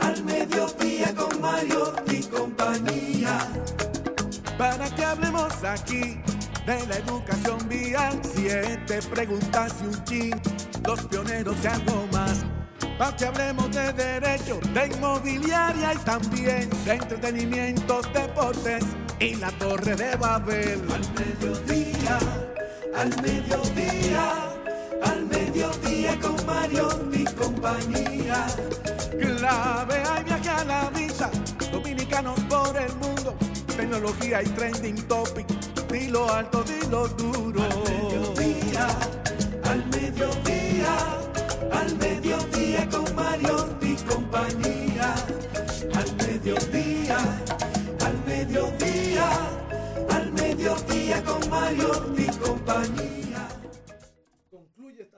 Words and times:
Al 0.00 0.24
mediodía 0.24 1.14
con 1.14 1.40
Mario 1.40 1.92
y 2.10 2.22
compañía 2.24 3.38
para 4.58 4.88
que 4.90 5.04
hablemos 5.04 5.52
aquí 5.64 6.18
de 6.66 6.86
la 6.86 6.96
educación 6.96 7.58
vial. 7.68 8.20
Siete 8.34 9.00
preguntas 9.10 9.74
y 9.82 9.86
un 9.86 10.04
chin, 10.04 10.40
los 10.86 11.00
pioneros 11.06 11.56
y 11.62 11.66
algo 11.66 12.06
más. 12.12 12.44
Para 12.98 13.14
que 13.16 13.26
hablemos 13.26 13.70
de 13.72 13.92
derecho, 13.92 14.58
de 14.72 14.86
inmobiliaria 14.86 15.94
y 15.94 15.98
también 15.98 16.70
de 16.84 16.92
entretenimientos, 16.94 18.10
deportes 18.12 18.84
y 19.20 19.34
la 19.34 19.50
torre 19.52 19.94
de 19.96 20.16
Babel. 20.16 20.80
Al 20.90 21.04
mediodía, 21.14 22.18
al 22.96 23.08
mediodía, 23.22 24.32
al 25.02 25.20
mediodía 25.26 25.35
con 26.20 26.46
Mario 26.46 26.88
y 27.12 27.24
compañía. 27.24 28.46
Clave 29.18 30.02
hay 30.08 30.24
viaje 30.24 30.48
a 30.50 30.64
la 30.64 30.90
vista, 30.90 31.30
dominicanos 31.72 32.38
por 32.40 32.76
el 32.76 32.94
mundo 32.96 33.34
tecnología 33.76 34.42
y 34.42 34.46
trending 34.46 34.96
topic. 35.06 35.46
Dilo 35.90 36.30
alto, 36.32 36.62
dilo 36.64 37.08
duro. 37.08 37.62
Al 37.62 37.84
mediodía, 37.84 38.86
al 39.64 39.86
mediodía, 39.86 40.94
al 41.72 41.96
mediodía 41.98 42.88
con 42.88 43.14
Mario 43.14 43.68
y 43.80 43.94
compañía. 43.96 45.14
Al 45.94 46.16
mediodía, 46.16 47.18
al 48.04 48.24
mediodía, 48.26 49.28
al 50.10 50.32
mediodía 50.32 51.24
con 51.24 51.50
Mario 51.50 52.14
y 52.16 52.26
compañía. 52.38 53.25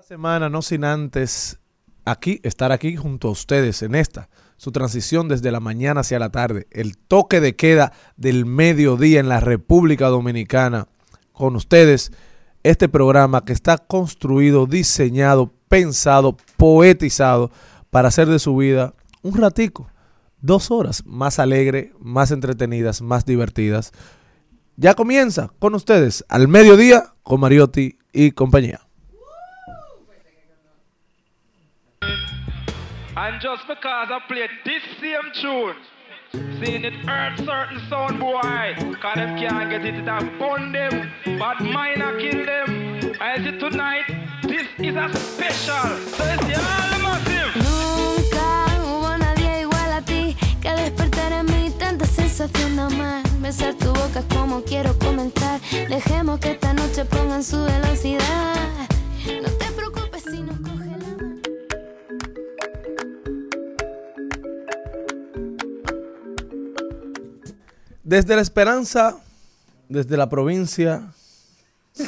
Semana, 0.09 0.49
no 0.49 0.63
sin 0.63 0.85
antes 0.85 1.59
aquí, 2.07 2.41
estar 2.43 2.73
aquí 2.73 2.97
junto 2.97 3.29
a 3.29 3.31
ustedes 3.31 3.83
en 3.83 3.95
esta 3.95 4.31
su 4.57 4.73
transición 4.73 5.29
desde 5.29 5.53
la 5.53 5.61
mañana 5.61 6.01
hacia 6.01 6.19
la 6.19 6.31
tarde, 6.31 6.67
el 6.71 6.97
toque 6.97 7.43
de 7.43 7.57
queda 7.57 7.93
del 8.17 8.47
mediodía 8.47 9.21
en 9.21 9.29
la 9.29 9.41
República 9.41 10.07
Dominicana. 10.09 10.89
Con 11.33 11.57
ustedes, 11.57 12.11
este 12.63 12.89
programa 12.89 13.45
que 13.45 13.53
está 13.53 13.77
construido, 13.77 14.65
diseñado, 14.65 15.53
pensado, 15.69 16.39
poetizado 16.57 17.51
para 17.91 18.09
hacer 18.09 18.29
de 18.29 18.39
su 18.39 18.57
vida 18.57 18.95
un 19.21 19.37
ratico, 19.37 19.91
dos 20.41 20.71
horas 20.71 21.05
más 21.05 21.39
alegre, 21.39 21.93
más 22.01 22.31
entretenidas, 22.31 23.03
más 23.03 23.27
divertidas. 23.27 23.93
Ya 24.75 24.95
comienza 24.95 25.53
con 25.59 25.75
ustedes 25.75 26.25
al 26.31 26.49
mediodía 26.49 27.13
con 27.23 27.41
Mariotti 27.41 27.99
y 28.11 28.31
compañía. 28.31 28.88
And 33.17 33.41
just 33.41 33.67
because 33.67 34.09
I 34.11 34.21
played 34.29 34.51
this 34.65 34.83
same 35.01 35.33
tune, 35.35 35.75
seeing 36.63 36.85
it 36.85 36.95
hurt 37.05 37.37
certain 37.39 37.81
sound 37.89 38.21
boy, 38.21 38.77
cause 39.01 39.17
them 39.17 39.37
can't 39.37 39.69
get 39.71 39.85
it, 39.85 39.97
it 39.97 40.39
burn 40.39 40.71
them, 40.71 41.11
but 41.39 41.61
mine 41.61 42.01
a 42.01 42.17
kill 42.19 42.47
them. 42.47 43.15
I 43.21 43.37
see 43.39 43.59
tonight, 43.59 44.05
this 44.43 44.69
is 44.79 44.95
a 44.95 45.09
special. 45.19 45.99
So 46.15 46.25
it's 46.25 46.45
the 46.47 46.55
all 46.55 46.99
massive. 47.03 47.57
Nunca 47.57 48.47
hubo 48.85 49.19
nadie 49.19 49.63
igual 49.63 49.93
a 49.93 50.03
ti 50.03 50.37
que 50.63 50.71
despertar 50.71 51.33
en 51.33 51.47
mí 51.47 51.73
tanta 51.79 52.07
sensación 52.07 52.77
de 52.77 52.83
amar. 52.83 53.23
Besar 53.41 53.75
tu 53.75 53.93
boca 53.93 54.21
es 54.21 54.27
como 54.27 54.63
quiero 54.63 54.97
comenzar. 54.99 55.61
Dejemos 55.89 56.39
que 56.39 56.53
esta 56.53 56.73
noche 56.73 57.05
pongan 57.05 57.43
su 57.43 57.65
velocidad. 57.65 58.78
Desde 68.09 68.35
la 68.37 68.41
esperanza, 68.41 69.19
desde 69.91 70.17
la 70.17 70.29
provincia. 70.31 71.13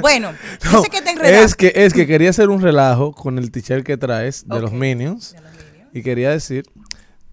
Bueno, 0.00 0.32
No, 0.72 0.82
que 0.84 1.02
te 1.02 1.10
enredaste. 1.10 1.42
es 1.44 1.56
que 1.56 1.72
es 1.84 1.92
que 1.92 2.06
quería 2.06 2.30
hacer 2.30 2.48
un 2.48 2.62
relajo 2.62 3.12
con 3.12 3.38
el 3.38 3.50
t-shirt 3.50 3.84
que 3.84 3.96
traes 3.96 4.46
de 4.46 4.60
los. 4.60 4.70
Minions 4.72 5.32
De 5.32 5.40
los 5.40 5.50
Minions. 5.52 5.90
y 5.92 6.02
quería 6.04 6.30
decir 6.30 6.64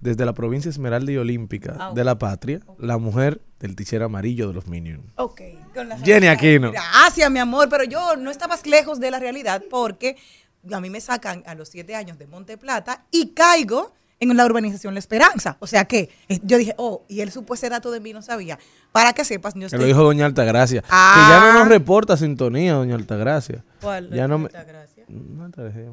desde 0.02 0.26
la 0.26 0.34
provincia 0.34 0.70
Esmeralda 0.70 1.12
y 1.12 1.18
Olímpica 1.18 1.76
Ah, 1.80 1.92
de 1.94 2.04
la 2.04 2.18
patria, 2.18 2.62
la 2.80 2.98
mujer 2.98 3.42
del 3.60 3.76
t-shirt 3.76 4.02
amarillo 4.04 4.48
de 4.48 4.54
los 4.56 4.66
Minions. 4.66 5.04
Ok. 5.18 5.42
con 5.76 5.88
la 5.90 6.00
Jenny. 6.00 6.26
Aquino. 6.28 6.72
Gracias, 6.72 7.30
mi 7.30 7.38
amor, 7.40 7.70
pero 7.70 7.84
yo 7.84 8.16
no 8.16 8.32
estabas 8.32 8.66
lejos 8.66 9.00
de 9.00 9.12
la 9.12 9.20
realidad 9.20 9.62
porque 9.70 10.18
a 10.72 10.82
mí 10.82 10.90
me 10.90 11.02
sacan 11.02 11.44
a 11.46 11.54
los 11.54 11.70
siete 11.70 11.94
años 11.96 12.18
de 12.18 12.26
Monte 12.26 12.58
Plata 12.58 13.06
y 13.12 13.34
caigo 13.36 13.94
en 14.20 14.36
la 14.36 14.46
urbanización 14.46 14.94
La 14.94 15.00
Esperanza. 15.00 15.58
O 15.60 15.68
sea 15.68 15.86
que 15.86 16.10
eh, 16.30 16.40
yo 16.44 16.58
dije, 16.58 16.74
oh, 16.78 17.04
y 17.08 17.22
él 17.22 17.32
supo 17.32 17.54
ese 17.54 17.70
dato 17.70 17.92
de 17.92 18.00
mí, 18.00 18.14
no 18.14 18.22
sabía. 18.22 18.58
Para 18.92 19.14
que 19.14 19.26
sepas, 19.26 19.54
yo 19.56 19.66
estoy... 19.66 19.80
lo 19.80 19.86
dijo 19.86 20.04
doña 20.04 20.26
Altagracia, 20.26 20.82
que 20.82 20.88
Ah. 20.90 21.28
ya 21.30 21.54
no 21.54 21.60
nos 21.60 21.68
reporta 21.68 22.16
sintonía 22.16 22.74
doña 22.74 22.96
Altagracia. 22.96 23.64
¿Cuál? 23.82 24.10
Ya 24.12 24.28
no 24.28 24.38
me 24.40 24.46
Altagracia. 24.46 25.04
No, 25.08 25.44
Altagracia. 25.46 25.90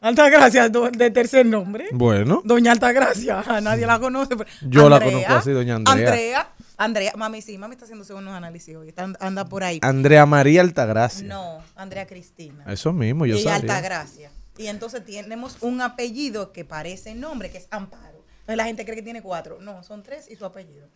Altagracia, 0.00 0.68
de 0.68 1.10
tercer 1.10 1.46
nombre. 1.46 1.86
Bueno, 1.92 2.42
Doña 2.44 2.72
Altagracia, 2.72 3.42
nadie 3.62 3.86
la 3.86 3.98
conoce. 4.00 4.36
pero- 4.36 4.50
Yo 4.62 4.88
la 4.88 5.00
conozco 5.00 5.32
así, 5.34 5.50
doña 5.52 5.76
Andrea. 5.76 6.08
Andrea, 6.08 6.48
Andrea, 6.78 7.12
mami, 7.16 7.42
sí, 7.42 7.58
mami 7.58 7.74
está 7.74 7.84
haciéndose 7.84 8.12
unos 8.14 8.34
análisis 8.34 8.74
hoy, 8.74 8.88
está- 8.88 9.12
anda 9.20 9.44
por 9.44 9.62
ahí. 9.64 9.78
Andrea 9.82 10.26
María 10.26 10.62
Altagracia. 10.62 11.26
No, 11.28 11.58
Andrea 11.76 12.06
Cristina. 12.06 12.64
Eso 12.66 12.92
mismo, 12.92 13.24
yo 13.26 13.36
y 13.36 13.42
sabía. 13.42 13.56
Altagracia. 13.56 14.30
Y 14.58 14.68
entonces 14.68 15.04
tenemos 15.04 15.58
un 15.60 15.80
apellido 15.80 16.52
que 16.52 16.64
parece 16.64 17.14
nombre, 17.14 17.50
que 17.50 17.58
es 17.58 17.68
Amparo. 17.70 18.24
Entonces 18.40 18.56
la 18.58 18.64
gente 18.64 18.84
cree 18.84 18.96
que 18.96 19.02
tiene 19.02 19.22
cuatro. 19.22 19.58
No, 19.60 19.82
son 19.82 20.04
tres 20.04 20.30
y 20.30 20.36
su 20.36 20.44
apellido. 20.44 20.88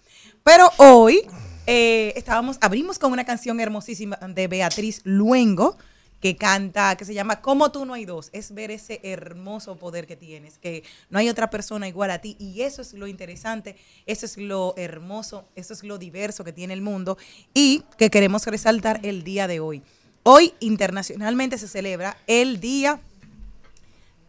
Pero 0.44 0.70
hoy 0.76 1.26
eh, 1.66 2.12
estábamos, 2.14 2.58
abrimos 2.60 2.98
con 2.98 3.10
una 3.10 3.24
canción 3.24 3.58
hermosísima 3.58 4.16
de 4.16 4.46
Beatriz 4.46 5.00
Luengo, 5.02 5.76
que 6.20 6.36
canta, 6.36 6.94
que 6.96 7.04
se 7.04 7.12
llama 7.12 7.40
Como 7.40 7.72
tú 7.72 7.84
no 7.84 7.94
hay 7.94 8.04
dos. 8.04 8.30
Es 8.32 8.54
ver 8.54 8.70
ese 8.70 9.00
hermoso 9.02 9.76
poder 9.76 10.06
que 10.06 10.14
tienes, 10.14 10.58
que 10.58 10.84
no 11.08 11.18
hay 11.18 11.28
otra 11.28 11.50
persona 11.50 11.88
igual 11.88 12.12
a 12.12 12.20
ti. 12.20 12.36
Y 12.38 12.62
eso 12.62 12.82
es 12.82 12.92
lo 12.92 13.08
interesante, 13.08 13.76
eso 14.06 14.26
es 14.26 14.36
lo 14.36 14.74
hermoso, 14.76 15.44
eso 15.56 15.72
es 15.72 15.82
lo 15.82 15.98
diverso 15.98 16.44
que 16.44 16.52
tiene 16.52 16.72
el 16.74 16.82
mundo 16.82 17.18
y 17.52 17.82
que 17.98 18.10
queremos 18.10 18.46
resaltar 18.46 19.00
el 19.02 19.24
día 19.24 19.48
de 19.48 19.58
hoy. 19.58 19.82
Hoy 20.22 20.52
internacionalmente 20.60 21.56
se 21.58 21.66
celebra 21.66 22.16
el 22.26 22.60
Día 22.60 23.00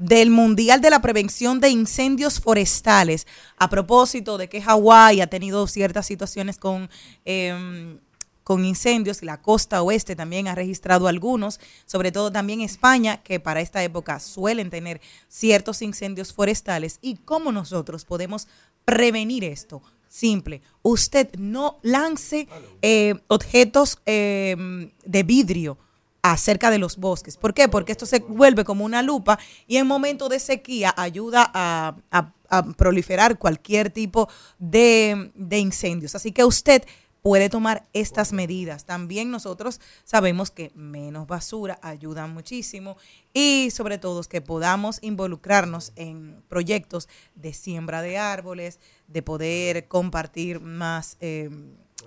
del 0.01 0.31
Mundial 0.31 0.81
de 0.81 0.89
la 0.89 1.00
Prevención 1.00 1.59
de 1.59 1.69
Incendios 1.69 2.39
Forestales, 2.39 3.27
a 3.57 3.69
propósito 3.69 4.39
de 4.39 4.50
que 4.50 4.62
Hawái 4.62 5.21
ha 5.21 5.27
tenido 5.27 5.68
ciertas 5.68 6.07
situaciones 6.07 6.57
con, 6.57 6.89
eh, 7.24 8.00
con 8.44 8.65
incendios, 8.65 9.21
la 9.21 9.44
costa 9.44 9.83
oeste 9.83 10.15
también 10.15 10.48
ha 10.48 10.56
registrado 10.56 11.07
algunos, 11.07 11.59
sobre 11.86 12.12
todo 12.12 12.31
también 12.31 12.62
España, 12.62 13.21
que 13.21 13.39
para 13.39 13.62
esta 13.62 13.83
época 13.83 14.19
suelen 14.19 14.71
tener 14.71 15.01
ciertos 15.27 15.83
incendios 15.83 16.33
forestales, 16.33 16.97
y 17.04 17.18
cómo 17.18 17.51
nosotros 17.51 18.04
podemos 18.04 18.47
prevenir 18.86 19.44
esto. 19.44 19.83
Simple, 20.09 20.63
usted 20.81 21.30
no 21.38 21.77
lance 21.83 22.47
eh, 22.81 23.13
objetos 23.27 24.01
eh, 24.07 24.92
de 25.06 25.24
vidrio 25.24 25.77
acerca 26.21 26.69
de 26.69 26.77
los 26.77 26.97
bosques. 26.97 27.38
¿Por 27.38 27.53
qué? 27.53 27.68
Porque 27.68 27.91
esto 27.91 28.06
se 28.06 28.19
vuelve 28.19 28.63
como 28.63 28.85
una 28.85 29.01
lupa 29.01 29.39
y 29.68 29.77
en 29.77 29.88
momento 29.88 30.29
de 30.29 30.39
sequía 30.39 30.94
ayuda 30.97 31.50
a, 31.53 32.33
proliferar 32.75 33.38
cualquier 33.38 33.91
tipo 33.91 34.27
de, 34.59 35.31
de 35.35 35.59
incendios. 35.59 36.15
Así 36.15 36.33
que 36.33 36.44
usted 36.44 36.83
puede 37.21 37.50
tomar 37.50 37.88
estas 37.94 38.33
medidas. 38.33 38.85
También 38.85 39.31
nosotros 39.31 39.79
sabemos 40.03 40.51
que 40.51 40.71
menos 40.75 41.27
basura 41.27 41.79
ayuda 41.81 42.27
muchísimo 42.27 42.97
y 43.33 43.69
sobre 43.71 43.97
todo 43.97 44.21
que 44.23 44.41
podamos 44.41 45.00
involucrarnos 45.01 45.94
en 45.95 46.44
proyectos 46.50 47.07
de 47.35 47.53
siembra 47.53 48.01
de 48.01 48.18
árboles, 48.18 48.79
de 49.07 49.21
poder 49.21 49.88
compartir 49.88 50.59
más 50.59 51.18
eh, 51.21 51.50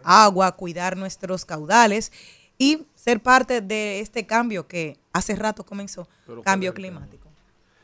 agua, 0.02 0.56
cuidar 0.56 0.96
nuestros 0.96 1.44
caudales 1.44 2.12
y 2.58 2.86
ser 2.94 3.20
parte 3.20 3.60
de 3.60 4.00
este 4.00 4.26
cambio 4.26 4.66
que 4.66 4.98
hace 5.12 5.34
rato 5.36 5.64
comenzó, 5.64 6.08
cambio 6.44 6.74
climático. 6.74 7.28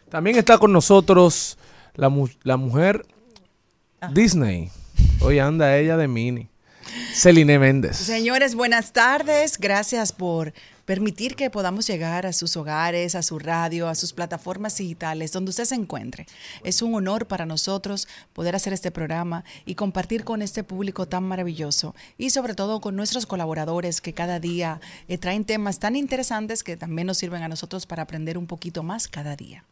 También 0.08 0.36
está 0.36 0.58
con 0.58 0.72
nosotros 0.72 1.56
la, 1.94 2.08
mu- 2.08 2.28
la 2.42 2.56
mujer 2.56 3.06
Disney. 4.12 4.70
Hoy 5.20 5.38
anda 5.38 5.76
ella 5.78 5.96
de 5.96 6.08
mini. 6.08 6.49
Celine 7.14 7.58
Méndez. 7.58 7.96
Señores, 7.96 8.54
buenas 8.54 8.92
tardes. 8.92 9.58
Gracias 9.58 10.12
por 10.12 10.52
permitir 10.90 11.36
que 11.36 11.50
podamos 11.50 11.86
llegar 11.86 12.26
a 12.26 12.32
sus 12.32 12.56
hogares, 12.56 13.14
a 13.14 13.22
su 13.22 13.38
radio, 13.38 13.86
a 13.86 13.94
sus 13.94 14.12
plataformas 14.12 14.76
digitales, 14.76 15.30
donde 15.30 15.50
usted 15.50 15.64
se 15.64 15.76
encuentre. 15.76 16.26
Es 16.64 16.82
un 16.82 16.94
honor 16.96 17.26
para 17.26 17.46
nosotros 17.46 18.08
poder 18.32 18.56
hacer 18.56 18.72
este 18.72 18.90
programa 18.90 19.44
y 19.64 19.76
compartir 19.76 20.24
con 20.24 20.42
este 20.42 20.64
público 20.64 21.06
tan 21.06 21.22
maravilloso 21.22 21.94
y 22.18 22.30
sobre 22.30 22.54
todo 22.54 22.80
con 22.80 22.96
nuestros 22.96 23.24
colaboradores 23.24 24.00
que 24.00 24.14
cada 24.14 24.40
día 24.40 24.80
eh, 25.06 25.16
traen 25.16 25.44
temas 25.44 25.78
tan 25.78 25.94
interesantes 25.94 26.64
que 26.64 26.76
también 26.76 27.06
nos 27.06 27.18
sirven 27.18 27.44
a 27.44 27.48
nosotros 27.48 27.86
para 27.86 28.02
aprender 28.02 28.36
un 28.36 28.48
poquito 28.48 28.82
más 28.82 29.06
cada 29.06 29.36
día. 29.36 29.64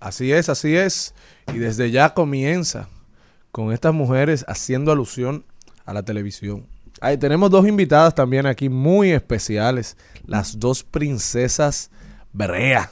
Así 0.00 0.32
es, 0.32 0.48
así 0.48 0.74
es. 0.74 1.14
Y 1.54 1.58
desde 1.58 1.92
ya 1.92 2.14
comienza 2.14 2.88
con 3.52 3.72
estas 3.72 3.94
mujeres 3.94 4.44
haciendo 4.48 4.90
alusión 4.90 5.44
a 5.84 5.92
la 5.92 6.02
televisión. 6.02 6.66
Ahí 7.00 7.16
tenemos 7.16 7.50
dos 7.50 7.66
invitadas 7.66 8.14
también 8.14 8.46
aquí 8.46 8.68
muy 8.68 9.10
especiales, 9.12 9.96
las 10.26 10.58
dos 10.58 10.82
princesas 10.84 11.90
Brea. 12.32 12.90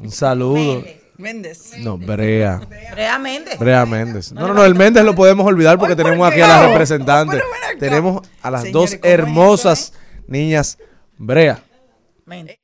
Un 0.00 0.10
saludo. 0.10 0.84
Méndez. 1.16 1.72
No, 1.78 1.96
Brea. 1.96 2.60
Brea 2.92 3.18
Méndez. 3.18 3.58
Brea 3.58 3.86
Méndez. 3.86 4.32
No, 4.32 4.48
no, 4.48 4.54
no, 4.54 4.64
el 4.64 4.74
Méndez 4.74 5.04
lo 5.04 5.14
podemos 5.14 5.46
olvidar 5.46 5.78
porque 5.78 5.92
Ay, 5.92 5.96
¿por 5.96 6.04
tenemos 6.04 6.30
aquí 6.30 6.40
a 6.40 6.48
la 6.48 6.66
representante. 6.68 7.36
Pero 7.36 7.46
ven 7.50 7.64
acá. 7.64 7.78
Tenemos 7.78 8.28
a 8.42 8.50
las 8.50 8.70
dos 8.72 8.90
¿cómo 8.90 9.04
es 9.04 9.12
hermosas 9.12 9.92
niñas 10.26 10.78
Brea. 11.16 11.62
Méndez. 12.24 12.58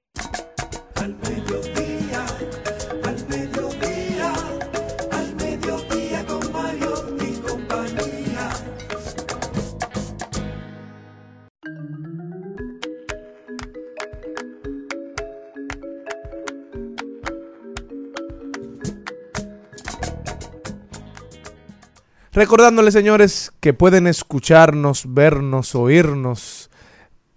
Recordándoles, 22.34 22.94
señores, 22.94 23.52
que 23.61 23.75
pueden 23.75 24.06
escucharnos, 24.06 25.12
vernos, 25.12 25.75
oírnos 25.75 26.70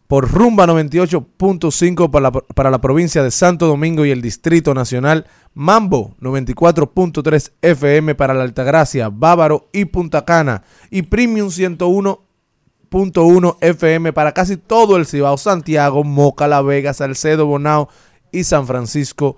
por 0.07 0.31
Rumba 0.31 0.65
98.5 0.67 2.09
para 2.09 2.23
la, 2.23 2.31
para 2.31 2.71
la 2.71 2.79
provincia 2.79 3.21
de 3.21 3.31
Santo 3.31 3.67
Domingo 3.67 4.05
y 4.05 4.11
el 4.11 4.21
Distrito 4.21 4.73
Nacional, 4.73 5.27
Mambo 5.53 6.15
94.3 6.21 7.51
FM 7.61 8.15
para 8.15 8.33
la 8.33 8.43
Altagracia, 8.43 9.09
Bávaro 9.09 9.67
y 9.73 9.83
Punta 9.83 10.23
Cana, 10.23 10.63
y 10.89 11.01
Premium 11.01 11.49
101.1 11.49 13.57
FM 13.59 14.13
para 14.13 14.33
casi 14.33 14.55
todo 14.55 14.95
el 14.95 15.05
Cibao, 15.05 15.37
Santiago, 15.37 16.05
Moca, 16.05 16.47
La 16.47 16.61
Vega, 16.61 16.93
Salcedo, 16.93 17.47
Bonao 17.47 17.89
y 18.31 18.45
San 18.45 18.65
Francisco 18.65 19.35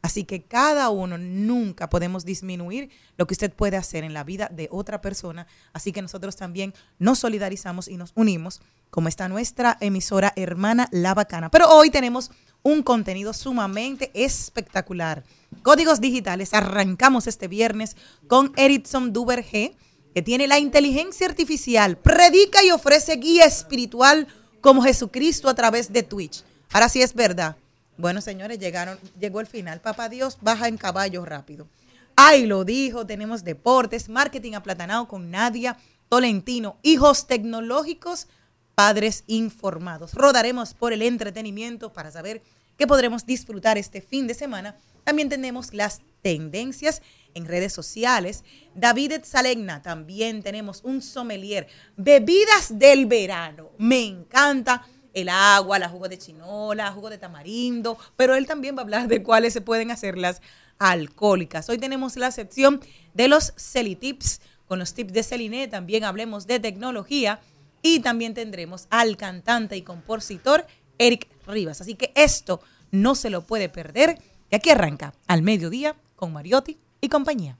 Así 0.04 0.24
que 0.24 0.44
cada 0.44 0.90
uno 0.90 1.18
nunca 1.18 1.90
podemos 1.90 2.24
disminuir 2.24 2.92
lo 3.18 3.26
que 3.26 3.34
usted 3.34 3.52
puede 3.52 3.76
hacer 3.76 4.04
en 4.04 4.14
la 4.14 4.24
vida 4.24 4.50
de 4.54 4.70
otra 4.72 5.02
persona. 5.02 5.48
Así 5.74 5.92
que 5.92 6.02
nosotros 6.02 6.36
también 6.36 6.74
nos 7.00 7.20
solidarizamos 7.20 7.88
y 7.88 7.98
nos 7.98 8.12
unimos, 8.16 8.62
como 8.90 9.08
está 9.10 9.28
nuestra 9.28 9.78
emisora 9.82 10.32
hermana 10.36 10.88
La 10.92 11.14
Bacana. 11.14 11.50
Pero 11.50 11.68
hoy 11.70 11.90
tenemos 11.90 12.32
un 12.62 12.84
contenido 12.84 13.34
sumamente 13.34 14.12
espectacular. 14.14 15.24
Códigos 15.64 16.02
digitales. 16.02 16.54
Arrancamos 16.54 17.28
este 17.28 17.48
viernes 17.48 17.96
con 18.28 18.54
Erickson 18.56 19.14
Duvergé, 19.14 19.76
que 20.14 20.22
tiene 20.22 20.48
la 20.48 20.60
inteligencia 20.60 21.28
artificial, 21.28 21.98
predica 21.98 22.64
y 22.64 22.72
ofrece 22.72 23.16
guía 23.18 23.46
espiritual 23.46 24.28
como 24.62 24.82
Jesucristo 24.82 25.50
a 25.50 25.56
través 25.56 25.94
de 25.94 26.04
Twitch. 26.04 26.44
Ahora 26.72 26.90
sí 26.90 27.02
es 27.02 27.14
verdad. 27.14 27.56
Bueno, 27.98 28.22
señores, 28.22 28.60
llegaron, 28.60 29.00
llegó 29.20 29.40
el 29.40 29.48
final. 29.48 29.82
Papá 29.82 30.10
Dios 30.10 30.38
baja 30.42 30.68
en 30.68 30.78
caballo 30.78 31.26
rápido. 31.26 31.68
Ay, 32.16 32.46
lo 32.48 32.66
dijo, 32.66 33.06
tenemos 33.06 33.44
deportes, 33.44 34.10
marketing 34.10 34.54
aplatanado 34.54 35.08
con 35.08 35.30
Nadia 35.30 35.78
Tolentino, 36.10 36.78
hijos 36.82 37.28
tecnológicos 37.28 38.28
padres 38.74 39.24
informados. 39.28 40.14
Rodaremos 40.14 40.74
por 40.74 40.94
el 40.94 41.02
entretenimiento 41.02 41.94
para 41.94 42.12
saber 42.12 42.42
qué 42.78 42.88
podremos 42.88 43.26
disfrutar 43.26 43.78
este 43.78 44.02
fin 44.02 44.28
de 44.28 44.34
semana. 44.34 44.76
También 45.08 45.30
tenemos 45.30 45.74
las 45.74 46.02
tendencias 46.22 47.02
en 47.34 47.46
redes 47.46 47.72
sociales. 47.72 48.44
David 48.76 49.14
Salegna, 49.24 49.82
también 49.82 50.44
tenemos 50.44 50.82
un 50.84 51.02
sommelier. 51.02 51.68
Bebidas 51.96 52.78
del 52.78 53.06
verano. 53.06 53.70
Me 53.78 54.04
encanta 54.04 54.86
el 55.14 55.30
agua, 55.30 55.80
la 55.80 55.88
jugo 55.88 56.10
de 56.10 56.18
chinola, 56.18 56.92
jugo 56.92 57.10
de 57.10 57.18
tamarindo, 57.18 57.98
pero 58.18 58.36
él 58.36 58.48
también 58.48 58.76
va 58.76 58.80
a 58.80 58.84
hablar 58.84 59.08
de 59.08 59.24
cuáles 59.24 59.54
se 59.54 59.62
pueden 59.62 59.92
hacer 59.92 60.18
las 60.18 60.42
alcohólicas. 60.78 61.70
Hoy 61.70 61.78
tenemos 61.78 62.18
la 62.18 62.32
sección 62.32 62.82
de 63.14 63.30
los 63.30 63.54
Celitips 63.56 64.42
con 64.66 64.78
los 64.78 64.94
tips 64.94 65.14
de 65.14 65.24
Celine, 65.24 65.70
también 65.70 66.04
hablemos 66.04 66.48
de 66.48 66.60
tecnología 66.60 67.40
y 67.82 68.02
también 68.02 68.34
tendremos 68.34 68.88
al 68.90 69.16
cantante 69.16 69.78
y 69.78 69.84
compositor 69.84 70.68
Eric 70.98 71.30
Rivas. 71.48 71.80
Así 71.80 71.96
que 71.96 72.12
esto 72.14 72.60
no 72.92 73.16
se 73.16 73.30
lo 73.30 73.46
puede 73.46 73.70
perder. 73.70 74.18
Y 74.50 74.56
aquí 74.56 74.70
arranca 74.70 75.14
al 75.28 75.42
mediodía 75.42 75.96
con 76.16 76.34
Mariotti 76.34 76.78
y 77.02 77.10
compañía. 77.10 77.58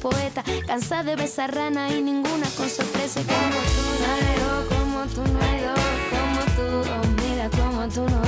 Poeta, 0.00 0.44
cansada 0.66 1.02
de 1.02 1.16
besar 1.16 1.54
rana 1.54 1.90
y 1.90 2.00
ninguna 2.00 2.48
con 2.56 2.68
sorpresa 2.68 3.20
como 3.22 3.58
tú 3.74 3.82
no 4.00 4.12
hay 4.14 4.38
dos, 4.38 4.64
como 4.68 5.06
tú 5.06 5.32
no 5.32 5.40
hay 5.40 5.60
dos, 5.62 5.80
como 6.10 6.40
tú, 6.56 6.90
oh, 6.90 7.02
mira 7.22 7.50
como 7.50 7.88
tú 7.88 8.08
no 8.08 8.27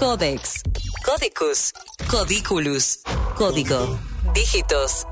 Codex, 0.00 0.62
Codicus, 1.04 1.74
Codiculus, 2.10 3.00
Código, 3.36 3.98
Dígitos. 4.32 5.06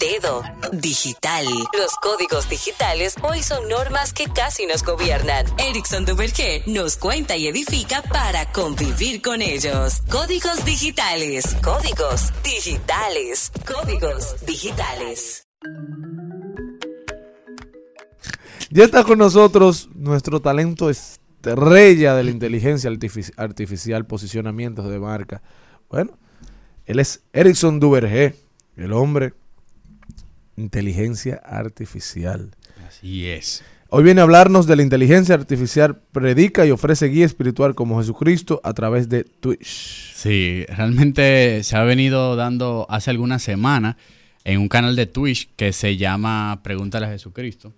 Dedo, 0.00 0.42
digital. 0.72 1.44
Los 1.76 1.94
códigos 2.00 2.48
digitales 2.48 3.16
hoy 3.22 3.42
son 3.42 3.68
normas 3.68 4.14
que 4.14 4.24
casi 4.24 4.64
nos 4.64 4.82
gobiernan. 4.82 5.44
Erickson 5.58 6.06
Duvergé 6.06 6.62
nos 6.66 6.96
cuenta 6.96 7.36
y 7.36 7.46
edifica 7.46 8.00
para 8.00 8.50
convivir 8.52 9.20
con 9.20 9.42
ellos. 9.42 10.00
Códigos 10.10 10.64
digitales, 10.64 11.44
códigos 11.62 12.32
digitales, 12.42 13.52
códigos 13.66 14.46
digitales. 14.46 15.46
Ya 18.70 18.84
está 18.84 19.04
con 19.04 19.18
nosotros 19.18 19.90
nuestro 19.94 20.40
talento 20.40 20.88
estrella 21.44 22.14
de 22.14 22.24
la 22.24 22.30
inteligencia 22.30 22.90
artifici- 22.90 23.32
artificial, 23.36 24.06
posicionamientos 24.06 24.88
de 24.90 24.98
marca. 24.98 25.42
Bueno, 25.88 26.18
él 26.86 26.98
es 26.98 27.22
Erickson 27.32 27.80
Duvergé, 27.80 28.34
el 28.76 28.92
hombre 28.92 29.34
inteligencia 30.56 31.40
artificial. 31.44 32.50
Así 32.86 33.26
es. 33.28 33.62
Hoy 33.88 34.04
viene 34.04 34.20
a 34.20 34.24
hablarnos 34.24 34.66
de 34.66 34.76
la 34.76 34.82
inteligencia 34.82 35.34
artificial, 35.34 36.00
predica 36.12 36.64
y 36.64 36.70
ofrece 36.70 37.06
guía 37.06 37.26
espiritual 37.26 37.74
como 37.74 37.98
Jesucristo 37.98 38.60
a 38.62 38.72
través 38.72 39.08
de 39.08 39.24
Twitch. 39.24 40.14
Sí, 40.14 40.64
realmente 40.68 41.62
se 41.64 41.76
ha 41.76 41.82
venido 41.82 42.36
dando 42.36 42.86
hace 42.88 43.10
algunas 43.10 43.42
semanas 43.42 43.96
en 44.44 44.60
un 44.60 44.68
canal 44.68 44.94
de 44.94 45.06
Twitch 45.06 45.50
que 45.56 45.72
se 45.72 45.96
llama 45.96 46.60
Pregúntale 46.62 47.06
a 47.06 47.10
Jesucristo. 47.10 47.72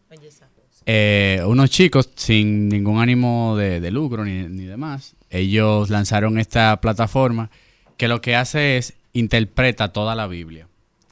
Eh, 0.87 1.43
unos 1.47 1.71
chicos 1.71 2.11
sin 2.17 2.69
ningún 2.69 3.01
ánimo 3.01 3.57
de, 3.57 3.81
de 3.81 3.91
lucro 3.91 4.25
ni, 4.25 4.43
ni 4.49 4.65
demás, 4.65 5.15
ellos 5.31 5.91
lanzaron 5.91 6.39
esta 6.39 6.81
plataforma 6.81 7.51
que 7.97 8.09
lo 8.09 8.21
que 8.21 8.35
hace 8.37 8.77
es 8.79 8.95
interpreta 9.12 9.93
toda 9.93 10.15
la 10.15 10.27
Biblia. 10.27 10.67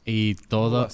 Y 0.05 0.35
todo... 0.35 0.89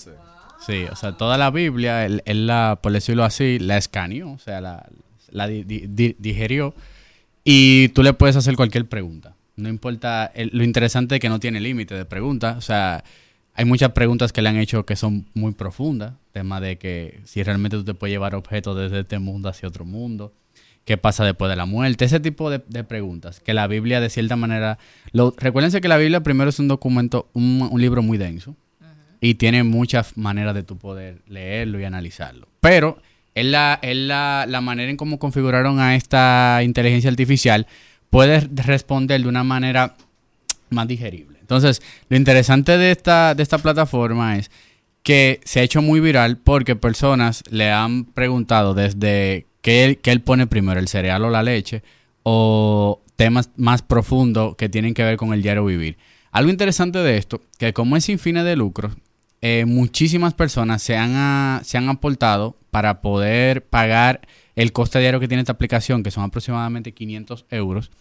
Sí, 0.67 0.85
o 0.91 0.97
sea, 0.97 1.13
toda 1.13 1.39
la 1.39 1.51
Biblia, 1.51 2.05
él, 2.07 2.23
él 2.27 2.47
la, 2.47 2.81
por 2.83 2.91
decirlo 2.91 3.25
así, 3.25 3.59
la 3.61 3.77
escaneó, 3.77 4.33
o 4.33 4.39
sea, 4.39 4.61
la, 4.61 4.87
la 5.31 5.47
di- 5.47 5.63
di- 5.63 5.87
di- 5.87 6.17
digerió 6.19 6.75
y 7.45 7.89
tú 7.91 8.03
le 8.03 8.15
puedes 8.15 8.35
hacer 8.37 8.57
cualquier 8.57 8.87
pregunta. 8.87 9.37
No 9.55 9.69
importa, 9.69 10.27
el- 10.35 10.51
lo 10.53 10.65
interesante 10.65 11.15
es 11.17 11.21
que 11.21 11.29
no 11.29 11.39
tiene 11.39 11.61
límite 11.61 11.95
de 11.95 12.05
preguntas, 12.05 12.57
o 12.57 12.61
sea, 12.63 13.05
hay 13.57 13.65
muchas 13.65 13.93
preguntas 13.93 14.33
que 14.33 14.43
le 14.43 14.51
han 14.51 14.57
hecho 14.57 14.85
que 14.85 14.97
son 14.97 15.27
muy 15.33 15.53
profundas, 15.53 16.13
tema 16.33 16.61
de 16.61 16.77
que 16.77 17.21
si 17.25 17.43
realmente 17.43 17.79
tú 17.79 17.85
te 17.85 17.95
puedes 17.95 18.13
llevar 18.13 18.35
objetos 18.35 18.77
desde 18.77 19.01
este 19.01 19.19
mundo 19.19 19.49
hacia 19.49 19.67
otro 19.67 19.87
mundo, 19.87 20.35
qué 20.85 20.99
pasa 20.99 21.25
después 21.25 21.49
de 21.49 21.57
la 21.57 21.65
muerte, 21.65 22.05
ese 22.05 22.21
tipo 22.21 22.51
de, 22.51 22.63
de 22.69 22.85
preguntas, 22.85 23.41
que 23.41 23.55
la 23.55 23.67
Biblia 23.67 24.01
de 24.01 24.11
cierta 24.11 24.37
manera, 24.37 24.79
lo, 25.13 25.35
recuérdense 25.39 25.81
que 25.81 25.89
la 25.89 25.97
Biblia 25.97 26.23
primero 26.23 26.51
es 26.51 26.59
un 26.59 26.69
documento, 26.69 27.29
un, 27.33 27.67
un 27.71 27.81
libro 27.81 28.03
muy 28.03 28.19
denso, 28.19 28.55
y 29.21 29.35
tiene 29.35 29.65
muchas 29.65 30.19
maneras 30.19 30.55
de 30.55 30.63
tu 30.63 30.77
poder 30.77 31.23
leerlo 31.27 31.81
y 31.81 31.85
analizarlo. 31.85 32.49
Pero 32.61 32.99
es 33.35 33.47
la, 33.47 33.79
es 33.81 33.97
la, 33.97 34.45
la 34.47 34.61
manera 34.61 34.91
en 34.91 34.99
cómo 34.99 35.19
configuraron 35.19 35.81
a 35.81 35.97
esta 35.97 36.61
inteligencia 36.63 37.09
artificial, 37.09 37.67
puedes 38.11 38.55
responder 38.55 39.23
de 39.23 39.29
una 39.29 39.45
manera 39.45 39.97
más 40.69 40.87
digerible. 40.87 41.36
Entonces, 41.47 41.81
lo 42.09 42.17
interesante 42.17 42.77
de 42.77 42.91
esta, 42.91 43.37
de 43.37 43.43
esta 43.45 43.59
plataforma 43.59 44.37
es 44.37 44.51
que 45.05 45.41
se 45.45 45.61
ha 45.61 45.63
hecho 45.63 45.81
muy 45.81 46.01
viral 46.01 46.39
porque 46.39 46.75
personas 46.75 47.45
le 47.51 47.71
han 47.71 48.05
preguntado 48.05 48.75
desde 48.75 49.47
qué 49.63 50.01
qué 50.03 50.11
él 50.11 50.23
pone 50.23 50.49
primero, 50.49 50.81
el 50.81 50.89
cereal 50.89 51.25
o 51.25 51.31
la 51.31 51.45
leche, 51.45 51.85
o 52.25 53.01
temas 53.15 53.51
más 53.55 53.83
profundos 53.83 54.57
que 54.57 54.69
tienen 54.69 54.93
que 54.93 55.05
ver 55.05 55.17
con 55.17 55.33
el 55.33 55.43
diario 55.43 55.65
vivir. 55.65 55.99
Algo 56.33 56.51
interesante 56.51 56.99
de 56.99 57.17
esto, 57.17 57.41
que 57.59 57.73
como 57.73 57.97
es 57.97 58.05
sin 58.05 58.19
fines 58.19 58.45
de 58.45 58.57
lucro, 58.57 58.91
eh, 59.41 59.67
muchísimas 59.67 60.35
personas 60.35 60.83
se 60.83 60.97
han, 60.97 61.13
ah, 61.15 61.61
se 61.63 61.79
han 61.79 61.89
aportado 61.89 62.57
para 62.73 63.01
poder 63.01 63.65
pagar 63.65 64.27
el 64.57 64.73
coste 64.73 64.99
diario 64.99 65.21
que 65.21 65.29
tiene 65.29 65.43
esta 65.43 65.53
aplicación, 65.53 66.03
que 66.03 66.11
son 66.11 66.25
aproximadamente 66.25 66.91
500 66.91 67.47
euros. 67.51 67.93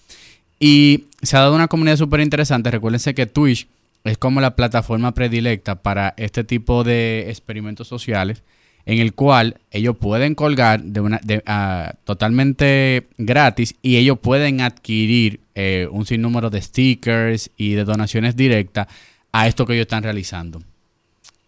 Y 0.60 1.06
se 1.22 1.36
ha 1.38 1.42
dado 1.42 1.56
una 1.56 1.68
comunidad 1.68 1.98
súper 1.98 2.22
interesante. 2.22 2.72
Recuérdense 2.72 3.14
que 3.14 3.26
Twitch 3.26 3.68
es 4.04 4.18
como 4.18 4.40
la 4.40 4.56
plataforma 4.56 5.14
predilecta 5.14 5.76
para 5.76 6.14
este 6.18 6.44
tipo 6.44 6.84
de 6.84 7.26
experimentos 7.30 7.88
sociales, 7.88 8.44
en 8.86 9.00
el 9.00 9.14
cual 9.14 9.58
ellos 9.72 9.98
pueden 9.98 10.36
colgar 10.36 10.82
de 10.84 11.00
una, 11.00 11.20
de, 11.24 11.42
ah, 11.48 11.96
totalmente 12.04 13.08
gratis 13.18 13.76
y 13.82 13.98
ellos 13.98 14.20
pueden 14.20 14.62
adquirir 14.62 15.40
eh, 15.56 15.88
un 15.92 16.06
sinnúmero 16.06 16.52
de 16.52 16.62
stickers 16.62 17.50
y 17.58 17.74
de 17.74 17.84
donaciones 17.84 18.36
directas 18.36 18.88
a 19.32 19.48
esto 19.48 19.66
que 19.66 19.74
ellos 19.74 19.86
están 19.86 20.04
realizando. 20.04 20.62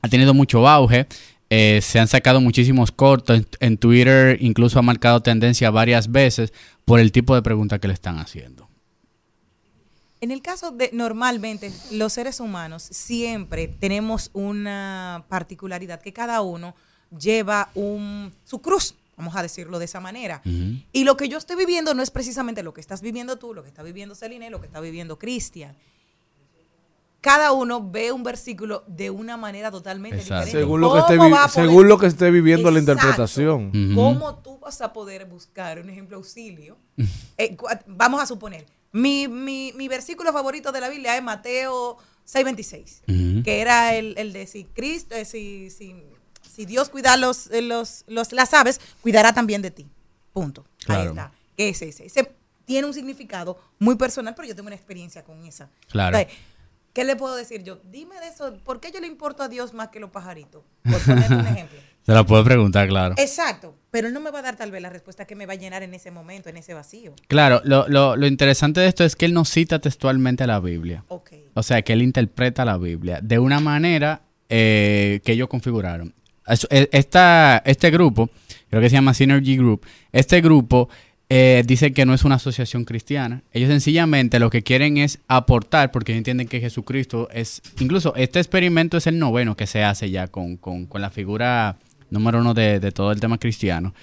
Ha 0.01 0.09
tenido 0.09 0.33
mucho 0.33 0.67
auge. 0.67 1.05
eh, 1.49 1.79
se 1.81 1.99
han 1.99 2.07
sacado 2.07 2.41
muchísimos 2.41 2.91
cortos. 2.91 3.37
En, 3.37 3.47
en 3.59 3.77
Twitter 3.77 4.37
incluso 4.41 4.79
ha 4.79 4.81
marcado 4.81 5.21
tendencia 5.21 5.69
varias 5.69 6.11
veces 6.11 6.51
por 6.85 6.99
el 6.99 7.11
tipo 7.11 7.35
de 7.35 7.41
preguntas 7.41 7.79
que 7.79 7.87
le 7.87 7.93
están 7.93 8.17
haciendo. 8.19 8.66
En 10.19 10.31
el 10.31 10.41
caso 10.41 10.71
de 10.71 10.89
normalmente 10.93 11.71
los 11.91 12.13
seres 12.13 12.39
humanos 12.39 12.83
siempre 12.83 13.67
tenemos 13.67 14.31
una 14.33 15.25
particularidad 15.29 16.01
que 16.01 16.11
cada 16.13 16.41
uno 16.41 16.75
lleva 17.17 17.69
un 17.75 18.33
su 18.43 18.59
cruz, 18.61 18.95
vamos 19.15 19.35
a 19.35 19.43
decirlo 19.43 19.77
de 19.79 19.85
esa 19.85 19.99
manera. 19.99 20.41
Y 20.91 21.03
lo 21.03 21.17
que 21.17 21.29
yo 21.29 21.37
estoy 21.37 21.55
viviendo 21.55 21.93
no 21.93 22.01
es 22.01 22.09
precisamente 22.09 22.63
lo 22.63 22.73
que 22.73 22.81
estás 22.81 23.01
viviendo 23.01 23.37
tú, 23.37 23.53
lo 23.53 23.61
que 23.61 23.69
está 23.69 23.83
viviendo 23.83 24.15
Celine, 24.15 24.49
lo 24.49 24.59
que 24.59 24.65
está 24.67 24.79
viviendo 24.79 25.19
Cristian. 25.19 25.75
Cada 27.21 27.51
uno 27.51 27.81
ve 27.89 28.11
un 28.11 28.23
versículo 28.23 28.83
de 28.87 29.09
una 29.09 29.37
manera 29.37 29.69
totalmente 29.71 30.17
Exacto. 30.17 30.45
diferente. 30.45 30.59
Según 30.59 30.81
lo, 30.81 30.93
que 30.93 30.99
esté, 30.99 31.17
¿Cómo 31.17 31.27
vi- 31.29 31.33
va 31.33 31.43
a 31.43 31.47
poder- 31.47 31.67
según 31.69 31.87
lo 31.89 31.97
que 31.97 32.05
esté 32.07 32.31
viviendo 32.31 32.71
la 32.71 32.79
interpretación. 32.79 33.71
¿Cómo 33.95 34.35
tú 34.35 34.59
vas 34.59 34.79
a 34.81 34.93
poder 34.93 35.25
buscar 35.25 35.79
un 35.79 35.89
ejemplo 35.89 36.17
auxilio? 36.17 36.77
Eh, 37.37 37.57
vamos 37.87 38.21
a 38.21 38.25
suponer, 38.25 38.65
mi, 38.91 39.27
mi, 39.27 39.73
mi 39.75 39.87
versículo 39.87 40.31
favorito 40.33 40.71
de 40.71 40.81
la 40.81 40.89
Biblia 40.89 41.15
es 41.17 41.23
Mateo 41.23 41.97
6:26, 42.25 43.01
Ujú. 43.07 43.43
que 43.43 43.61
era 43.61 43.95
el, 43.95 44.15
el 44.17 44.33
de 44.33 44.47
si 44.47 44.65
Cristo, 44.65 45.15
eh, 45.15 45.25
si, 45.25 45.69
si, 45.69 45.95
si 46.49 46.65
Dios 46.65 46.89
cuida 46.89 47.15
los, 47.17 47.47
eh, 47.51 47.61
los, 47.61 48.03
los- 48.07 48.31
las 48.33 48.53
aves, 48.53 48.79
cuidará 49.01 49.33
también 49.33 49.61
de 49.61 49.71
ti. 49.71 49.87
Punto. 50.33 50.65
Ahí 50.81 50.85
Claro. 50.85 51.09
está. 51.11 51.31
Ese, 51.57 51.89
ese, 51.89 52.05
ese 52.05 52.31
tiene 52.65 52.85
un 52.87 52.93
significado 52.93 53.57
muy 53.79 53.95
personal, 53.95 54.35
pero 54.35 54.47
yo 54.47 54.55
tengo 54.55 54.67
una 54.67 54.75
experiencia 54.75 55.23
con 55.23 55.43
esa. 55.45 55.69
Claro. 55.89 56.17
Entonces, 56.17 56.39
¿Qué 56.93 57.03
le 57.03 57.15
puedo 57.15 57.35
decir 57.35 57.61
yo? 57.63 57.75
Dime 57.91 58.19
de 58.19 58.27
eso, 58.29 58.57
¿por 58.63 58.79
qué 58.79 58.91
yo 58.91 58.99
le 58.99 59.05
importo 59.05 59.43
a 59.43 59.47
Dios 59.47 59.71
más 59.71 59.89
que 59.89 59.99
los 59.99 60.09
pajaritos? 60.09 60.63
Por 60.83 60.99
ponerte 61.05 61.35
un 61.35 61.45
ejemplo. 61.47 61.79
Se 62.07 62.13
la 62.13 62.25
puedo 62.25 62.43
preguntar, 62.43 62.87
claro. 62.87 63.13
Exacto, 63.17 63.75
pero 63.91 64.07
él 64.07 64.13
no 64.13 64.21
me 64.21 64.31
va 64.31 64.39
a 64.39 64.41
dar 64.41 64.55
tal 64.55 64.71
vez 64.71 64.81
la 64.81 64.89
respuesta 64.89 65.25
que 65.25 65.35
me 65.35 65.45
va 65.45 65.53
a 65.53 65.55
llenar 65.57 65.83
en 65.83 65.93
ese 65.93 66.09
momento, 66.09 66.49
en 66.49 66.55
ese 66.57 66.73
vacío. 66.73 67.13
Claro, 67.27 67.61
lo, 67.65 67.87
lo, 67.89 68.15
lo 68.15 68.27
interesante 68.27 68.79
de 68.79 68.87
esto 68.87 69.03
es 69.03 69.15
que 69.17 69.25
él 69.25 69.33
no 69.33 69.43
cita 69.43 69.79
textualmente 69.79 70.47
la 70.47 70.59
Biblia. 70.61 71.03
Ok. 71.09 71.31
O 71.53 71.61
sea, 71.63 71.81
que 71.81 71.91
él 71.93 72.01
interpreta 72.01 72.63
la 72.63 72.77
Biblia 72.77 73.19
de 73.21 73.37
una 73.39 73.59
manera 73.59 74.21
eh, 74.49 75.19
que 75.25 75.33
ellos 75.33 75.49
configuraron. 75.49 76.13
Es- 76.47 76.65
Esta, 76.71 77.61
este 77.65 77.91
grupo, 77.91 78.29
creo 78.69 78.81
que 78.81 78.89
se 78.89 78.95
llama 78.95 79.13
Synergy 79.13 79.57
Group, 79.57 79.85
este 80.13 80.39
grupo 80.39 80.87
eh, 81.29 81.61
dice 81.67 81.91
que 81.91 82.05
no 82.05 82.13
es 82.13 82.23
una 82.23 82.35
asociación 82.35 82.85
cristiana. 82.85 83.43
Ellos 83.51 83.69
sencillamente 83.69 84.39
lo 84.39 84.49
que 84.49 84.63
quieren 84.63 84.97
es 84.97 85.19
aportar, 85.27 85.91
porque 85.91 86.15
entienden 86.15 86.47
que 86.47 86.61
Jesucristo 86.61 87.27
es... 87.33 87.61
Incluso 87.81 88.15
este 88.15 88.39
experimento 88.39 88.95
es 88.95 89.07
el 89.07 89.19
noveno 89.19 89.57
que 89.57 89.67
se 89.67 89.83
hace 89.83 90.09
ya 90.09 90.27
con, 90.29 90.55
con- 90.55 90.85
con 90.85 91.01
la 91.01 91.09
figura 91.09 91.75
número 92.09 92.39
uno 92.39 92.53
de, 92.53 92.91
todo 92.91 93.11
el 93.11 93.19
tema 93.19 93.37
cristiano. 93.37 93.93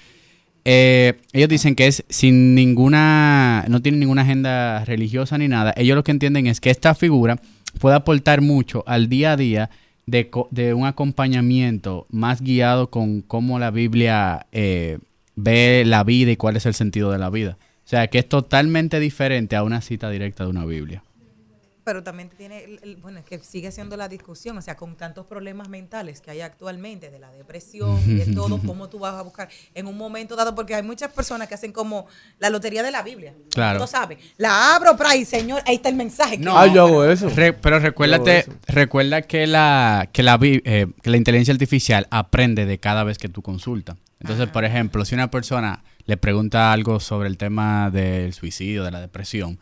Eh, 0.64 1.20
ellos 1.32 1.48
dicen 1.48 1.74
que 1.74 1.86
es 1.86 2.04
sin 2.08 2.54
ninguna, 2.54 3.64
no 3.68 3.82
tienen 3.82 4.00
ninguna 4.00 4.22
agenda 4.22 4.84
religiosa 4.84 5.36
ni 5.36 5.48
nada. 5.48 5.74
Ellos 5.76 5.94
lo 5.94 6.04
que 6.04 6.12
entienden 6.12 6.46
es 6.46 6.60
que 6.60 6.70
esta 6.70 6.94
figura 6.94 7.38
puede 7.78 7.96
aportar 7.96 8.40
mucho 8.40 8.82
al 8.86 9.08
día 9.08 9.32
a 9.32 9.36
día 9.36 9.70
de, 10.06 10.30
de 10.50 10.74
un 10.74 10.86
acompañamiento 10.86 12.06
más 12.10 12.40
guiado 12.40 12.90
con 12.90 13.22
cómo 13.22 13.58
la 13.58 13.70
Biblia 13.70 14.46
eh, 14.52 14.98
ve 15.36 15.84
la 15.86 16.04
vida 16.04 16.30
y 16.30 16.36
cuál 16.36 16.56
es 16.56 16.66
el 16.66 16.74
sentido 16.74 17.10
de 17.10 17.18
la 17.18 17.30
vida. 17.30 17.58
O 17.84 17.88
sea, 17.88 18.06
que 18.08 18.18
es 18.18 18.28
totalmente 18.28 19.00
diferente 19.00 19.56
a 19.56 19.62
una 19.62 19.80
cita 19.82 20.08
directa 20.08 20.44
de 20.44 20.50
una 20.50 20.64
Biblia. 20.64 21.02
Pero 21.84 22.02
también 22.02 22.30
tiene, 22.30 22.64
el- 22.64 22.80
el- 22.82 22.96
bueno, 22.96 23.18
es 23.18 23.26
que 23.26 23.38
sigue 23.40 23.70
siendo 23.70 23.96
la 23.98 24.08
discusión, 24.08 24.56
o 24.56 24.62
sea, 24.62 24.74
con 24.74 24.96
tantos 24.96 25.26
problemas 25.26 25.68
mentales 25.68 26.22
que 26.22 26.30
hay 26.30 26.40
actualmente, 26.40 27.10
de 27.10 27.18
la 27.18 27.30
depresión 27.30 28.00
y 28.06 28.14
de 28.14 28.34
todo, 28.34 28.58
cómo 28.66 28.88
tú 28.88 28.98
vas 28.98 29.14
a 29.14 29.22
buscar 29.22 29.48
en 29.74 29.86
un 29.86 29.96
momento 29.96 30.34
dado, 30.34 30.54
porque 30.54 30.74
hay 30.74 30.82
muchas 30.82 31.12
personas 31.12 31.46
que 31.46 31.54
hacen 31.54 31.72
como 31.72 32.06
la 32.38 32.48
lotería 32.48 32.82
de 32.82 32.90
la 32.90 33.02
Biblia. 33.02 33.34
Claro. 33.52 33.80
Tú 33.80 33.86
sabes, 33.86 34.18
la 34.38 34.74
abro, 34.74 34.96
para 34.96 35.10
ahí, 35.10 35.24
señor, 35.26 35.62
ahí 35.66 35.76
está 35.76 35.90
el 35.90 35.96
mensaje. 35.96 36.38
No. 36.38 36.56
Ah, 36.58 36.66
yo 36.66 36.86
hago 36.86 37.04
eso. 37.04 37.28
Re- 37.28 37.52
pero 37.52 37.78
recuérdate, 37.78 38.38
eso. 38.38 38.52
recuerda 38.66 39.20
que 39.22 39.46
la, 39.46 40.08
que, 40.12 40.22
la, 40.22 40.38
vi- 40.38 40.62
eh, 40.64 40.86
que 41.02 41.10
la 41.10 41.18
inteligencia 41.18 41.52
artificial 41.52 42.06
aprende 42.10 42.64
de 42.64 42.78
cada 42.80 43.04
vez 43.04 43.18
que 43.18 43.28
tú 43.28 43.42
consultas. 43.42 43.96
Entonces, 44.20 44.48
por 44.48 44.64
ejemplo, 44.64 45.04
si 45.04 45.14
una 45.14 45.30
persona 45.30 45.84
le 46.06 46.16
pregunta 46.16 46.72
algo 46.72 46.98
sobre 46.98 47.28
el 47.28 47.36
tema 47.36 47.90
del 47.90 48.32
suicidio, 48.32 48.82
de 48.84 48.90
la 48.90 49.00
depresión, 49.02 49.58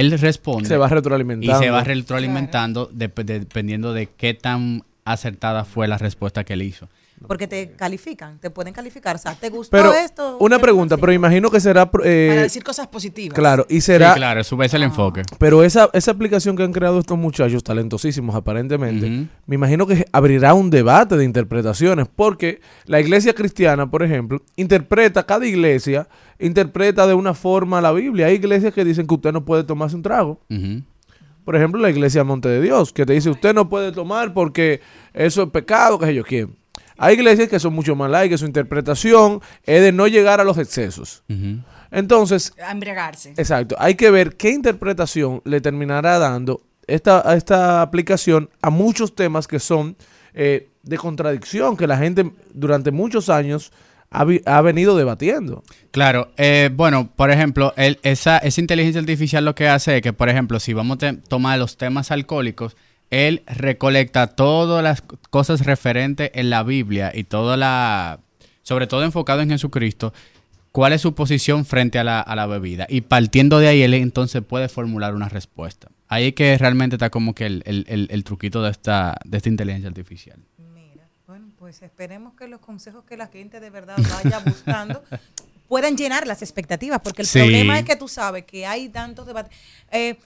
él 0.00 0.18
responde 0.18 0.68
Se 0.68 0.76
va 0.76 0.86
y 0.86 0.90
retroalimentando. 0.90 1.58
se 1.58 1.70
va 1.70 1.82
retroalimentando 1.84 2.90
dep- 2.90 3.24
dependiendo 3.24 3.92
de 3.92 4.06
qué 4.06 4.34
tan 4.34 4.82
acertada 5.04 5.64
fue 5.64 5.86
la 5.88 5.98
respuesta 5.98 6.44
que 6.44 6.54
él 6.54 6.62
hizo. 6.62 6.88
Porque 7.26 7.46
te 7.46 7.72
califican, 7.72 8.38
te 8.38 8.50
pueden 8.50 8.72
calificar. 8.74 9.16
O 9.16 9.18
sea, 9.18 9.34
¿te 9.34 9.48
gustó 9.50 9.76
Pero, 9.76 9.92
esto? 9.94 10.36
una 10.40 10.58
pregunta, 10.58 10.94
sí. 10.96 11.00
pero 11.00 11.12
imagino 11.12 11.50
que 11.50 11.60
será... 11.60 11.90
eh, 12.04 12.26
Para 12.30 12.42
decir 12.42 12.62
cosas 12.64 12.86
positivas. 12.88 13.34
claro, 13.34 13.66
y 13.68 13.74
Sí, 13.76 13.80
será... 13.82 14.14
claro, 14.14 14.40
eso 14.40 14.62
es 14.62 14.74
el 14.74 14.82
enfoque. 14.82 15.22
Pero 15.38 15.62
esa, 15.62 15.90
esa 15.92 16.10
aplicación 16.10 16.56
que 16.56 16.62
han 16.62 16.72
creado 16.72 16.98
estos 16.98 17.18
muchachos, 17.18 17.62
talentosísimos 17.64 18.34
aparentemente, 18.34 19.28
me 19.46 19.54
imagino 19.54 19.86
que 19.86 20.06
abrirá 20.12 20.54
un 20.54 20.70
debate 20.70 21.16
de 21.16 21.24
interpretaciones, 21.24 22.06
porque 22.14 22.60
la 22.86 23.00
iglesia 23.00 23.34
cristiana, 23.34 23.90
por 23.90 24.02
ejemplo, 24.02 24.42
interpreta, 24.56 25.24
cada 25.24 25.46
iglesia 25.46 26.08
interpreta 26.38 27.06
de 27.06 27.14
una 27.14 27.34
forma 27.34 27.80
la 27.80 27.92
Biblia. 27.92 28.26
Hay 28.26 28.34
iglesias 28.34 28.74
que 28.74 28.84
dicen 28.84 29.06
que 29.06 29.14
usted 29.14 29.32
no 29.32 29.44
puede 29.44 29.64
tomarse 29.64 29.96
un 29.96 30.02
trago. 30.02 30.40
Por 31.44 31.56
ejemplo, 31.56 31.80
la 31.80 31.90
iglesia 31.90 32.24
Monte 32.24 32.48
de 32.48 32.60
Dios, 32.62 32.92
que 32.92 33.04
te 33.04 33.12
dice 33.12 33.28
usted 33.28 33.54
no 33.54 33.68
puede 33.68 33.92
tomar 33.92 34.32
porque 34.32 34.80
eso 35.12 35.42
es 35.42 35.50
pecado, 35.50 35.98
que 35.98 36.06
sé 36.06 36.14
yo 36.14 36.24
quién. 36.24 36.56
Hay 36.98 37.14
iglesias 37.14 37.48
que 37.48 37.58
son 37.60 37.74
mucho 37.74 37.94
más 37.96 38.10
laicas, 38.10 38.40
su 38.40 38.46
interpretación 38.46 39.40
es 39.64 39.82
de 39.82 39.92
no 39.92 40.06
llegar 40.06 40.40
a 40.40 40.44
los 40.44 40.58
excesos. 40.58 41.22
Entonces, 41.90 42.52
A 42.64 42.72
embriagarse. 42.72 43.30
Exacto. 43.36 43.76
Hay 43.78 43.94
que 43.94 44.10
ver 44.10 44.36
qué 44.36 44.50
interpretación 44.50 45.42
le 45.44 45.60
terminará 45.60 46.18
dando 46.18 46.62
esta, 46.86 47.34
esta 47.34 47.82
aplicación 47.82 48.50
a 48.62 48.70
muchos 48.70 49.14
temas 49.14 49.46
que 49.46 49.58
son 49.60 49.96
eh, 50.34 50.68
de 50.82 50.98
contradicción, 50.98 51.76
que 51.76 51.86
la 51.86 51.96
gente 51.96 52.30
durante 52.52 52.90
muchos 52.90 53.28
años 53.28 53.72
ha, 54.10 54.24
vi- 54.24 54.42
ha 54.44 54.60
venido 54.60 54.96
debatiendo. 54.96 55.62
Claro, 55.92 56.32
eh, 56.36 56.70
bueno, 56.74 57.10
por 57.14 57.30
ejemplo, 57.30 57.72
el- 57.76 57.98
esa, 58.02 58.38
esa 58.38 58.60
inteligencia 58.60 59.00
artificial 59.00 59.44
lo 59.44 59.54
que 59.54 59.68
hace 59.68 59.96
es 59.96 60.02
que, 60.02 60.12
por 60.12 60.28
ejemplo, 60.28 60.58
si 60.60 60.72
vamos 60.72 60.98
a 61.04 61.14
tomar 61.28 61.58
los 61.58 61.76
temas 61.76 62.10
alcohólicos, 62.10 62.76
él 63.14 63.42
recolecta 63.46 64.26
todas 64.28 64.82
las 64.82 65.02
cosas 65.30 65.64
referentes 65.66 66.30
en 66.34 66.50
la 66.50 66.62
Biblia 66.62 67.12
y 67.14 67.24
toda 67.24 67.56
la, 67.56 68.20
sobre 68.62 68.86
todo 68.86 69.02
enfocado 69.04 69.40
en 69.40 69.50
Jesucristo, 69.50 70.12
cuál 70.72 70.92
es 70.92 71.00
su 71.00 71.14
posición 71.14 71.64
frente 71.64 71.98
a 71.98 72.04
la, 72.04 72.20
a 72.20 72.34
la 72.36 72.46
bebida. 72.46 72.86
Y 72.88 73.02
partiendo 73.02 73.58
de 73.58 73.68
ahí, 73.68 73.82
él 73.82 73.94
entonces 73.94 74.42
puede 74.42 74.68
formular 74.68 75.14
una 75.14 75.28
respuesta. 75.28 75.88
Ahí 76.08 76.28
es 76.28 76.34
que 76.34 76.58
realmente 76.58 76.96
está 76.96 77.10
como 77.10 77.34
que 77.34 77.46
el, 77.46 77.62
el- 77.66 77.86
el- 77.88 78.08
el 78.10 78.24
truquito 78.24 78.62
de 78.62 78.70
esta, 78.70 79.16
de 79.24 79.36
esta 79.36 79.48
inteligencia 79.48 79.88
artificial. 79.88 80.38
Mira, 80.74 81.08
bueno, 81.26 81.48
pues 81.58 81.82
esperemos 81.82 82.34
que 82.34 82.48
los 82.48 82.60
consejos 82.60 83.04
que 83.04 83.16
la 83.16 83.28
gente 83.28 83.60
de 83.60 83.70
verdad 83.70 83.96
vaya 84.10 84.40
buscando 84.40 85.02
puedan 85.68 85.96
llenar 85.96 86.26
las 86.26 86.42
expectativas, 86.42 87.00
porque 87.02 87.22
el 87.22 87.28
Sí. 87.28 87.38
problema 87.38 87.78
es 87.78 87.84
que 87.84 87.96
tú 87.96 88.06
sabes 88.08 88.44
que 88.44 88.66
hay 88.66 88.88
tantos 88.88 89.26
debates. 89.26 89.56
Eh, 89.90 90.16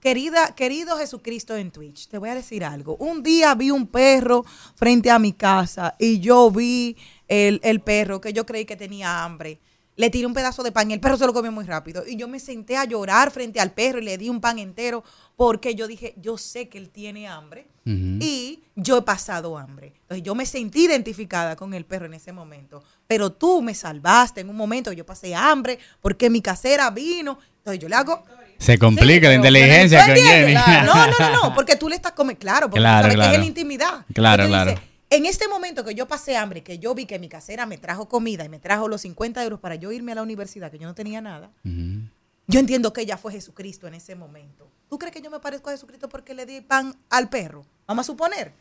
querida, 0.00 0.54
querido 0.54 0.96
Jesucristo 0.98 1.56
en 1.56 1.70
Twitch, 1.70 2.08
te 2.08 2.18
voy 2.18 2.30
a 2.30 2.34
decir 2.34 2.64
algo. 2.64 2.96
Un 2.96 3.22
día 3.22 3.54
vi 3.54 3.70
un 3.70 3.86
perro 3.86 4.44
frente 4.74 5.10
a 5.10 5.18
mi 5.18 5.32
casa 5.32 5.94
y 5.98 6.20
yo 6.20 6.50
vi 6.50 6.96
el, 7.28 7.60
el 7.62 7.80
perro 7.80 8.20
que 8.20 8.32
yo 8.32 8.46
creí 8.46 8.64
que 8.64 8.76
tenía 8.76 9.24
hambre. 9.24 9.58
Le 9.96 10.08
tiré 10.08 10.26
un 10.26 10.32
pedazo 10.32 10.62
de 10.62 10.72
pan 10.72 10.90
y 10.90 10.94
el 10.94 11.00
perro 11.00 11.18
se 11.18 11.26
lo 11.26 11.32
comió 11.34 11.52
muy 11.52 11.64
rápido. 11.64 12.02
Y 12.06 12.16
yo 12.16 12.26
me 12.26 12.40
senté 12.40 12.76
a 12.76 12.84
llorar 12.84 13.30
frente 13.30 13.60
al 13.60 13.72
perro 13.72 13.98
y 13.98 14.04
le 14.04 14.16
di 14.16 14.30
un 14.30 14.40
pan 14.40 14.58
entero 14.58 15.04
porque 15.36 15.74
yo 15.74 15.86
dije, 15.86 16.14
yo 16.16 16.38
sé 16.38 16.68
que 16.68 16.78
él 16.78 16.88
tiene 16.88 17.28
hambre 17.28 17.66
y 17.84 18.60
yo 18.76 18.98
he 18.98 19.02
pasado 19.02 19.58
hambre. 19.58 19.92
Entonces 20.02 20.22
yo 20.22 20.34
me 20.34 20.46
sentí 20.46 20.84
identificada 20.86 21.56
con 21.56 21.74
el 21.74 21.84
perro 21.84 22.06
en 22.06 22.14
ese 22.14 22.32
momento. 22.32 22.82
Pero 23.06 23.32
tú 23.32 23.60
me 23.60 23.74
salvaste 23.74 24.40
en 24.40 24.48
un 24.48 24.56
momento 24.56 24.92
yo 24.92 25.04
pasé 25.04 25.34
hambre 25.34 25.78
porque 26.00 26.30
mi 26.30 26.40
casera 26.40 26.90
vino. 26.90 27.38
Entonces 27.58 27.80
yo 27.80 27.88
le 27.88 27.96
hago... 27.96 28.24
Se 28.58 28.78
complica 28.78 29.26
Sí, 29.26 29.30
la 29.30 29.34
inteligencia 29.34 30.06
¿tú 30.06 30.12
con? 30.12 30.22
Jenny. 30.22 30.54
No, 30.54 30.84
no, 30.84 31.18
no, 31.18 31.42
no, 31.42 31.54
porque 31.54 31.74
tú 31.74 31.88
le 31.88 31.96
estás 31.96 32.12
comiendo, 32.12 32.38
claro, 32.38 32.70
porque 32.70 32.80
Claro, 32.80 33.08
tú 33.08 33.14
sabes 33.14 33.26
que 33.26 33.30
es 33.30 33.34
en 33.34 33.40
la 33.40 33.46
intimidad. 33.46 34.06
Claro, 34.14 34.46
claro. 34.46 34.91
En 35.14 35.26
este 35.26 35.46
momento 35.48 35.84
que 35.84 35.94
yo 35.94 36.08
pasé 36.08 36.36
hambre, 36.36 36.62
que 36.62 36.78
yo 36.78 36.94
vi 36.94 37.06
que 37.06 37.18
mi 37.18 37.28
casera 37.28 37.66
me 37.66 37.78
trajo 37.78 38.08
comida 38.08 38.44
y 38.44 38.48
me 38.48 38.58
trajo 38.58 38.88
los 38.88 39.02
50 39.02 39.42
euros 39.44 39.60
para 39.60 39.74
yo 39.76 39.92
irme 39.92 40.12
a 40.12 40.14
la 40.16 40.22
universidad, 40.22 40.70
que 40.70 40.78
yo 40.78 40.86
no 40.86 40.94
tenía 40.94 41.20
nada, 41.20 41.50
yo 41.64 42.58
entiendo 42.60 42.92
que 42.92 43.02
ella 43.02 43.16
fue 43.16 43.32
Jesucristo 43.32 43.86
en 43.86 43.94
ese 43.94 44.14
momento. 44.14 44.68
¿Tú 44.88 44.98
crees 44.98 45.14
que 45.14 45.22
yo 45.22 45.30
me 45.30 45.38
parezco 45.40 45.68
a 45.70 45.72
Jesucristo 45.72 46.08
porque 46.08 46.34
le 46.34 46.44
di 46.46 46.60
pan 46.60 46.94
al 47.10 47.28
perro? 47.28 47.64
Vamos 47.86 48.04
a 48.06 48.12
suponer 48.12 48.52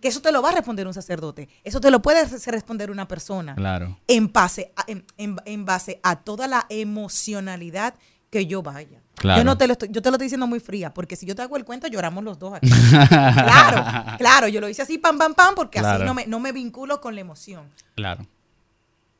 que 0.00 0.08
eso 0.08 0.20
te 0.22 0.32
lo 0.32 0.40
va 0.42 0.48
a 0.48 0.52
responder 0.52 0.86
un 0.86 0.94
sacerdote. 0.94 1.48
Eso 1.62 1.80
te 1.80 1.90
lo 1.90 2.00
puede 2.00 2.24
responder 2.46 2.90
una 2.90 3.06
persona. 3.06 3.54
Claro. 3.54 3.98
En 4.08 4.32
base, 4.32 4.72
a, 4.76 4.84
en, 4.86 5.04
en- 5.18 5.36
en 5.44 5.64
base 5.66 6.00
a 6.02 6.16
toda 6.16 6.46
la 6.48 6.66
emocionalidad 6.70 7.94
que 8.30 8.46
yo 8.46 8.62
vaya. 8.62 9.00
Claro. 9.20 9.38
Yo 9.40 9.44
no 9.44 9.58
te 9.58 9.66
lo 9.66 9.72
estoy, 9.74 9.88
yo 9.92 10.00
te 10.00 10.08
lo 10.10 10.16
estoy 10.16 10.24
diciendo 10.26 10.46
muy 10.46 10.60
fría, 10.60 10.94
porque 10.94 11.14
si 11.14 11.26
yo 11.26 11.34
te 11.36 11.42
hago 11.42 11.56
el 11.58 11.64
cuento, 11.66 11.86
lloramos 11.88 12.24
los 12.24 12.38
dos 12.38 12.54
aquí. 12.54 12.70
claro, 13.08 14.16
claro, 14.18 14.48
yo 14.48 14.60
lo 14.60 14.68
hice 14.68 14.80
así, 14.82 14.96
pam, 14.98 15.18
pam, 15.18 15.34
pam, 15.34 15.54
porque 15.54 15.78
así 15.78 16.02
no 16.04 16.14
me, 16.14 16.26
no 16.26 16.40
me 16.40 16.52
vinculo 16.52 17.00
con 17.02 17.14
la 17.14 17.20
emoción. 17.20 17.64
Claro. 17.94 18.26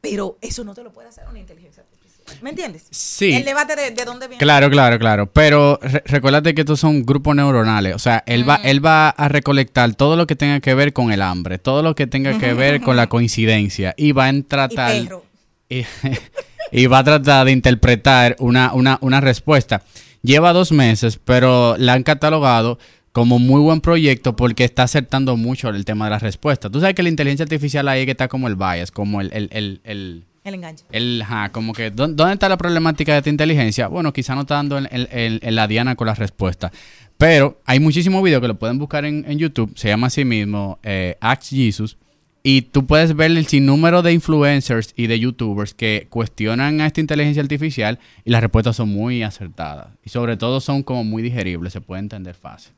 Pero 0.01 0.39
eso 0.41 0.65
no 0.65 0.75
te 0.75 0.83
lo 0.83 0.91
puede 0.93 1.09
hacer 1.09 1.25
una 1.29 1.39
inteligencia 1.39 1.83
artificial. 1.83 2.39
¿Me 2.43 2.51
entiendes? 2.51 2.87
Sí. 2.91 3.33
El 3.35 3.45
debate 3.45 3.77
de, 3.77 3.91
de 3.91 4.05
dónde 4.07 4.29
viene. 4.29 4.39
Claro, 4.41 4.71
claro, 4.71 4.99
claro. 4.99 5.27
Pero 5.31 5.79
re- 5.83 6.03
recuérdate 6.07 6.55
que 6.55 6.63
estos 6.63 6.81
son 6.81 7.05
grupos 7.05 7.37
neuronales. 7.37 7.95
O 7.95 7.99
sea, 7.99 8.23
él 8.25 8.49
va, 8.49 8.57
él 8.65 8.85
va 8.85 9.11
a 9.11 9.29
recolectar 9.29 9.95
todo 9.95 10.17
lo 10.17 10.27
que 10.27 10.37
tenga 10.37 10.61
que 10.61 10.73
ver 10.75 10.93
con 10.95 11.13
el 11.13 11.21
hambre, 11.21 11.59
todo 11.59 11.83
lo 11.83 11.95
que 11.95 12.07
tenga 12.07 12.39
que 12.39 12.55
ver 12.55 12.81
con 12.81 12.97
la 12.97 13.09
coincidencia 13.09 13.93
y 13.99 14.13
va 14.13 14.25
a 14.27 14.33
Y 14.33 14.43
tratar 14.45 14.93
perro. 14.93 15.25
y, 15.69 15.85
y 16.73 16.87
va 16.87 16.99
a 16.99 17.05
tratar 17.05 17.47
de 17.47 17.53
interpretar 17.53 18.37
una, 18.39 18.73
una, 18.73 18.99
una 19.03 19.21
respuesta. 19.21 19.83
Lleva 20.23 20.53
dos 20.53 20.73
meses, 20.73 21.19
pero 21.25 21.77
la 21.79 21.95
han 21.95 22.03
catalogado 22.03 22.79
como 23.13 23.39
muy 23.39 23.61
buen 23.61 23.81
proyecto 23.81 24.37
porque 24.37 24.65
está 24.65 24.85
acertando 24.85 25.37
mucho 25.37 25.69
el 25.71 25.85
tema 25.85 26.05
de 26.07 26.13
la 26.13 26.19
respuesta. 26.19 26.71
Tú 26.71 26.79
sabes 26.81 26.95
que 26.95 27.03
la 27.03 27.09
inteligencia 27.09 27.43
artificial 27.45 27.89
ahí 27.89 28.05
que 28.05 28.13
está 28.13 28.29
como 28.29 28.47
el 28.49 28.55
bias, 28.57 28.91
como 28.91 29.21
el, 29.21 29.31
el, 29.33 29.49
el, 29.53 29.81
el- 29.85 30.25
El 30.45 30.55
enganche. 30.55 30.85
el, 30.93 31.21
ajá, 31.23 31.51
como 31.51 31.73
que, 31.73 31.91
¿dó- 31.91 32.07
¿dónde 32.09 32.35
está 32.35 32.49
la 32.49 32.57
problemática 32.57 33.13
de 33.13 33.19
esta 33.19 33.31
inteligencia? 33.31 33.89
Bueno, 33.89 34.13
quizá 34.13 34.35
no 34.35 34.43
está 34.43 34.55
dando 34.57 34.79
en, 34.79 34.87
en- 34.93 35.09
en- 35.11 35.41
en 35.43 35.55
la 35.57 35.67
diana 35.67 35.97
con 35.97 36.07
la 36.07 36.15
respuesta. 36.15 36.71
Pero 37.19 37.61
hay 37.67 37.81
muchísimos 37.81 38.23
videos 38.23 38.41
que 38.41 38.49
lo 38.49 38.59
pueden 38.59 38.79
buscar 38.79 39.05
en, 39.05 39.25
en 39.29 39.39
YouTube. 39.39 39.73
Se 39.77 39.89
llama 39.89 40.07
así 40.07 40.25
mismo 40.25 40.79
eh, 40.83 41.17
Ask 41.21 41.43
Jesus. 41.51 41.97
Y 42.43 42.63
tú 42.63 42.87
puedes 42.87 43.15
ver 43.15 43.31
el 43.31 43.47
sinnúmero 43.47 44.01
de 44.01 44.13
influencers 44.13 44.95
y 44.97 45.09
de 45.09 45.19
youtubers 45.21 45.75
que 45.75 46.07
cuestionan 46.09 46.81
a 46.81 46.87
esta 46.87 47.01
inteligencia 47.01 47.43
artificial 47.43 47.99
y 48.25 48.31
las 48.31 48.41
respuestas 48.41 48.77
son 48.77 48.89
muy 48.89 49.23
acertadas. 49.23 49.89
Y 50.03 50.09
sobre 50.09 50.39
todo 50.39 50.61
son 50.61 50.83
como 50.83 51.05
muy 51.05 51.23
digeribles, 51.23 51.75
se 51.75 51.83
puede 51.83 52.01
entender 52.01 52.35
fácil. 52.35 52.73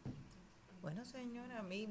Bueno, 0.81 1.05
señora, 1.05 1.61
a 1.61 1.63
mí 1.63 1.87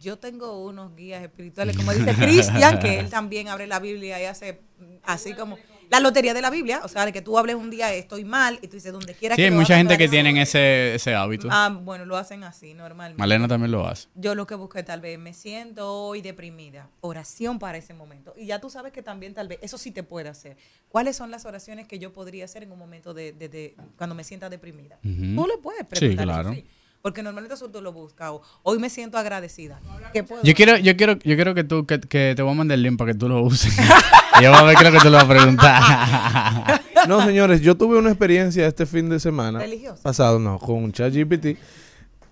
yo 0.00 0.18
tengo 0.18 0.64
unos 0.64 0.94
guías 0.94 1.22
espirituales, 1.22 1.76
como 1.76 1.92
dice 1.92 2.14
Cristian, 2.14 2.78
que 2.78 3.00
él 3.00 3.10
también 3.10 3.48
abre 3.48 3.66
la 3.66 3.80
Biblia 3.80 4.22
y 4.22 4.26
hace 4.26 4.60
así 5.02 5.34
como 5.34 5.58
la 5.90 6.00
lotería 6.00 6.32
de 6.32 6.40
la 6.40 6.50
Biblia, 6.50 6.80
o 6.84 6.88
sea, 6.88 7.04
de 7.04 7.12
que 7.12 7.20
tú 7.20 7.36
hables 7.36 7.56
un 7.56 7.68
día 7.68 7.92
estoy 7.92 8.24
mal 8.24 8.58
y 8.62 8.68
tú 8.68 8.76
dices 8.76 8.92
donde 8.92 9.12
quiera 9.14 9.34
Sí, 9.34 9.42
que 9.42 9.46
hay 9.46 9.50
lo 9.50 9.56
mucha 9.56 9.76
gente 9.76 9.98
que 9.98 10.08
tienen 10.08 10.36
ese, 10.38 10.94
ese 10.94 11.14
hábito. 11.14 11.48
Ah, 11.50 11.68
bueno, 11.82 12.04
lo 12.04 12.16
hacen 12.16 12.44
así 12.44 12.74
normalmente. 12.74 13.18
Malena 13.18 13.48
también 13.48 13.72
lo 13.72 13.86
hace. 13.86 14.08
Yo 14.14 14.34
lo 14.36 14.46
que 14.46 14.54
busqué 14.54 14.82
tal 14.84 15.00
vez, 15.00 15.18
me 15.18 15.34
siento 15.34 15.92
hoy 15.92 16.22
deprimida. 16.22 16.88
Oración 17.00 17.58
para 17.58 17.76
ese 17.78 17.92
momento. 17.92 18.32
Y 18.36 18.46
ya 18.46 18.60
tú 18.60 18.70
sabes 18.70 18.92
que 18.92 19.02
también 19.02 19.34
tal 19.34 19.48
vez, 19.48 19.58
eso 19.62 19.76
sí 19.78 19.90
te 19.90 20.02
puede 20.02 20.28
hacer. 20.28 20.56
¿Cuáles 20.88 21.16
son 21.16 21.30
las 21.32 21.44
oraciones 21.44 21.86
que 21.88 21.98
yo 21.98 22.12
podría 22.12 22.44
hacer 22.44 22.62
en 22.62 22.70
un 22.72 22.78
momento 22.78 23.12
de, 23.12 23.32
de- 23.32 23.48
de- 23.48 23.76
cuando 23.98 24.14
me 24.14 24.22
sienta 24.24 24.48
deprimida? 24.48 24.98
Ujú. 25.04 25.34
Tú 25.42 25.46
le 25.48 25.58
puedes 25.60 25.80
Sí, 25.82 25.86
preguntar. 25.88 26.24
eso 26.28 26.32
claro. 26.34 26.52
sí. 26.54 26.64
Porque 27.02 27.22
normalmente 27.22 27.54
eso 27.54 27.68
tú 27.70 27.80
lo 27.80 27.92
buscas. 27.92 28.28
o, 28.30 28.42
Hoy 28.62 28.78
me 28.78 28.90
siento 28.90 29.16
agradecida. 29.18 29.80
¿Qué 30.12 30.22
puedo 30.22 30.42
Yo 30.42 30.54
quiero, 30.54 30.76
yo 30.76 30.96
quiero, 30.96 31.14
yo 31.14 31.34
quiero 31.34 31.54
que 31.54 31.64
tú, 31.64 31.86
que, 31.86 31.98
que 31.98 32.34
te 32.36 32.42
voy 32.42 32.52
a 32.52 32.54
mandar 32.54 32.74
el 32.76 32.82
link 32.82 32.98
para 32.98 33.12
que 33.12 33.18
tú 33.18 33.28
lo 33.28 33.42
uses. 33.42 33.74
y 34.38 34.42
yo 34.44 34.50
voy 34.50 34.60
a 34.60 34.62
ver 34.64 34.76
qué 34.76 34.86
es 34.86 34.92
lo 34.92 34.98
que 34.98 35.04
tú 35.04 35.10
le 35.10 35.16
vas 35.16 35.24
a 35.24 35.28
preguntar. 35.28 36.80
No, 37.08 37.24
señores, 37.24 37.62
yo 37.62 37.76
tuve 37.76 37.98
una 37.98 38.10
experiencia 38.10 38.66
este 38.66 38.84
fin 38.84 39.08
de 39.08 39.18
semana. 39.18 39.58
¿Religiosa? 39.58 40.02
Pasado, 40.02 40.38
no, 40.38 40.58
con 40.58 40.92
ChatGPT. 40.92 41.56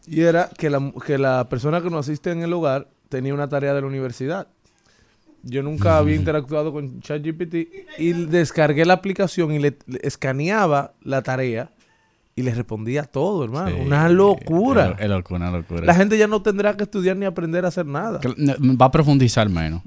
Y 0.06 0.20
era 0.20 0.50
que 0.56 0.68
la, 0.68 0.92
que 1.06 1.16
la 1.16 1.48
persona 1.48 1.80
que 1.80 1.88
nos 1.88 2.06
asiste 2.06 2.30
en 2.30 2.42
el 2.42 2.52
hogar 2.52 2.86
tenía 3.08 3.32
una 3.32 3.48
tarea 3.48 3.72
de 3.72 3.80
la 3.80 3.86
universidad. 3.86 4.48
Yo 5.42 5.62
nunca 5.62 5.96
había 5.96 6.16
interactuado 6.16 6.72
con 6.72 7.00
ChatGPT 7.00 7.54
y 7.98 8.12
descargué 8.26 8.84
la 8.84 8.92
aplicación 8.92 9.52
y 9.52 9.58
le, 9.58 9.78
le 9.86 10.00
escaneaba 10.02 10.92
la 11.02 11.22
tarea 11.22 11.70
y 12.38 12.42
le 12.42 12.54
respondía 12.54 13.02
todo, 13.04 13.44
hermano. 13.44 13.70
Sí, 13.70 13.82
una 13.84 14.08
locura. 14.08 14.96
Es 14.98 15.08
locura, 15.08 15.48
una 15.48 15.50
locura. 15.58 15.84
La 15.84 15.94
gente 15.94 16.16
ya 16.16 16.26
no 16.28 16.40
tendrá 16.42 16.76
que 16.76 16.84
estudiar 16.84 17.16
ni 17.16 17.26
aprender 17.26 17.64
a 17.64 17.68
hacer 17.68 17.86
nada. 17.86 18.20
Va 18.22 18.86
a 18.86 18.90
profundizar 18.90 19.48
menos. 19.48 19.82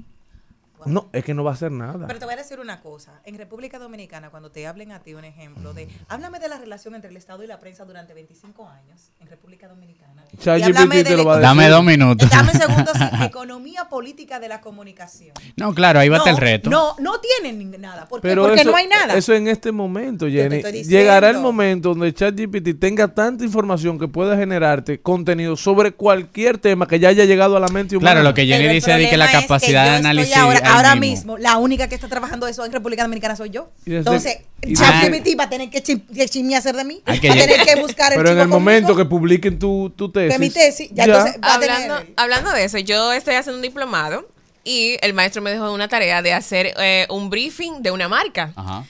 No, 0.86 1.08
es 1.12 1.24
que 1.24 1.34
no 1.34 1.44
va 1.44 1.50
a 1.52 1.54
hacer 1.54 1.70
nada. 1.72 2.06
Pero 2.06 2.18
te 2.18 2.24
voy 2.24 2.34
a 2.34 2.36
decir 2.36 2.60
una 2.60 2.80
cosa. 2.80 3.20
En 3.24 3.36
República 3.38 3.78
Dominicana, 3.78 4.30
cuando 4.30 4.50
te 4.50 4.66
hablen 4.66 4.92
a 4.92 5.00
ti 5.00 5.14
un 5.14 5.24
ejemplo 5.24 5.72
de, 5.74 5.88
háblame 6.08 6.38
de 6.38 6.48
la 6.48 6.58
relación 6.58 6.94
entre 6.94 7.10
el 7.10 7.16
Estado 7.16 7.42
y 7.42 7.46
la 7.46 7.58
prensa 7.60 7.84
durante 7.84 8.14
25 8.14 8.68
años 8.68 9.12
en 9.20 9.26
República 9.28 9.68
Dominicana. 9.68 10.24
Y 10.32 10.36
ChatGPT 10.38 10.76
háblame 10.76 11.02
te 11.04 11.10
de 11.10 11.16
lo 11.16 11.16
la- 11.18 11.24
va 11.24 11.32
a 11.32 11.36
decir. 11.36 11.48
Dame 11.48 11.68
dos 11.68 11.84
minutos. 11.84 12.30
Dame 12.30 12.50
un 12.52 12.58
segundo, 12.58 12.92
sí. 12.94 13.04
Economía 13.24 13.84
política 13.88 14.40
de 14.40 14.48
la 14.48 14.60
comunicación. 14.60 15.32
No, 15.56 15.74
claro, 15.74 16.00
ahí 16.00 16.08
va 16.08 16.16
a 16.16 16.18
estar 16.18 16.34
el 16.34 16.40
reto. 16.40 16.70
No, 16.70 16.96
no 16.98 17.20
tienen 17.20 17.80
nada. 17.80 18.06
¿Por 18.08 18.20
qué? 18.20 18.28
Pero 18.28 18.44
Porque 18.44 18.60
eso, 18.62 18.70
no 18.70 18.76
hay 18.76 18.86
nada. 18.86 19.14
Eso 19.16 19.32
en 19.34 19.48
este 19.48 19.72
momento, 19.72 20.26
Jenny. 20.28 20.62
Llegará 20.84 21.30
el 21.30 21.38
momento 21.38 21.90
donde 21.90 22.12
ChatGPT 22.12 22.78
tenga 22.78 23.08
tanta 23.08 23.44
información 23.44 23.98
que 23.98 24.08
pueda 24.08 24.36
generarte 24.36 25.00
contenido 25.00 25.56
sobre 25.56 25.92
cualquier 25.92 26.58
tema 26.58 26.86
que 26.86 26.98
ya 26.98 27.08
haya 27.08 27.24
llegado 27.24 27.56
a 27.56 27.60
la 27.60 27.68
mente 27.68 27.96
humana. 27.96 28.12
Claro, 28.12 28.28
lo 28.28 28.34
que 28.34 28.46
Jenny 28.46 28.68
dice 28.68 28.92
de 28.92 29.08
que 29.08 29.16
la 29.16 29.26
es 29.26 29.32
capacidad 29.32 29.84
de 29.84 29.96
análisis. 29.96 30.36
Ahora, 30.36 30.60
ahora 30.76 30.94
mismo. 30.94 31.38
la 31.38 31.56
única 31.58 31.88
que 31.88 31.94
está 31.94 32.08
trabajando 32.08 32.46
eso 32.46 32.64
en 32.64 32.72
República 32.72 33.02
Dominicana 33.02 33.36
soy 33.36 33.50
yo. 33.50 33.70
Desde- 33.84 33.98
Entonces, 33.98 34.38
ChatGPT 34.74 35.38
va 35.38 35.44
a 35.44 35.50
tener 35.50 35.70
que 35.70 35.82
chim- 35.82 36.04
que 36.14 36.28
chismear 36.28 36.62
de 36.62 36.84
mí. 36.84 37.02
Hay 37.06 37.20
que 37.20 37.28
va 37.28 37.34
a 37.34 37.36
yo- 37.38 37.44
tener 37.46 37.66
que 37.66 37.76
buscar 37.80 38.12
el 38.12 38.18
Pero 38.18 38.30
en 38.30 38.38
el 38.40 38.48
momento 38.48 38.94
que 38.96 39.04
publiquen 39.04 39.58
tu, 39.58 39.90
tu 39.90 40.10
tesis. 40.10 40.32
de 40.32 40.38
mi 40.38 40.50
tesis, 40.50 40.88
ya, 40.92 41.04
entonces 41.04 41.36
va 41.42 41.54
a 41.54 41.60
tener 41.60 41.76
Hablando, 41.90 42.12
hablando 42.16 42.50
de 42.52 42.64
eso, 42.64 42.78
yo 42.78 43.12
estoy 43.12 43.34
haciendo 43.34 43.56
un 43.58 43.62
diplomado 43.62 44.28
y 44.64 44.96
el 45.02 45.12
maestro 45.14 45.42
me 45.42 45.50
dejó 45.50 45.72
una 45.72 45.88
tarea 45.88 46.22
de 46.22 46.32
hacer 46.32 46.72
eh, 46.78 47.06
un 47.10 47.30
briefing 47.30 47.82
de 47.82 47.90
una 47.90 48.08
marca. 48.08 48.52
Ajá. 48.56 48.84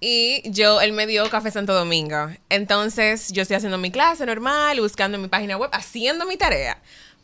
Y 0.00 0.48
yo, 0.52 0.80
él 0.80 0.92
me 0.92 1.08
dio 1.08 1.28
Café 1.28 1.50
Santo 1.50 1.74
Domingo. 1.74 2.28
Entonces, 2.50 3.32
yo 3.32 3.42
estoy 3.42 3.56
haciendo 3.56 3.78
mi 3.78 3.90
clase 3.90 4.24
normal, 4.26 4.80
buscando 4.80 5.16
en 5.16 5.22
mi 5.22 5.28
página 5.28 5.56
web, 5.56 5.70
haciendo 5.72 6.24
mi 6.24 6.36
tarea. 6.36 6.78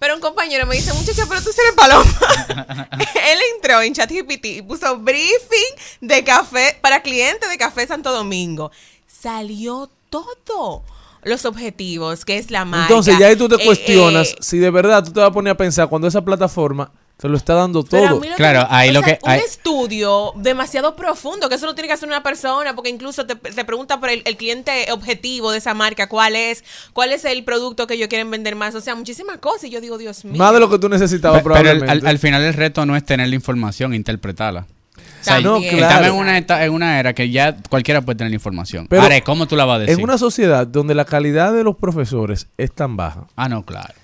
Pero 0.04 0.16
un 0.16 0.20
compañero 0.20 0.66
me 0.66 0.76
dice, 0.76 0.92
muchacha, 0.92 1.24
pero 1.26 1.40
tú 1.40 1.48
eres 1.48 1.72
paloma. 1.74 2.04
él 3.00 3.38
entró 3.54 3.80
en 3.80 3.94
ChatGPT 3.94 4.44
y 4.44 4.60
puso 4.60 4.98
briefing 4.98 6.02
de 6.02 6.22
café 6.22 6.76
para 6.82 7.00
clientes 7.00 7.48
de 7.48 7.56
Café 7.56 7.86
Santo 7.86 8.12
Domingo. 8.12 8.70
Salió 9.06 9.88
todo. 10.10 10.82
Los 11.22 11.46
objetivos, 11.46 12.26
que 12.26 12.36
es 12.36 12.50
la 12.50 12.66
marca. 12.66 12.88
Entonces 12.88 13.18
ya 13.18 13.28
ahí 13.28 13.36
tú 13.36 13.48
te 13.48 13.54
eh, 13.54 13.64
cuestionas 13.64 14.32
eh, 14.32 14.36
si 14.40 14.58
de 14.58 14.70
verdad 14.70 15.02
tú 15.02 15.10
te 15.10 15.20
vas 15.20 15.30
a 15.30 15.32
poner 15.32 15.52
a 15.52 15.56
pensar 15.56 15.88
cuando 15.88 16.06
esa 16.06 16.22
plataforma 16.22 16.92
te 17.16 17.28
lo 17.28 17.36
está 17.36 17.54
dando 17.54 17.84
Pero 17.84 18.04
a 18.04 18.08
todo. 18.10 18.20
mí 18.20 18.28
lo 18.28 18.34
Claro, 18.36 18.60
que- 18.68 18.74
ahí 18.74 18.90
o 18.90 18.92
lo 18.94 19.00
sea, 19.02 19.16
que- 19.16 19.24
Un 19.30 19.34
estudio 19.36 20.32
demasiado 20.36 20.96
profundo, 20.96 21.48
que 21.48 21.54
eso 21.54 21.64
lo 21.66 21.74
tiene 21.74 21.88
que 21.88 21.94
hacer 21.94 22.08
una 22.08 22.22
persona, 22.22 22.74
porque 22.74 22.90
incluso 22.90 23.24
te, 23.26 23.36
te 23.36 23.64
pregunta 23.64 24.00
por 24.00 24.10
el, 24.10 24.22
el 24.24 24.36
cliente 24.36 24.86
objetivo 24.92 25.50
de 25.52 25.58
esa 25.58 25.74
marca, 25.74 26.08
cuál 26.08 26.36
es, 26.36 26.64
cuál 26.92 27.12
es 27.12 27.24
el 27.24 27.44
producto 27.44 27.86
que 27.86 27.94
ellos 27.94 28.08
quieren 28.08 28.30
vender 28.30 28.56
más. 28.56 28.74
O 28.74 28.80
sea, 28.80 28.94
muchísimas 28.94 29.38
cosas. 29.38 29.64
Y 29.64 29.70
yo 29.70 29.80
digo, 29.80 29.96
Dios 29.96 30.24
mío. 30.24 30.36
Más 30.36 30.52
de 30.52 30.60
lo 30.60 30.68
que 30.68 30.78
tú 30.78 30.88
necesitabas 30.88 31.42
Pe- 31.42 31.44
Pero 31.48 31.54
el- 31.56 31.62
probablemente. 31.78 32.06
al, 32.06 32.10
al 32.10 32.18
final 32.18 32.42
el 32.42 32.52
reto 32.54 32.84
no 32.84 32.96
es 32.96 33.04
tener 33.04 33.28
la 33.28 33.34
información, 33.36 33.94
interpretarla. 33.94 34.66
O 34.96 35.24
sea. 35.24 35.40
No, 35.40 35.58
claro. 35.60 35.76
Estamos 35.76 36.06
en 36.08 36.14
una, 36.14 36.64
en 36.64 36.72
una 36.72 37.00
era 37.00 37.14
que 37.14 37.30
ya 37.30 37.56
cualquiera 37.70 38.02
puede 38.02 38.16
tener 38.18 38.30
la 38.32 38.36
información. 38.36 38.86
Pero 38.88 39.02
¿cómo 39.24 39.46
tú 39.46 39.56
la 39.56 39.64
vas 39.64 39.76
a 39.76 39.78
decir? 39.80 39.98
En 39.98 40.04
una 40.04 40.18
sociedad 40.18 40.66
donde 40.66 40.94
la 40.94 41.04
calidad 41.06 41.52
de 41.54 41.64
los 41.64 41.76
profesores 41.76 42.48
es 42.58 42.72
tan 42.72 42.96
baja 42.96 43.26
Ah, 43.36 43.48
no, 43.48 43.64
claro. 43.64 43.94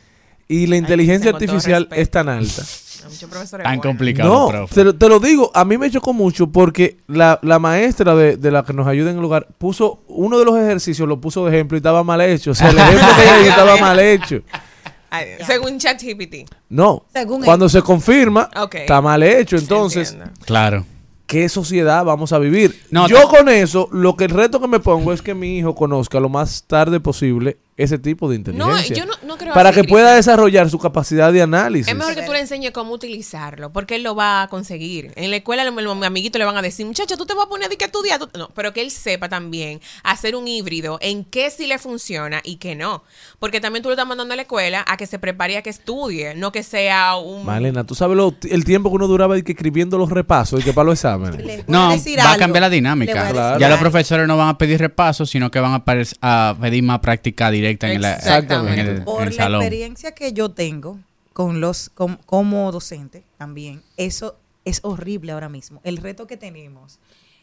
y 0.48 0.66
la 0.66 0.76
inteligencia 0.76 1.30
artificial 1.32 1.88
es 1.92 2.10
tan 2.10 2.28
alta. 2.28 2.62
Hay 3.04 3.10
muchos 3.10 3.30
profesores 3.30 3.64
Tan 3.64 3.80
complicado, 3.80 4.28
No, 4.28 4.48
profe. 4.48 4.74
te 4.74 4.84
lo, 4.84 4.94
te 4.94 5.08
lo 5.08 5.20
digo, 5.20 5.50
a 5.54 5.64
mí 5.64 5.78
me 5.78 5.90
chocó 5.90 6.12
mucho 6.12 6.46
porque 6.48 6.98
la, 7.06 7.38
la 7.42 7.58
maestra 7.58 8.14
de, 8.14 8.36
de 8.36 8.50
la 8.50 8.62
que 8.64 8.72
nos 8.72 8.86
ayuda 8.86 9.10
en 9.10 9.16
el 9.16 9.22
lugar 9.22 9.48
puso 9.58 10.02
uno 10.08 10.38
de 10.38 10.44
los 10.44 10.56
ejercicios, 10.58 11.08
lo 11.08 11.20
puso 11.20 11.44
de 11.46 11.54
ejemplo 11.54 11.76
y 11.76 11.80
estaba 11.80 12.02
mal 12.04 12.20
hecho. 12.20 12.50
O 12.52 12.54
sea, 12.54 12.70
el 12.70 12.78
ejemplo 12.78 13.08
que 13.16 13.22
ella 13.40 13.50
estaba 13.50 13.76
mal 13.78 13.98
hecho. 14.00 14.40
Ay, 15.12 15.26
según 15.44 15.76
ChatGPT. 15.78 16.48
No, 16.68 17.04
Según 17.12 17.42
cuando 17.42 17.68
se 17.68 17.82
confirma, 17.82 18.48
Ok. 18.56 18.76
está 18.76 19.00
mal 19.00 19.22
hecho. 19.24 19.56
Entonces, 19.56 20.12
Entiendo. 20.12 20.34
Claro. 20.46 20.86
¿qué 21.26 21.48
sociedad 21.48 22.04
vamos 22.04 22.32
a 22.32 22.38
vivir? 22.38 22.80
No, 22.90 23.08
Yo 23.08 23.28
con 23.28 23.48
eso, 23.48 23.88
lo 23.92 24.16
que 24.16 24.24
el 24.24 24.30
reto 24.30 24.60
que 24.60 24.68
me 24.68 24.78
pongo 24.80 25.12
es 25.12 25.20
que 25.22 25.34
mi 25.34 25.58
hijo 25.58 25.74
conozca 25.74 26.20
lo 26.20 26.28
más 26.28 26.64
tarde 26.66 27.00
posible 27.00 27.58
ese 27.82 27.98
tipo 27.98 28.28
de 28.28 28.36
inteligencia. 28.36 28.94
yo 28.96 29.06
no- 29.06 29.12
no 29.26 29.36
creo 29.36 29.54
para 29.54 29.70
así, 29.70 29.82
que 29.82 29.88
pueda 29.88 30.14
desarrollar 30.14 30.68
su 30.70 30.78
capacidad 30.78 31.32
de 31.32 31.42
análisis. 31.42 31.88
Es 31.88 31.96
mejor 31.96 32.14
que 32.14 32.22
tú 32.22 32.32
le 32.32 32.40
enseñes 32.40 32.70
cómo 32.72 32.92
utilizarlo, 32.92 33.72
porque 33.72 33.96
él 33.96 34.02
lo 34.02 34.14
va 34.14 34.42
a 34.42 34.48
conseguir. 34.48 35.12
En 35.16 35.30
la 35.30 35.36
escuela, 35.36 35.64
los, 35.64 35.74
los 35.82 36.02
amiguitos 36.04 36.38
le 36.38 36.44
van 36.44 36.56
a 36.56 36.62
decir, 36.62 36.86
muchacho, 36.86 37.16
tú 37.16 37.26
te 37.26 37.34
vas 37.34 37.46
a 37.46 37.48
poner 37.48 37.70
a 37.72 37.76
que 37.76 37.84
estudiar. 37.84 38.18
Tú-". 38.18 38.28
No, 38.38 38.48
pero 38.54 38.72
que 38.72 38.80
él 38.82 38.90
sepa 38.90 39.28
también 39.28 39.80
hacer 40.02 40.34
un 40.36 40.46
híbrido 40.48 40.98
en 41.00 41.24
qué 41.24 41.50
sí 41.50 41.66
le 41.66 41.78
funciona 41.78 42.40
y 42.44 42.56
qué 42.56 42.74
no. 42.74 43.02
Porque 43.38 43.60
también 43.60 43.82
tú 43.82 43.88
lo 43.88 43.94
estás 43.94 44.06
mandando 44.06 44.34
a 44.34 44.36
la 44.36 44.42
escuela 44.42 44.84
a 44.86 44.96
que 44.96 45.06
se 45.06 45.18
prepare 45.18 45.56
a 45.56 45.62
que 45.62 45.70
estudie, 45.70 46.34
no 46.34 46.52
que 46.52 46.62
sea 46.62 47.16
un. 47.16 47.44
Malena, 47.46 47.84
¿tú 47.84 47.94
sabes 47.94 48.16
lo- 48.16 48.34
el 48.48 48.64
tiempo 48.64 48.90
que 48.90 48.96
uno 48.96 49.06
duraba 49.06 49.38
y 49.38 49.42
que 49.42 49.52
escribiendo 49.52 49.98
los 49.98 50.10
repasos 50.10 50.60
y 50.60 50.62
que 50.62 50.72
para 50.72 50.86
los 50.86 50.98
exámenes? 50.98 51.64
No, 51.68 51.90
a 51.90 51.92
decir 51.92 52.18
va 52.18 52.32
a 52.32 52.36
cambiar 52.36 52.62
la 52.62 52.70
dinámica. 52.70 53.28
a 53.28 53.30
Claro. 53.30 53.58
Ya 53.58 53.68
los 53.68 53.78
profesores 53.78 54.26
no 54.26 54.36
van 54.36 54.48
a 54.48 54.58
pedir 54.58 54.78
repasos, 54.80 55.30
sino 55.30 55.50
que 55.50 55.60
van 55.60 55.72
a, 55.74 55.84
a 56.22 56.56
pedir 56.60 56.82
más 56.82 56.98
práctica 57.00 57.50
directa 57.50 57.69
en, 57.70 58.02
la- 58.02 58.14
Exactamente. 58.16 58.80
en 58.80 58.86
el, 58.86 58.96
en 58.98 59.04
Por 59.04 59.32
la 59.34 59.46
experiencia 59.58 60.12
que 60.12 60.32
yo 60.32 60.50
tengo 60.50 60.98
con 61.32 61.60
los 61.60 61.88
com- 61.90 62.18
como 62.26 62.70
docente 62.72 63.24
también, 63.38 63.82
eso 63.96 64.36
es 64.64 64.80
horrible 64.82 65.32
ahora 65.32 65.48
mismo. 65.48 65.80
El 65.84 65.96
reto 65.98 66.26
que 66.26 66.36
tenemos 66.36 66.98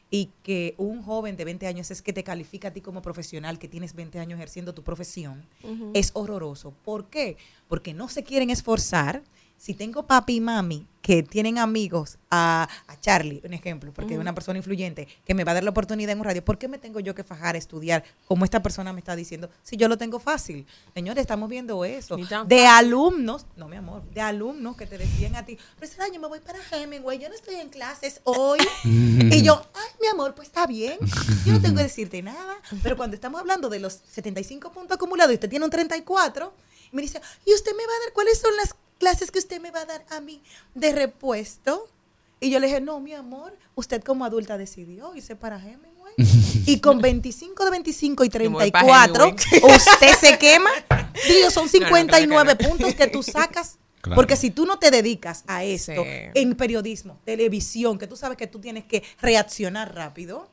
y 0.09 0.29
que 0.43 0.73
un 0.77 1.01
joven 1.01 1.35
de 1.35 1.43
20 1.45 1.67
años 1.67 1.91
es 1.91 2.01
que 2.01 2.13
te 2.13 2.23
califica 2.23 2.69
a 2.69 2.71
ti 2.71 2.79
como 2.81 3.01
profesional, 3.01 3.59
que 3.59 3.67
tienes 3.67 3.93
20 3.93 4.19
años 4.19 4.37
ejerciendo 4.37 4.73
tu 4.73 4.83
profesión, 4.83 5.45
es 5.93 6.11
horroroso. 6.13 6.73
¿Por 6.85 7.09
qué? 7.09 7.37
Porque 7.67 7.93
no 7.93 8.07
se 8.07 8.23
quieren 8.23 8.49
esforzar. 8.49 9.21
Si 9.57 9.73
tengo 9.73 10.05
papi 10.05 10.35
y 10.35 10.41
mami 10.41 10.87
que 11.01 11.23
tienen 11.23 11.57
amigos 11.57 12.17
a, 12.29 12.67
a 12.85 12.99
Charlie, 12.99 13.41
un 13.45 13.53
ejemplo, 13.53 13.93
porque 13.93 14.15
es 14.15 14.19
una 14.19 14.35
persona 14.35 14.57
influyente, 14.57 15.07
que 15.25 15.33
me 15.33 15.45
va 15.45 15.51
a 15.51 15.55
dar 15.55 15.63
la 15.63 15.69
oportunidad 15.69 16.11
en 16.11 16.19
un 16.19 16.25
radio, 16.25 16.43
¿por 16.43 16.57
qué 16.57 16.67
me 16.67 16.77
tengo 16.77 16.99
yo 16.99 17.15
que 17.15 17.23
fajar 17.23 17.55
a 17.55 17.57
estudiar 17.57 18.03
como 18.27 18.43
esta 18.43 18.61
persona 18.61 18.91
me 18.91 18.99
está 18.99 19.15
diciendo? 19.15 19.49
Si 19.63 19.77
yo 19.77 19.87
lo 19.87 19.97
tengo 19.97 20.19
fácil. 20.19 20.65
Señores, 20.93 21.21
estamos 21.21 21.47
viendo 21.49 21.85
eso. 21.85 22.17
De 22.45 22.67
alumnos, 22.67 23.45
no 23.55 23.69
mi 23.69 23.77
amor, 23.77 24.03
de 24.11 24.19
alumnos 24.19 24.75
que 24.75 24.85
te 24.85 24.97
decían 24.97 25.37
a 25.37 25.45
ti, 25.45 25.57
profesora, 25.77 26.09
yo 26.13 26.19
me 26.19 26.27
voy 26.27 26.41
para 26.41 26.59
Hemingway, 26.71 27.19
yo 27.19 27.29
no 27.29 27.35
estoy 27.35 27.55
en 27.55 27.69
clases 27.69 28.19
hoy. 28.25 28.59
y 28.83 29.41
yo, 29.43 29.61
ay, 29.73 29.89
mi 30.01 30.07
amor, 30.07 30.35
pues 30.35 30.49
está 30.49 30.67
bien. 30.67 30.97
Yo 31.45 31.53
no 31.53 31.61
tengo 31.61 31.77
que 31.77 31.83
decirte 31.83 32.21
nada. 32.21 32.57
Pero 32.83 32.97
cuando 32.97 33.15
estamos 33.15 33.39
hablando 33.39 33.69
de 33.69 33.79
los 33.79 34.01
75 34.11 34.73
puntos 34.73 34.95
acumulados 34.95 35.31
y 35.31 35.35
usted 35.35 35.49
tiene 35.49 35.63
un 35.63 35.71
34, 35.71 36.53
me 36.91 37.01
dice, 37.01 37.21
¿y 37.45 37.53
usted 37.53 37.71
me 37.71 37.85
va 37.85 37.93
a 37.93 38.05
dar 38.05 38.13
cuáles 38.13 38.39
son 38.39 38.55
las 38.57 38.75
clases 38.99 39.31
que 39.31 39.39
usted 39.39 39.59
me 39.61 39.71
va 39.71 39.81
a 39.81 39.85
dar 39.85 40.05
a 40.09 40.19
mí 40.21 40.41
de 40.75 40.91
repuesto? 40.91 41.87
Y 42.39 42.49
yo 42.49 42.59
le 42.59 42.67
dije, 42.67 42.81
no, 42.81 42.99
mi 42.99 43.13
amor, 43.13 43.57
usted 43.75 44.03
como 44.03 44.23
adulta 44.25 44.57
decidió 44.57 45.15
irse 45.15 45.35
para 45.35 45.57
Hemingway. 45.57 46.13
y 46.65 46.79
con 46.79 46.99
25 47.01 47.63
de 47.65 47.71
25 47.71 48.23
y 48.25 48.29
Yo 48.29 48.39
me 48.39 48.47
voy 48.49 48.71
pa' 48.71 48.79
34, 48.81 49.23
Hemingway. 49.25 49.75
usted 49.75 50.13
se 50.19 50.37
quema. 50.37 50.69
Digo, 51.27 51.49
son 51.49 51.63
No, 51.65 51.79
no, 51.79 51.87
59 51.87 52.27
creo 52.45 52.57
que 52.57 52.63
no. 52.63 52.69
puntos 52.69 52.95
que 52.95 53.07
tú 53.07 53.23
sacas 53.23 53.77
Claro. 54.07 54.15
Porque 54.15 54.35
si 54.35 54.51
tú 54.51 54.65
no 54.65 54.79
te 54.79 54.91
dedicas 54.91 55.43
a 55.47 55.63
esto, 55.63 56.03
Sí. 56.03 56.09
en 56.33 56.55
periodismo, 56.55 57.19
televisión, 57.25 57.97
que 57.97 58.07
tú 58.07 58.15
sabes 58.15 58.37
que 58.37 58.47
tú 58.47 58.59
tienes 58.59 58.85
que 58.85 59.03
reaccionar 59.21 59.93
rápido, 59.95 60.49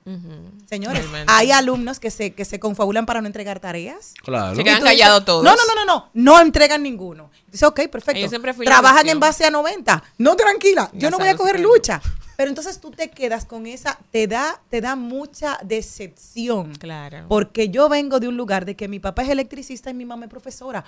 señores, 0.69 1.01
Realmente. 1.03 1.33
hay 1.33 1.51
alumnos 1.51 2.01
que 2.01 2.11
se, 2.11 2.33
que 2.33 2.45
se 2.45 2.59
confabulan 2.61 3.07
para 3.07 3.21
no 3.21 3.27
entregar 3.27 3.61
tareas. 3.61 4.14
Claro. 4.23 4.55
Se 4.57 4.64
quedan 4.64 4.83
callados 4.83 5.25
todos. 5.25 5.45
No, 5.45 5.51
no, 5.55 5.62
no, 5.67 5.75
no, 5.75 5.85
no, 5.85 6.11
no 6.14 6.40
entregan 6.40 6.83
ninguno. 6.83 7.31
Dice, 7.51 7.67
ok, 7.67 7.88
perfecto. 7.88 8.21
Yo 8.21 8.29
siempre 8.29 8.53
fui 8.55 8.67
Trabajan 8.67 9.09
en 9.09 9.21
base 9.21 9.45
a 9.45 9.51
90. 9.51 10.03
No, 10.19 10.37
tranquila, 10.37 10.90
yo 10.93 11.01
Ya 11.01 11.11
no 11.11 11.19
voy 11.19 11.29
a 11.29 11.37
coger 11.37 11.61
lucha. 11.61 12.01
Pero 12.37 12.49
entonces 12.49 12.81
tú 12.81 12.90
te 12.90 13.11
quedas 13.11 13.45
con 13.45 13.67
esa, 13.67 13.97
te 14.11 14.27
da, 14.27 14.61
te 14.69 14.81
da 14.81 14.97
mucha 14.97 15.57
decepción. 15.62 16.75
Claro. 16.75 17.27
Porque 17.29 17.69
yo 17.69 17.88
vengo 17.88 18.19
de 18.19 18.27
un 18.29 18.37
lugar 18.37 18.64
de 18.64 18.75
que 18.75 18.88
mi 18.88 18.99
papá 18.99 19.23
es 19.23 19.29
electricista 19.29 19.90
y 19.90 19.95
mi 19.95 20.05
mamá 20.05 20.25
es 20.25 20.31
profesora. 20.31 20.85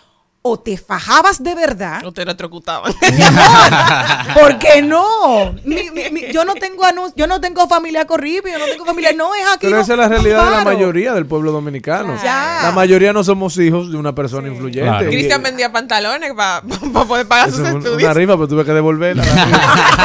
O 0.48 0.58
te 0.60 0.76
fajabas 0.76 1.42
de 1.42 1.54
verdad. 1.56 2.00
No 2.02 2.12
te 2.12 2.22
electrocutaban. 2.22 2.94
Mi 3.16 3.22
amor, 3.22 4.34
¿por 4.34 4.58
qué 4.58 4.80
no? 4.80 5.52
Mi- 5.64 5.90
mi- 5.90 6.10
mi- 6.12 6.32
yo 6.32 6.44
no 6.44 6.54
tengo 6.54 6.84
yo 7.16 7.26
no 7.26 7.40
tengo 7.40 7.66
familia 7.66 8.06
corrible, 8.06 8.52
yo 8.52 8.58
no 8.58 8.66
tengo 8.66 8.84
familia, 8.84 9.12
no 9.12 9.34
es 9.34 9.42
aquí. 9.48 9.66
Pero 9.66 9.76
no- 9.76 9.82
esa 9.82 9.92
es 9.94 9.98
la 9.98 10.04
no 10.04 10.10
realidad 10.10 10.44
de 10.44 10.50
la 10.58 10.64
mayoría 10.64 11.12
del 11.14 11.26
pueblo 11.26 11.50
dominicano. 11.50 12.14
Ya. 12.22 12.60
La 12.62 12.70
mayoría 12.72 13.12
no 13.12 13.24
somos 13.24 13.58
hijos 13.58 13.90
de 13.90 13.96
una 13.96 14.14
persona 14.14 14.46
influyente. 14.48 14.88
Claro. 14.88 15.08
Cristian 15.10 15.42
vendía 15.42 15.72
pantalones 15.72 16.32
para 16.34 16.62
poder 16.62 17.26
pagar 17.26 17.48
eso 17.48 17.56
sus 17.58 17.66
es 17.66 17.72
un- 17.74 17.78
estudios. 17.80 18.02
una 18.04 18.14
rifa, 18.14 18.34
pero 18.34 18.46
tuve 18.46 18.64
que 18.64 18.72
devolverla. 18.72 19.24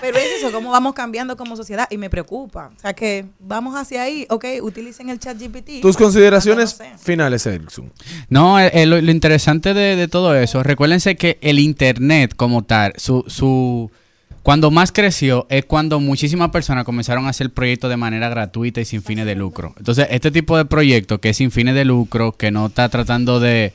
Pero 0.00 0.18
es 0.18 0.26
eso, 0.38 0.52
cómo 0.52 0.70
vamos 0.70 0.92
cambiando 0.92 1.34
como 1.34 1.56
sociedad 1.56 1.86
y 1.90 1.96
me 1.96 2.10
preocupa. 2.10 2.70
O 2.76 2.78
sea 2.78 2.92
que 2.92 3.24
vamos 3.40 3.74
hacia 3.74 4.02
ahí, 4.02 4.26
ok, 4.28 4.44
utilicen 4.60 5.08
el 5.08 5.18
chat 5.18 5.38
GPT. 5.40 5.80
Tus 5.80 5.96
consideraciones 5.96 6.74
Cuando 6.74 6.92
no 6.92 6.98
sé. 6.98 7.04
finales, 7.04 7.46
Erickson. 7.46 7.90
No, 8.28 8.60
eh, 8.60 8.70
eh, 8.74 8.84
lo, 8.84 9.00
lo 9.00 9.10
interesante 9.10 9.53
de, 9.60 9.96
de 9.96 10.08
todo 10.08 10.34
eso, 10.34 10.62
recuérdense 10.62 11.16
que 11.16 11.38
el 11.40 11.58
Internet 11.58 12.34
como 12.36 12.62
tal, 12.62 12.94
su, 12.96 13.24
su, 13.28 13.90
cuando 14.44 14.70
más 14.70 14.92
creció 14.92 15.46
es 15.48 15.64
cuando 15.64 16.00
muchísimas 16.00 16.50
personas 16.50 16.84
comenzaron 16.84 17.24
a 17.24 17.30
hacer 17.30 17.50
proyectos 17.50 17.88
de 17.88 17.96
manera 17.96 18.28
gratuita 18.28 18.78
y 18.78 18.84
sin 18.84 19.02
fines 19.02 19.24
de 19.24 19.34
lucro. 19.34 19.72
Entonces, 19.78 20.06
este 20.10 20.30
tipo 20.30 20.58
de 20.58 20.66
proyecto 20.66 21.18
que 21.18 21.30
es 21.30 21.38
sin 21.38 21.50
fines 21.50 21.74
de 21.74 21.86
lucro, 21.86 22.32
que 22.32 22.50
no 22.50 22.66
está 22.66 22.90
tratando 22.90 23.40
de... 23.40 23.72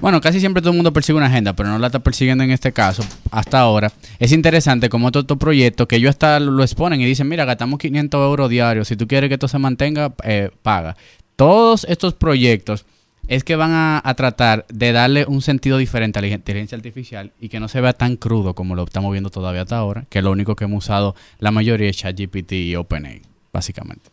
Bueno, 0.00 0.20
casi 0.20 0.38
siempre 0.38 0.62
todo 0.62 0.70
el 0.70 0.76
mundo 0.76 0.92
persigue 0.92 1.16
una 1.16 1.26
agenda, 1.26 1.54
pero 1.54 1.70
no 1.70 1.78
la 1.80 1.88
está 1.88 1.98
persiguiendo 1.98 2.44
en 2.44 2.52
este 2.52 2.70
caso, 2.70 3.02
hasta 3.32 3.58
ahora. 3.58 3.92
Es 4.20 4.30
interesante 4.30 4.88
como 4.88 5.08
estos 5.08 5.26
proyectos 5.38 5.88
que 5.88 5.96
ellos 5.96 6.10
hasta 6.10 6.38
lo 6.38 6.62
exponen 6.62 7.00
y 7.00 7.04
dicen, 7.04 7.26
mira, 7.26 7.44
gastamos 7.44 7.80
500 7.80 8.24
euros 8.24 8.48
diarios, 8.48 8.86
si 8.86 8.94
tú 8.94 9.08
quieres 9.08 9.26
que 9.26 9.34
esto 9.34 9.48
se 9.48 9.58
mantenga, 9.58 10.14
eh, 10.22 10.50
paga. 10.62 10.96
Todos 11.34 11.84
estos 11.88 12.14
proyectos 12.14 12.86
es 13.32 13.44
que 13.44 13.56
van 13.56 13.70
a, 13.72 14.02
a 14.04 14.14
tratar 14.14 14.66
de 14.68 14.92
darle 14.92 15.24
un 15.26 15.40
sentido 15.40 15.78
diferente 15.78 16.18
a 16.18 16.22
la 16.22 16.28
inteligencia 16.28 16.76
artificial 16.76 17.32
y 17.40 17.48
que 17.48 17.60
no 17.60 17.68
se 17.68 17.80
vea 17.80 17.94
tan 17.94 18.16
crudo 18.16 18.54
como 18.54 18.74
lo 18.74 18.84
estamos 18.84 19.10
viendo 19.10 19.30
todavía 19.30 19.62
hasta 19.62 19.78
ahora, 19.78 20.04
que 20.10 20.20
lo 20.20 20.30
único 20.30 20.54
que 20.54 20.64
hemos 20.64 20.84
usado 20.84 21.14
la 21.38 21.50
mayoría 21.50 21.88
es 21.88 21.96
ChatGPT 21.96 22.52
y 22.52 22.76
OpenAI, 22.76 23.22
básicamente. 23.50 24.10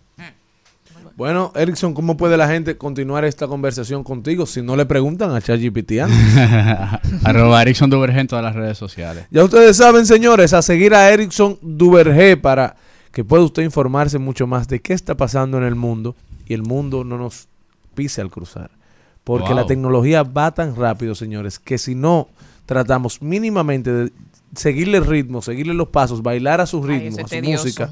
Bueno, 1.17 1.51
Erickson, 1.53 1.93
¿cómo 1.93 2.15
puede 2.15 2.38
la 2.38 2.47
gente 2.47 2.77
continuar 2.77 3.25
esta 3.25 3.45
conversación 3.45 4.05
contigo 4.05 4.45
si 4.45 4.62
no 4.62 4.77
le 4.77 4.86
preguntan 4.86 5.36
a 5.36 5.41
ChatGPT 5.41 5.99
antes? 5.99 6.38
Arroba 7.25 7.62
Erickson 7.62 7.89
Duverge 7.89 8.21
en 8.21 8.27
todas 8.27 8.45
las 8.45 8.55
redes 8.55 8.77
sociales. 8.77 9.25
Ya 9.32 9.43
ustedes 9.43 9.75
saben, 9.75 10.05
señores, 10.05 10.53
a 10.53 10.62
seguir 10.62 10.95
a 10.95 11.10
Erickson 11.10 11.60
Duverge 11.62 12.38
para 12.38 12.77
que 13.12 13.25
pueda 13.25 13.43
usted 13.43 13.63
informarse 13.63 14.17
mucho 14.17 14.47
más 14.47 14.69
de 14.69 14.79
qué 14.79 14.93
está 14.93 15.17
pasando 15.17 15.58
en 15.58 15.65
el 15.65 15.75
mundo 15.75 16.15
y 16.47 16.53
el 16.53 16.63
mundo 16.63 17.03
no 17.03 17.17
nos 17.17 17.49
pise 17.95 18.21
al 18.21 18.32
cruzar. 18.32 18.79
Porque 19.30 19.50
Wow. 19.50 19.58
la 19.58 19.65
tecnología 19.68 20.24
va 20.24 20.52
tan 20.56 20.76
rápido, 20.76 21.13
señores, 21.13 21.60
que 21.60 21.78
si 21.78 21.94
no 21.94 22.30
tratamos 22.65 23.22
mínimamente 23.22 23.92
de 23.94 24.12
seguirle 24.56 24.98
el 24.98 25.06
ritmo, 25.06 25.44
seguirle 25.44 25.76
los 25.76 25.89
pasos, 25.89 26.24
bailar 26.24 26.62
a 26.62 26.65
su 26.65 26.78
Ay, 26.84 26.89
ritmo, 26.89 27.10
eso 27.10 27.20
a 27.20 27.24
su 27.28 27.30
tedioso. 27.30 27.63
música, 27.65 27.89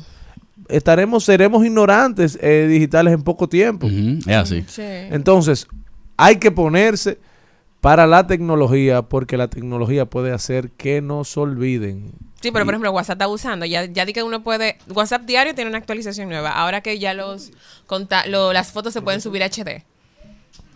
estaremos, 0.67 1.23
seremos 1.23 1.63
ignorantes 1.63 2.39
eh, 2.41 2.65
digitales 2.67 3.13
en 3.13 3.21
poco 3.21 3.47
tiempo. 3.47 3.88
Es 3.88 4.36
así. 4.36 4.63
Sí. 4.67 4.82
Entonces, 4.82 5.67
hay 6.17 6.38
que 6.38 6.50
ponerse 6.52 7.19
para 7.82 8.08
la 8.08 8.26
tecnología 8.26 9.04
porque 9.04 9.38
la 9.38 9.47
tecnología 9.47 10.06
puede 10.08 10.32
hacer 10.34 10.71
que 10.71 11.02
nos 11.02 11.38
olviden. 11.38 12.13
Sí, 12.41 12.52
pero 12.52 12.65
por 12.65 12.73
ejemplo, 12.73 12.91
WhatsApp 12.91 13.17
está 13.17 13.28
usando. 13.28 13.65
Ya, 13.67 13.86
ya 13.86 14.06
di 14.06 14.13
que 14.13 14.23
uno 14.23 14.43
puede. 14.43 14.78
WhatsApp 14.93 15.23
diario 15.26 15.54
tiene 15.54 15.69
una 15.69 15.78
actualización 15.78 16.30
nueva. 16.30 16.50
Ahora 16.50 16.82
que 16.82 16.97
ya 17.00 17.13
los 17.13 17.52
conta- 17.86 18.26
lo- 18.28 18.54
las 18.54 18.71
fotos 18.71 18.93
se 18.93 19.02
pueden 19.02 19.21
subir 19.21 19.43
a 19.43 19.47
HD. 19.47 19.84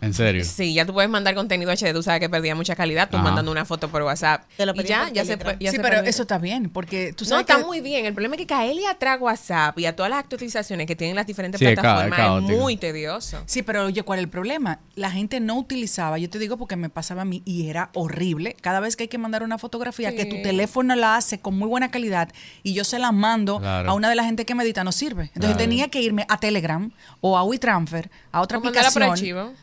En 0.02 0.14
serio. 0.16 0.44
Sí, 0.44 0.74
ya 0.74 0.86
tú 0.86 0.94
puedes 0.94 1.10
mandar 1.10 1.36
contenido 1.36 1.72
HD. 1.72 1.94
Tú 1.94 2.02
sabes 2.02 2.20
que 2.20 2.28
perdía 2.30 2.56
mucha 2.56 2.76
calidad. 2.76 3.08
Tú 3.10 3.18
Ajá. 3.18 3.24
mandando 3.24 3.52
una 3.52 3.66
foto 3.66 3.88
por 3.90 4.02
WhatsApp. 4.02 4.44
Te 4.58 4.66
lo 4.66 4.74
Y 4.76 4.84
ya, 4.84 5.10
ya 5.14 5.24
se, 5.24 5.38
ya 5.38 5.46
sí, 5.60 5.68
se 5.68 5.72
pero 5.78 5.90
permite. 5.90 6.10
eso 6.10 6.24
está 6.24 6.40
bien, 6.40 6.70
porque 6.72 7.14
tú 7.14 7.24
No, 7.26 7.30
sabes 7.30 7.42
está 7.44 7.58
que 7.58 7.66
muy 7.66 7.82
bien. 7.82 8.06
El 8.08 8.14
problema 8.14 8.34
es 8.36 8.40
que 8.40 8.48
caerle 8.48 8.88
atrás 8.88 9.20
a 9.20 9.24
WhatsApp 9.24 9.78
y 9.78 9.86
a 9.86 9.96
todas 9.96 10.10
las 10.10 10.20
actualizaciones 10.20 10.88
que 10.88 10.96
tienen 10.96 11.16
las 11.16 11.28
diferentes 11.28 11.60
Sí, 11.60 11.66
plataformas 11.66 12.20
es 12.44 12.50
es, 12.50 12.58
muy 12.58 12.78
tedioso. 12.78 13.44
Sí, 13.46 13.62
pero 13.62 13.86
oye, 13.86 14.02
¿cuál 14.04 14.20
es 14.20 14.24
el 14.24 14.30
problema? 14.30 14.80
La 14.96 15.12
gente 15.12 15.40
no 15.40 15.56
utilizaba, 15.60 16.18
yo 16.18 16.30
te 16.30 16.40
digo 16.40 16.58
porque 16.58 16.76
me 16.76 16.90
pasaba 16.90 17.22
a 17.22 17.26
mí 17.26 17.44
y 17.46 17.70
era 17.70 17.92
horrible. 17.94 18.56
Cada 18.60 18.80
vez 18.80 18.96
que 18.96 19.04
hay 19.04 19.08
que 19.10 19.18
mandar 19.20 19.44
una 19.44 19.58
fotografía, 19.60 20.16
que 20.16 20.26
tu 20.26 20.42
teléfono 20.42 20.96
la 20.96 21.16
hace 21.16 21.40
con 21.40 21.56
muy 21.58 21.68
buena 21.68 21.92
calidad 21.92 22.30
y 22.64 22.74
yo 22.74 22.84
se 22.84 22.98
la 22.98 23.12
mando 23.12 23.60
Claro. 23.60 23.92
a 23.92 23.94
una 23.94 24.10
de 24.10 24.16
la 24.16 24.24
gente 24.24 24.46
que 24.46 24.56
me 24.56 24.64
edita, 24.64 24.84
no 24.84 24.92
sirve. 24.92 25.26
Entonces 25.36 25.52
Claro. 25.52 25.58
tenía 25.58 25.90
que 25.90 26.02
irme 26.02 26.26
a 26.28 26.40
Telegram 26.40 26.92
o 27.20 27.38
a 27.38 27.44
WeTransfer, 27.44 28.10
a 28.32 28.42
otra 28.42 28.58
O 28.58 28.62
aplicación. 28.62 29.54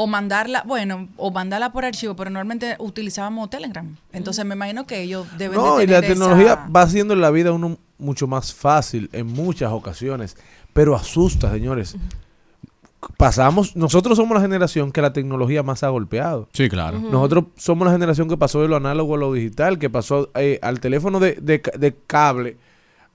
O 0.00 0.06
mandarla, 0.06 0.62
bueno, 0.64 1.08
o 1.16 1.32
mandarla 1.32 1.72
por 1.72 1.84
archivo, 1.84 2.14
pero 2.14 2.30
normalmente 2.30 2.76
utilizábamos 2.78 3.50
Telegram. 3.50 3.96
Entonces 4.12 4.44
me 4.44 4.54
imagino 4.54 4.86
que 4.86 5.00
ellos 5.02 5.26
deben 5.36 5.58
No, 5.58 5.78
de 5.78 5.84
y 5.84 5.86
tener 5.88 6.02
la 6.02 6.08
tecnología 6.08 6.52
esa- 6.52 6.68
va 6.68 6.82
haciendo 6.82 7.16
la 7.16 7.30
vida 7.32 7.50
uno 7.50 7.78
mucho 7.98 8.28
más 8.28 8.54
fácil 8.54 9.10
en 9.12 9.26
muchas 9.26 9.72
ocasiones, 9.72 10.36
pero 10.72 10.94
asusta, 10.94 11.50
señores. 11.50 11.96
Pasamos, 13.16 13.76
nosotros 13.76 14.16
somos 14.16 14.34
la 14.36 14.40
generación 14.40 14.90
que 14.90 15.00
la 15.02 15.12
tecnología 15.12 15.62
más 15.62 15.82
ha 15.84 15.88
golpeado. 15.88 16.48
Sí, 16.52 16.68
claro. 16.68 16.98
Nosotros 16.98 17.44
somos 17.56 17.86
la 17.86 17.92
generación 17.92 18.28
que 18.28 18.36
pasó 18.36 18.60
de 18.62 18.68
lo 18.68 18.76
análogo 18.76 19.14
a 19.14 19.18
lo 19.18 19.32
digital, 19.32 19.78
que 19.78 19.88
pasó 19.88 20.30
eh, 20.34 20.58
al 20.62 20.80
teléfono 20.80 21.20
de, 21.20 21.38
de 21.40 21.60
ca- 21.60 21.76
de 21.78 21.96
cable 22.06 22.56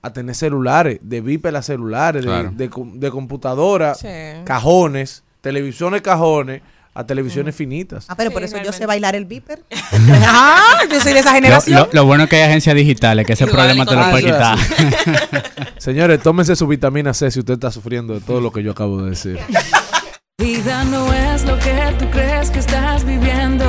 a 0.00 0.12
tener 0.12 0.34
celulares, 0.34 0.98
de 1.02 1.20
bípeda 1.20 1.58
a 1.58 1.62
celulares, 1.62 2.22
de- 2.22 2.28
Claro. 2.28 2.50
de, 2.54 2.68
com- 2.70 2.98
de 2.98 3.10
computadora, 3.10 3.94
Sí. 3.94 4.08
cajones, 4.44 5.22
televisiones 5.42 6.00
cajones, 6.02 6.62
a 6.94 7.04
televisiones 7.04 7.54
finitas. 7.56 8.06
Ah, 8.08 8.14
pero 8.16 8.30
por 8.30 8.42
eso 8.44 8.56
yo 8.62 8.72
sé 8.72 8.86
bailar 8.86 9.14
el 9.16 9.24
beeper. 9.24 9.62
ah, 10.26 10.78
yo 10.90 11.00
soy 11.00 11.12
de 11.12 11.18
esa 11.20 11.30
Lo, 11.30 11.34
generación. 11.34 11.78
lo- 11.80 11.88
lo 11.92 12.04
bueno 12.06 12.24
es 12.24 12.30
que 12.30 12.36
hay 12.36 12.42
agencias 12.42 12.76
digitales, 12.76 13.26
que 13.26 13.32
ese 13.32 13.44
Igual 13.44 13.56
problema 13.56 13.84
te 13.86 13.96
lo 13.96 14.10
puede 14.10 14.24
quitar. 14.24 14.58
Señores, 15.78 16.22
tómense 16.22 16.56
su 16.56 16.66
vitamina 16.66 17.12
C 17.14 17.30
si 17.30 17.40
usted 17.40 17.54
está 17.54 17.70
sufriendo 17.70 18.14
de 18.14 18.20
todo 18.20 18.40
lo 18.40 18.52
que 18.52 18.62
yo 18.62 18.72
acabo 18.72 19.02
de 19.02 19.10
decir. 19.10 19.38
Vida 20.38 20.84
no 20.84 21.12
es 21.12 21.44
lo 21.44 21.56
que 21.58 21.94
tú 21.98 22.08
crees 22.10 22.50
que 22.50 22.58
estás 22.58 23.04
viviendo. 23.04 23.64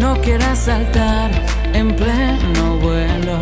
No 0.00 0.18
quieras 0.20 0.58
saltar 0.58 1.30
en 1.74 1.94
pleno 1.94 2.76
vuelo. 2.80 3.38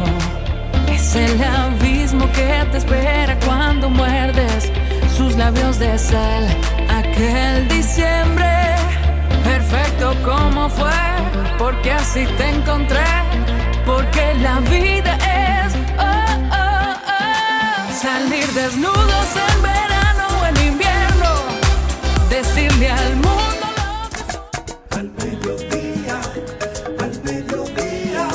Es 0.89 1.15
el 1.15 1.43
abismo 1.43 2.31
que 2.33 2.67
te 2.73 2.79
espera 2.79 3.39
cuando 3.47 3.89
muerdes 3.89 4.71
sus 5.17 5.37
labios 5.37 5.79
de 5.79 5.97
sal. 5.99 6.49
Aquel 6.89 7.69
diciembre, 7.69 8.47
como 10.25 10.69
fue, 10.69 10.91
porque 11.59 11.93
así 11.93 12.27
te 12.37 12.49
encontré. 12.49 13.05
Porque 13.87 14.35
la 14.35 14.61
vida 14.61 15.17
es 15.17 15.75
oh, 15.99 16.05
oh, 16.53 16.95
oh. 17.19 17.93
salir 18.01 18.47
desnudos 18.49 19.29
en 19.49 19.63
verano 19.63 20.25
o 20.41 20.47
en 20.47 20.57
invierno 20.69 21.31
decirle 22.29 22.91
al 22.91 23.17
mundo 23.17 23.67
lo 23.77 24.99
Al 24.99 25.11
mediodía, 25.11 26.21
al 27.01 27.23
mediodía, 27.25 28.29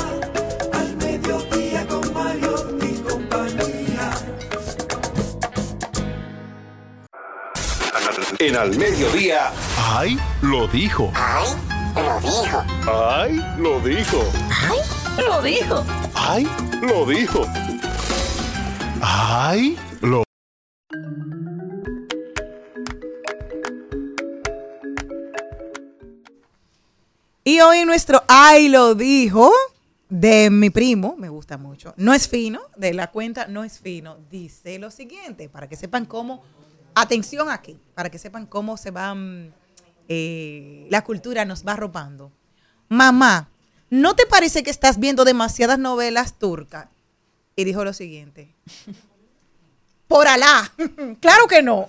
al 0.72 0.96
mediodía 0.96 1.86
con 1.86 2.12
Mario 2.12 2.78
y 2.82 2.94
compañía. 3.08 4.10
En 8.38 8.56
al 8.56 8.76
mediodía. 8.76 9.52
¡Ay! 9.78 10.18
Lo 10.42 10.66
dijo. 10.68 11.10
¡Ay! 11.14 11.65
Lo 12.16 12.22
dijo. 12.22 12.64
¡Ay! 12.88 13.44
Lo 13.58 13.80
dijo. 13.80 14.24
Lo 15.18 15.42
dijo. 15.42 15.84
¡Ay! 16.14 16.48
Lo 16.80 17.04
dijo. 17.04 17.42
¡Ay! 19.02 19.78
Lo 20.00 20.22
Y 27.44 27.60
hoy 27.60 27.84
nuestro 27.84 28.22
Ay 28.28 28.70
lo 28.70 28.94
dijo 28.94 29.52
de 30.08 30.48
mi 30.48 30.70
primo, 30.70 31.16
me 31.18 31.28
gusta 31.28 31.58
mucho. 31.58 31.92
No 31.98 32.14
es 32.14 32.28
fino, 32.28 32.62
de 32.76 32.94
la 32.94 33.10
cuenta 33.10 33.46
no 33.46 33.62
es 33.62 33.78
fino. 33.78 34.16
Dice 34.30 34.78
lo 34.78 34.90
siguiente, 34.90 35.50
para 35.50 35.68
que 35.68 35.76
sepan 35.76 36.06
cómo, 36.06 36.42
atención 36.94 37.50
aquí, 37.50 37.78
para 37.94 38.08
que 38.08 38.18
sepan 38.18 38.46
cómo 38.46 38.78
se 38.78 38.90
van, 38.90 39.52
eh, 40.08 40.86
la 40.90 41.02
cultura 41.04 41.44
nos 41.44 41.66
va 41.66 41.72
arropando. 41.72 42.32
Mamá, 42.88 43.48
¿no 43.90 44.14
te 44.14 44.26
parece 44.26 44.62
que 44.62 44.70
estás 44.70 44.98
viendo 44.98 45.24
demasiadas 45.24 45.78
novelas 45.78 46.38
turcas? 46.38 46.88
Y 47.56 47.64
dijo 47.64 47.84
lo 47.84 47.92
siguiente. 47.92 48.54
Por 50.08 50.28
Alá. 50.28 50.72
claro 51.20 51.46
que 51.48 51.62
no. 51.62 51.88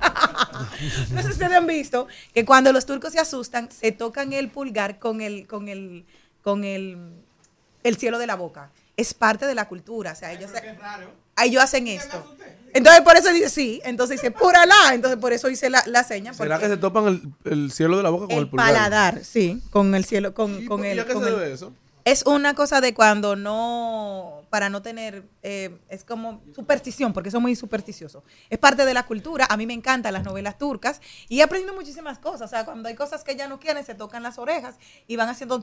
no 1.10 1.16
sé 1.16 1.22
si 1.22 1.32
ustedes 1.32 1.52
han 1.52 1.66
visto 1.66 2.08
que 2.32 2.44
cuando 2.44 2.72
los 2.72 2.86
turcos 2.86 3.12
se 3.12 3.20
asustan, 3.20 3.70
se 3.70 3.92
tocan 3.92 4.32
el 4.32 4.50
pulgar 4.50 4.98
con 4.98 5.20
el, 5.20 5.46
con 5.46 5.68
el, 5.68 6.06
con 6.42 6.64
el, 6.64 7.12
el 7.82 7.96
cielo 7.96 8.18
de 8.18 8.26
la 8.26 8.36
boca. 8.36 8.70
Es 8.96 9.12
parte 9.12 9.46
de 9.46 9.54
la 9.54 9.68
cultura. 9.68 10.12
O 10.12 10.16
sea, 10.16 10.32
ellos, 10.32 10.50
ellos 11.44 11.62
hacen 11.62 11.88
esto. 11.88 12.34
Entonces 12.74 13.00
por 13.02 13.16
eso 13.16 13.32
dice 13.32 13.48
sí. 13.48 13.80
Entonces 13.84 14.20
dice 14.20 14.30
por 14.30 14.54
Alá. 14.56 14.92
Entonces 14.92 15.18
por 15.18 15.32
eso 15.32 15.48
hice 15.48 15.70
la, 15.70 15.82
la 15.86 16.04
seña. 16.04 16.34
¿Será 16.34 16.58
que 16.58 16.68
se 16.68 16.76
topan 16.76 17.06
el, 17.06 17.22
el 17.52 17.72
cielo 17.72 17.96
de 17.96 18.02
la 18.02 18.10
boca 18.10 18.26
con 18.26 18.32
el, 18.36 18.38
el 18.44 18.50
pulgar? 18.50 18.66
paladar, 18.74 19.24
sí, 19.24 19.62
con 19.70 19.94
el 19.94 20.04
cielo, 20.04 20.34
con, 20.34 20.62
¿Y 20.62 20.66
con 20.66 20.84
el. 20.84 20.98
a 21.00 21.06
qué 21.06 21.12
con 21.14 21.22
se 21.22 21.28
el- 21.30 21.34
debe 21.38 21.52
eso? 21.52 21.72
Es 22.04 22.24
una 22.24 22.54
cosa 22.54 22.80
de 22.80 22.94
cuando 22.94 23.36
no, 23.36 24.40
para 24.48 24.70
no 24.70 24.80
tener, 24.80 25.24
eh, 25.42 25.76
es 25.90 26.04
como 26.04 26.40
superstición, 26.54 27.12
porque 27.12 27.30
son 27.30 27.42
muy 27.42 27.54
supersticiosos. 27.54 28.22
Es 28.48 28.58
parte 28.58 28.86
de 28.86 28.94
la 28.94 29.02
cultura. 29.04 29.46
A 29.50 29.58
mí 29.58 29.66
me 29.66 29.74
encantan 29.74 30.14
las 30.14 30.24
novelas 30.24 30.56
turcas 30.56 31.02
y 31.28 31.40
he 31.40 31.42
aprendido 31.42 31.74
muchísimas 31.74 32.18
cosas. 32.18 32.42
O 32.42 32.48
sea, 32.48 32.64
cuando 32.64 32.88
hay 32.88 32.94
cosas 32.94 33.24
que 33.24 33.36
ya 33.36 33.46
no 33.46 33.60
quieren, 33.60 33.84
se 33.84 33.94
tocan 33.94 34.22
las 34.22 34.38
orejas 34.38 34.76
y 35.06 35.16
van 35.16 35.28
haciendo 35.28 35.60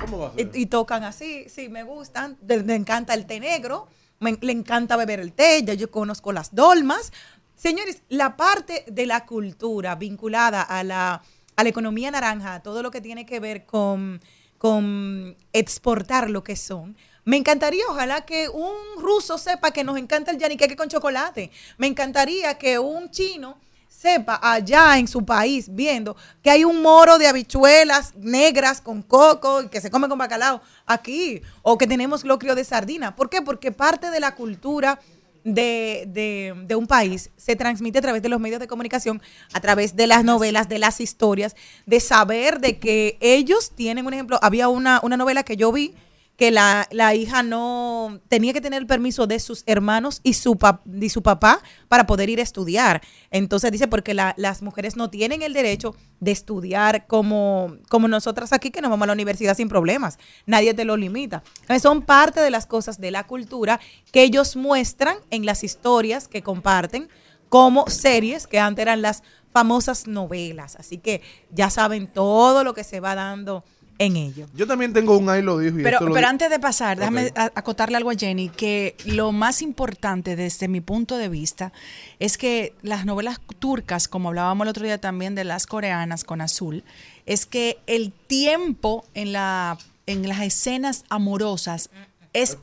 ¿Cómo 0.00 0.18
va 0.18 0.28
a 0.28 0.32
ser? 0.34 0.50
y, 0.52 0.62
y 0.62 0.66
tocan 0.66 1.04
así, 1.04 1.46
sí, 1.48 1.68
me 1.68 1.84
gustan. 1.84 2.36
Me 2.64 2.74
encanta 2.74 3.14
el 3.14 3.26
té 3.26 3.38
negro, 3.38 3.86
le 4.20 4.52
encanta 4.52 4.96
beber 4.96 5.20
el 5.20 5.32
té, 5.32 5.62
ya 5.64 5.74
yo 5.74 5.90
conozco 5.90 6.32
las 6.32 6.54
dolmas. 6.54 7.12
Señores, 7.54 8.02
la 8.08 8.36
parte 8.36 8.84
de 8.86 9.06
la 9.06 9.26
cultura 9.26 9.94
vinculada 9.94 10.62
a 10.62 10.82
la, 10.82 11.22
a 11.56 11.62
la 11.62 11.68
economía 11.68 12.10
naranja, 12.10 12.62
todo 12.62 12.82
lo 12.82 12.90
que 12.90 13.00
tiene 13.00 13.26
que 13.26 13.40
ver 13.40 13.64
con, 13.64 14.20
con 14.58 15.36
exportar 15.52 16.30
lo 16.30 16.44
que 16.44 16.56
son. 16.56 16.96
Me 17.24 17.36
encantaría, 17.36 17.82
ojalá 17.88 18.24
que 18.24 18.48
un 18.48 19.02
ruso 19.02 19.36
sepa 19.36 19.72
que 19.72 19.82
nos 19.82 19.98
encanta 19.98 20.30
el 20.30 20.38
yaniqueque 20.38 20.76
con 20.76 20.88
chocolate. 20.88 21.50
Me 21.76 21.88
encantaría 21.88 22.56
que 22.56 22.78
un 22.78 23.10
chino 23.10 23.58
sepa 23.88 24.38
allá 24.42 24.98
en 24.98 25.08
su 25.08 25.24
país, 25.24 25.66
viendo 25.74 26.16
que 26.42 26.50
hay 26.50 26.64
un 26.64 26.82
moro 26.82 27.18
de 27.18 27.26
habichuelas 27.26 28.14
negras 28.16 28.80
con 28.80 29.02
coco 29.02 29.62
y 29.62 29.68
que 29.68 29.80
se 29.80 29.90
come 29.90 30.08
con 30.08 30.18
bacalao 30.18 30.60
aquí, 30.86 31.42
o 31.62 31.76
que 31.78 31.86
tenemos 31.86 32.24
locrio 32.24 32.54
de 32.54 32.64
sardina. 32.64 33.16
¿Por 33.16 33.28
qué? 33.30 33.42
Porque 33.42 33.72
parte 33.72 34.10
de 34.10 34.20
la 34.20 34.34
cultura 34.34 35.00
de, 35.44 36.04
de- 36.08 36.54
de 36.66 36.74
un 36.74 36.86
país 36.88 37.30
se 37.36 37.54
transmite 37.56 37.98
a 37.98 38.02
través 38.02 38.20
de 38.22 38.28
los 38.28 38.40
medios 38.40 38.60
de 38.60 38.66
comunicación, 38.66 39.22
a 39.52 39.60
través 39.60 39.94
de 39.94 40.06
las 40.08 40.24
novelas, 40.24 40.68
de 40.68 40.78
las 40.80 41.00
historias, 41.00 41.54
de 41.86 42.00
saber 42.00 42.60
de 42.60 42.78
que 42.78 43.16
ellos 43.20 43.70
tienen 43.74 44.06
un 44.06 44.12
ejemplo. 44.14 44.38
Había 44.42 44.68
una, 44.68 45.00
una 45.04 45.16
novela 45.16 45.44
que 45.44 45.56
yo 45.56 45.70
vi 45.72 45.94
que 46.36 46.50
la, 46.50 46.86
la 46.90 47.14
hija 47.14 47.42
no 47.42 48.20
tenía 48.28 48.52
que 48.52 48.60
tener 48.60 48.80
el 48.80 48.86
permiso 48.86 49.26
de 49.26 49.40
sus 49.40 49.62
hermanos 49.66 50.20
y 50.22 50.34
su, 50.34 50.56
pap- 50.56 50.80
y 51.02 51.08
su 51.08 51.22
papá 51.22 51.62
para 51.88 52.06
poder 52.06 52.28
ir 52.28 52.40
a 52.40 52.42
estudiar. 52.42 53.00
Entonces 53.30 53.72
dice, 53.72 53.88
porque 53.88 54.12
la- 54.12 54.34
las 54.36 54.60
mujeres 54.60 54.96
no 54.96 55.08
tienen 55.08 55.40
el 55.42 55.54
derecho 55.54 55.94
de 56.20 56.32
estudiar 56.32 57.06
como, 57.06 57.76
como 57.88 58.06
nosotras 58.06 58.52
aquí, 58.52 58.70
que 58.70 58.82
nos 58.82 58.90
vamos 58.90 59.04
a 59.04 59.06
la 59.08 59.12
universidad 59.14 59.56
sin 59.56 59.68
problemas. 59.68 60.18
Nadie 60.44 60.74
te 60.74 60.84
lo 60.84 60.96
limita. 60.96 61.42
Son 61.80 62.02
parte 62.02 62.40
de 62.40 62.50
las 62.50 62.66
cosas 62.66 63.00
de 63.00 63.10
la 63.10 63.24
cultura 63.26 63.80
que 64.12 64.22
ellos 64.22 64.56
muestran 64.56 65.16
en 65.30 65.46
las 65.46 65.64
historias 65.64 66.28
que 66.28 66.42
comparten 66.42 67.08
como 67.48 67.88
series 67.88 68.46
que 68.46 68.58
antes 68.58 68.82
eran 68.82 69.00
las 69.00 69.22
famosas 69.52 70.06
novelas. 70.06 70.76
Así 70.76 70.98
que 70.98 71.22
ya 71.50 71.70
saben 71.70 72.08
todo 72.12 72.62
lo 72.62 72.74
que 72.74 72.84
se 72.84 73.00
va 73.00 73.14
dando 73.14 73.64
en 73.98 74.16
ello. 74.16 74.46
Yo 74.54 74.66
también 74.66 74.92
tengo 74.92 75.16
un 75.16 75.28
ahí 75.28 75.42
lo 75.42 75.58
dijo. 75.58 75.78
Y 75.78 75.82
Pero, 75.82 75.96
esto 75.96 76.08
lo 76.08 76.14
pero 76.14 76.28
antes 76.28 76.50
de 76.50 76.58
pasar, 76.58 76.98
déjame 76.98 77.32
acotarle 77.34 77.96
algo 77.96 78.10
a 78.10 78.14
Jenny, 78.14 78.48
que 78.48 78.94
lo 79.04 79.32
más 79.32 79.62
importante 79.62 80.36
desde 80.36 80.68
mi 80.68 80.80
punto 80.80 81.16
de 81.16 81.28
vista 81.28 81.72
es 82.18 82.38
que 82.38 82.74
las 82.82 83.06
novelas 83.06 83.40
turcas, 83.58 84.08
como 84.08 84.28
hablábamos 84.28 84.66
el 84.66 84.70
otro 84.70 84.84
día 84.84 84.98
también 84.98 85.34
de 85.34 85.44
las 85.44 85.66
coreanas 85.66 86.24
con 86.24 86.40
Azul, 86.40 86.84
es 87.24 87.46
que 87.46 87.78
el 87.86 88.12
tiempo 88.12 89.04
en, 89.14 89.32
la, 89.32 89.78
en 90.06 90.28
las 90.28 90.40
escenas 90.42 91.04
amorosas 91.08 91.90
es 92.32 92.58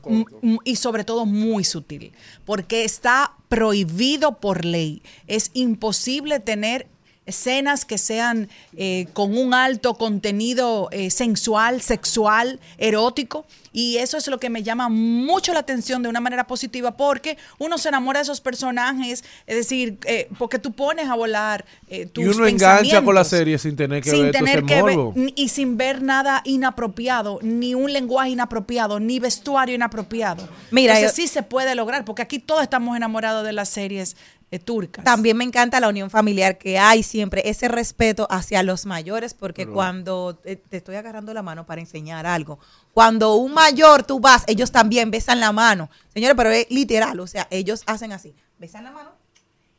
y 0.62 0.76
sobre 0.76 1.02
todo 1.02 1.26
muy 1.26 1.64
sutil, 1.64 2.12
porque 2.44 2.84
está 2.84 3.32
prohibido 3.48 4.38
por 4.38 4.64
ley. 4.64 5.02
Es 5.26 5.50
imposible 5.52 6.38
tener 6.38 6.86
escenas 7.26 7.84
que 7.84 7.98
sean 7.98 8.48
eh, 8.76 9.06
con 9.12 9.36
un 9.36 9.54
alto 9.54 9.94
contenido 9.94 10.88
eh, 10.92 11.10
sensual, 11.10 11.80
sexual, 11.80 12.60
erótico. 12.78 13.46
Y 13.72 13.96
eso 13.96 14.16
es 14.16 14.28
lo 14.28 14.38
que 14.38 14.50
me 14.50 14.62
llama 14.62 14.88
mucho 14.88 15.52
la 15.52 15.58
atención 15.60 16.00
de 16.02 16.08
una 16.08 16.20
manera 16.20 16.46
positiva 16.46 16.96
porque 16.96 17.36
uno 17.58 17.76
se 17.76 17.88
enamora 17.88 18.20
de 18.20 18.22
esos 18.22 18.40
personajes, 18.40 19.24
es 19.46 19.56
decir, 19.56 19.98
eh, 20.04 20.28
porque 20.38 20.60
tú 20.60 20.72
pones 20.72 21.08
a 21.08 21.16
volar 21.16 21.64
eh, 21.88 22.06
tus 22.06 22.24
y 22.24 22.28
uno 22.28 22.46
engancha 22.46 23.02
con 23.02 23.16
la 23.16 23.24
serie 23.24 23.58
sin 23.58 23.74
tener 23.74 24.00
que 24.02 24.10
sin 24.10 24.22
ver 24.22 24.32
todo 24.32 24.44
tener 24.44 24.64
que 24.64 24.82
ver 24.82 24.96
morbo. 24.96 25.14
y 25.34 25.48
sin 25.48 25.76
ver 25.76 26.02
nada 26.02 26.40
inapropiado, 26.44 27.40
ni 27.42 27.74
un 27.74 27.92
lenguaje 27.92 28.30
inapropiado, 28.30 29.00
ni 29.00 29.18
vestuario 29.18 29.74
inapropiado. 29.74 30.48
Mira, 30.70 30.94
Entonces 30.94 31.16
yo- 31.16 31.22
sí 31.22 31.28
se 31.28 31.42
puede 31.42 31.74
lograr, 31.74 32.04
porque 32.04 32.22
aquí 32.22 32.38
todos 32.38 32.62
estamos 32.62 32.96
enamorados 32.96 33.44
de 33.44 33.52
las 33.52 33.68
series 33.70 34.16
eh, 34.54 34.58
turcas. 34.58 35.04
También 35.04 35.36
me 35.36 35.44
encanta 35.44 35.80
la 35.80 35.88
unión 35.88 36.10
familiar 36.10 36.58
que 36.58 36.78
hay 36.78 37.02
siempre, 37.02 37.48
ese 37.48 37.68
respeto 37.68 38.26
hacia 38.30 38.62
los 38.62 38.86
mayores, 38.86 39.34
porque 39.34 39.66
cuando 39.74 40.40
eh, 40.44 40.56
te 40.56 40.76
estoy 40.76 40.96
agarrando 40.96 41.32
la 41.34 41.42
mano 41.42 41.66
para 41.66 41.80
enseñar 41.80 42.26
algo, 42.26 42.58
cuando 42.92 43.34
un 43.36 43.52
mayor 43.54 44.02
tú 44.04 44.20
vas, 44.20 44.44
ellos 44.46 44.70
también 44.70 45.10
besan 45.10 45.40
la 45.40 45.52
mano. 45.52 45.90
Señores, 46.12 46.36
pero 46.36 46.50
es 46.50 46.66
literal, 46.70 47.18
o 47.20 47.26
sea, 47.26 47.46
ellos 47.50 47.82
hacen 47.86 48.12
así, 48.12 48.34
besan 48.58 48.84
la 48.84 48.92
mano 48.92 49.10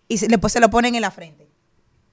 y 0.07 0.17
se- 0.17 0.27
después 0.27 0.51
se 0.53 0.59
lo 0.59 0.69
ponen 0.69 0.95
en 0.95 1.01
la 1.01 1.11
frente. 1.11 1.47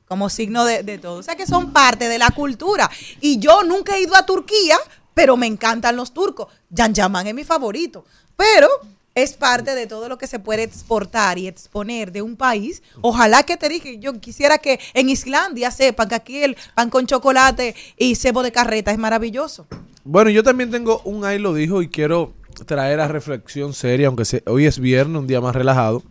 Como 0.07 0.29
signo 0.29 0.65
de, 0.67 0.83
de 0.83 0.99
todo. 0.99 1.17
O 1.19 1.23
sea 1.23 1.37
que 1.37 1.47
son 1.47 1.73
parte 1.73 2.09
de 2.09 2.19
la 2.19 2.31
cultura. 2.31 2.91
Y 3.23 3.39
yo 3.39 3.63
nunca 3.63 3.97
he 3.97 4.03
ido 4.03 4.15
a 4.15 4.27
Turquía, 4.27 4.77
pero 5.15 5.39
me 5.39 5.47
encantan 5.47 5.97
los 5.97 6.13
turcos. 6.13 6.49
Jan 6.77 6.93
Yaman 6.93 7.27
es 7.29 7.35
mi 7.35 7.45
favorito. 7.45 8.05
Pero 8.37 8.69
es 9.15 9.35
parte 9.35 9.75
de 9.75 9.87
todo 9.87 10.09
lo 10.09 10.19
que 10.19 10.27
se 10.27 10.39
puede 10.39 10.63
exportar 10.63 11.39
y 11.39 11.47
exponer 11.47 12.13
de 12.13 12.23
un 12.23 12.37
país. 12.37 12.83
Ojalá 13.01 13.43
que 13.43 13.57
te 13.57 13.69
dije, 13.69 13.99
yo 13.99 14.19
quisiera 14.21 14.59
que 14.59 14.81
en 14.95 15.11
Islandia 15.11 15.71
sepan 15.71 16.09
que 16.09 16.15
aquí 16.15 16.43
el 16.43 16.57
pan 16.75 16.91
con 16.91 17.07
chocolate 17.07 17.75
y 17.97 18.15
cebo 18.15 18.43
de 18.43 18.53
carreta 18.53 18.91
es 18.91 18.99
maravilloso. 18.99 19.67
Bueno, 20.05 20.31
yo 20.31 20.43
también 20.43 20.71
tengo 20.71 21.01
un 21.05 21.25
ahí 21.25 21.39
lo 21.39 21.55
dijo 21.55 21.83
y 21.83 21.89
quiero 21.89 22.33
traer 22.67 23.01
a 23.01 23.09
reflexión 23.09 23.73
seria, 23.73 24.09
aunque 24.09 24.25
hoy 24.47 24.67
es 24.67 24.79
viernes, 24.79 25.21
un 25.21 25.27
día 25.27 25.41
más 25.41 25.55
relajado. 25.55 26.03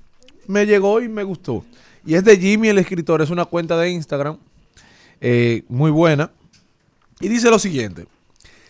Me 0.48 0.66
llegó 0.66 1.02
y 1.02 1.10
me 1.10 1.24
gustó. 1.24 1.66
Y 2.06 2.16
es 2.16 2.24
de 2.24 2.38
Jimmy, 2.38 2.70
el 2.70 2.78
escritor, 2.78 3.22
es 3.22 3.30
una 3.30 3.46
cuenta 3.46 3.78
de 3.78 3.90
Instagram 3.90 4.38
eh, 5.20 5.64
muy 5.70 5.92
buena. 5.92 6.32
Y 7.20 7.28
dice 7.28 7.50
lo 7.50 7.60
siguiente. 7.60 8.08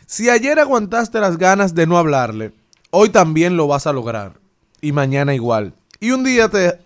Si 0.05 0.29
ayer 0.29 0.59
aguantaste 0.59 1.19
las 1.19 1.37
ganas 1.37 1.73
de 1.73 1.87
no 1.87 1.97
hablarle, 1.97 2.51
hoy 2.91 3.09
también 3.09 3.57
lo 3.57 3.67
vas 3.67 3.87
a 3.87 3.93
lograr. 3.93 4.39
Y 4.81 4.91
mañana 4.91 5.33
igual. 5.33 5.73
Y 5.99 6.11
un 6.11 6.23
día 6.23 6.47
te... 6.49 6.79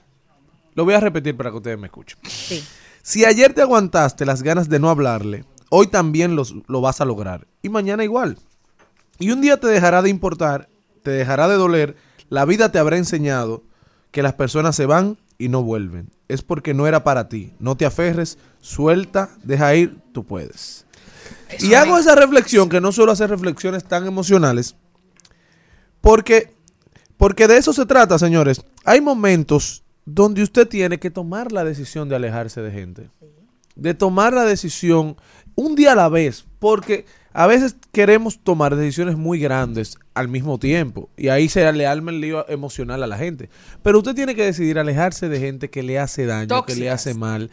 Lo 0.74 0.84
voy 0.86 0.94
a 0.94 1.00
repetir 1.00 1.36
para 1.38 1.52
que 1.52 1.58
ustedes 1.58 1.80
me 1.80 1.88
escuchen. 1.88 2.18
Sí. 2.24 2.64
Si 3.02 3.24
ayer 3.24 3.54
te 3.54 3.62
aguantaste 3.62 4.26
las 4.26 4.42
ganas 4.44 4.68
de 4.68 4.80
no 4.80 4.90
hablarle, 4.90 5.46
hoy 5.70 5.88
también 5.88 6.36
los- 6.36 6.56
lo 6.68 6.82
vas 6.82 7.00
a 7.02 7.06
lograr. 7.06 7.48
Y 7.62 7.70
mañana 7.70 8.04
igual. 8.04 8.38
Y 9.20 9.32
un 9.32 9.42
día 9.42 9.58
te 9.60 9.68
dejará 9.68 10.02
de 10.02 10.10
importar, 10.10 10.68
te 11.04 11.12
dejará 11.12 11.48
de 11.48 11.56
doler, 11.56 11.96
la 12.30 12.44
vida 12.46 12.72
te 12.72 12.80
habrá 12.80 12.98
enseñado 12.98 13.64
que 14.12 14.24
las 14.24 14.34
personas 14.34 14.76
se 14.76 14.86
van 14.86 15.18
y 15.38 15.48
no 15.50 15.64
vuelven. 15.64 16.10
Es 16.28 16.42
porque 16.42 16.74
no 16.74 16.88
era 16.88 17.04
para 17.04 17.30
ti. 17.30 17.54
No 17.60 17.78
te 17.78 17.86
aferres, 17.86 18.38
suelta, 18.60 19.30
deja 19.44 19.74
ir, 19.76 19.98
tú 20.12 20.26
puedes. 20.26 20.86
y 21.60 21.74
hago 21.76 21.98
esa 21.98 22.16
reflexión, 22.16 22.68
que 22.68 22.82
no 22.82 22.92
suelo 22.92 23.12
hacer 23.14 23.30
reflexiones 23.30 23.84
tan 23.86 24.06
emocionales, 24.08 24.76
porque, 26.06 26.54
porque 27.18 27.48
de 27.48 27.58
eso 27.58 27.74
se 27.74 27.88
trata, 27.88 28.20
señores. 28.20 28.64
Hay 28.84 29.02
momentos 29.02 29.84
donde 30.06 30.44
usted 30.44 30.68
tiene 30.68 31.00
que 31.00 31.10
tomar 31.10 31.52
la 31.52 31.64
decisión 31.64 32.10
de 32.10 32.16
alejarse 32.16 32.62
de 32.62 32.72
gente. 32.72 33.10
De 33.76 33.96
tomar 33.96 34.32
la 34.32 34.44
decisión 34.44 35.18
un 35.56 35.74
día 35.76 35.94
a 35.94 35.96
la 35.96 36.08
vez, 36.08 36.46
porque 36.60 37.08
a 37.34 37.48
veces 37.48 37.76
queremos 37.92 38.38
tomar 38.38 38.76
decisiones 38.76 39.18
muy 39.18 39.40
grandes 39.40 39.98
al 40.14 40.28
mismo 40.28 40.60
tiempo 40.60 41.10
y 41.18 41.30
ahí 41.30 41.50
se 41.50 41.74
le 41.74 41.88
arma 41.88 42.12
el 42.12 42.22
lío 42.22 42.48
emocional 42.50 43.02
a 43.02 43.08
la 43.08 43.18
gente. 43.18 43.50
Pero 43.82 43.98
usted 43.98 44.14
tiene 44.14 44.36
que 44.36 44.46
decidir 44.46 44.78
alejarse 44.78 45.28
de 45.28 45.40
gente 45.40 45.72
que 45.72 45.82
le 45.82 45.98
hace 45.98 46.28
daño, 46.28 46.66
que 46.66 46.76
le 46.76 46.92
hace 46.92 47.16
mal, 47.16 47.50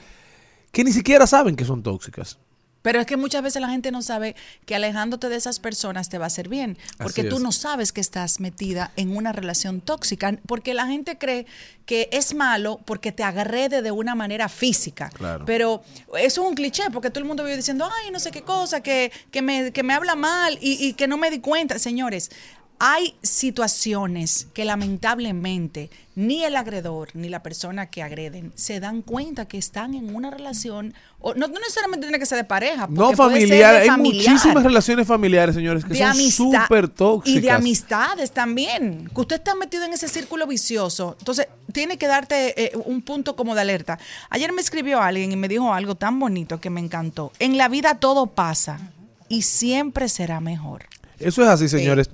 que 0.73 0.85
ni 0.85 0.93
siquiera 0.93 1.27
saben 1.27 1.57
que 1.57 1.65
son 1.65 1.83
tóxicas. 1.83 2.38
Pero 2.83 3.01
es 3.01 3.07
que 3.07 3.16
muchas 3.16 3.42
veces 3.42 3.62
la 3.62 3.68
gente 3.68 3.90
no 3.90 4.03
sabe 4.03 4.37
que 4.66 4.75
alejándote 4.75 5.29
de 5.29 5.37
esas 5.37 5.61
personas 5.61 6.09
te 6.09 6.18
va 6.18 6.25
a 6.25 6.27
hacer 6.27 6.49
bien, 6.49 6.77
porque 6.99 7.25
tú 7.25 7.38
no 7.38 7.53
sabes 7.53 7.92
que 7.92 8.01
estás 8.01 8.40
metida 8.40 8.92
en 8.96 9.17
una 9.17 9.33
relación 9.33 9.81
tóxica, 9.81 10.37
porque 10.46 10.75
la 10.75 10.87
gente 10.87 11.17
cree 11.17 11.46
que 11.87 12.09
es 12.13 12.35
malo 12.35 12.81
porque 12.85 13.13
te 13.13 13.23
agrede 13.23 13.83
de 13.83 13.90
una 13.90 14.15
manera 14.15 14.48
física. 14.48 15.11
Claro. 15.11 15.44
Pero 15.44 15.83
eso 16.19 16.42
es 16.42 16.48
un 16.48 16.54
cliché, 16.54 16.85
porque 16.92 17.11
todo 17.11 17.21
el 17.21 17.27
mundo 17.27 17.44
vive 17.44 17.56
diciendo, 17.56 17.88
ay, 18.02 18.11
no 18.11 18.21
sé 18.21 18.31
qué 18.31 18.42
cosa, 18.42 18.83
que, 18.83 19.13
que, 19.31 19.42
me, 19.42 19.73
que 19.73 19.83
me 19.83 19.94
habla 19.94 20.15
mal 20.15 20.59
y, 20.61 20.85
y 20.85 20.94
que 20.94 21.06
no 21.06 21.17
me 21.17 21.31
di 21.31 21.40
cuenta. 21.40 21.79
Señores, 21.79 22.31
hay 22.79 23.14
situaciones 23.23 24.48
que 24.54 24.64
lamentablemente 24.64 25.90
ni 26.14 26.44
el 26.44 26.56
agredor 26.56 27.10
ni 27.14 27.29
la 27.29 27.42
persona 27.42 27.87
que 27.87 28.02
agreden 28.02 28.52
se 28.54 28.81
dan 28.81 29.02
cuenta 29.02 29.46
que 29.46 29.56
están 29.56 29.94
en 29.94 30.14
una 30.14 30.31
relación, 30.31 30.92
o 31.20 31.35
no, 31.35 31.46
no 31.46 31.58
necesariamente 31.60 32.06
tiene 32.06 32.18
que 32.18 32.27
ser 32.27 32.38
de 32.38 32.44
pareja. 32.44 32.87
No 32.90 33.12
familiar, 33.12 33.77
hay 33.77 33.88
familiar, 33.88 34.33
muchísimas 34.33 34.64
relaciones 34.64 35.06
familiares, 35.06 35.54
señores, 35.54 35.85
que 35.85 35.96
son 35.96 36.31
súper 36.31 36.88
tóxicas. 36.88 37.38
y 37.38 37.40
de 37.40 37.50
amistades 37.50 38.33
también. 38.33 39.08
Que 39.14 39.20
usted 39.20 39.37
está 39.37 39.54
metido 39.54 39.85
en 39.85 39.92
ese 39.92 40.08
círculo 40.08 40.46
vicioso. 40.46 41.16
Entonces, 41.18 41.46
tiene 41.73 41.98
que 41.98 42.06
darte 42.06 42.64
eh, 42.64 42.73
un 42.85 43.02
punto 43.02 43.37
como 43.37 43.54
de 43.54 43.60
alerta. 43.60 43.98
Ayer 44.29 44.52
me 44.52 44.60
escribió 44.60 45.00
alguien 45.00 45.33
y 45.33 45.37
me 45.37 45.48
dijo 45.48 45.73
algo 45.73 45.94
tan 45.94 46.18
bonito 46.18 46.60
que 46.60 46.68
me 46.68 46.81
encantó. 46.81 47.33
En 47.38 47.56
la 47.56 47.68
vida 47.68 48.00
todo 48.00 48.27
pasa 48.27 48.81
y 49.29 49.42
siempre 49.42 50.08
será 50.08 50.40
mejor. 50.40 50.87
Eso 51.18 51.42
es 51.42 51.48
así, 51.48 51.68
señores. 51.68 52.10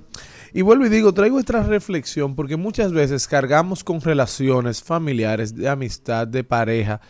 Y 0.53 0.61
vuelvo 0.61 0.85
y 0.85 0.89
digo, 0.89 1.13
traigo 1.13 1.39
esta 1.39 1.61
reflexión 1.63 2.35
porque 2.35 2.57
muchas 2.57 2.91
veces 2.91 3.27
cargamos 3.27 3.83
con 3.83 4.01
relaciones 4.01 4.81
familiares, 4.81 5.55
de 5.55 5.69
amistad, 5.69 6.27
de 6.27 6.43
pareja, 6.43 7.01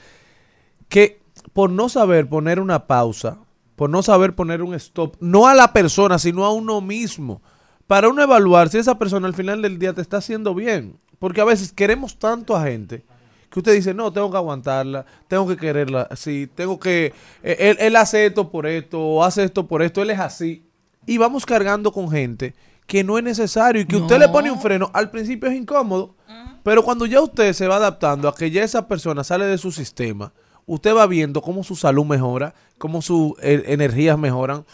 que 0.89 1.21
por 1.53 1.69
no 1.69 1.87
saber 1.89 2.27
poner 2.27 2.59
una 2.59 2.87
pausa, 2.87 3.39
por 3.75 3.89
no 3.89 4.03
saber 4.03 4.35
poner 4.35 4.61
un 4.61 4.73
stop, 4.73 5.15
no 5.21 5.47
a 5.47 5.55
la 5.55 5.71
persona, 5.71 6.19
sino 6.19 6.45
a 6.45 6.51
uno 6.51 6.81
mismo, 6.81 7.41
para 7.87 8.09
uno 8.09 8.21
evaluar 8.21 8.69
si 8.69 8.77
esa 8.77 8.99
persona 8.99 9.27
al 9.27 9.33
final 9.33 9.61
del 9.61 9.79
día 9.79 9.93
te 9.93 10.01
está 10.01 10.17
haciendo 10.17 10.53
bien. 10.53 10.99
Porque 11.17 11.41
a 11.41 11.45
veces 11.45 11.71
queremos 11.73 12.17
tanto 12.17 12.55
a 12.55 12.63
gente 12.63 13.03
que 13.49 13.59
usted 13.59 13.73
dice, 13.73 13.93
no, 13.93 14.13
tengo 14.13 14.29
que 14.29 14.37
aguantarla, 14.37 15.05
tengo 15.27 15.47
que 15.47 15.57
quererla 15.57 16.07
así, 16.09 16.47
tengo 16.53 16.79
que, 16.79 17.13
eh, 17.43 17.55
él, 17.59 17.77
él 17.79 17.95
hace 17.95 18.25
esto 18.25 18.51
por 18.51 18.67
esto, 18.67 19.01
o 19.01 19.23
hace 19.23 19.43
esto 19.43 19.67
por 19.67 19.81
esto, 19.81 20.01
él 20.01 20.11
es 20.11 20.19
así. 20.19 20.63
Y 21.05 21.17
vamos 21.17 21.45
cargando 21.45 21.91
con 21.91 22.09
gente 22.09 22.53
que 22.89 23.03
no 23.03 23.19
es 23.19 23.23
necesario 23.23 23.83
y 23.83 23.85
que 23.85 23.97
usted 23.97 24.17
le 24.17 24.27
pone 24.29 24.49
un 24.49 24.59
freno, 24.59 24.89
al 24.93 25.11
principio 25.11 25.47
es 25.47 25.55
incómodo, 25.55 26.15
pero 26.63 26.83
cuando 26.83 27.05
ya 27.05 27.21
usted 27.21 27.53
se 27.53 27.67
va 27.67 27.75
adaptando 27.75 28.27
a 28.27 28.33
que 28.33 28.49
ya 28.49 28.63
esa 28.63 28.87
persona 28.87 29.23
sale 29.23 29.45
de 29.45 29.59
su 29.59 29.71
sistema, 29.71 30.33
usted 30.65 30.95
va 30.95 31.05
viendo 31.05 31.39
cómo 31.39 31.63
su 31.63 31.75
salud 31.75 32.03
mejora, 32.03 32.55
cómo 32.79 33.03
sus 33.03 33.33
eh, 33.43 33.63
energías 33.67 34.17
mejoran, 34.17 34.65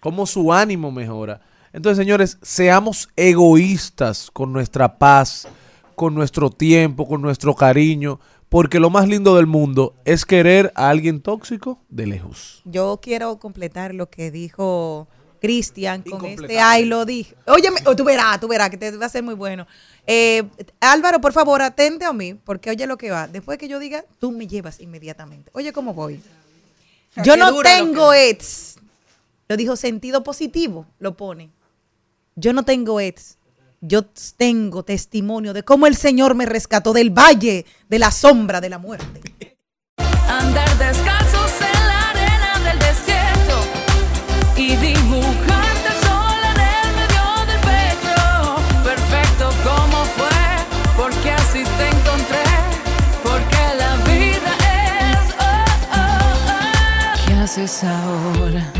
cómo 0.00 0.26
su 0.26 0.52
ánimo 0.52 0.90
mejora. 0.90 1.40
Entonces, 1.72 1.98
señores, 1.98 2.36
seamos 2.42 3.08
egoístas 3.14 4.28
con 4.32 4.52
nuestra 4.52 4.98
paz, 4.98 5.46
con 5.94 6.16
nuestro 6.16 6.50
tiempo, 6.50 7.06
con 7.06 7.22
nuestro 7.22 7.54
cariño, 7.54 8.18
porque 8.48 8.80
lo 8.80 8.90
más 8.90 9.06
lindo 9.06 9.36
del 9.36 9.46
mundo 9.46 9.94
es 10.04 10.26
querer 10.26 10.72
a 10.74 10.90
alguien 10.90 11.20
tóxico 11.20 11.78
de 11.88 12.08
lejos. 12.08 12.60
Yo 12.64 12.98
quiero 13.00 13.38
completar 13.38 13.94
lo 13.94 14.10
que 14.10 14.32
dijo 14.32 15.06
Cristian 15.42 16.02
con 16.02 16.24
este 16.24 16.60
ay 16.60 16.84
lo 16.84 17.04
dije. 17.04 17.34
Óyeme, 17.48 17.80
oh, 17.86 17.96
tú 17.96 18.04
verás, 18.04 18.38
tú 18.38 18.46
verás 18.46 18.70
que 18.70 18.76
te 18.76 18.96
va 18.96 19.06
a 19.06 19.08
ser 19.08 19.24
muy 19.24 19.34
bueno. 19.34 19.66
Eh, 20.06 20.44
Álvaro, 20.78 21.20
por 21.20 21.32
favor, 21.32 21.60
atente 21.62 22.04
a 22.04 22.12
mí, 22.12 22.34
porque 22.34 22.70
oye 22.70 22.86
lo 22.86 22.96
que 22.96 23.10
va. 23.10 23.26
Después 23.26 23.58
que 23.58 23.66
yo 23.66 23.80
diga, 23.80 24.04
tú 24.20 24.30
me 24.30 24.46
llevas 24.46 24.78
inmediatamente. 24.78 25.50
Oye, 25.52 25.72
¿cómo 25.72 25.94
voy? 25.94 26.22
Yo 27.24 27.36
no 27.36 27.60
tengo 27.60 28.14
ex. 28.14 28.76
Lo 29.48 29.56
dijo 29.56 29.74
sentido 29.74 30.22
positivo, 30.22 30.86
lo 31.00 31.16
pone. 31.16 31.50
Yo 32.36 32.52
no 32.52 32.64
tengo 32.64 33.00
ex. 33.00 33.36
Yo 33.80 34.04
tengo 34.36 34.84
testimonio 34.84 35.52
de 35.52 35.64
cómo 35.64 35.88
el 35.88 35.96
Señor 35.96 36.36
me 36.36 36.46
rescató 36.46 36.92
del 36.92 37.10
valle 37.10 37.66
de 37.88 37.98
la 37.98 38.12
sombra 38.12 38.60
de 38.60 38.70
la 38.70 38.78
muerte. 38.78 39.20
Andar 40.28 40.78
descalzos 40.78 41.31
ahora? 57.58 58.72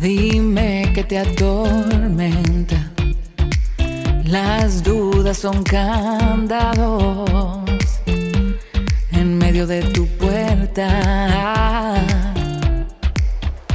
Dime 0.00 0.90
que 0.94 1.04
te 1.04 1.18
atormenta. 1.18 2.90
Las 4.24 4.82
dudas 4.82 5.36
son 5.36 5.62
candados 5.62 7.60
en 9.12 9.36
medio 9.36 9.66
de 9.66 9.82
tu 9.82 10.06
puerta. 10.16 10.86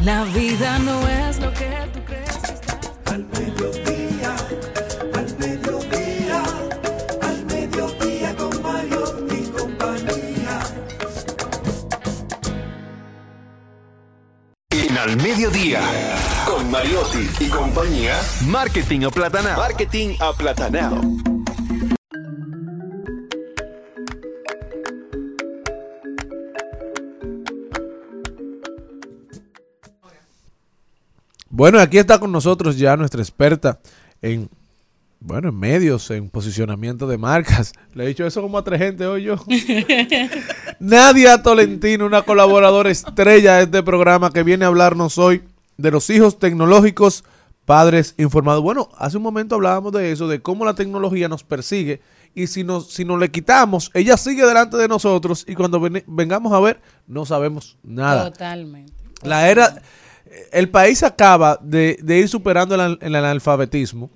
La 0.02 0.24
vida 0.34 0.80
no 0.80 1.08
es 1.08 1.40
lo 1.40 1.54
que 1.54 1.70
tú 1.94 2.00
En 14.96 15.02
Al 15.02 15.18
Mediodía, 15.18 15.82
con 16.48 16.72
Mariotti 16.72 17.30
y 17.42 17.50
compañía, 17.50 18.18
Marketing 18.48 19.02
Aplatanado. 19.02 19.58
Marketing 19.58 20.16
Aplatanado. 20.22 21.02
Bueno, 31.50 31.82
aquí 31.82 31.98
está 31.98 32.18
con 32.18 32.32
nosotros 32.32 32.78
ya 32.78 32.96
nuestra 32.96 33.22
experta 33.22 33.80
en, 34.22 34.50
bueno, 35.26 35.50
en 35.50 35.60
medios, 35.60 36.10
en 36.12 36.30
posicionamiento 36.30 37.08
de 37.08 37.18
marcas. 37.18 37.74
Le 37.94 38.04
he 38.04 38.08
dicho 38.08 38.26
eso 38.26 38.42
como 38.42 38.58
a 38.58 38.64
tres 38.64 38.80
gente 38.80 39.06
hoy 39.06 39.24
yo. 39.24 39.36
Nadia 40.80 41.42
Tolentino, 41.42 42.06
una 42.06 42.22
colaboradora 42.24 42.90
estrella 42.92 43.58
de 43.58 43.64
este 43.64 43.84
programa 43.84 44.32
que 44.32 44.44
viene 44.44 44.66
a 44.66 44.68
hablarnos 44.68 45.18
hoy 45.18 45.44
de 45.78 45.92
los 45.92 46.10
hijos 46.10 46.40
tecnológicos, 46.40 47.24
padres 47.66 48.14
informados. 48.18 48.62
Bueno, 48.64 48.90
hace 48.98 49.18
un 49.18 49.24
momento 49.24 49.56
hablábamos 49.56 49.92
de 49.94 50.12
eso, 50.12 50.28
de 50.28 50.42
cómo 50.42 50.66
la 50.66 50.76
tecnología 50.76 51.28
nos 51.28 51.44
persigue 51.44 52.02
y 52.34 52.48
si 52.48 52.64
nos, 52.64 52.92
si 52.92 53.06
nos 53.06 53.20
le 53.20 53.32
quitamos, 53.32 53.92
ella 53.94 54.18
sigue 54.18 54.46
delante 54.46 54.78
de 54.78 54.88
nosotros 54.88 55.46
y 55.48 55.56
cuando 55.56 55.80
ven- 55.80 56.04
vengamos 56.08 56.54
a 56.54 56.60
ver, 56.60 56.82
no 57.08 57.26
sabemos 57.26 57.78
nada. 57.84 58.32
Totalmente. 58.32 58.94
La 59.24 59.50
era, 59.50 59.82
el 60.52 60.70
país 60.70 61.02
acaba 61.02 61.58
de, 61.62 61.98
de 62.04 62.20
ir 62.20 62.30
superando 62.30 62.76
el, 62.76 62.98
el 63.02 63.16
analfabetismo, 63.16 64.12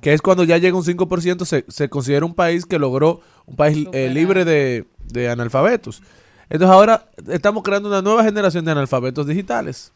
que 0.00 0.12
es 0.12 0.22
cuando 0.22 0.44
ya 0.44 0.58
llega 0.58 0.76
un 0.76 0.84
5%, 0.84 1.44
se, 1.44 1.64
se 1.68 1.88
considera 1.88 2.24
un 2.24 2.34
país 2.34 2.64
que 2.66 2.78
logró 2.78 3.20
un 3.46 3.56
país 3.56 3.86
eh, 3.92 4.10
libre 4.12 4.44
de, 4.44 4.84
de 5.04 5.28
analfabetos. 5.28 6.02
Entonces 6.50 6.72
ahora 6.72 7.08
estamos 7.28 7.62
creando 7.62 7.88
una 7.88 8.02
nueva 8.02 8.24
generación 8.24 8.64
de 8.64 8.72
analfabetos 8.72 9.26
digitales. 9.26 9.92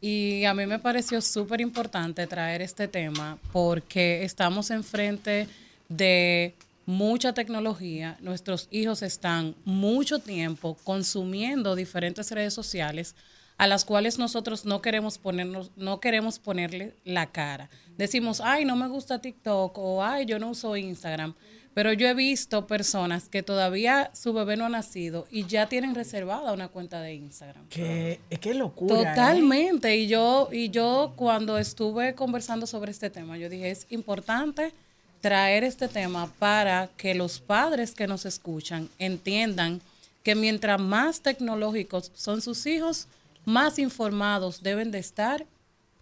Y 0.00 0.44
a 0.44 0.54
mí 0.54 0.64
me 0.66 0.78
pareció 0.78 1.20
súper 1.20 1.60
importante 1.60 2.26
traer 2.26 2.62
este 2.62 2.86
tema 2.86 3.36
porque 3.52 4.22
estamos 4.22 4.70
enfrente 4.70 5.48
de 5.88 6.54
mucha 6.86 7.32
tecnología. 7.32 8.16
Nuestros 8.20 8.68
hijos 8.70 9.02
están 9.02 9.56
mucho 9.64 10.20
tiempo 10.20 10.76
consumiendo 10.84 11.74
diferentes 11.74 12.30
redes 12.30 12.54
sociales 12.54 13.16
a 13.58 13.66
las 13.66 13.84
cuales 13.84 14.18
nosotros 14.18 14.64
no 14.64 14.80
queremos 14.80 15.18
ponernos, 15.18 15.72
no 15.76 16.00
queremos 16.00 16.38
ponerle 16.38 16.94
la 17.04 17.26
cara. 17.26 17.68
Decimos, 17.96 18.40
ay, 18.40 18.64
no 18.64 18.76
me 18.76 18.86
gusta 18.88 19.20
TikTok 19.20 19.76
o 19.76 20.02
ay, 20.02 20.26
yo 20.26 20.38
no 20.38 20.50
uso 20.50 20.76
Instagram. 20.76 21.34
Pero 21.74 21.92
yo 21.92 22.08
he 22.08 22.14
visto 22.14 22.66
personas 22.66 23.28
que 23.28 23.42
todavía 23.42 24.10
su 24.14 24.32
bebé 24.32 24.56
no 24.56 24.64
ha 24.64 24.68
nacido 24.68 25.26
y 25.30 25.46
ya 25.46 25.68
tienen 25.68 25.94
reservada 25.94 26.52
una 26.52 26.68
cuenta 26.68 27.00
de 27.00 27.14
Instagram. 27.14 27.68
Qué, 27.68 28.20
qué 28.40 28.54
locura. 28.54 28.94
¿eh? 28.94 29.04
Totalmente. 29.04 29.96
Y 29.96 30.06
yo, 30.06 30.48
y 30.50 30.70
yo 30.70 31.12
cuando 31.16 31.58
estuve 31.58 32.14
conversando 32.14 32.66
sobre 32.66 32.90
este 32.90 33.10
tema, 33.10 33.38
yo 33.38 33.48
dije, 33.48 33.70
es 33.70 33.86
importante 33.90 34.72
traer 35.20 35.64
este 35.64 35.88
tema 35.88 36.32
para 36.38 36.90
que 36.96 37.14
los 37.14 37.40
padres 37.40 37.92
que 37.92 38.06
nos 38.06 38.24
escuchan 38.24 38.88
entiendan 38.98 39.80
que 40.22 40.34
mientras 40.34 40.80
más 40.80 41.20
tecnológicos 41.20 42.10
son 42.14 42.40
sus 42.40 42.66
hijos, 42.66 43.08
más 43.48 43.78
informados 43.78 44.62
deben 44.62 44.90
de 44.90 44.98
estar 44.98 45.46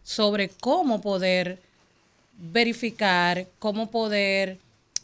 sobre 0.02 0.48
cómo 0.48 1.00
poder 1.00 1.62
verificar, 2.36 3.46
cómo 3.58 3.90
poder 3.90 4.58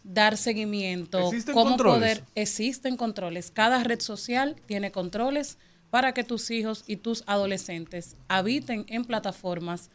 dar 0.05 0.37
seguimiento, 0.37 1.19
¿Existen 1.29 1.55
cómo 1.55 1.71
controles? 1.71 1.99
poder 2.19 2.25
existen 2.35 2.97
controles. 2.97 3.51
Cada 3.53 3.83
red 3.85 4.01
social 4.01 4.57
tiene 4.67 4.91
controles 4.91 5.57
para 5.91 6.13
que 6.13 6.25
tus 6.25 6.51
hijos 6.51 6.83
y 6.87 6.97
tus 6.97 7.23
adolescentes 7.27 8.17
habiten 8.27 8.85
en 8.89 9.05
plataformas, 9.05 9.89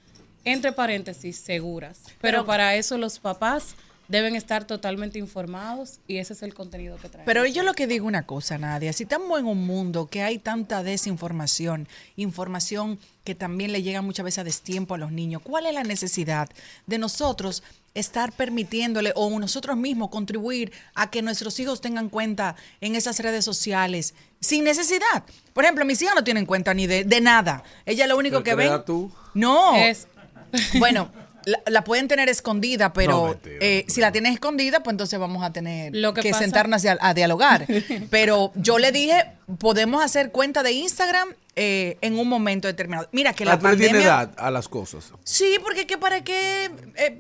entre 0.46 0.72
paréntesis, 0.72 1.36
seguras. 1.38 2.00
Pero, 2.06 2.16
Pero- 2.22 2.46
para 2.46 2.76
eso 2.76 2.98
los 2.98 3.20
papás 3.20 3.76
deben 4.08 4.36
estar 4.36 4.66
totalmente 4.66 5.20
informados 5.20 6.00
y 6.08 6.18
ese 6.18 6.34
es 6.34 6.44
el 6.44 6.54
contenido 6.54 6.96
que 6.98 7.10
traemos. 7.10 7.26
Pero 7.26 7.46
yo 7.46 7.64
lo 7.64 7.74
que 7.74 7.88
digo 7.88 8.08
una 8.08 8.26
cosa, 8.26 8.58
Nadia, 8.58 8.94
si 8.94 9.04
estamos 9.04 9.40
en 9.40 9.46
un 9.46 9.66
mundo 9.66 10.08
que 10.08 10.24
hay 10.24 10.40
tanta 10.40 10.84
desinformación, 10.84 11.88
información 12.16 13.00
que 13.24 13.36
también 13.36 13.72
le 13.72 13.84
llega 13.84 14.02
muchas 14.02 14.24
veces 14.24 14.40
a 14.40 14.44
destiempo 14.44 14.94
a 14.96 14.98
los 14.98 15.12
niños, 15.12 15.42
¿cuál 15.44 15.66
es 15.66 15.74
la 15.74 15.84
necesidad 15.84 16.50
de 16.86 16.98
nosotros 16.98 17.64
estar 17.94 18.32
permitiéndole 18.32 19.12
o 19.16 19.40
nosotros 19.40 19.76
mismos 19.76 20.10
contribuir 20.10 20.72
a 20.94 21.10
que 21.10 21.22
nuestros 21.22 21.60
hijos 21.60 21.82
tengan 21.82 22.10
cuenta 22.10 22.56
en 22.80 22.96
esas 22.96 23.20
redes 23.20 23.44
sociales 23.44 24.14
sin 24.40 24.64
necesidad? 24.64 25.24
Por 25.54 25.64
ejemplo, 25.66 25.84
mis 25.84 26.02
hijas 26.02 26.16
no 26.16 26.24
tienen 26.24 26.46
cuenta 26.46 26.74
ni 26.74 26.88
de, 26.88 27.04
de 27.04 27.20
nada. 27.22 27.64
Ella 27.86 28.08
lo 28.08 28.16
único 28.18 28.44
Pero 28.44 28.58
que 28.58 28.70
ven... 28.70 28.86
tú. 28.86 29.12
No. 29.34 29.76
Es- 29.76 30.08
Bueno, 30.80 31.12
la, 31.48 31.62
la 31.66 31.84
pueden 31.84 32.08
tener 32.08 32.28
escondida, 32.30 32.92
pero 32.94 33.12
No, 33.14 33.26
mentira, 33.30 33.58
eh, 33.62 33.86
si 33.88 34.02
la 34.02 34.12
tienes 34.12 34.34
escondida, 34.34 34.84
pues 34.84 34.94
entonces 34.94 35.18
vamos 35.18 35.44
a 35.44 35.52
tener 35.54 35.96
Lo 35.96 36.14
que 36.14 36.22
que, 36.22 36.30
pasa- 36.32 36.44
sentarnos 36.44 36.86
a, 36.86 36.98
a 37.00 37.14
dialogar. 37.14 37.66
pero 38.10 38.52
yo 38.56 38.78
le 38.80 38.92
dije, 38.92 39.26
podemos 39.58 40.04
hacer 40.04 40.32
cuenta 40.32 40.62
de 40.64 40.74
Instagram 40.74 41.30
eh, 41.56 41.98
en 42.02 42.20
un 42.20 42.28
momento 42.28 42.68
determinado. 42.68 43.08
Mira 43.12 43.34
que 43.34 43.46
la 43.46 43.54
La 43.56 43.60
tiene 43.60 43.76
pandemia... 43.78 44.02
edad 44.06 44.32
a 44.38 44.52
las 44.52 44.68
cosas. 44.68 45.12
Sí, 45.24 45.58
porque 45.64 45.88
que 45.88 45.98
para 45.98 46.24
qué... 46.24 46.70
eh, 46.96 47.18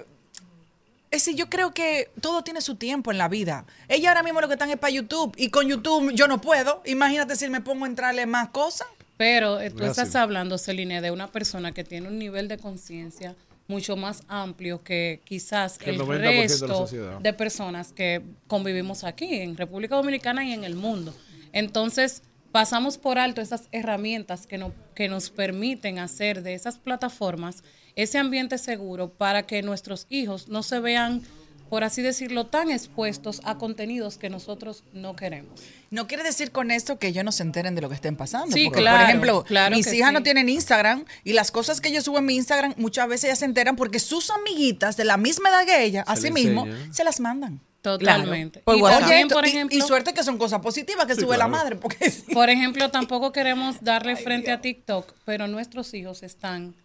es 1.09 1.23
decir, 1.23 1.35
yo 1.39 1.49
creo 1.49 1.73
que 1.73 2.09
todo 2.19 2.43
tiene 2.43 2.59
su 2.59 2.75
tiempo 2.75 3.11
en 3.11 3.17
la 3.17 3.29
vida. 3.29 3.63
Ella 3.87 4.09
ahora 4.09 4.23
mismo 4.23 4.41
lo 4.41 4.47
que 4.49 4.55
están 4.55 4.69
es 4.71 4.77
para 4.77 4.91
YouTube 4.91 5.33
y 5.37 5.49
con 5.49 5.65
YouTube 5.67 6.11
yo 6.13 6.27
no 6.27 6.41
puedo. 6.41 6.81
Imagínate 6.85 7.37
si 7.37 7.47
me 7.49 7.61
pongo 7.61 7.85
a 7.85 7.87
entrarle 7.87 8.25
más 8.25 8.49
cosas. 8.49 8.87
Pero 9.15 9.59
eh, 9.61 9.71
tú 9.71 9.77
Gracias. 9.77 9.97
estás 10.09 10.21
hablando, 10.21 10.57
Celine, 10.59 11.01
de 11.01 11.09
una 11.11 11.31
persona 11.31 11.71
que 11.71 11.83
tiene 11.83 12.07
un 12.09 12.19
nivel 12.19 12.47
de 12.49 12.57
conciencia 12.59 13.35
mucho 13.67 13.95
más 13.95 14.23
amplio 14.27 14.83
que 14.83 15.21
quizás 15.25 15.77
Que 15.77 15.89
el 15.89 15.95
el, 15.95 16.01
90% 16.01 16.07
de 16.07 16.19
la 16.19 16.31
resto 16.41 17.19
de 17.21 17.33
personas 17.33 17.91
que 17.91 18.21
convivimos 18.47 19.03
aquí 19.03 19.35
en 19.35 19.57
República 19.57 19.95
Dominicana 19.95 20.45
y 20.45 20.53
en 20.53 20.63
el 20.63 20.75
mundo. 20.75 21.13
Entonces, 21.51 22.23
pasamos 22.51 22.97
por 22.97 23.19
alto 23.19 23.41
esas 23.41 23.67
herramientas 23.71 24.47
que, 24.47 24.57
no, 24.57 24.73
que 24.95 25.09
nos 25.09 25.29
permiten 25.29 25.99
hacer 25.99 26.43
de 26.43 26.53
esas 26.53 26.77
plataformas 26.77 27.63
ese 27.95 28.19
ambiente 28.19 28.57
seguro 28.59 29.09
para 29.09 29.43
que 29.47 29.63
nuestros 29.63 30.05
hijos 30.09 30.47
no 30.49 30.61
se 30.61 30.79
vean, 30.79 31.23
por 31.69 31.83
así 31.83 32.01
decirlo, 32.01 32.45
tan 32.47 32.69
expuestos 32.69 33.41
a 33.43 33.57
contenidos 33.57 34.17
que 34.17 34.29
nosotros 34.29 34.83
no 34.93 35.15
queremos. 35.15 35.59
No 35.91 36.07
quiere 36.07 36.23
decir 36.23 36.51
con 36.51 36.71
esto 36.71 36.99
que 36.99 37.07
ellos 37.07 37.23
no 37.23 37.31
se 37.31 37.43
enteren 37.43 37.75
de 37.75 37.81
lo 37.81 37.89
que 37.89 37.95
estén 37.95 38.15
pasando. 38.15 38.55
Sí, 38.55 38.65
porque, 38.65 38.81
claro, 38.81 38.97
Por 38.99 39.07
ejemplo, 39.09 39.43
claro 39.43 39.75
mis 39.75 39.91
hijas 39.93 40.09
sí. 40.09 40.13
no 40.13 40.23
tienen 40.23 40.49
Instagram 40.49 41.05
y 41.23 41.33
las 41.33 41.51
cosas 41.51 41.79
que 41.81 41.91
yo 41.91 42.01
subo 42.01 42.19
en 42.19 42.25
mi 42.25 42.35
Instagram 42.35 42.73
muchas 42.77 43.07
veces 43.07 43.25
ellas 43.25 43.39
se 43.39 43.45
enteran 43.45 43.75
porque 43.75 43.99
sus 43.99 44.29
amiguitas 44.31 44.97
de 44.97 45.05
la 45.05 45.17
misma 45.17 45.49
edad 45.49 45.65
que 45.65 45.83
ella, 45.83 46.03
Se 46.05 46.11
así 46.11 46.31
mismo, 46.31 46.65
se 46.91 47.03
las 47.03 47.19
mandan. 47.19 47.59
Totalmente. 47.81 48.59
Por 48.61 48.75
Y 48.77 48.81
también, 48.81 49.25
Oye, 49.27 49.33
por 49.33 49.45
y- 49.45 49.49
ejemplo, 49.49 49.77
y, 49.77 49.81
suerte 49.81 50.13
que 50.13 50.23
son 50.23 50.37
cosas 50.37 50.59
positivas 50.61 51.05
que 51.05 51.15
Sí, 51.15 51.21
sube 51.21 51.37
la 51.37 51.47
madre, 51.47 51.75
porque 51.77 52.11
Por 52.33 52.49
ejemplo, 52.49 52.89
tampoco 52.91 53.31
queremos 53.31 53.77
darle 53.81 54.15
frente 54.17 54.51
a 54.51 54.59
TikTok, 54.59 55.13
pero 55.25 55.47
nuestros 55.47 55.93
hijos 55.93 56.21
están 56.23 56.75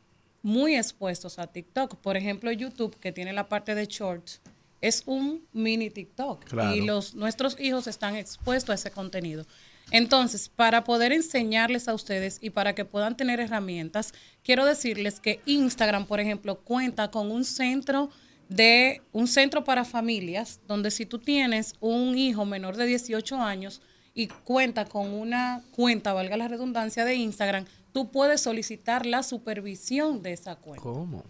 muy 0.43 0.77
expuestos 0.77 1.39
a 1.41 1.47
TikTok. 1.49 1.97
Por 1.97 2.17
ejemplo, 2.17 2.53
YouTube, 2.53 2.97
que 3.01 3.11
tiene 3.11 3.33
la 3.33 3.49
parte 3.49 3.75
de 3.75 3.87
shorts, 3.87 4.41
es 4.83 5.05
un 5.07 5.47
mini 5.53 5.89
TikTok. 5.89 6.45
Claro. 6.45 6.77
Y 6.77 6.83
los, 6.83 7.15
nuestros 7.15 7.59
hijos 7.59 7.87
están 7.87 8.17
expuestos 8.17 8.71
a 8.71 8.75
ese 8.75 8.91
contenido. 8.91 9.47
Entonces, 9.91 10.49
para 10.49 10.85
poder 10.85 11.13
enseñarles 11.13 11.89
a 11.89 11.95
ustedes 11.95 12.39
y 12.41 12.51
para 12.51 12.75
que 12.75 12.85
puedan 12.85 13.17
tener 13.17 13.41
herramientas, 13.41 14.13
quiero 14.43 14.65
decirles 14.67 15.21
que 15.21 15.41
Instagram, 15.47 16.07
por 16.07 16.21
ejemplo, 16.21 16.61
cuenta 16.61 17.11
con 17.11 17.31
un 17.31 17.45
centro 17.45 18.11
de 18.49 19.01
un 19.13 19.29
centro 19.29 19.65
para 19.65 19.85
familias 19.85 20.61
donde 20.67 20.91
si 20.91 21.07
tú 21.07 21.19
tienes 21.19 21.75
un 21.81 22.19
hijo 22.19 22.45
menor 22.45 22.77
de 22.77 22.87
18 22.87 23.37
años 23.37 23.81
y 24.15 24.27
cuenta 24.27 24.85
con 24.85 25.13
una 25.13 25.63
cuenta, 25.71 26.13
valga 26.13 26.37
la 26.37 26.49
redundancia, 26.49 27.05
de 27.05 27.15
Instagram, 27.15 27.65
tú 27.93 28.11
puedes 28.11 28.43
solicitar 28.43 29.07
la 29.07 29.23
supervisión 29.23 30.23
de 30.23 30.33
esa 30.33 30.57
cuenta. 30.57 30.83
¿Cómo? 30.83 31.25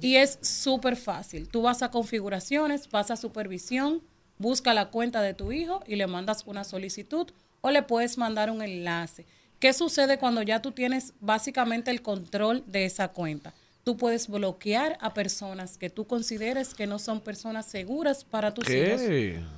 Y 0.00 0.16
es 0.16 0.38
súper 0.42 0.96
fácil. 0.96 1.48
Tú 1.48 1.62
vas 1.62 1.82
a 1.82 1.90
configuraciones, 1.90 2.90
vas 2.90 3.10
a 3.10 3.16
supervisión, 3.16 4.02
busca 4.38 4.74
la 4.74 4.90
cuenta 4.90 5.22
de 5.22 5.34
tu 5.34 5.52
hijo 5.52 5.82
y 5.86 5.96
le 5.96 6.06
mandas 6.06 6.44
una 6.46 6.64
solicitud 6.64 7.28
o 7.60 7.70
le 7.70 7.82
puedes 7.82 8.18
mandar 8.18 8.50
un 8.50 8.62
enlace. 8.62 9.24
¿Qué 9.58 9.72
sucede 9.72 10.18
cuando 10.18 10.42
ya 10.42 10.60
tú 10.60 10.72
tienes 10.72 11.14
básicamente 11.20 11.90
el 11.90 12.02
control 12.02 12.64
de 12.66 12.84
esa 12.84 13.08
cuenta? 13.08 13.54
Tú 13.84 13.96
puedes 13.96 14.28
bloquear 14.28 14.96
a 15.00 15.12
personas 15.12 15.76
que 15.76 15.90
tú 15.90 16.06
consideres 16.06 16.74
que 16.74 16.86
no 16.86 17.00
son 17.00 17.20
personas 17.20 17.66
seguras 17.66 18.24
para 18.24 18.54
tus 18.54 18.68
hijos. 18.70 19.00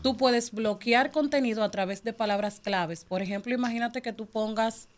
Tú 0.02 0.16
puedes 0.16 0.50
bloquear 0.50 1.10
contenido 1.10 1.62
a 1.62 1.70
través 1.70 2.04
de 2.04 2.14
palabras 2.14 2.60
claves. 2.60 3.04
Por 3.04 3.20
ejemplo, 3.20 3.54
imagínate 3.54 4.00
que 4.00 4.14
tú 4.14 4.26
pongas 4.26 4.88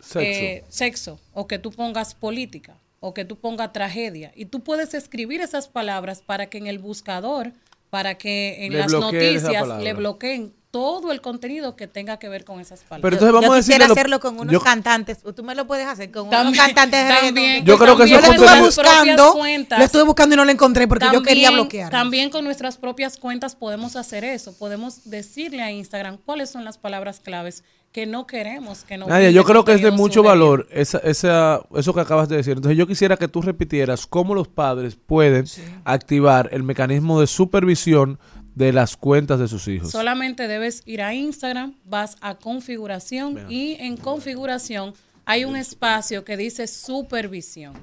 Sexo. 0.00 0.20
eh, 0.20 0.64
sexo, 0.68 1.20
o 1.32 1.46
que 1.46 1.58
tú 1.58 1.70
pongas 1.70 2.14
política, 2.14 2.76
o 3.02 3.12
que 3.14 3.24
tú 3.24 3.36
pongas 3.36 3.72
tragedia. 3.72 4.32
Y 4.36 4.46
tú 4.46 4.62
puedes 4.62 4.94
escribir 4.94 5.40
esas 5.40 5.66
palabras 5.66 6.22
para 6.22 6.46
que 6.46 6.58
en 6.58 6.68
el 6.68 6.78
buscador, 6.78 7.52
para 7.90 8.14
que 8.16 8.64
en 8.64 8.72
Le 8.72 8.78
las 8.78 8.92
noticias 8.92 9.82
le 9.82 9.92
bloqueen 9.92 10.54
todo 10.72 11.12
el 11.12 11.20
contenido 11.20 11.76
que 11.76 11.86
tenga 11.86 12.18
que 12.18 12.28
ver 12.30 12.44
con 12.44 12.58
esas 12.58 12.80
palabras. 12.80 13.02
Pero 13.02 13.16
entonces 13.16 13.32
vamos 13.34 13.46
yo 13.46 13.52
a 13.52 13.56
quisiera 13.58 13.78
decirle 13.84 13.88
lo- 13.88 13.92
hacerlo 13.92 14.20
con 14.20 14.40
unos 14.40 14.52
yo- 14.54 14.60
cantantes. 14.60 15.18
Tú 15.36 15.44
me 15.44 15.54
lo 15.54 15.66
puedes 15.66 15.86
hacer 15.86 16.10
con 16.10 16.22
unos 16.22 16.32
También- 16.32 16.64
cantantes 16.64 17.04
de 17.08 17.14
también- 17.14 17.64
Yo 17.66 17.76
creo 17.78 17.94
que 17.96 18.04
también 18.04 18.18
eso 18.20 18.32
Yo 18.32 18.38
lo 18.40 18.44
estuve 18.46 18.60
buscando, 18.82 19.32
cuentas. 19.34 19.78
lo 19.78 19.84
estuve 19.84 20.02
buscando 20.04 20.34
y 20.34 20.36
no 20.38 20.44
lo 20.46 20.50
encontré 20.50 20.88
porque 20.88 21.06
yo 21.12 21.22
quería 21.22 21.48
También- 21.48 21.64
bloquear. 21.64 21.90
También 21.90 22.30
con 22.30 22.44
nuestras 22.44 22.78
propias 22.78 23.18
cuentas 23.18 23.54
podemos 23.54 23.96
hacer 23.96 24.24
eso. 24.24 24.56
Podemos 24.58 25.08
decirle 25.10 25.62
a 25.62 25.70
Instagram 25.70 26.16
cuáles 26.24 26.48
son 26.50 26.64
las 26.64 26.78
palabras 26.78 27.20
claves 27.20 27.62
que 27.92 28.06
no 28.06 28.26
queremos 28.26 28.84
que 28.84 28.96
no 28.96 29.06
Nadia, 29.06 29.30
yo 29.30 29.44
creo 29.44 29.66
que 29.66 29.74
es 29.74 29.82
de 29.82 29.90
mucho 29.90 30.22
valor 30.22 30.66
esa, 30.70 30.96
esa, 31.04 31.60
eso 31.76 31.92
que 31.92 32.00
acabas 32.00 32.26
de 32.30 32.36
decir. 32.36 32.54
Entonces 32.56 32.78
yo 32.78 32.86
quisiera 32.86 33.18
que 33.18 33.28
tú 33.28 33.42
repitieras 33.42 34.06
cómo 34.06 34.34
los 34.34 34.48
padres 34.48 34.96
pueden 34.96 35.44
activar 35.84 36.48
el 36.52 36.62
mecanismo 36.62 37.20
de 37.20 37.26
supervisión 37.26 38.18
de 38.54 38.72
las 38.72 38.96
cuentas 38.96 39.38
de 39.38 39.48
sus 39.48 39.66
hijos. 39.68 39.90
Solamente 39.90 40.48
debes 40.48 40.82
ir 40.84 41.02
a 41.02 41.14
Instagram, 41.14 41.74
vas 41.84 42.16
a 42.20 42.34
configuración 42.34 43.50
y 43.50 43.76
en 43.80 43.96
configuración 43.96 44.94
hay 45.24 45.44
un 45.44 45.56
espacio 45.56 46.24
que 46.24 46.36
dice 46.36 46.66
supervisión. 46.66 47.74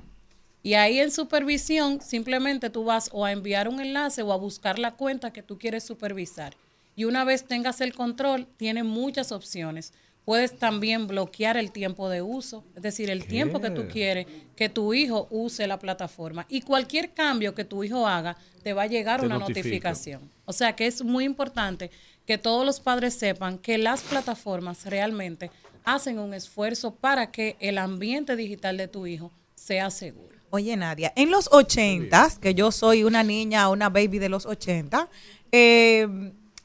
Y 0.61 0.73
ahí 0.73 0.99
en 0.99 1.11
supervisión 1.11 2.01
simplemente 2.01 2.69
tú 2.69 2.83
vas 2.83 3.09
o 3.13 3.25
a 3.25 3.31
enviar 3.31 3.69
un 3.69 3.79
enlace 3.79 4.21
o 4.21 4.33
a 4.33 4.37
buscar 4.37 4.77
la 4.77 4.91
cuenta 4.91 5.31
que 5.31 5.41
tú 5.41 5.57
quieres 5.57 5.83
supervisar. 5.83 6.55
Y 6.95 7.05
una 7.05 7.23
vez 7.23 7.45
tengas 7.45 7.79
el 7.79 7.93
control, 7.93 8.45
tiene 8.57 8.83
muchas 8.83 9.31
opciones. 9.31 9.93
Puedes 10.29 10.59
también 10.59 11.07
bloquear 11.07 11.57
el 11.57 11.71
tiempo 11.71 12.07
de 12.07 12.21
uso, 12.21 12.63
es 12.75 12.83
decir, 12.83 13.09
el 13.09 13.25
tiempo 13.25 13.59
que 13.59 13.71
tú 13.71 13.87
quieres 13.87 14.27
que 14.55 14.69
tu 14.69 14.93
hijo 14.93 15.27
use 15.31 15.65
la 15.65 15.79
plataforma. 15.79 16.45
Y 16.49 16.61
cualquier 16.61 17.15
cambio 17.15 17.55
que 17.55 17.65
tu 17.65 17.83
hijo 17.83 18.05
haga, 18.05 18.37
te 18.61 18.73
va 18.73 18.83
a 18.83 18.85
llegar 18.85 19.21
Te 19.21 19.25
una 19.25 19.39
notifica. 19.39 19.63
notificación. 19.63 20.29
O 20.45 20.53
sea 20.53 20.75
que 20.75 20.85
es 20.85 21.03
muy 21.03 21.23
importante 21.23 21.89
que 22.27 22.37
todos 22.37 22.63
los 22.63 22.79
padres 22.79 23.15
sepan 23.15 23.57
que 23.57 23.79
las 23.79 24.03
plataformas 24.03 24.85
realmente 24.85 25.49
hacen 25.83 26.19
un 26.19 26.35
esfuerzo 26.35 26.93
para 26.93 27.31
que 27.31 27.55
el 27.59 27.79
ambiente 27.79 28.35
digital 28.35 28.77
de 28.77 28.87
tu 28.87 29.07
hijo 29.07 29.31
sea 29.55 29.89
seguro. 29.89 30.37
Oye, 30.51 30.77
Nadia, 30.77 31.11
en 31.15 31.31
los 31.31 31.49
80, 31.51 32.33
que 32.39 32.53
yo 32.53 32.71
soy 32.71 33.03
una 33.03 33.23
niña, 33.23 33.67
una 33.69 33.89
baby 33.89 34.19
de 34.19 34.29
los 34.29 34.45
80, 34.45 35.09
eh, 35.51 36.07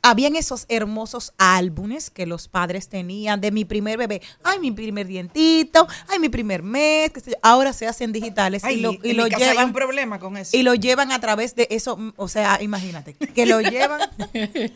habían 0.04 0.36
esos 0.36 0.66
hermosos 0.68 1.32
álbumes 1.38 2.10
que 2.10 2.26
los 2.26 2.48
padres 2.48 2.88
tenían 2.88 3.40
de 3.40 3.50
mi 3.50 3.64
primer 3.64 3.98
bebé. 3.98 4.22
Ay, 4.42 4.58
mi 4.60 4.70
primer 4.70 5.06
dientito, 5.06 5.86
ay, 6.08 6.18
mi 6.18 6.28
primer 6.28 6.62
mes. 6.62 7.10
qué 7.10 7.20
sé 7.20 7.30
yo. 7.32 7.36
Ahora 7.42 7.72
se 7.72 7.86
hacen 7.86 8.12
digitales 8.12 8.62
y 8.70 8.76
lo, 8.76 8.92
y 9.02 9.14
lo 9.14 9.24
hay 9.24 9.30
llevan. 9.30 9.66
un 9.66 9.72
problema 9.72 10.18
con 10.18 10.36
eso. 10.36 10.56
Y 10.56 10.62
lo 10.62 10.74
llevan 10.74 11.10
a 11.12 11.20
través 11.20 11.54
de 11.56 11.66
eso, 11.70 11.96
mm, 11.96 12.12
o 12.16 12.28
sea, 12.28 12.62
imagínate, 12.62 13.14
que 13.14 13.46
lo 13.46 13.60
llevan. 13.62 14.00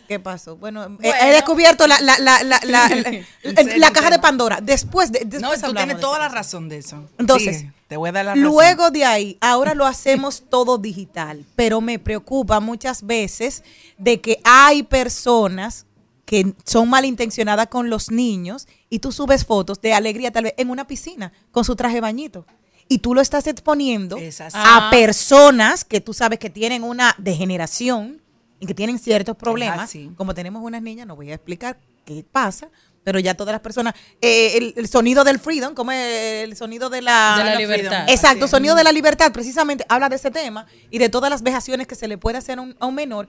¿Qué 0.09 0.21
pasó? 0.23 0.57
Bueno, 0.57 0.99
eh, 1.03 1.13
he 1.23 1.31
descubierto 1.33 1.87
la, 1.87 2.01
la, 2.01 2.19
la, 2.19 2.43
la, 2.43 2.61
la, 2.65 3.91
caja 3.93 4.11
de. 4.11 4.19
Pandora. 4.19 4.61
Después 4.61 5.13
de. 5.13 5.21
Después 5.25 5.61
no, 5.63 5.69
tú 5.69 5.75
tienes 5.75 5.97
de 5.97 6.01
toda 6.01 6.19
la 6.19 6.29
razón 6.29 6.69
de 6.69 6.79
eso. 6.79 7.05
Entonces, 7.19 7.59
Sigue, 7.59 7.73
te 7.89 7.97
voy 7.97 8.11
a 8.11 8.13
dar 8.13 8.25
la 8.27 8.35
razón. 8.35 8.45
Luego 8.45 8.91
de 8.91 9.05
ahí, 9.05 9.39
ahora 9.41 9.75
lo 9.75 9.87
hacemos 9.87 10.45
todo 10.49 10.79
digital, 10.79 11.45
pero 11.57 11.81
me 11.81 11.99
preocupa 11.99 12.61
muchas 12.61 13.03
veces 13.05 13.65
de 13.97 14.21
que 14.21 14.41
hay 14.45 14.83
personas 14.83 15.87
que 16.25 16.53
son 16.65 16.91
malintencionadas 16.91 17.69
con 17.69 17.89
los 17.89 18.11
niños 18.11 18.69
y 18.91 18.99
tú 18.99 19.11
subes 19.13 19.47
fotos 19.47 19.81
de 19.81 19.95
alegría 19.95 20.31
tal 20.31 20.45
vez 20.45 20.55
en 20.59 20.69
una 20.69 20.87
piscina 20.87 21.33
con 21.51 21.65
su 21.65 21.75
traje 21.75 21.95
de 21.97 22.01
bañito 22.03 22.45
y 22.87 22.99
tú 22.99 23.15
lo 23.15 23.23
estás 23.23 23.47
exponiendo 23.47 24.19
Es 24.19 24.41
a 24.43 24.49
Ah. 24.53 24.89
personas 24.91 25.85
que 25.87 26.03
tú 26.03 26.13
sabes 26.13 26.39
que 26.39 26.51
tienen 26.51 26.85
una 26.85 27.15
degeneración 27.19 28.21
y 28.61 28.67
que 28.67 28.75
tienen 28.75 28.99
ciertos 28.99 29.37
problemas, 29.37 29.93
como 30.17 30.35
tenemos 30.35 30.63
unas 30.63 30.83
niñas, 30.83 31.07
no 31.07 31.17
voy 31.17 31.31
a 31.31 31.35
explicar 31.35 31.79
qué 32.05 32.25
pasa, 32.31 32.69
pero 33.09 33.21
ya 33.21 33.33
todas 33.35 33.53
las 33.53 33.63
personas, 33.63 33.95
eh, 34.21 34.59
el, 34.59 34.75
el 34.77 34.87
sonido 34.87 35.25
del 35.25 35.39
freedom, 35.39 35.75
como 35.75 35.93
el 35.93 36.55
sonido 36.59 36.91
de 36.91 37.01
la, 37.01 37.37
De 37.39 37.45
la 37.45 37.55
libertad. 37.55 38.05
Exacto, 38.11 38.47
sonido 38.47 38.75
de 38.75 38.85
la 38.85 38.93
libertad, 38.93 39.33
precisamente 39.33 39.87
habla 39.89 40.11
de 40.11 40.17
ese 40.17 40.31
tema 40.31 40.67
y 40.91 40.99
de 40.99 41.09
todas 41.09 41.31
las 41.31 41.43
vejaciones 41.43 41.87
que 41.87 41.95
se 41.95 42.07
le 42.07 42.19
puede 42.19 42.37
hacer 42.37 42.59
a 42.59 42.61
un, 42.63 42.77
a 42.79 42.85
un 42.85 42.95
menor 42.95 43.27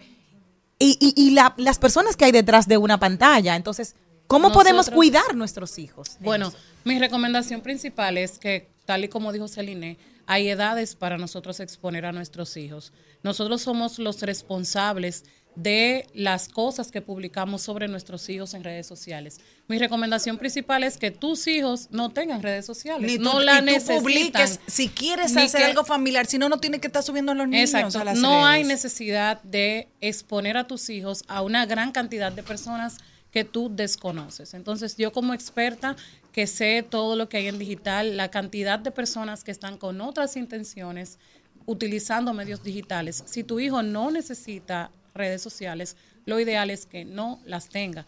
y, 0.78 0.98
y- 1.00 1.14
y 1.16 1.30
la- 1.32 1.54
las 1.56 1.80
personas 1.80 2.18
que 2.18 2.26
hay 2.26 2.34
detrás 2.34 2.68
de 2.68 2.76
una 2.78 3.00
pantalla. 3.00 3.56
Entonces, 3.56 3.96
¿cómo 4.28 4.52
podemos 4.52 4.90
cuidar 4.90 5.34
nuestros 5.38 5.80
hijos? 5.80 6.18
Bueno, 6.20 6.52
mi 6.84 7.00
recomendación 7.00 7.62
principal 7.62 8.18
es 8.18 8.38
que, 8.38 8.68
tal 8.86 9.06
y 9.06 9.08
como 9.08 9.32
dijo 9.32 9.48
Celine, 9.48 9.98
hay 10.28 10.50
edades 10.50 10.96
para 10.96 11.18
nosotros 11.18 11.62
exponer 11.62 12.06
a 12.06 12.12
nuestros 12.12 12.58
hijos. 12.58 12.92
Nosotros 13.24 13.62
somos 13.62 13.98
los 13.98 14.22
responsables 14.22 15.24
de 15.62 16.08
las 16.14 16.48
cosas 16.48 16.92
que 16.92 17.02
publicamos 17.02 17.62
sobre 17.62 17.88
nuestros 17.88 18.28
hijos 18.30 18.54
en 18.54 18.64
redes 18.64 18.88
sociales. 18.88 19.40
Mi 19.68 19.78
recomendación 19.78 20.38
principal 20.38 20.84
es 20.84 20.98
que 20.98 21.12
tus 21.12 21.48
hijos 21.48 21.88
no 21.92 22.10
tengan 22.12 22.42
redes 22.42 22.66
sociales, 22.66 23.18
tú, 23.18 23.24
no 23.24 23.40
la 23.40 23.60
necesitan. 23.62 23.98
publiques 24.02 24.60
si 24.68 24.88
quieres 24.90 25.36
hacer 25.36 25.60
que- 25.62 25.66
algo 25.66 25.84
familiar, 25.84 26.26
si 26.26 26.38
no, 26.38 26.48
no 26.50 26.60
tienes 26.60 26.80
que 26.80 26.88
estar 26.88 27.04
subiendo 27.04 27.32
a 27.34 27.36
los 27.36 27.48
niños 27.48 27.70
Exacto. 27.74 28.00
a 28.00 28.04
las 28.06 28.18
No 28.20 28.46
hay 28.46 28.64
necesidad 28.64 29.42
de 29.44 29.90
exponer 30.02 30.56
a 30.58 30.66
tus 30.68 30.90
hijos 30.90 31.24
a 31.28 31.42
una 31.42 31.66
gran 31.66 31.92
cantidad 31.92 32.32
de 32.32 32.44
personas 32.44 32.98
que 33.32 33.44
tú 33.44 33.70
desconoces. 33.74 34.54
Entonces, 34.54 34.96
yo 34.98 35.12
como 35.12 35.34
experta 35.34 35.96
que 36.32 36.48
sé 36.48 36.84
todo 36.88 37.16
lo 37.16 37.28
que 37.30 37.38
hay 37.38 37.48
en 37.48 37.60
digital, 37.60 38.18
la 38.18 38.32
cantidad 38.32 38.80
de 38.80 38.92
personas 38.92 39.44
que 39.44 39.52
están 39.52 39.78
con 39.78 40.00
otras 40.02 40.36
intenciones 40.38 41.20
utilizando 41.66 42.34
medios 42.34 42.64
digitales, 42.64 43.24
si 43.28 43.44
tu 43.44 43.60
hijo 43.60 43.84
no 43.84 44.10
necesita 44.10 44.90
redes 45.20 45.44
sociales, 45.44 45.96
lo 46.26 46.40
ideal 46.40 46.72
es 46.72 46.88
que 46.88 47.06
no 47.06 47.40
las 47.46 47.70
tenga 47.70 48.08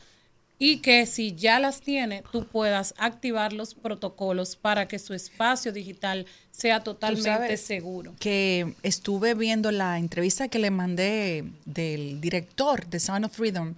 y 0.63 0.77
que 0.77 1.07
si 1.07 1.33
ya 1.33 1.59
las 1.59 1.81
tiene, 1.81 2.23
tú 2.31 2.45
puedas 2.45 2.93
activar 2.99 3.51
los 3.51 3.73
protocolos 3.73 4.55
para 4.55 4.87
que 4.87 4.99
su 4.99 5.15
espacio 5.15 5.73
digital 5.73 6.27
sea 6.51 6.83
totalmente 6.83 7.57
seguro. 7.57 8.13
Que 8.19 8.75
estuve 8.83 9.33
viendo 9.33 9.71
la 9.71 9.97
entrevista 9.97 10.49
que 10.49 10.59
le 10.59 10.69
mandé 10.69 11.45
del 11.65 12.21
director 12.21 12.85
de 12.85 12.99
Sound 12.99 13.25
of 13.25 13.35
Freedom 13.35 13.73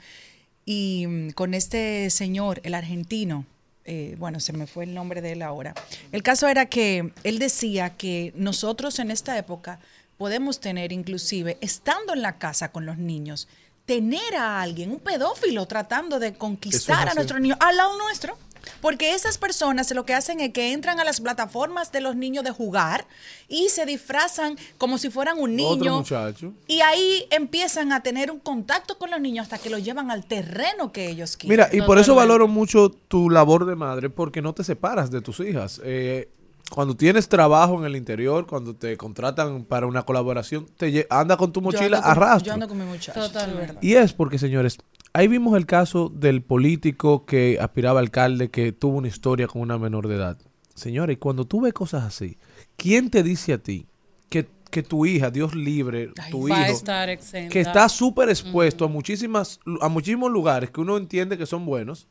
y 0.66 1.08
mm, 1.08 1.30
con 1.30 1.54
este 1.54 2.10
señor, 2.10 2.60
el 2.66 2.74
argentino, 2.74 3.46
eh, 3.86 4.18
bueno, 4.20 4.42
se 4.42 4.52
me 4.52 4.68
fue 4.68 4.84
el 4.84 4.94
nombre 4.94 5.22
de 5.22 5.32
él 5.32 5.42
ahora. 5.42 5.76
El 6.12 6.22
caso 6.22 6.50
era 6.50 6.66
que 6.66 7.14
él 7.24 7.40
decía 7.40 7.92
que 7.92 8.34
nosotros 8.36 9.00
en 9.00 9.10
esta 9.10 9.38
época 9.38 9.80
podemos 10.18 10.59
tener 10.59 10.91
inclusive, 10.91 11.57
estando 11.61 12.14
en 12.14 12.22
la 12.22 12.38
casa 12.38 12.72
con 12.72 12.86
los 12.86 12.97
niños, 12.97 13.47
tener 13.86 14.36
a 14.36 14.61
alguien, 14.61 14.91
un 14.91 14.99
pedófilo, 14.99 15.66
tratando 15.66 16.20
de 16.20 16.34
conquistar 16.34 17.09
a 17.09 17.14
nuestros 17.14 17.41
niños 17.41 17.57
al 17.59 17.78
lado 17.78 17.97
nuestro. 17.97 18.38
Porque 18.80 19.14
esas 19.14 19.38
personas 19.38 19.91
lo 19.91 20.05
que 20.05 20.14
hacen 20.14 20.39
es 20.39 20.53
que 20.53 20.72
entran 20.72 20.99
a 20.99 21.03
las 21.03 21.20
plataformas 21.20 21.91
de 21.91 21.99
los 21.99 22.16
niños 22.16 22.45
de 22.45 22.51
jugar 22.51 23.05
y 23.49 23.68
se 23.70 23.86
disfrazan 23.86 24.57
como 24.78 24.97
si 24.97 25.09
fueran 25.09 25.38
un 25.38 25.59
Otro 25.59 25.80
niño. 25.80 25.97
muchacho. 25.97 26.53
Y 26.68 26.80
ahí 26.80 27.26
empiezan 27.30 27.91
a 27.91 28.01
tener 28.01 28.32
un 28.32 28.39
contacto 28.39 28.97
con 28.97 29.11
los 29.11 29.20
niños 29.20 29.43
hasta 29.43 29.57
que 29.57 29.70
los 29.70 29.84
llevan 29.84 30.11
al 30.11 30.26
terreno 30.26 30.93
que 30.93 31.09
ellos 31.09 31.36
quieren. 31.36 31.68
Mira, 31.68 31.70
y 31.74 31.86
por 31.86 31.99
eso 31.99 32.16
valoro 32.16 32.47
mucho 32.47 32.89
tu 32.89 33.30
labor 33.30 33.66
de 33.66 33.76
madre, 33.76 34.09
porque 34.09 34.41
no 34.41 34.53
te 34.53 34.64
separas 34.64 35.11
de 35.11 35.22
tus 35.22 35.41
hijas. 35.41 35.82
Eh, 35.84 36.30
cuando 36.74 36.98
tienes 36.98 37.30
trabajo 37.30 37.78
en 37.78 37.86
el 37.86 37.96
interior, 37.96 38.48
cuando 38.48 38.76
te 38.76 38.98
contratan 38.98 39.64
para 39.64 39.86
una 39.86 40.02
colaboración, 40.02 40.66
te 40.76 41.06
anda 41.08 41.38
con 41.38 41.54
tu 41.54 41.62
mochila 41.62 42.00
a 42.00 42.16
rastro. 42.16 42.48
Yo 42.48 42.54
ando 42.54 42.68
con 42.68 42.80
mi 42.80 42.84
muchacho. 42.84 43.20
Totalmente. 43.20 43.78
Y 43.82 43.94
es 43.94 44.14
porque, 44.14 44.40
señores, 44.40 44.80
ahí 45.14 45.28
vimos 45.28 45.56
el 45.56 45.68
caso 45.68 46.10
del 46.10 46.42
político 46.42 47.28
que 47.28 47.60
aspiraba 47.62 48.00
a 48.00 48.02
alcalde 48.02 48.50
que 48.50 48.72
tuvo 48.72 48.98
una 48.98 49.08
historia 49.08 49.46
con 49.46 49.62
una 49.62 49.78
menor 49.78 50.08
de 50.08 50.16
edad. 50.16 50.40
Señores, 50.74 51.20
cuando 51.20 51.46
tú 51.46 51.62
ves 51.62 51.74
cosas 51.74 52.06
así, 52.06 52.40
¿quién 52.76 53.12
te 53.12 53.22
dice 53.22 53.54
a 53.54 53.60
ti 53.60 53.86
que, 54.30 54.50
que 54.72 54.82
tu 54.82 55.06
hija, 55.06 55.30
Dios 55.30 55.54
libre, 55.54 56.10
tu 56.32 56.50
va 56.50 56.58
a 56.58 56.62
hijo, 56.70 56.78
estar 56.78 57.08
exenta. 57.08 57.54
que 57.54 57.60
está 57.60 57.88
súper 57.88 58.30
expuesto 58.30 58.86
a 58.86 58.88
muchísimas 58.88 59.60
a 59.80 59.90
muchísimos 59.90 60.32
lugares 60.32 60.72
que 60.72 60.82
uno 60.82 60.98
entiende 60.98 61.38
que 61.38 61.46
son 61.46 61.68
buenos, 61.68 62.08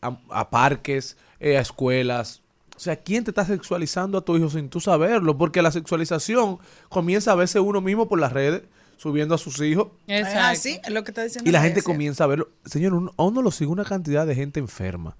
a, 0.00 0.18
a 0.30 0.48
parques, 0.48 1.18
eh, 1.38 1.58
a 1.58 1.60
escuelas. 1.60 2.40
O 2.80 2.82
sea, 2.82 2.96
¿quién 2.96 3.24
te 3.24 3.30
está 3.30 3.44
sexualizando 3.44 4.16
a 4.16 4.22
tu 4.24 4.34
hijo 4.38 4.48
sin 4.48 4.70
tú 4.70 4.80
saberlo? 4.80 5.36
Porque 5.36 5.60
la 5.60 5.70
sexualización 5.70 6.58
comienza 6.88 7.32
a 7.32 7.34
veces 7.34 7.60
uno 7.60 7.82
mismo 7.82 8.08
por 8.08 8.18
las 8.18 8.32
redes, 8.32 8.62
subiendo 8.96 9.34
a 9.34 9.38
sus 9.38 9.60
hijos. 9.60 9.88
Es 10.06 10.26
así, 10.34 10.80
es 10.82 10.90
lo 10.90 11.04
que 11.04 11.10
está 11.10 11.22
diciendo. 11.22 11.46
Y 11.46 11.52
la 11.52 11.60
gente 11.60 11.82
comienza 11.82 12.24
a 12.24 12.26
verlo. 12.28 12.48
Señor, 12.64 12.94
uno- 12.94 13.12
a 13.18 13.22
uno 13.24 13.42
lo 13.42 13.50
sigue 13.50 13.70
una 13.70 13.84
cantidad 13.84 14.26
de 14.26 14.34
gente 14.34 14.60
enferma 14.60 15.14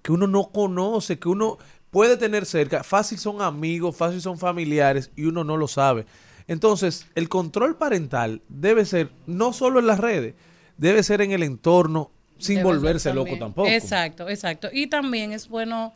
que 0.00 0.12
uno 0.12 0.26
no 0.26 0.44
conoce, 0.50 1.18
que 1.18 1.28
uno 1.28 1.58
puede 1.90 2.16
tener 2.16 2.46
cerca. 2.46 2.82
Fácil 2.82 3.18
son 3.18 3.42
amigos, 3.42 3.94
fácil 3.94 4.22
son 4.22 4.38
familiares 4.38 5.10
y 5.14 5.24
uno 5.26 5.44
no 5.44 5.58
lo 5.58 5.68
sabe. 5.68 6.06
Entonces, 6.48 7.06
el 7.14 7.28
control 7.28 7.76
parental 7.76 8.40
debe 8.48 8.86
ser 8.86 9.10
no 9.26 9.52
solo 9.52 9.78
en 9.78 9.86
las 9.88 10.00
redes, 10.00 10.34
debe 10.78 11.02
ser 11.02 11.20
en 11.20 11.32
el 11.32 11.42
entorno 11.42 12.10
sin 12.38 12.56
Debe 12.56 12.64
volverse 12.70 13.12
loco 13.12 13.36
tampoco. 13.38 13.68
Exacto, 13.68 14.26
exacto. 14.30 14.68
Y 14.72 14.86
también 14.86 15.32
es 15.32 15.48
bueno 15.48 15.92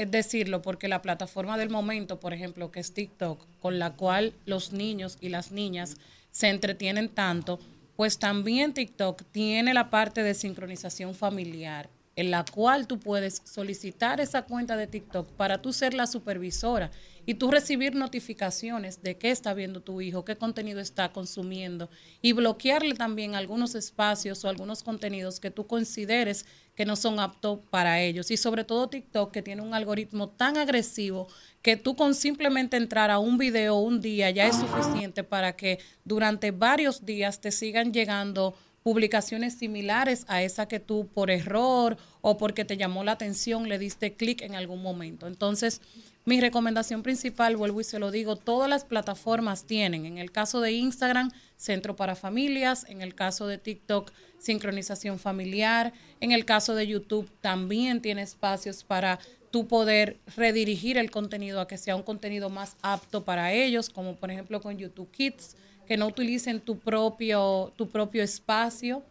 eh, 0.00 0.06
decirlo 0.06 0.62
porque 0.62 0.88
la 0.88 1.02
plataforma 1.02 1.58
del 1.58 1.70
momento, 1.70 2.20
por 2.20 2.32
ejemplo, 2.32 2.70
que 2.70 2.80
es 2.80 2.94
TikTok, 2.94 3.44
con 3.60 3.78
la 3.78 3.92
cual 3.92 4.32
los 4.46 4.72
niños 4.72 5.18
y 5.20 5.28
las 5.28 5.52
niñas 5.52 5.96
se 6.30 6.48
entretienen 6.48 7.08
tanto, 7.08 7.58
pues 7.96 8.18
también 8.18 8.72
TikTok 8.72 9.22
tiene 9.30 9.74
la 9.74 9.90
parte 9.90 10.22
de 10.22 10.34
sincronización 10.34 11.14
familiar 11.14 11.90
en 12.16 12.30
la 12.30 12.44
cual 12.44 12.86
tú 12.86 12.98
puedes 12.98 13.40
solicitar 13.44 14.20
esa 14.20 14.42
cuenta 14.42 14.76
de 14.76 14.86
TikTok 14.86 15.28
para 15.32 15.62
tú 15.62 15.72
ser 15.72 15.94
la 15.94 16.06
supervisora 16.06 16.90
y 17.26 17.34
tú 17.34 17.50
recibir 17.50 17.94
notificaciones 17.94 19.02
de 19.02 19.16
qué 19.16 19.30
está 19.30 19.54
viendo 19.54 19.80
tu 19.80 20.00
hijo, 20.00 20.24
qué 20.24 20.36
contenido 20.36 20.80
está 20.80 21.12
consumiendo 21.12 21.90
y 22.22 22.32
bloquearle 22.32 22.94
también 22.94 23.34
algunos 23.34 23.74
espacios 23.74 24.44
o 24.44 24.48
algunos 24.48 24.82
contenidos 24.82 25.40
que 25.40 25.50
tú 25.50 25.66
consideres 25.66 26.46
que 26.74 26.86
no 26.86 26.96
son 26.96 27.20
aptos 27.20 27.60
para 27.68 28.00
ellos. 28.00 28.30
Y 28.30 28.36
sobre 28.36 28.64
todo 28.64 28.88
TikTok, 28.88 29.30
que 29.30 29.42
tiene 29.42 29.62
un 29.62 29.74
algoritmo 29.74 30.30
tan 30.30 30.56
agresivo 30.56 31.28
que 31.62 31.76
tú 31.76 31.94
con 31.94 32.14
simplemente 32.14 32.76
entrar 32.76 33.10
a 33.10 33.18
un 33.18 33.36
video 33.36 33.76
un 33.76 34.00
día 34.00 34.30
ya 34.30 34.46
es 34.46 34.56
suficiente 34.56 35.22
para 35.22 35.56
que 35.56 35.78
durante 36.04 36.52
varios 36.52 37.04
días 37.04 37.40
te 37.40 37.52
sigan 37.52 37.92
llegando 37.92 38.54
publicaciones 38.82 39.54
similares 39.54 40.24
a 40.28 40.42
esa 40.42 40.66
que 40.66 40.80
tú 40.80 41.08
por 41.12 41.30
error 41.30 41.98
o 42.22 42.38
porque 42.38 42.64
te 42.64 42.76
llamó 42.76 43.04
la 43.04 43.12
atención 43.12 43.68
le 43.68 43.78
diste 43.78 44.14
clic 44.14 44.40
en 44.42 44.54
algún 44.54 44.82
momento. 44.82 45.26
Entonces, 45.26 45.82
mi 46.24 46.40
recomendación 46.40 47.02
principal, 47.02 47.56
vuelvo 47.56 47.80
y 47.80 47.84
se 47.84 47.98
lo 47.98 48.10
digo, 48.10 48.36
todas 48.36 48.68
las 48.68 48.84
plataformas 48.84 49.64
tienen, 49.64 50.04
en 50.04 50.18
el 50.18 50.30
caso 50.30 50.60
de 50.60 50.72
Instagram, 50.72 51.30
Centro 51.56 51.96
para 51.96 52.14
Familias, 52.14 52.86
en 52.88 53.00
el 53.00 53.14
caso 53.14 53.46
de 53.46 53.58
TikTok, 53.58 54.12
sincronización 54.38 55.18
familiar, 55.18 55.92
en 56.20 56.32
el 56.32 56.44
caso 56.44 56.74
de 56.74 56.86
YouTube 56.86 57.30
también 57.40 58.00
tiene 58.00 58.22
espacios 58.22 58.84
para 58.84 59.18
tú 59.50 59.66
poder 59.66 60.18
redirigir 60.36 60.96
el 60.98 61.10
contenido 61.10 61.60
a 61.60 61.66
que 61.66 61.78
sea 61.78 61.96
un 61.96 62.02
contenido 62.02 62.50
más 62.50 62.76
apto 62.82 63.24
para 63.24 63.52
ellos, 63.52 63.90
como 63.90 64.16
por 64.16 64.30
ejemplo 64.30 64.60
con 64.60 64.76
YouTube 64.78 65.10
Kids, 65.10 65.56
que 65.86 65.96
no 65.96 66.06
utilicen 66.06 66.60
tu 66.60 66.78
propio, 66.78 67.72
tu 67.76 67.88
propio 67.88 68.22
espacio. 68.22 69.02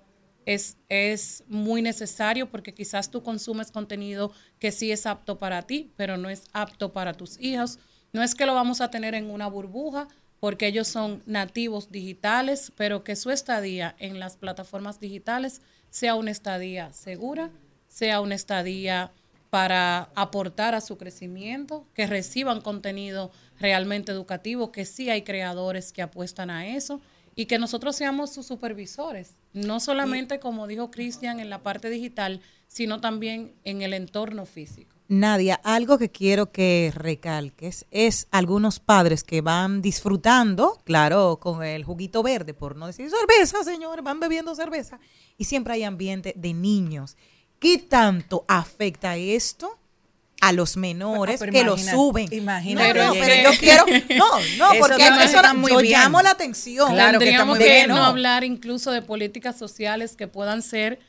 Es, 0.50 0.78
es 0.90 1.44
muy 1.48 1.84
necesario 1.84 2.50
porque 2.50 2.74
quizás 2.74 3.12
tú 3.12 3.22
consumes 3.22 3.70
contenido 3.70 4.32
que 4.58 4.72
sí 4.72 4.92
es 4.92 5.06
apto 5.06 5.38
para 5.38 5.62
ti, 5.62 5.92
pero 5.96 6.18
no 6.18 6.28
es 6.28 6.46
apto 6.54 6.92
para 6.92 7.14
tus 7.14 7.40
hijos. 7.40 7.78
No 8.14 8.24
es 8.24 8.34
que 8.34 8.48
lo 8.48 8.56
vamos 8.56 8.82
a 8.82 8.90
tener 8.90 9.14
en 9.14 9.30
una 9.30 9.46
burbuja, 9.46 10.08
porque 10.40 10.66
ellos 10.66 10.88
son 10.88 11.22
nativos 11.28 11.92
digitales, 11.92 12.72
pero 12.76 13.04
que 13.04 13.16
su 13.16 13.30
estadía 13.30 13.96
en 14.00 14.18
las 14.18 14.38
plataformas 14.38 15.00
digitales 15.00 15.62
sea 15.92 16.16
una 16.16 16.32
estadía 16.32 16.94
segura, 16.94 17.52
sea 17.88 18.20
una 18.20 18.34
estadía 18.34 19.12
para 19.52 20.10
aportar 20.16 20.74
a 20.74 20.82
su 20.82 20.98
crecimiento, 20.98 21.86
que 21.94 22.08
reciban 22.08 22.62
contenido 22.62 23.30
realmente 23.60 24.12
educativo, 24.12 24.72
que 24.72 24.86
sí 24.86 25.12
hay 25.12 25.22
creadores 25.22 25.92
que 25.92 26.02
apuestan 26.02 26.50
a 26.50 26.66
eso 26.66 27.02
y 27.40 27.46
que 27.46 27.58
nosotros 27.58 27.96
seamos 27.96 28.34
sus 28.34 28.46
supervisores, 28.46 29.36
no 29.54 29.80
solamente 29.80 30.42
como 30.42 30.68
dijo 30.68 30.92
Cristian 30.92 31.40
en 31.40 31.50
la 31.50 31.64
parte 31.64 31.90
digital, 31.90 32.42
sino 32.68 33.00
también 33.00 33.54
en 33.64 33.82
el 33.82 33.94
entorno 33.94 34.46
físico. 34.46 34.94
Nadia, 35.08 35.56
algo 35.64 35.98
que 35.98 36.10
quiero 36.10 36.52
que 36.52 36.92
recalques 36.94 37.86
es 37.92 38.28
algunos 38.32 38.82
padres 38.82 39.24
que 39.24 39.40
van 39.40 39.82
disfrutando, 39.82 40.82
claro, 40.84 41.40
con 41.40 41.64
el 41.64 41.86
juguito 41.86 42.24
verde, 42.24 42.54
por 42.54 42.76
no 42.76 42.88
decir 42.88 43.10
cerveza, 43.10 43.64
señor, 43.64 44.02
van 44.02 44.20
bebiendo 44.20 44.54
cerveza, 44.54 45.00
y 45.38 45.46
siempre 45.46 45.76
hay 45.76 45.84
ambiente 45.84 46.34
de 46.36 46.54
niños. 46.54 47.16
¿Qué 47.58 47.78
tanto 47.78 48.44
afecta 48.50 49.16
esto 49.16 49.79
a 50.42 50.52
los 50.54 50.78
menores 50.78 51.42
Ah, 51.42 51.46
que 51.48 51.64
lo 51.64 51.78
suben? 51.78 52.28
imagínate, 52.32 52.94
No, 53.00 53.06
no, 53.08 53.14
pero 53.20 53.52
yo 53.52 53.60
quiero, 53.60 53.86
no, 54.18 54.28
no, 54.58 54.72
Eso 54.74 54.80
porque 54.80 55.04
también 55.04 55.28
eso 55.28 55.36
está 55.38 55.54
muy 55.54 55.72
yo 55.72 55.80
bien. 55.80 56.00
llamo 56.00 56.22
la 56.22 56.32
atención. 56.32 56.94
Claro 56.94 57.20
que 57.20 57.26
Tendríamos 57.26 57.58
que 57.58 57.64
bien, 57.66 57.88
no 57.90 57.96
¿no? 57.96 58.04
hablar 58.06 58.44
incluso 58.44 58.92
de 58.92 59.02
políticas 59.02 59.58
sociales 59.58 60.16
que 60.16 60.28
puedan 60.28 60.62
ser 60.62 61.00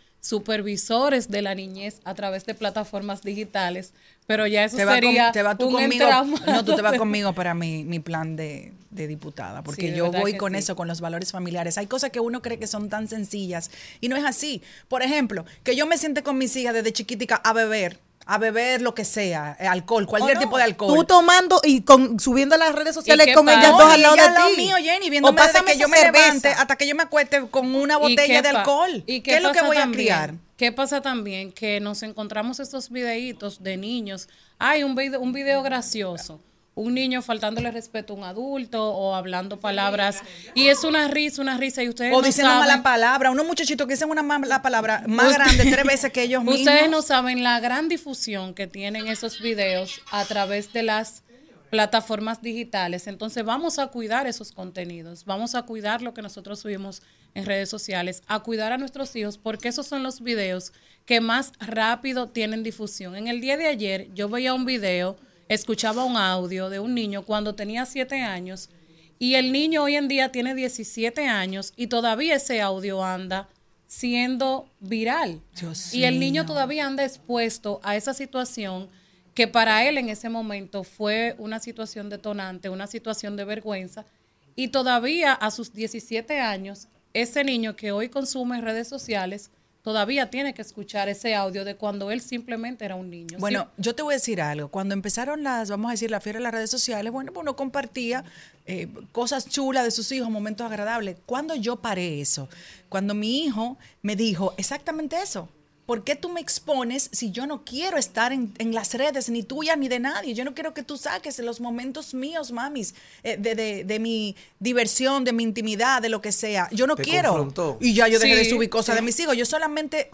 supervisores 0.44 1.28
de 1.30 1.42
la 1.42 1.54
niñez 1.54 2.00
a 2.04 2.14
través 2.14 2.44
de 2.46 2.54
plataformas 2.54 3.22
digitales, 3.22 3.92
pero 4.26 4.46
ya 4.46 4.64
eso 4.64 4.76
Te 4.76 4.84
va 4.84 4.94
sería 4.94 5.24
con- 5.26 5.32
te 5.32 5.42
vas 5.42 5.58
tú 5.58 5.66
un 5.68 5.72
conmigo. 5.74 6.06
No, 6.46 6.64
tú 6.64 6.74
te 6.74 6.82
vas 6.82 6.94
conmigo 6.98 7.32
para 7.34 7.54
mi, 7.54 7.84
mi 7.84 8.00
plan 8.00 8.36
de, 8.36 8.72
de 8.90 9.06
diputada, 9.06 9.62
porque 9.62 9.82
Sí, 9.82 9.90
de 9.90 9.96
yo 9.96 10.10
voy 10.10 10.32
que 10.32 10.38
con 10.38 10.52
sí. 10.52 10.58
eso, 10.58 10.76
con 10.76 10.88
los 10.88 11.00
valores 11.00 11.30
familiares. 11.32 11.78
Hay 11.78 11.86
cosas 11.86 12.10
que 12.10 12.20
uno 12.20 12.42
cree 12.42 12.58
que 12.58 12.66
son 12.66 12.88
tan 12.88 13.08
sencillas 13.08 13.70
y 14.00 14.08
no 14.08 14.16
es 14.16 14.24
así. 14.24 14.62
Por 14.88 15.02
ejemplo, 15.02 15.44
que 15.62 15.76
yo 15.76 15.86
me 15.86 15.98
siente 15.98 16.22
con 16.22 16.36
mis 16.38 16.54
hijas 16.56 16.74
desde 16.74 16.92
chiquitica 16.92 17.36
a 17.36 17.52
beber, 17.52 17.98
a 18.32 18.38
beber 18.38 18.80
lo 18.80 18.94
que 18.94 19.04
sea, 19.04 19.56
eh, 19.58 19.66
alcohol, 19.66 20.06
cualquier 20.06 20.36
¿O 20.36 20.40
no? 20.40 20.46
tipo 20.46 20.56
de 20.56 20.62
alcohol. 20.62 20.94
Tú 20.98 21.04
tomando 21.04 21.60
y 21.64 21.82
con, 21.82 22.20
subiendo 22.20 22.54
a 22.54 22.58
las 22.58 22.72
redes 22.72 22.94
sociales 22.94 23.34
con 23.34 23.44
pasa? 23.44 23.58
ellas 23.58 23.72
dos 23.72 23.90
y 23.90 23.94
al 23.94 24.02
lado 24.02 24.14
de 24.14 24.22
lado 24.22 24.46
ti. 24.50 24.56
mío, 24.56 24.76
Jenny, 24.76 25.18
O 25.20 25.32
desde 25.32 25.64
que 25.64 25.76
yo 25.76 25.88
me 25.88 26.00
levante 26.00 26.48
hasta 26.48 26.76
que 26.76 26.86
yo 26.86 26.94
me 26.94 27.02
acueste 27.02 27.48
con 27.50 27.74
una 27.74 27.94
¿Y 27.94 27.98
botella 27.98 28.40
de 28.40 28.52
pa- 28.52 28.58
alcohol. 28.60 29.02
¿Y 29.04 29.20
qué, 29.22 29.38
es 29.38 29.42
lo 29.42 29.50
que 29.50 29.62
voy 29.62 29.78
a 29.78 29.90
criar? 29.90 30.34
¿Qué 30.56 30.70
pasa 30.70 31.00
también? 31.00 31.50
Que 31.50 31.80
nos 31.80 32.04
encontramos 32.04 32.60
estos 32.60 32.90
videitos 32.90 33.64
de 33.64 33.76
niños. 33.76 34.28
Hay 34.60 34.84
un 34.84 34.94
video, 34.94 35.18
un 35.20 35.32
video 35.32 35.62
gracioso. 35.64 36.40
Un 36.74 36.94
niño 36.94 37.20
faltándole 37.20 37.70
respeto 37.72 38.12
a 38.12 38.16
un 38.16 38.24
adulto 38.24 38.82
o 38.94 39.14
hablando 39.14 39.58
palabras. 39.60 40.22
Y 40.54 40.68
es 40.68 40.84
una 40.84 41.08
risa, 41.08 41.42
una 41.42 41.58
risa. 41.58 41.82
Y 41.82 41.88
ustedes 41.88 42.12
O 42.14 42.20
no 42.20 42.22
diciendo 42.26 42.52
saben- 42.52 42.68
mala 42.68 42.82
palabra. 42.82 43.30
Unos 43.30 43.44
muchachitos 43.46 43.86
que 43.86 43.94
dicen 43.94 44.08
una 44.08 44.22
mala 44.22 44.62
palabra 44.62 45.02
más 45.06 45.26
Usted- 45.32 45.38
grande 45.42 45.70
tres 45.70 45.84
veces 45.84 46.12
que 46.12 46.22
ellos 46.22 46.42
mismos. 46.44 46.60
Ustedes 46.60 46.88
no 46.88 47.02
saben 47.02 47.42
la 47.42 47.58
gran 47.60 47.88
difusión 47.88 48.54
que 48.54 48.66
tienen 48.66 49.08
esos 49.08 49.40
videos 49.40 50.00
a 50.12 50.24
través 50.24 50.72
de 50.72 50.82
las 50.84 51.22
plataformas 51.70 52.40
digitales. 52.42 53.06
Entonces 53.06 53.44
vamos 53.44 53.78
a 53.78 53.88
cuidar 53.88 54.26
esos 54.26 54.52
contenidos, 54.52 55.24
vamos 55.24 55.54
a 55.54 55.62
cuidar 55.62 56.02
lo 56.02 56.14
que 56.14 56.22
nosotros 56.22 56.60
subimos 56.60 57.02
en 57.34 57.46
redes 57.46 57.68
sociales, 57.68 58.22
a 58.26 58.40
cuidar 58.40 58.72
a 58.72 58.78
nuestros 58.78 59.14
hijos, 59.14 59.38
porque 59.38 59.68
esos 59.68 59.86
son 59.86 60.02
los 60.02 60.20
videos 60.20 60.72
que 61.06 61.20
más 61.20 61.52
rápido 61.60 62.28
tienen 62.28 62.62
difusión. 62.64 63.14
En 63.16 63.28
el 63.28 63.40
día 63.40 63.56
de 63.56 63.66
ayer 63.68 64.08
yo 64.14 64.28
veía 64.28 64.52
un 64.52 64.64
video, 64.64 65.16
escuchaba 65.50 66.04
un 66.04 66.16
audio 66.16 66.70
de 66.70 66.78
un 66.78 66.94
niño 66.94 67.24
cuando 67.24 67.56
tenía 67.56 67.84
siete 67.84 68.20
años 68.20 68.70
y 69.18 69.34
el 69.34 69.50
niño 69.50 69.82
hoy 69.82 69.96
en 69.96 70.06
día 70.06 70.30
tiene 70.30 70.54
17 70.54 71.26
años 71.26 71.72
y 71.76 71.88
todavía 71.88 72.36
ese 72.36 72.60
audio 72.60 73.04
anda 73.04 73.48
siendo 73.88 74.70
viral. 74.78 75.42
Dios 75.60 75.92
y 75.92 76.04
el 76.04 76.20
niño 76.20 76.46
todavía 76.46 76.86
anda 76.86 77.04
expuesto 77.04 77.80
a 77.82 77.96
esa 77.96 78.14
situación 78.14 78.88
que 79.34 79.48
para 79.48 79.84
él 79.88 79.98
en 79.98 80.08
ese 80.08 80.28
momento 80.28 80.84
fue 80.84 81.34
una 81.36 81.58
situación 81.58 82.10
detonante, 82.10 82.68
una 82.68 82.86
situación 82.86 83.36
de 83.36 83.44
vergüenza. 83.44 84.06
Y 84.54 84.68
todavía 84.68 85.32
a 85.32 85.50
sus 85.50 85.72
17 85.72 86.38
años, 86.38 86.86
ese 87.12 87.42
niño 87.42 87.74
que 87.74 87.90
hoy 87.90 88.08
consume 88.08 88.60
redes 88.60 88.86
sociales, 88.86 89.50
todavía 89.82 90.30
tiene 90.30 90.54
que 90.54 90.62
escuchar 90.62 91.08
ese 91.08 91.34
audio 91.34 91.64
de 91.64 91.76
cuando 91.76 92.10
él 92.10 92.20
simplemente 92.20 92.84
era 92.84 92.94
un 92.94 93.10
niño. 93.10 93.38
Bueno, 93.38 93.68
yo 93.76 93.94
te 93.94 94.02
voy 94.02 94.14
a 94.14 94.16
decir 94.16 94.40
algo. 94.40 94.68
Cuando 94.68 94.94
empezaron 94.94 95.42
las, 95.42 95.70
vamos 95.70 95.88
a 95.88 95.92
decir, 95.92 96.10
la 96.10 96.20
fiebre 96.20 96.38
de 96.38 96.44
las 96.44 96.52
redes 96.52 96.70
sociales, 96.70 97.12
bueno, 97.12 97.32
pues 97.32 97.42
uno 97.42 97.56
compartía 97.56 98.24
eh, 98.66 98.88
cosas 99.12 99.48
chulas 99.48 99.84
de 99.84 99.90
sus 99.90 100.10
hijos, 100.12 100.30
momentos 100.30 100.66
agradables. 100.66 101.16
Cuando 101.26 101.54
yo 101.54 101.76
paré 101.76 102.20
eso, 102.20 102.48
cuando 102.88 103.14
mi 103.14 103.44
hijo 103.44 103.78
me 104.02 104.16
dijo 104.16 104.54
exactamente 104.56 105.20
eso. 105.20 105.48
¿Por 105.90 106.04
qué 106.04 106.14
tú 106.14 106.28
me 106.28 106.40
expones 106.40 107.08
si 107.10 107.32
yo 107.32 107.48
no 107.48 107.64
quiero 107.64 107.96
estar 107.96 108.32
en, 108.32 108.54
en 108.58 108.72
las 108.72 108.94
redes, 108.94 109.28
ni 109.28 109.42
tuyas 109.42 109.76
ni 109.76 109.88
de 109.88 109.98
nadie? 109.98 110.34
Yo 110.34 110.44
no 110.44 110.54
quiero 110.54 110.72
que 110.72 110.84
tú 110.84 110.96
saques 110.96 111.40
los 111.40 111.60
momentos 111.60 112.14
míos, 112.14 112.52
mamis, 112.52 112.94
eh, 113.24 113.36
de, 113.36 113.56
de- 113.56 113.82
de 113.82 113.98
mi 113.98 114.36
diversión, 114.60 115.24
de 115.24 115.32
mi 115.32 115.42
intimidad, 115.42 116.00
de 116.00 116.08
lo 116.08 116.20
que 116.20 116.30
sea. 116.30 116.68
Yo 116.70 116.86
no 116.86 116.94
Te 116.94 117.02
quiero. 117.02 117.30
confrontó. 117.30 117.76
Y 117.80 117.92
ya 117.92 118.06
yo 118.06 118.20
dejé 118.20 118.36
de 118.36 118.48
subir 118.48 118.70
cosas 118.70 118.94
de 118.94 119.02
mis 119.02 119.18
hijos. 119.18 119.36
Yo 119.36 119.44
solamente 119.44 120.10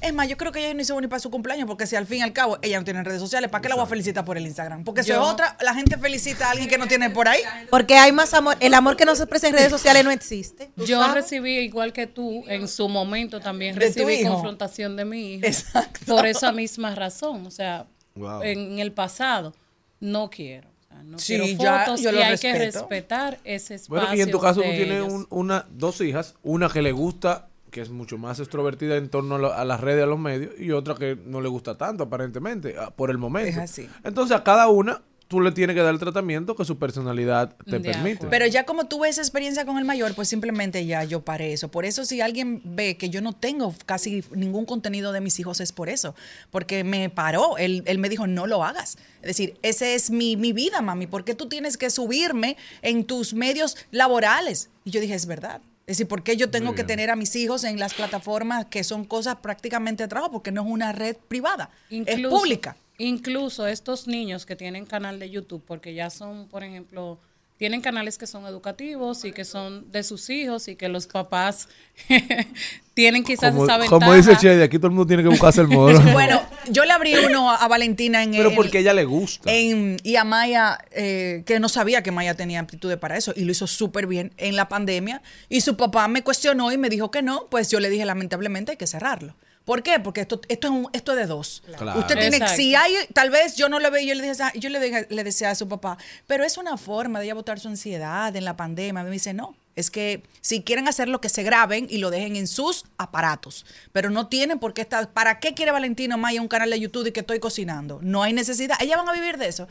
es 0.00 0.14
más, 0.14 0.28
yo 0.28 0.36
creo 0.36 0.50
que 0.52 0.60
ella 0.64 0.72
no 0.74 0.80
hizo 0.80 1.00
ni 1.00 1.06
para 1.06 1.20
su 1.20 1.30
cumpleaños, 1.30 1.66
porque 1.66 1.86
si 1.86 1.94
al 1.96 2.06
fin 2.06 2.18
y 2.18 2.22
al 2.22 2.32
cabo 2.32 2.58
ella 2.62 2.78
no 2.78 2.84
tiene 2.84 3.02
redes 3.04 3.20
sociales, 3.20 3.50
¿para 3.50 3.62
qué 3.62 3.68
la 3.68 3.74
voy 3.74 3.84
a 3.84 3.86
felicitar 3.86 4.24
por 4.24 4.36
el 4.38 4.46
Instagram? 4.46 4.84
Porque 4.84 5.02
Yo- 5.02 5.14
es 5.14 5.20
otra, 5.20 5.56
la 5.60 5.74
gente 5.74 5.96
felicita 5.98 6.48
a 6.48 6.50
alguien 6.52 6.68
que 6.68 6.78
no 6.78 6.86
tiene 6.88 7.10
por 7.10 7.28
ahí. 7.28 7.40
Porque 7.70 7.96
hay 7.96 8.12
más 8.12 8.32
amor. 8.34 8.56
El 8.60 8.74
amor 8.74 8.96
que 8.96 9.04
no 9.04 9.14
se 9.14 9.22
expresa 9.24 9.48
en 9.48 9.54
redes 9.54 9.70
sociales 9.70 10.04
no 10.04 10.10
existe. 10.10 10.70
¿tú 10.76 10.84
Yo 10.86 10.98
sabes? 11.00 11.14
recibí, 11.14 11.58
igual 11.58 11.92
que 11.92 12.06
tú, 12.06 12.44
en 12.48 12.66
su 12.68 12.88
momento 12.88 13.40
también 13.40 13.74
¿De 13.78 13.90
tu 13.92 14.04
recibí 14.06 14.24
confrontación 14.26 14.96
de 14.96 15.04
mi 15.04 15.34
hijo. 15.34 15.46
Exacto. 15.46 16.00
Por 16.06 16.26
esa 16.26 16.52
misma 16.52 16.94
razón. 16.94 17.46
O 17.46 17.50
sea, 17.50 17.86
Wow. 18.14 18.42
en 18.42 18.78
el 18.78 18.92
pasado, 18.92 19.54
no 20.00 20.30
quiero. 20.30 20.68
No 21.04 21.18
Sí, 21.18 21.38
quiero 21.38 21.62
ya, 21.62 21.84
fotos 21.84 22.00
yo 22.02 22.10
y 22.10 22.12
lo 22.14 22.22
hay 22.24 22.36
que 22.36 22.52
respetar 22.58 23.38
ese 23.44 23.76
espacio. 23.76 24.00
Bueno, 24.02 24.14
y 24.14 24.20
en 24.20 24.30
tu 24.30 24.38
caso 24.38 24.60
tú 24.60 24.68
tienes 24.68 25.02
un- 25.10 25.26
una, 25.30 25.66
dos 25.70 26.00
hijas, 26.02 26.34
una 26.42 26.68
que 26.68 26.82
le 26.82 26.92
gusta, 26.92 27.48
que 27.70 27.80
es 27.80 27.90
mucho 27.90 28.18
más 28.18 28.38
extrovertida 28.40 28.96
en 28.96 29.08
torno 29.08 29.36
a, 29.36 29.38
lo- 29.38 29.52
a 29.54 29.64
las 29.64 29.80
redes, 29.80 30.02
a 30.04 30.06
los 30.06 30.18
medios, 30.18 30.52
y 30.58 30.72
otra 30.72 30.94
que 30.94 31.16
no 31.24 31.40
le 31.40 31.48
gusta 31.48 31.76
tanto, 31.78 32.04
aparentemente, 32.04 32.74
ah, 32.78 32.90
por 32.90 33.10
el 33.10 33.18
momento. 33.18 33.50
Es 33.50 33.56
así. 33.58 33.88
Entonces 34.04 34.36
a 34.36 34.42
cada 34.44 34.68
una 34.68 35.02
tú 35.28 35.40
le 35.40 35.52
tienes 35.52 35.76
que 35.76 35.82
dar 35.82 35.94
el 35.94 36.00
tratamiento 36.00 36.56
que 36.56 36.64
su 36.64 36.76
personalidad 36.76 37.54
te 37.64 37.78
permite. 37.92 38.26
Pero 38.30 38.46
ya 38.48 38.66
como 38.66 38.88
tuve 38.88 39.08
esa 39.08 39.20
experiencia 39.20 39.64
con 39.64 39.78
el 39.78 39.84
mayor, 39.84 40.12
pues 40.16 40.26
simplemente 40.28 40.84
ya 40.86 41.04
yo 41.04 41.20
paré 41.24 41.52
eso. 41.52 41.68
Por 41.70 41.84
eso 41.84 42.04
si 42.04 42.20
alguien 42.20 42.60
ve 42.64 42.96
que 42.96 43.10
yo 43.10 43.20
no 43.20 43.32
tengo 43.32 43.72
casi 43.86 44.24
ningún 44.34 44.66
contenido 44.66 45.12
de 45.12 45.20
mis 45.20 45.38
hijos 45.38 45.60
es 45.60 45.70
por 45.70 45.88
eso. 45.88 46.16
Porque 46.50 46.82
me 46.82 47.10
paró, 47.10 47.58
él, 47.58 47.84
él 47.86 47.98
me 47.98 48.08
dijo, 48.08 48.26
no 48.26 48.48
lo 48.48 48.64
hagas. 48.64 48.98
Es 49.22 49.28
decir, 49.28 49.54
esa 49.62 49.86
es 49.86 50.10
mi, 50.10 50.36
mi 50.36 50.52
vida, 50.52 50.82
mami. 50.82 51.06
¿Por 51.06 51.22
qué 51.22 51.36
tú 51.36 51.48
tienes 51.48 51.76
que 51.76 51.90
subirme 51.90 52.56
en 52.82 53.04
tus 53.04 53.32
medios 53.32 53.76
laborales? 53.92 54.68
Y 54.84 54.90
yo 54.90 55.00
dije, 55.00 55.14
es 55.14 55.26
verdad. 55.26 55.60
Es 55.90 55.96
decir, 55.96 56.06
¿por 56.06 56.22
qué 56.22 56.36
yo 56.36 56.50
tengo 56.50 56.76
que 56.76 56.84
tener 56.84 57.10
a 57.10 57.16
mis 57.16 57.34
hijos 57.34 57.64
en 57.64 57.76
las 57.80 57.94
plataformas 57.94 58.66
que 58.66 58.84
son 58.84 59.04
cosas 59.04 59.38
prácticamente 59.42 60.04
de 60.04 60.08
trabajo? 60.08 60.30
Porque 60.30 60.52
no 60.52 60.60
es 60.60 60.68
una 60.68 60.92
red 60.92 61.16
privada, 61.16 61.68
es 61.90 62.28
pública. 62.28 62.76
Incluso 62.98 63.66
estos 63.66 64.06
niños 64.06 64.46
que 64.46 64.54
tienen 64.54 64.86
canal 64.86 65.18
de 65.18 65.30
YouTube, 65.30 65.64
porque 65.66 65.92
ya 65.92 66.08
son, 66.08 66.46
por 66.46 66.62
ejemplo, 66.62 67.18
tienen 67.60 67.82
canales 67.82 68.16
que 68.16 68.26
son 68.26 68.46
educativos 68.46 69.26
y 69.26 69.32
que 69.32 69.44
son 69.44 69.92
de 69.92 70.02
sus 70.02 70.30
hijos 70.30 70.66
y 70.68 70.76
que 70.76 70.88
los 70.88 71.06
papás 71.06 71.68
tienen 72.94 73.22
quizás 73.22 73.52
como, 73.52 73.64
esa 73.64 73.76
ventaja. 73.76 73.98
como 73.98 74.14
dice 74.14 74.34
Chedi, 74.38 74.62
aquí 74.62 74.78
todo 74.78 74.86
el 74.86 74.94
mundo 74.94 75.06
tiene 75.06 75.22
que 75.22 75.28
buscarse 75.28 75.60
el 75.60 75.68
modo. 75.68 76.00
Bueno, 76.14 76.42
yo 76.70 76.86
le 76.86 76.92
abrí 76.92 77.14
uno 77.16 77.50
a, 77.50 77.68
Valentina 77.68 78.22
en 78.22 78.30
Pero 78.30 78.54
porque 78.54 78.78
ella 78.78 78.94
le 78.94 79.04
gusta. 79.04 79.52
en- 79.52 79.98
y 80.02 80.16
a 80.16 80.24
Maya, 80.24 80.78
eh, 80.92 81.42
que 81.44 81.60
no 81.60 81.68
sabía 81.68 82.02
que 82.02 82.10
Maya 82.10 82.32
tenía 82.32 82.60
aptitudes 82.60 82.96
para 82.96 83.18
eso, 83.18 83.34
y 83.36 83.44
lo 83.44 83.52
hizo 83.52 83.66
súper 83.66 84.06
bien 84.06 84.32
en 84.38 84.56
la 84.56 84.70
pandemia. 84.70 85.20
Y 85.50 85.60
su 85.60 85.76
papá 85.76 86.08
me 86.08 86.22
cuestionó 86.24 86.72
y 86.72 86.78
me 86.78 86.88
dijo 86.88 87.10
que 87.10 87.20
no, 87.20 87.46
pues 87.50 87.70
yo 87.70 87.78
le 87.78 87.90
dije 87.90 88.06
lamentablemente 88.06 88.70
hay 88.70 88.78
que 88.78 88.86
cerrarlo. 88.86 89.36
¿Por 89.70 89.84
qué? 89.84 90.00
Porque 90.00 90.22
esto, 90.22 90.40
esto, 90.48 90.66
es, 90.66 90.72
un- 90.72 90.88
esto 90.92 91.12
es 91.12 91.18
de 91.18 91.26
dos. 91.26 91.62
Claro. 91.78 92.00
Usted 92.00 92.16
tiene, 92.18 92.38
Exacto. 92.38 92.56
si 92.56 92.74
hay, 92.74 92.92
tal 93.14 93.30
vez 93.30 93.54
yo 93.54 93.68
no 93.68 93.78
le 93.78 93.88
veo, 93.88 94.02
yo 94.02 94.16
le 94.16 94.22
dije, 94.28 94.34
yo 94.58 94.68
le, 94.68 94.80
dije- 94.80 95.06
le 95.10 95.22
decía 95.22 95.50
a 95.50 95.54
su 95.54 95.68
papá, 95.68 95.96
pero 96.26 96.42
es 96.42 96.58
una 96.58 96.76
forma 96.76 97.20
de 97.20 97.26
ella 97.26 97.34
botar 97.34 97.60
su 97.60 97.68
ansiedad 97.68 98.34
en 98.34 98.44
la 98.44 98.56
pandemia. 98.56 99.04
Me 99.04 99.10
dice, 99.10 99.32
no, 99.32 99.54
es 99.80 99.90
que 99.90 100.22
si 100.40 100.62
quieren 100.62 100.86
hacerlo, 100.88 101.20
que 101.20 101.28
se 101.28 101.42
graben 101.42 101.86
y 101.90 101.98
lo 101.98 102.10
dejen 102.10 102.36
en 102.36 102.46
sus 102.46 102.84
aparatos. 102.98 103.66
Pero 103.92 104.08
no 104.10 104.28
tienen 104.28 104.58
por 104.58 104.72
qué 104.74 104.82
estar. 104.82 105.10
¿Para 105.10 105.40
qué 105.40 105.54
quiere 105.54 105.72
Valentino 105.72 106.16
Maya 106.16 106.40
un 106.40 106.48
canal 106.48 106.70
de 106.70 106.78
YouTube 106.80 107.06
y 107.08 107.12
que 107.12 107.20
estoy 107.20 107.40
cocinando? 107.40 107.98
No 108.02 108.22
hay 108.22 108.32
necesidad. 108.32 108.76
Ellas 108.80 108.96
van 108.98 109.08
a 109.08 109.12
vivir 109.12 109.36
de 109.36 109.48
eso. 109.48 109.66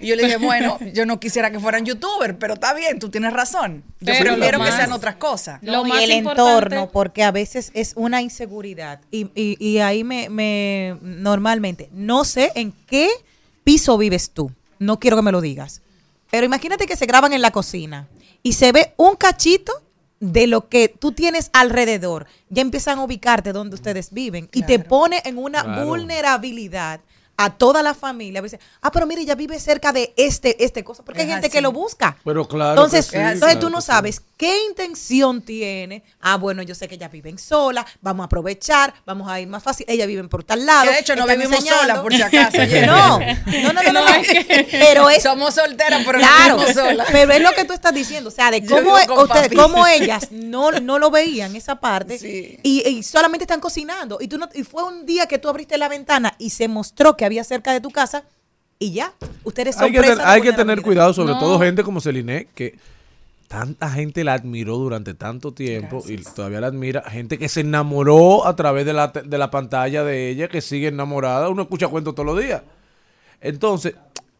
Y 0.00 0.08
yo 0.08 0.16
le 0.16 0.24
dije, 0.24 0.36
bueno, 0.36 0.78
yo 0.92 1.06
no 1.06 1.18
quisiera 1.18 1.50
que 1.50 1.58
fueran 1.58 1.84
youtubers, 1.84 2.34
pero 2.38 2.54
está 2.54 2.74
bien, 2.74 2.98
tú 2.98 3.08
tienes 3.08 3.32
razón. 3.32 3.82
Yo 4.00 4.12
Pero 4.18 4.34
prefiero 4.34 4.62
que 4.62 4.72
sean 4.72 4.92
otras 4.92 5.16
cosas. 5.16 5.60
Lo 5.62 5.84
más 5.84 6.00
y 6.00 6.04
el 6.04 6.10
importante- 6.12 6.52
entorno, 6.76 6.90
porque 6.92 7.22
a 7.22 7.30
veces 7.30 7.70
es 7.74 7.92
una 7.96 8.20
inseguridad. 8.22 9.00
Y, 9.10 9.30
y- 9.34 9.56
y 9.58 9.78
ahí 9.78 10.04
me, 10.04 10.28
me- 10.28 10.98
normalmente, 11.02 11.88
no 11.92 12.24
sé 12.24 12.52
en 12.54 12.72
qué 12.86 13.08
piso 13.64 13.96
vives 13.98 14.30
tú. 14.30 14.52
No 14.78 14.98
quiero 14.98 15.16
que 15.16 15.22
me 15.22 15.32
lo 15.32 15.40
digas. 15.40 15.80
Pero 16.30 16.46
imagínate 16.46 16.86
que 16.86 16.96
se 16.96 17.06
graban 17.06 17.32
en 17.32 17.42
la 17.42 17.50
cocina 17.52 18.08
y 18.42 18.52
se 18.54 18.72
ve 18.72 18.94
un 18.96 19.16
cachito 19.16 19.72
de 20.20 20.46
lo 20.46 20.68
que 20.68 20.88
tú 20.88 21.12
tienes 21.12 21.50
alrededor. 21.52 22.26
Ya 22.48 22.62
empiezan 22.62 22.98
a 22.98 23.04
ubicarte 23.04 23.52
donde 23.52 23.74
ustedes 23.74 24.12
viven 24.12 24.48
y 24.52 24.62
te 24.62 24.78
pone 24.78 25.20
en 25.24 25.36
una 25.38 25.62
Claro. 25.62 25.86
vulnerabilidad 25.86 27.00
a 27.44 27.50
toda 27.50 27.82
la 27.82 27.94
familia. 27.94 28.40
Veces, 28.40 28.60
ah, 28.80 28.90
pero 28.92 29.06
mire, 29.06 29.22
ella 29.22 29.34
vive 29.34 29.58
cerca 29.60 29.92
de 29.92 30.12
este, 30.16 30.62
este 30.64 30.84
cosa, 30.84 31.04
porque 31.04 31.22
hay 31.22 31.28
gente 31.28 31.46
así. 31.46 31.52
que 31.56 31.60
lo 31.60 31.72
busca. 31.72 32.16
Pero 32.24 32.46
claro 32.46 32.70
Entonces, 32.72 33.06
que 33.06 33.16
sí, 33.16 33.16
entonces 33.16 33.40
claro 33.40 33.60
tú 33.60 33.66
que 33.68 33.72
no 33.72 33.80
sí. 33.80 33.86
sabes 33.86 34.22
qué 34.36 34.64
intención 34.68 35.42
tiene. 35.42 36.02
Ah, 36.20 36.36
bueno, 36.36 36.62
yo 36.62 36.74
sé 36.74 36.88
que 36.88 36.94
ellas 36.96 37.10
viven 37.10 37.38
sola, 37.38 37.86
vamos 38.00 38.24
a 38.24 38.26
aprovechar, 38.26 38.92
vamos 39.06 39.28
a 39.30 39.40
ir 39.40 39.48
más 39.48 39.62
fácil. 39.62 39.86
Ella 39.88 40.06
vive 40.06 40.22
por 40.28 40.44
tal 40.44 40.64
lado. 40.66 40.84
Que 40.84 40.90
de 40.94 40.98
hecho 41.00 41.16
no 41.16 41.26
vivimos 41.26 41.52
enseñando. 41.58 41.80
solas, 41.82 41.98
por 42.00 42.14
si 42.14 42.22
acaso. 42.22 42.58
No, 42.86 43.18
no, 43.18 43.72
no, 43.72 43.82
no, 43.82 43.92
no, 43.92 44.00
Pero 44.70 45.08
es 45.10 45.22
Somos 45.22 45.54
solteras, 45.54 46.02
pero 46.04 46.18
claro, 46.18 46.56
no 46.56 46.64
vivimos 46.66 46.74
solas. 46.74 47.08
pero 47.10 47.32
es 47.32 47.40
lo 47.40 47.52
que 47.52 47.64
tú 47.64 47.72
estás 47.72 47.94
diciendo, 47.94 48.28
o 48.28 48.32
sea, 48.32 48.50
de 48.50 48.64
cómo, 48.66 48.94
con 49.06 49.18
ustedes, 49.20 49.52
cómo 49.54 49.86
ellas 49.86 50.28
no, 50.30 50.70
no 50.72 50.98
lo 50.98 51.10
veían 51.10 51.54
esa 51.56 51.76
parte 51.76 52.18
Sí. 52.18 52.58
y, 52.62 52.86
y 52.88 53.02
solamente 53.02 53.44
están 53.44 53.60
cocinando 53.60 54.18
y 54.20 54.28
tú 54.28 54.36
no, 54.38 54.48
y 54.54 54.62
fue 54.64 54.82
un 54.84 55.06
día 55.06 55.26
que 55.26 55.38
tú 55.38 55.48
abriste 55.48 55.78
la 55.78 55.88
ventana 55.88 56.34
y 56.38 56.50
se 56.50 56.68
mostró 56.68 57.16
que 57.16 57.24
había 57.24 57.31
cerca 57.44 57.72
de 57.72 57.80
tu 57.80 57.90
casa 57.90 58.24
y 58.78 58.92
ya, 58.92 59.12
ustedes 59.44 59.74
son 59.76 59.84
hay 59.84 59.92
que, 59.92 60.00
ten- 60.00 60.18
de 60.18 60.24
hay 60.24 60.40
que 60.42 60.52
tener 60.52 60.82
cuidado, 60.82 61.12
sobre 61.14 61.32
No. 61.34 61.38
todo 61.40 61.58
gente 61.60 61.82
como 61.84 62.00
Celine, 62.00 62.48
que 62.54 62.76
tanta 63.48 63.90
gente 63.90 64.24
la 64.24 64.32
admiró 64.34 64.76
durante 64.78 65.14
tanto 65.14 65.52
tiempo 65.52 66.02
y 66.08 66.16
todavía 66.16 66.60
la 66.60 66.68
admira. 66.68 67.02
Gente 67.02 67.38
que 67.38 67.48
se 67.48 67.60
enamoró 67.60 68.46
a 68.46 68.56
través 68.56 68.84
de 68.86 68.92
la, 68.94 69.08
de 69.08 69.38
la 69.38 69.50
pantalla 69.50 70.04
de 70.04 70.30
ella, 70.30 70.48
que 70.48 70.60
sigue 70.60 70.88
enamorada. 70.88 71.48
Uno 71.50 71.62
escucha 71.62 71.88
cuentos 71.88 72.14
todos 72.14 72.26
los 72.34 72.42
días. 72.42 72.62
Entonces, 73.40 73.94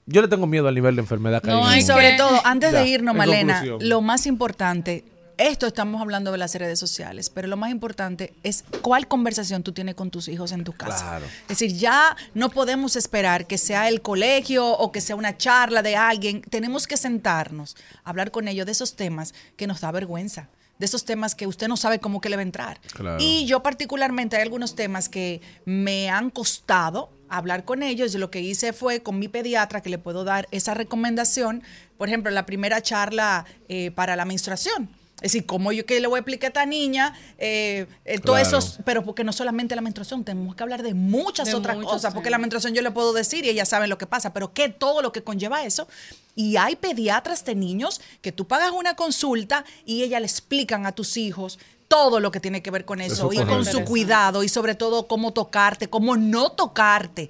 yo 0.07 0.22
le 0.22 0.28
tengo 0.28 0.47
miedo 0.47 0.66
al 0.68 0.74
nivel 0.74 0.97
de 0.97 1.03
enfermedad 1.03 1.43
que 1.43 1.51
hay. 1.51 1.59
en 1.61 1.72
el 1.72 1.78
y 1.78 1.82
sobre 1.82 2.12
todo, 2.16 2.40
antes 2.45 2.72
Ya, 2.72 2.80
de 2.80 2.88
irnos, 2.88 3.12
en 3.12 3.18
Malena, 3.18 3.55
conclusión. 3.61 3.88
lo 3.88 4.01
más 4.01 4.26
importante, 4.26 5.05
esto 5.39 5.66
estamos 5.66 6.01
hablando 6.01 6.33
de 6.33 6.39
las 6.39 6.55
redes 6.55 6.78
sociales, 6.78 7.30
pero 7.30 7.49
lo 7.49 7.57
más 7.57 7.70
importante 7.70 8.33
es 8.43 8.64
cuál 8.83 9.09
conversación 9.09 9.62
tú 9.62 9.72
tienes 9.72 9.95
con 9.95 10.11
tus 10.11 10.28
hijos 10.28 10.53
en 10.53 10.64
tu 10.64 10.72
casa. 10.72 11.05
Claro. 11.05 11.26
Es 11.43 11.49
decir, 11.59 11.76
ya 11.76 12.16
no 12.35 12.51
podemos 12.51 12.97
esperar 12.97 13.47
que 13.47 13.59
sea 13.59 13.89
el 13.89 14.03
colegio 14.03 14.66
o 14.66 14.93
que 14.93 15.01
sea 15.01 15.16
una 15.16 15.37
charla 15.37 15.83
de 15.83 15.97
alguien. 15.97 16.43
Tenemos 16.43 16.87
que 16.87 16.97
sentarnos, 16.97 17.76
hablar 18.05 18.30
con 18.30 18.49
ellos 18.49 18.66
de 18.66 18.72
esos 18.72 18.97
temas 18.97 19.35
que 19.57 19.66
nos 19.66 19.80
da 19.80 19.91
vergüenza. 19.91 20.49
De 20.78 20.87
esos 20.87 21.05
temas 21.05 21.35
que 21.35 21.47
usted 21.47 21.68
no 21.68 21.76
sabe 21.76 22.01
cómo 22.01 22.20
que 22.20 22.28
le 22.28 22.37
va 22.37 22.41
a 22.41 22.45
entrar. 22.45 22.80
Claro. 22.93 23.18
Y 23.20 23.47
yo 23.47 23.62
particularmente 23.62 24.37
hay 24.37 24.43
algunos 24.43 24.74
temas 24.74 25.09
que 25.09 25.41
me 25.64 26.11
han 26.11 26.30
costado 26.30 27.11
hablar 27.28 27.64
con 27.64 27.83
ellos. 27.83 28.14
Lo 28.14 28.30
que 28.30 28.41
hice 28.41 28.72
fue 28.72 29.01
con 29.01 29.18
mi 29.18 29.28
pediatra 29.28 29.80
que 29.80 29.91
le 29.91 29.99
puedo 29.99 30.24
dar 30.24 30.49
esa 30.51 30.74
recomendación. 30.74 31.62
Por 31.99 32.09
ejemplo, 32.09 32.30
la 32.30 32.47
primera 32.47 32.83
charla 32.83 33.47
eh, 33.68 33.91
para 33.93 34.16
la 34.16 34.24
menstruación. 34.24 34.91
Es 35.22 35.32
decir, 35.32 35.46
cómo 35.46 35.72
yo 35.72 35.86
que 35.86 36.00
le 36.00 36.08
voy 36.08 36.16
a 36.16 36.20
explicar 36.20 36.48
a 36.48 36.50
esta 36.50 36.66
niña, 36.66 37.14
eh, 37.38 37.86
eh, 38.04 38.18
todo 38.18 38.36
Claro. 38.36 38.58
eso, 38.58 38.78
pero 38.84 39.04
porque 39.04 39.22
no 39.24 39.32
solamente 39.32 39.76
la 39.76 39.82
menstruación, 39.82 40.24
tenemos 40.24 40.54
que 40.56 40.62
hablar 40.62 40.82
de 40.82 40.94
muchas 40.94 41.46
De 41.46 41.54
otras 41.54 41.76
cosas, 41.76 42.12
porque 42.12 42.28
la 42.28 42.38
menstruación 42.38 42.74
yo 42.74 42.82
le 42.82 42.90
puedo 42.90 43.12
decir 43.12 43.44
y 43.44 43.48
ellas 43.48 43.68
saben 43.68 43.88
lo 43.88 43.98
que 43.98 44.06
pasa, 44.06 44.32
pero 44.32 44.52
¿qué 44.52 44.68
todo 44.68 45.00
lo 45.00 45.12
que 45.12 45.22
conlleva 45.22 45.64
eso? 45.64 45.86
Y 46.34 46.56
hay 46.56 46.76
pediatras 46.76 47.44
de 47.44 47.54
niños 47.54 48.00
que 48.20 48.32
tú 48.32 48.46
pagas 48.46 48.72
una 48.72 48.94
consulta 48.96 49.64
y 49.86 50.02
ellas 50.02 50.20
le 50.20 50.26
explican 50.26 50.86
a 50.86 50.92
tus 50.92 51.16
hijos 51.16 51.58
todo 51.88 52.20
lo 52.20 52.30
que 52.30 52.40
tiene 52.40 52.62
que 52.62 52.70
ver 52.70 52.84
con 52.86 53.00
eso, 53.02 53.30
Eso 53.30 53.42
y 53.42 53.46
con 53.46 53.66
su 53.66 53.84
cuidado 53.84 54.42
y 54.42 54.48
sobre 54.48 54.74
todo 54.74 55.06
cómo 55.06 55.32
tocarte, 55.32 55.88
cómo 55.88 56.16
no 56.16 56.52
tocarte. 56.52 57.28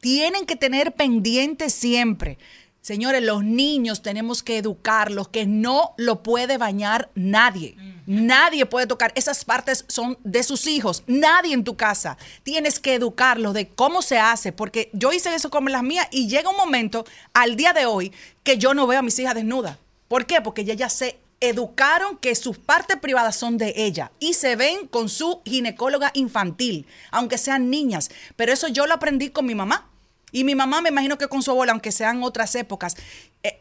Tienen 0.00 0.46
que 0.46 0.56
tener 0.56 0.92
pendiente 0.92 1.70
siempre. 1.70 2.36
Señores, 2.80 3.22
los 3.22 3.44
niños 3.44 4.00
tenemos 4.00 4.42
que 4.42 4.56
educarlos, 4.56 5.28
que 5.28 5.46
no 5.46 5.94
lo 5.98 6.22
puede 6.22 6.56
bañar 6.56 7.10
nadie. 7.14 7.76
Nadie 8.06 8.64
puede 8.64 8.86
tocar. 8.86 9.12
Esas 9.14 9.44
partes 9.44 9.84
son 9.86 10.18
de 10.24 10.42
sus 10.42 10.66
hijos. 10.66 11.04
Nadie 11.06 11.52
en 11.52 11.62
tu 11.62 11.76
casa. 11.76 12.16
Tienes 12.42 12.80
que 12.80 12.94
educarlos 12.94 13.52
de 13.52 13.68
cómo 13.68 14.00
se 14.00 14.18
hace, 14.18 14.52
porque 14.52 14.88
yo 14.94 15.12
hice 15.12 15.34
eso 15.34 15.50
con 15.50 15.70
las 15.70 15.82
mías 15.82 16.08
y 16.10 16.26
llega 16.28 16.48
un 16.48 16.56
momento 16.56 17.04
al 17.34 17.54
día 17.54 17.74
de 17.74 17.84
hoy 17.84 18.12
que 18.42 18.56
yo 18.56 18.72
no 18.72 18.86
veo 18.86 19.00
a 19.00 19.02
mis 19.02 19.18
hijas 19.18 19.34
desnudas. 19.34 19.76
¿Por 20.08 20.24
qué? 20.24 20.40
Porque 20.40 20.62
ellas 20.62 20.78
ya 20.78 20.88
se 20.88 21.20
educaron 21.40 22.16
que 22.16 22.34
sus 22.34 22.58
partes 22.58 22.96
privadas 22.98 23.36
son 23.36 23.58
de 23.58 23.74
ella 23.76 24.10
y 24.20 24.34
se 24.34 24.56
ven 24.56 24.86
con 24.86 25.08
su 25.08 25.42
ginecóloga 25.44 26.10
infantil, 26.14 26.86
aunque 27.10 27.38
sean 27.38 27.70
niñas. 27.70 28.10
Pero 28.36 28.52
eso 28.52 28.68
yo 28.68 28.86
lo 28.86 28.94
aprendí 28.94 29.28
con 29.28 29.46
mi 29.46 29.54
mamá. 29.54 29.89
Y 30.32 30.44
mi 30.44 30.54
mamá, 30.54 30.80
me 30.80 30.90
imagino 30.90 31.18
que 31.18 31.28
con 31.28 31.42
su 31.42 31.50
abuela, 31.50 31.72
aunque 31.72 31.92
sean 31.92 32.22
otras 32.22 32.54
épocas, 32.54 32.96
eh, 33.42 33.60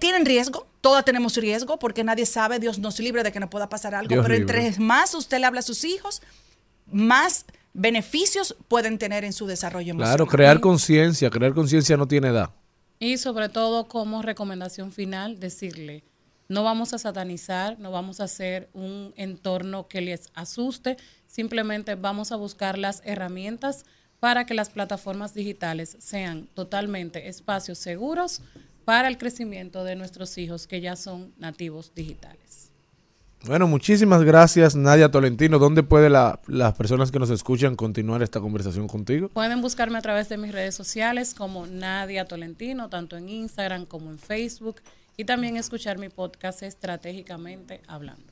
tienen 0.00 0.24
riesgo, 0.24 0.66
todas 0.80 1.04
tenemos 1.04 1.36
riesgo, 1.36 1.78
porque 1.78 2.04
nadie 2.04 2.26
sabe, 2.26 2.58
Dios 2.58 2.78
nos 2.78 2.98
libre 3.00 3.22
de 3.22 3.32
que 3.32 3.40
nos 3.40 3.50
pueda 3.50 3.68
pasar 3.68 3.94
algo, 3.94 4.08
Dios 4.08 4.24
pero 4.24 4.38
libre. 4.38 4.66
entre 4.66 4.80
más 4.80 5.14
usted 5.14 5.38
le 5.38 5.46
habla 5.46 5.60
a 5.60 5.62
sus 5.62 5.84
hijos, 5.84 6.22
más 6.90 7.44
beneficios 7.74 8.56
pueden 8.68 8.98
tener 8.98 9.24
en 9.24 9.32
su 9.32 9.46
desarrollo 9.46 9.90
emocional. 9.90 10.16
Claro, 10.16 10.26
crear 10.30 10.60
conciencia. 10.60 11.28
Crear 11.28 11.52
conciencia 11.52 11.96
no 11.96 12.06
tiene 12.06 12.28
edad. 12.28 12.50
Y 12.98 13.18
sobre 13.18 13.48
todo 13.48 13.88
como 13.88 14.22
recomendación 14.22 14.92
final, 14.92 15.40
decirle, 15.40 16.04
no 16.48 16.62
vamos 16.62 16.94
a 16.94 16.98
satanizar, 16.98 17.78
no 17.78 17.90
vamos 17.90 18.20
a 18.20 18.24
hacer 18.24 18.70
un 18.72 19.12
entorno 19.16 19.88
que 19.88 20.00
les 20.00 20.30
asuste, 20.34 20.96
simplemente 21.26 21.96
vamos 21.96 22.32
a 22.32 22.36
buscar 22.36 22.78
las 22.78 23.02
herramientas 23.04 23.84
para 24.24 24.46
que 24.46 24.54
las 24.54 24.70
plataformas 24.70 25.34
digitales 25.34 25.98
sean 26.00 26.48
totalmente 26.54 27.28
espacios 27.28 27.76
seguros 27.76 28.40
para 28.86 29.06
el 29.08 29.18
crecimiento 29.18 29.84
de 29.84 29.96
nuestros 29.96 30.38
hijos 30.38 30.66
que 30.66 30.80
ya 30.80 30.96
son 30.96 31.34
nativos 31.36 31.92
digitales. 31.94 32.70
Bueno, 33.44 33.66
muchísimas 33.66 34.22
gracias, 34.22 34.76
Nadia 34.76 35.10
Tolentino. 35.10 35.58
¿Dónde 35.58 35.82
puede 35.82 36.08
la- 36.08 36.40
las 36.46 36.72
personas 36.72 37.10
que 37.12 37.18
nos 37.18 37.28
escuchan 37.28 37.76
continuar 37.76 38.22
esta 38.22 38.40
conversación 38.40 38.88
contigo? 38.88 39.28
Pueden 39.28 39.60
buscarme 39.60 39.98
a 39.98 40.00
través 40.00 40.30
de 40.30 40.38
mis 40.38 40.52
redes 40.52 40.74
sociales 40.74 41.34
como 41.34 41.66
Nadia 41.66 42.24
Tolentino, 42.24 42.88
tanto 42.88 43.18
en 43.18 43.28
Instagram 43.28 43.84
como 43.84 44.08
en 44.08 44.18
Facebook, 44.18 44.76
y 45.18 45.26
también 45.26 45.58
escuchar 45.58 45.98
mi 45.98 46.08
podcast 46.08 46.62
estratégicamente 46.62 47.82
hablando. 47.86 48.24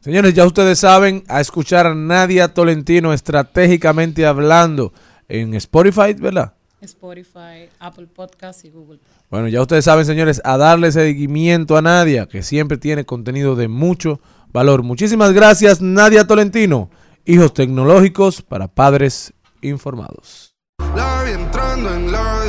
Señores, 0.00 0.34
ya 0.34 0.44
ustedes 0.44 0.78
saben 0.80 1.24
a 1.28 1.40
escuchar 1.40 1.86
a 1.86 1.94
Nadia 1.94 2.52
Tolentino 2.52 3.12
estratégicamente 3.12 4.26
hablando 4.26 4.92
en 5.28 5.54
Spotify, 5.54 6.14
¿verdad? 6.14 6.54
Spotify, 6.80 7.68
Apple 7.78 8.06
Podcasts 8.06 8.64
y 8.64 8.70
Google. 8.70 9.00
Bueno, 9.30 9.48
ya 9.48 9.60
ustedes 9.60 9.84
saben, 9.84 10.04
señores, 10.04 10.40
a 10.44 10.56
darle 10.56 10.92
seguimiento 10.92 11.76
a 11.76 11.82
Nadia, 11.82 12.26
que 12.26 12.42
siempre 12.42 12.78
tiene 12.78 13.04
contenido 13.04 13.56
de 13.56 13.68
mucho 13.68 14.20
valor. 14.52 14.82
Muchísimas 14.82 15.32
gracias, 15.32 15.80
Nadia 15.80 16.26
Tolentino. 16.26 16.90
Hijos 17.24 17.54
tecnológicos 17.54 18.42
para 18.42 18.68
padres 18.68 19.32
informados. 19.62 20.54
La 20.94 21.22
vi 21.24 21.32
entrando 21.32 21.92
en 21.94 22.12
la 22.12 22.44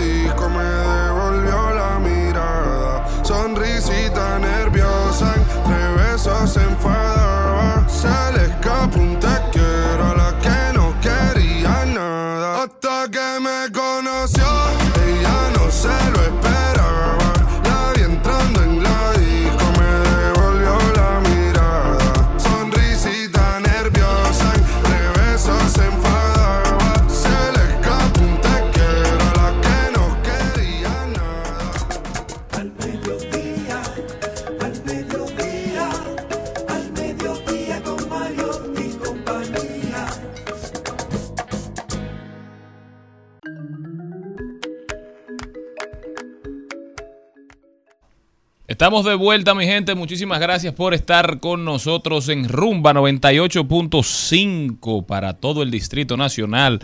Estamos 48.87 49.03
de 49.03 49.15
vuelta, 49.15 49.53
mi 49.53 49.65
gente. 49.65 49.95
Muchísimas 49.95 50.39
gracias 50.39 50.73
por 50.73 50.93
estar 50.93 51.41
con 51.41 51.65
nosotros 51.65 52.29
en 52.29 52.47
Rumba 52.47 52.93
98.5 52.93 55.05
para 55.05 55.33
todo 55.33 55.61
el 55.61 55.69
Distrito 55.69 56.15
Nacional 56.15 56.79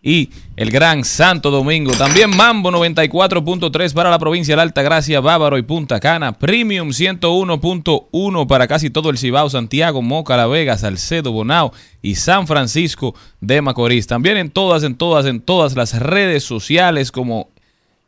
y 0.00 0.30
el 0.54 0.70
Gran 0.70 1.02
Santo 1.02 1.50
Domingo. 1.50 1.90
También 1.90 2.30
Mambo 2.36 2.70
94.3 2.70 3.92
para 3.92 4.10
la 4.10 4.20
provincia 4.20 4.54
de 4.54 4.62
Alta 4.62 4.82
Gracia, 4.82 5.18
Bávaro 5.18 5.58
y 5.58 5.62
Punta 5.62 5.98
Cana. 5.98 6.38
Premium 6.38 6.90
101.1 6.90 8.46
para 8.46 8.68
casi 8.68 8.90
todo 8.90 9.10
el 9.10 9.18
Cibao, 9.18 9.50
Santiago, 9.50 10.02
Moca, 10.02 10.36
La 10.36 10.46
Vega, 10.46 10.78
Salcedo, 10.78 11.32
Bonao 11.32 11.72
y 12.00 12.14
San 12.14 12.46
Francisco 12.46 13.16
de 13.40 13.60
Macorís. 13.60 14.06
También 14.06 14.36
en 14.36 14.50
todas, 14.50 14.84
en 14.84 14.94
todas, 14.94 15.26
en 15.26 15.40
todas 15.40 15.74
las 15.74 15.98
redes 15.98 16.44
sociales 16.44 17.10
como 17.10 17.48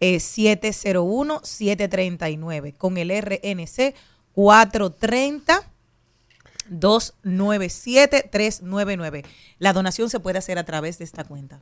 eh, 0.00 0.20
701 0.20 1.40
739 1.42 2.74
con 2.76 2.98
el 2.98 3.10
RNC 3.10 3.94
430 4.36 5.72
297-399. 6.70 9.24
La 9.58 9.72
donación 9.72 10.08
se 10.10 10.20
puede 10.20 10.38
hacer 10.38 10.58
a 10.58 10.64
través 10.64 10.98
de 10.98 11.04
esta 11.04 11.24
cuenta. 11.24 11.60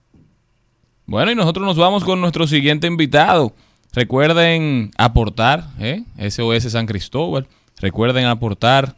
Bueno, 1.06 1.30
y 1.30 1.34
nosotros 1.34 1.66
nos 1.66 1.76
vamos 1.76 2.04
con 2.04 2.18
nuestro 2.20 2.46
siguiente 2.46 2.86
invitado. 2.86 3.52
Recuerden 3.92 4.90
aportar, 4.96 5.68
¿eh? 5.78 6.04
SOS 6.30 6.72
San 6.72 6.86
Cristóbal. 6.86 7.46
Recuerden 7.78 8.24
aportar. 8.26 8.94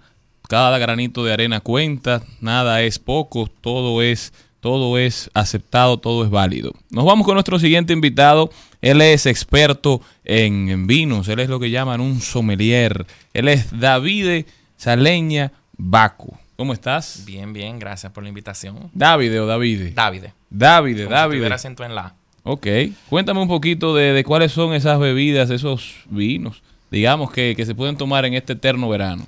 Cada 0.48 0.78
granito 0.78 1.24
de 1.24 1.32
arena 1.32 1.58
cuenta. 1.60 2.22
Nada 2.40 2.82
es 2.82 3.00
poco. 3.00 3.48
Todo 3.60 4.00
es, 4.00 4.32
todo 4.60 4.96
es 4.96 5.28
aceptado. 5.34 5.98
Todo 5.98 6.24
es 6.24 6.30
válido. 6.30 6.70
Nos 6.90 7.04
vamos 7.04 7.26
con 7.26 7.34
nuestro 7.34 7.58
siguiente 7.58 7.92
invitado. 7.92 8.50
Él 8.86 9.00
es 9.02 9.26
experto 9.26 10.00
en, 10.24 10.68
en 10.68 10.86
vinos. 10.86 11.28
Él 11.28 11.40
es 11.40 11.48
lo 11.48 11.58
que 11.58 11.70
llaman 11.70 12.00
un 12.00 12.20
sommelier. 12.20 13.04
Él 13.34 13.48
es 13.48 13.78
Davide 13.78 14.46
Saleña 14.76 15.52
Baco. 15.76 16.38
¿Cómo 16.56 16.72
estás? 16.72 17.24
Bien, 17.26 17.52
bien, 17.52 17.78
gracias 17.78 18.12
por 18.12 18.22
la 18.22 18.28
invitación. 18.28 18.90
Davide 18.94 19.40
o 19.40 19.46
Davide. 19.46 19.90
Davide. 19.90 20.32
Davide, 20.50 21.04
Como 21.04 21.16
si 21.16 21.20
Davide. 21.20 21.52
acento 21.52 21.84
en 21.84 21.94
la. 21.94 22.14
Ok, 22.44 22.66
cuéntame 23.08 23.40
un 23.40 23.48
poquito 23.48 23.94
de, 23.94 24.12
de 24.12 24.22
cuáles 24.22 24.52
son 24.52 24.72
esas 24.72 25.00
bebidas, 25.00 25.50
esos 25.50 25.96
vinos, 26.08 26.62
digamos, 26.92 27.32
que, 27.32 27.54
que 27.56 27.66
se 27.66 27.74
pueden 27.74 27.96
tomar 27.96 28.24
en 28.24 28.34
este 28.34 28.52
eterno 28.52 28.88
verano. 28.88 29.26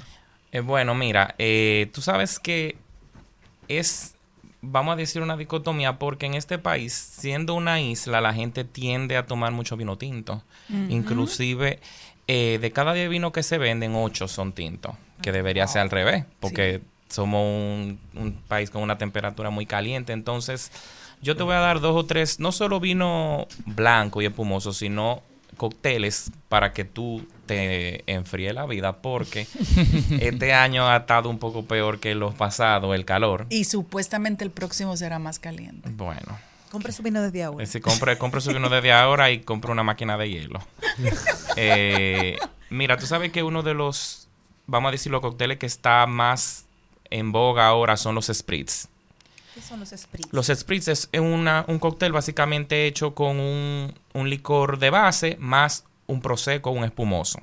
Eh, 0.53 0.61
bueno, 0.61 0.95
mira, 0.95 1.35
eh, 1.37 1.91
tú 1.93 2.01
sabes 2.01 2.39
que 2.39 2.77
es, 3.67 4.15
vamos 4.61 4.95
a 4.95 4.97
decir, 4.97 5.23
una 5.23 5.37
dicotomía, 5.37 5.99
porque 5.99 6.27
en 6.27 6.35
este 6.35 6.59
país, 6.59 6.93
siendo 6.93 7.55
una 7.55 7.81
isla, 7.81 8.21
la 8.21 8.35
gente 8.35 8.65
tiende 8.65 9.17
a 9.17 9.27
tomar 9.27 9.53
mucho 9.53 9.77
vino 9.77 9.97
tinto. 9.97 10.43
Inclusive, 10.89 11.81
eh, 12.27 12.59
de 12.61 12.71
cada 12.73 12.93
10 12.93 13.09
vinos 13.11 13.33
que 13.33 13.43
se 13.43 13.59
venden, 13.59 13.95
8 13.95 14.29
son 14.29 14.53
tintos, 14.53 14.95
que 15.23 15.33
debería 15.33 15.67
ser 15.67 15.83
al 15.83 15.91
revés, 15.91 16.25
porque 16.41 16.83
somos 17.09 17.43
un, 17.43 17.99
un 18.15 18.33
país 18.49 18.71
con 18.71 18.83
una 18.83 18.99
temperatura 18.99 19.51
muy 19.51 19.67
caliente. 19.67 20.13
Entonces, 20.13 20.71
yo 21.23 21.37
te 21.37 21.43
voy 21.43 21.55
a 21.55 21.61
dar 21.61 21.81
dos 21.81 21.97
o 21.97 22.05
tres, 22.05 22.39
no 22.39 22.53
solo 22.53 22.81
vino 22.81 23.47
blanco 23.67 24.23
y 24.23 24.27
espumoso, 24.27 24.73
sino 24.73 25.23
cócteles 25.59 26.31
para 26.49 26.73
que 26.73 26.87
tú 26.87 27.27
te 27.45 28.11
enfríe 28.11 28.55
la 28.55 28.65
vida, 28.65 29.03
porque 29.03 29.47
este 30.21 30.55
año 30.55 30.89
ha 30.89 30.97
estado 30.97 31.29
un 31.29 31.39
poco 31.39 31.67
peor 31.67 32.01
que 32.01 32.15
los 32.15 32.35
pasados, 32.35 32.95
el 32.95 33.05
calor. 33.05 33.45
Y 33.51 33.65
supuestamente 33.65 34.45
el 34.45 34.51
próximo 34.51 34.97
será 34.97 35.19
más 35.19 35.39
caliente. 35.39 35.91
Bueno, 35.93 36.39
Compre 36.71 36.93
su 36.93 37.03
vino 37.03 37.23
desde 37.23 37.45
ahora. 37.45 37.65
eh, 37.65 37.81
compre, 37.81 38.19
compre 38.19 38.41
su 38.43 38.53
vino 38.53 38.69
desde 38.69 38.93
ahora 38.93 39.31
y 39.31 39.41
compre 39.41 39.73
una 39.73 39.83
máquina 39.83 40.17
de 40.17 40.31
hielo. 40.31 40.61
Eh, 41.61 42.39
mira, 42.71 42.97
tú 42.99 43.07
sabes 43.07 43.33
que 43.33 43.43
uno 43.43 43.65
de 43.65 43.75
los, 43.75 44.29
vamos 44.69 44.91
a 44.91 44.93
decir, 44.93 45.11
los 45.11 45.21
cócteles 45.21 45.59
que 45.59 45.67
está 45.67 46.07
más 46.07 46.67
en 47.11 47.33
boga 47.33 47.67
ahora 47.67 47.97
son 47.97 48.15
los 48.15 48.27
spritz. 48.27 48.87
¿Qué 49.59 49.65
son 49.67 49.81
los 49.81 49.89
spritz? 49.91 50.29
Los 50.31 50.47
spritz 50.47 50.87
es 50.87 51.09
una- 51.19 51.65
un 51.67 51.81
cóctel 51.81 52.13
básicamente 52.13 52.87
hecho 52.87 53.13
con 53.15 53.41
un, 53.41 53.93
un 54.15 54.31
licor 54.31 54.79
de 54.79 54.91
base 54.91 55.37
más 55.41 55.85
un 56.07 56.21
prosecco, 56.23 56.71
un 56.71 56.85
espumoso. 56.85 57.41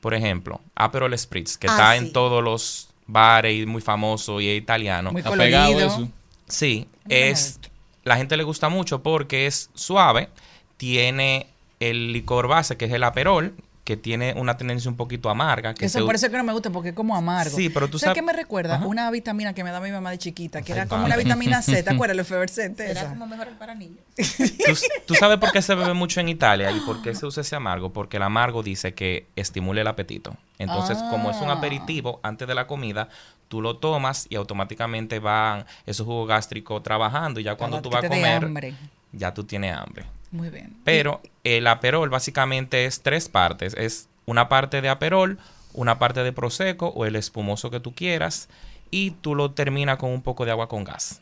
Por 0.00 0.14
ejemplo, 0.14 0.62
Aperol 0.74 1.16
Spritz, 1.18 1.58
que 1.58 1.66
Ah, 1.68 1.72
está 1.72 1.92
sí. 1.92 1.98
en 2.06 2.12
todos 2.14 2.42
los 2.42 2.88
bares 3.06 3.54
y 3.54 3.66
muy 3.66 3.82
famoso 3.82 4.40
y 4.40 4.48
es 4.48 4.56
italiano. 4.62 5.12
Muy 5.12 5.20
Está 5.20 5.32
pegado 5.36 5.74
colorido. 5.74 5.94
eso. 5.94 6.08
Sí, 6.48 6.88
es 7.08 7.60
la 8.02 8.16
gente 8.16 8.38
le 8.38 8.42
gusta 8.44 8.70
mucho 8.70 9.02
porque 9.02 9.46
es 9.46 9.68
suave, 9.74 10.30
tiene 10.78 11.48
el 11.80 12.14
licor 12.14 12.48
base 12.48 12.78
que 12.78 12.86
es 12.86 12.92
el 12.92 13.04
Aperol, 13.04 13.54
que 13.90 13.96
tiene 13.96 14.34
una 14.36 14.56
tendencia 14.56 14.88
un 14.88 14.96
poquito 14.96 15.30
amarga. 15.30 15.74
Que 15.74 15.86
Eso 15.86 15.98
se- 15.98 16.04
por 16.04 16.14
eso 16.14 16.30
que 16.30 16.36
no 16.36 16.44
me 16.44 16.52
gusta, 16.52 16.70
porque 16.70 16.90
es 16.90 16.94
como 16.94 17.16
amargo. 17.16 17.56
Sí, 17.56 17.70
pero 17.70 17.88
tú 17.90 17.98
¿Sabes 17.98 18.10
sabes- 18.10 18.14
qué 18.14 18.22
me 18.24 18.32
recuerda? 18.32 18.76
Ajá. 18.76 18.86
Una 18.86 19.10
vitamina 19.10 19.52
que 19.52 19.64
me 19.64 19.72
daba 19.72 19.84
mi 19.84 19.90
mamá 19.90 20.12
de 20.12 20.18
chiquita, 20.18 20.62
que 20.62 20.70
era 20.72 20.86
como 20.86 21.04
una 21.06 21.16
vitamina 21.16 21.60
C, 21.62 21.82
¿te 21.82 21.90
acuerdas? 21.90 22.14
El 22.14 22.20
efervescente. 22.20 22.88
Esa? 22.88 23.08
como 23.08 23.26
mejor 23.26 23.48
para 23.58 23.74
niños. 23.74 23.98
¿Tú, 24.16 24.72
tú 25.06 25.14
sabes 25.16 25.38
por 25.38 25.50
qué 25.50 25.60
se 25.60 25.74
bebe 25.74 25.92
mucho 25.94 26.20
en 26.20 26.28
Italia 26.28 26.70
y 26.70 26.78
por 26.80 27.02
qué 27.02 27.16
se 27.16 27.26
usa 27.26 27.40
ese 27.40 27.56
amargo? 27.56 27.92
Porque 27.92 28.18
el 28.18 28.22
amargo 28.22 28.62
dice 28.62 28.94
que 28.94 29.26
estimula 29.34 29.80
el 29.80 29.88
apetito. 29.88 30.36
Entonces, 30.58 30.98
como 31.10 31.30
es 31.32 31.38
un 31.38 31.48
Ah. 31.50 31.54
aperitivo 31.54 32.20
antes 32.22 32.46
de 32.46 32.54
la 32.54 32.68
comida, 32.68 33.08
tú 33.48 33.60
lo 33.60 33.78
tomas 33.78 34.28
y 34.30 34.36
automáticamente 34.36 35.18
van 35.18 35.64
esos 35.86 36.06
jugos 36.06 36.28
gástricos 36.28 36.80
trabajando 36.84 37.40
y 37.40 37.42
ya 37.42 37.56
cuando 37.56 37.82
tú 37.82 37.90
vas 37.90 38.04
a 38.04 38.08
comer, 38.08 38.44
hambre. 38.44 38.74
Ya 39.12 39.34
tú 39.34 39.44
tienes 39.44 39.76
hambre. 39.76 40.06
Muy 40.30 40.50
bien. 40.50 40.76
Pero 40.84 41.20
el 41.44 41.66
aperol 41.66 42.08
básicamente 42.08 42.84
es 42.86 43.00
tres 43.02 43.28
partes. 43.28 43.74
Es 43.76 44.08
una 44.26 44.48
parte 44.48 44.80
de 44.80 44.88
aperol, 44.88 45.38
una 45.72 45.98
parte 45.98 46.22
de 46.22 46.32
prosecco 46.32 46.88
o 46.88 47.04
el 47.04 47.16
espumoso 47.16 47.70
que 47.70 47.80
tú 47.80 47.94
quieras 47.94 48.48
y 48.90 49.12
tú 49.12 49.34
lo 49.34 49.52
terminas 49.52 49.98
con 49.98 50.10
un 50.10 50.22
poco 50.22 50.44
de 50.44 50.50
agua 50.52 50.68
con 50.68 50.84
gas. 50.84 51.20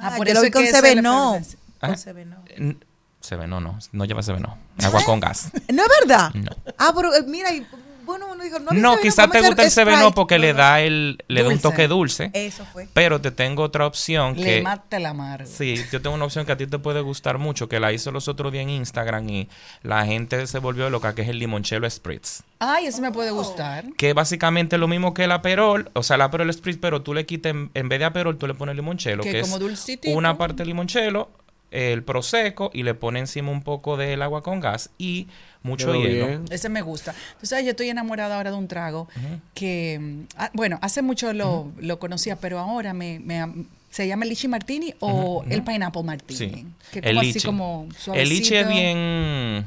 Ah, 0.00 0.14
por 0.16 0.26
yo 0.26 0.32
eso 0.32 0.40
lo 0.40 0.42
vi 0.42 0.48
es 0.48 0.52
con 0.52 0.62
que. 0.62 0.70
Ah. 1.80 1.88
Con 1.88 1.98
Seveno. 1.98 2.36
N- 2.56 2.76
Seveno 3.20 3.60
no, 3.60 3.78
no 3.92 4.04
lleva 4.04 4.22
Seveno. 4.22 4.58
Agua 4.82 5.04
con 5.04 5.20
gas. 5.20 5.50
¿No 5.72 5.82
es 5.82 5.88
verdad? 6.00 6.32
No. 6.34 6.50
Ah, 6.78 6.92
pero 6.94 7.14
eh, 7.14 7.22
mira, 7.26 7.52
y, 7.52 7.64
bueno, 8.04 8.26
uno 8.32 8.42
dijo, 8.42 8.58
no, 8.58 8.72
No, 8.72 8.98
quizás 8.98 9.30
te 9.30 9.40
gusta 9.40 9.64
el. 9.64 9.70
Seveno 9.70 10.12
porque 10.12 10.38
le 10.38 10.52
da 10.52 10.80
el 10.80 11.18
le 11.28 11.42
da 11.42 11.48
un 11.48 11.58
toque 11.58 11.88
dulce. 11.88 12.30
Eso 12.32 12.64
fue. 12.72 12.88
Pero 12.92 13.20
te 13.20 13.30
tengo 13.30 13.62
otra 13.62 13.86
opción 13.86 14.36
Le 14.36 14.44
que 14.44 14.62
mata 14.62 14.96
el 14.96 15.06
amargo. 15.06 15.48
Sí, 15.50 15.82
yo 15.90 16.02
tengo 16.02 16.14
una 16.14 16.24
opción 16.24 16.44
que 16.44 16.52
a 16.52 16.56
ti 16.56 16.66
te 16.66 16.78
puede 16.78 17.00
gustar 17.00 17.38
mucho, 17.38 17.68
que 17.68 17.80
la 17.80 17.92
hice 17.92 18.10
los 18.12 18.28
otros 18.28 18.52
días 18.52 18.62
en 18.62 18.70
Instagram 18.70 19.28
y 19.28 19.48
la 19.82 20.04
gente 20.04 20.46
se 20.46 20.58
volvió 20.58 20.90
loca, 20.90 21.14
que 21.14 21.22
es 21.22 21.28
el 21.28 21.38
limoncello 21.38 21.88
spritz. 21.88 22.42
Ay, 22.58 22.86
eso 22.86 23.00
me 23.00 23.10
puede 23.10 23.30
gustar. 23.30 23.84
Que 23.96 24.12
básicamente 24.12 24.76
es 24.76 24.80
lo 24.80 24.88
mismo 24.88 25.14
que 25.14 25.24
el 25.24 25.32
aperol, 25.32 25.90
o 25.94 26.02
sea, 26.02 26.16
el 26.16 26.22
aperol 26.22 26.52
spritz, 26.52 26.78
pero 26.80 27.02
tú 27.02 27.14
le 27.14 27.26
quitas, 27.26 27.50
en, 27.50 27.70
en 27.74 27.88
vez 27.88 27.98
de 27.98 28.04
aperol, 28.04 28.38
tú 28.38 28.46
le 28.46 28.54
pones 28.54 28.76
limoncello, 28.76 29.22
Que 29.22 29.32
que, 29.32 29.40
como 29.42 29.58
es 29.58 29.98
una 30.06 30.38
parte 30.38 30.58
de 30.62 30.66
limoncello, 30.66 31.28
el 31.72 32.02
prosecco 32.04 32.70
y 32.72 32.82
le 32.84 32.94
pone 32.94 33.18
encima 33.20 33.50
un 33.50 33.62
poco 33.62 33.96
del 33.96 34.22
agua 34.22 34.42
con 34.42 34.60
gas 34.60 34.90
y 34.98 35.26
mucho 35.62 35.94
hielo. 35.94 36.26
bien. 36.28 36.44
Ese 36.50 36.68
me 36.68 36.82
gusta. 36.82 37.14
Tú 37.40 37.46
sabes, 37.46 37.64
yo 37.64 37.70
estoy 37.70 37.88
enamorada 37.88 38.36
ahora 38.36 38.50
de 38.50 38.56
un 38.56 38.68
trago 38.68 39.08
que, 39.54 39.98
mm, 40.00 40.20
ah, 40.36 40.50
bueno, 40.54 40.78
hace 40.82 41.02
mucho 41.02 41.32
lo, 41.32 41.70
lo 41.78 41.98
conocía, 41.98 42.36
pero 42.36 42.58
ahora 42.58 42.92
me, 42.94 43.20
se 43.90 44.06
llama 44.06 44.24
el 44.24 44.30
Lichi 44.30 44.48
Martini 44.48 44.94
o 45.00 45.44
el 45.48 45.62
Pineapple 45.62 46.02
Martini. 46.02 46.38
Sí, 46.38 46.66
Que 46.92 46.98
el 47.00 47.04
como 47.14 47.20
así 47.20 47.32
lichi. 47.34 47.46
como 47.46 47.88
El 48.14 48.28
lichi 48.28 48.54
es 48.54 48.62
suavecito. 48.66 48.68
bien... 48.70 49.66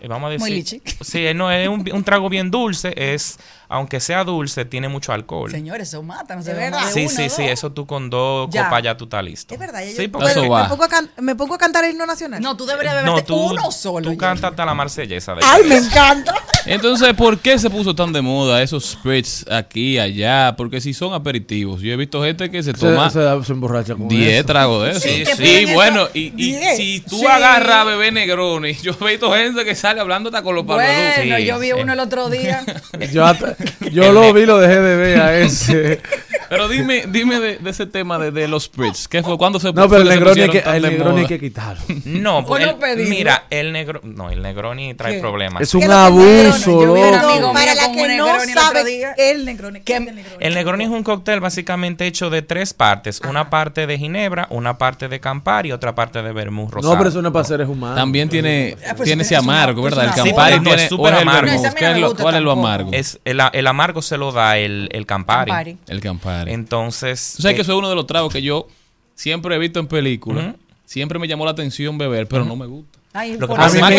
eh, 0.00 0.08
Vamos 0.08 0.28
a 0.28 0.30
decir... 0.32 0.40
Muy 0.40 0.50
lichi. 0.50 0.82
Sí, 1.00 1.24
no, 1.34 1.50
es 1.50 1.68
un, 1.68 1.88
un 1.92 2.04
trago 2.04 2.28
bien 2.28 2.50
dulce, 2.50 2.92
es, 2.96 3.38
aunque 3.74 3.98
sea 4.00 4.24
dulce, 4.24 4.64
tiene 4.64 4.88
mucho 4.88 5.12
alcohol. 5.12 5.50
Señores, 5.50 5.88
eso 5.88 6.02
mata, 6.02 6.36
no 6.36 6.42
se 6.42 6.54
¿De 6.54 6.70
ve 6.70 6.70
de 6.70 6.76
Sí, 6.92 7.00
uno, 7.06 7.10
sí, 7.10 7.22
dos. 7.24 7.32
sí, 7.32 7.42
eso 7.42 7.72
tú 7.72 7.86
con 7.86 8.08
dos 8.08 8.48
Ya. 8.50 8.64
copas 8.64 8.82
ya 8.82 8.96
tú 8.96 9.04
estás 9.04 9.24
listo. 9.24 9.52
Es 9.52 9.58
verdad, 9.60 9.80
Sí, 9.84 10.02
yo- 10.06 10.12
porque- 10.12 10.30
Eso 10.30 10.42
me, 10.42 10.48
va. 10.48 10.68
pongo 10.68 10.84
a 10.84 10.88
can- 10.88 11.10
me 11.20 11.34
pongo 11.34 11.54
a 11.54 11.58
cantar 11.58 11.84
el 11.84 11.90
himno 11.92 12.06
nacional. 12.06 12.40
No, 12.40 12.56
tú 12.56 12.66
deberías 12.66 12.94
No, 13.04 13.12
beberte 13.14 13.26
tú, 13.26 13.36
uno 13.36 13.70
solo. 13.72 14.10
tú 14.10 14.16
cantas 14.16 14.50
hasta 14.50 14.64
la 14.64 14.74
marsellesa. 14.74 15.34
De 15.34 15.40
Ay, 15.44 15.62
me 15.64 15.76
encanta. 15.76 16.34
Entonces, 16.66 17.12
¿por 17.14 17.38
qué 17.40 17.58
se 17.58 17.68
puso 17.68 17.94
tan 17.94 18.12
de 18.12 18.22
moda 18.22 18.62
esos 18.62 18.84
spritz 18.92 19.44
aquí, 19.50 19.98
allá? 19.98 20.54
Porque 20.56 20.80
si 20.80 20.94
son 20.94 21.12
aperitivos. 21.12 21.80
Yo 21.82 21.92
he 21.92 21.96
visto 21.96 22.22
gente 22.22 22.50
que 22.50 22.62
se 22.62 22.72
Se, 22.72 22.78
toma 22.78 23.10
se- 23.10 23.44
se 23.44 23.52
emborracha 23.52 23.94
con 23.94 24.08
10 24.08 24.36
eso. 24.38 24.46
tragos 24.46 24.84
de 24.84 24.90
eso. 24.92 25.00
Sí, 25.00 25.24
Sí, 25.26 25.66
sí. 25.66 25.72
bueno, 25.74 26.08
y, 26.14 26.32
y 26.42 26.54
si 26.76 27.00
tú 27.00 27.18
Sí. 27.18 27.26
agarras 27.26 27.76
a 27.76 27.84
bebé 27.84 28.12
Negroni, 28.12 28.72
yo 28.82 28.96
he 29.00 29.04
visto 29.10 29.32
gente 29.32 29.64
que 29.64 29.74
sale 29.74 30.00
hablando 30.00 30.28
hasta 30.30 30.42
con 30.42 30.54
los 30.54 30.64
palos. 30.64 30.84
Bueno, 30.84 31.36
Sí, 31.38 31.44
yo 31.44 31.58
vi 31.58 31.66
sí. 31.68 31.72
uno 31.74 31.92
el 31.92 32.00
otro 32.00 32.30
día. 32.30 32.64
Yo, 33.12 33.24
hasta- 33.26 33.56
yo 33.92 34.12
lo 34.12 34.32
vi, 34.32 34.46
lo 34.46 34.58
dejé 34.58 34.80
de 34.80 34.96
ver 34.96 35.20
a 35.20 35.36
ese. 35.38 36.00
Pero 36.48 36.68
dime, 36.68 37.04
dime 37.08 37.40
de, 37.40 37.56
de 37.58 37.70
ese 37.70 37.86
tema 37.86 38.18
de, 38.18 38.30
de 38.30 38.46
los 38.48 38.64
spritz. 38.64 39.08
¿Qué 39.08 39.22
fue? 39.22 39.36
¿Cuándo 39.38 39.58
se 39.58 39.72
No, 39.72 39.88
pero 39.88 40.02
el 40.02 40.08
Negroni 40.08 40.40
hay 40.42 40.50
que, 40.50 40.58
el 40.58 40.82
Negroni 40.82 41.20
hay 41.22 41.26
que 41.26 41.40
quitarlo. 41.40 41.82
No, 42.04 42.44
pues 42.46 42.66
mira, 43.08 43.44
el 43.50 43.72
negro, 43.72 44.00
no, 44.04 44.30
el 44.30 44.40
Negroni 44.42 44.94
trae 44.94 45.14
¿Qué? 45.16 45.20
problemas. 45.20 45.62
Es 45.62 45.74
un 45.74 45.90
abuso, 45.90 46.78
vi 46.78 46.84
un 46.84 47.12
loco. 47.12 47.28
amigo 47.30 47.52
para 47.52 47.72
mío 47.72 47.74
la 47.80 47.86
con 47.86 47.96
que 47.96 48.02
no 48.02 48.08
Negroni 48.26 48.52
el 48.52 48.58
otro 48.58 48.62
sabe, 48.62 48.84
día. 48.84 49.12
el 49.16 49.44
Negroni. 49.44 49.80
¿qué 49.80 49.92
es 49.94 49.98
el 50.00 50.14
Negroni? 50.14 50.36
El 50.40 50.54
Negroni 50.54 50.84
es 50.84 50.90
un 50.90 51.02
cóctel 51.02 51.40
básicamente 51.40 52.06
hecho 52.06 52.30
de 52.30 52.42
tres 52.42 52.72
partes. 52.74 53.20
Una 53.28 53.50
parte 53.50 53.86
de 53.86 53.98
ginebra, 53.98 54.46
una 54.50 54.78
parte 54.78 55.08
de 55.08 55.20
Campari 55.20 55.70
y 55.70 55.72
otra 55.72 55.94
parte 55.94 56.22
de 56.22 56.32
vermouth 56.32 56.70
rosado. 56.70 56.92
No, 56.94 56.98
pero 56.98 57.10
eso 57.10 57.22
no 57.22 57.28
es 57.28 57.32
para 57.32 57.44
seres 57.44 57.68
humanos. 57.68 57.96
También 57.96 58.28
tiene, 58.28 58.76
Ah, 58.86 58.94
pues 58.96 59.06
tiene 59.06 59.22
es 59.22 59.32
ese 59.32 59.40
una- 59.40 59.52
amargo, 59.62 59.82
¿verdad? 59.82 60.04
El 60.04 60.10
una- 60.10 60.16
Campari 60.24 60.52
pero 60.52 60.62
no, 60.62 60.70
es 60.70 60.76
tiene... 60.76 60.88
súper 60.88 61.00
¿cuál 61.00 61.14
es 61.14 61.20
el 61.22 61.28
amargo. 61.28 61.46
vermouth? 61.46 61.62
No, 61.62 61.66
ese 61.66 61.66
a 61.68 61.70
mí 61.70 61.76
¿Qué 61.78 61.84
no 61.84 61.88
es 61.90 61.94
me 61.94 62.00
lo- 62.00 62.06
gusta 62.08 62.22
¿Cuál 62.22 62.34
es 62.36 62.40
lo 62.42 62.50
tampoco. 62.50 62.66
amargo? 62.68 62.90
Es, 62.92 63.20
el, 63.52 63.60
el 63.60 63.66
amargo 63.66 64.02
se 64.02 64.16
lo 64.16 64.32
da 64.32 64.58
el, 64.58 64.88
el 64.92 65.06
Campari. 65.06 65.50
Campari. 65.50 65.78
El 65.88 66.00
Campari. 66.00 66.52
Entonces... 66.52 67.34
Tú 67.36 67.42
sabes 67.42 67.52
eh, 67.54 67.56
que 67.56 67.62
eso 67.62 67.72
es 67.72 67.78
uno 67.78 67.88
de 67.88 67.94
los 67.94 68.06
tragos 68.06 68.32
que 68.32 68.42
yo 68.42 68.68
siempre 69.14 69.54
he 69.54 69.58
visto 69.58 69.78
en 69.80 69.86
películas. 69.86 70.54
Siempre 70.84 71.18
me 71.18 71.26
llamó 71.28 71.44
la 71.44 71.52
atención 71.52 71.96
beber, 71.98 72.26
pero 72.28 72.44
no 72.44 72.56
me 72.56 72.66
gusta. 72.66 72.98
Ay, 73.16 73.36
Lo 73.38 73.46
que 73.46 73.54
pasa 73.54 73.78
es 73.78 73.96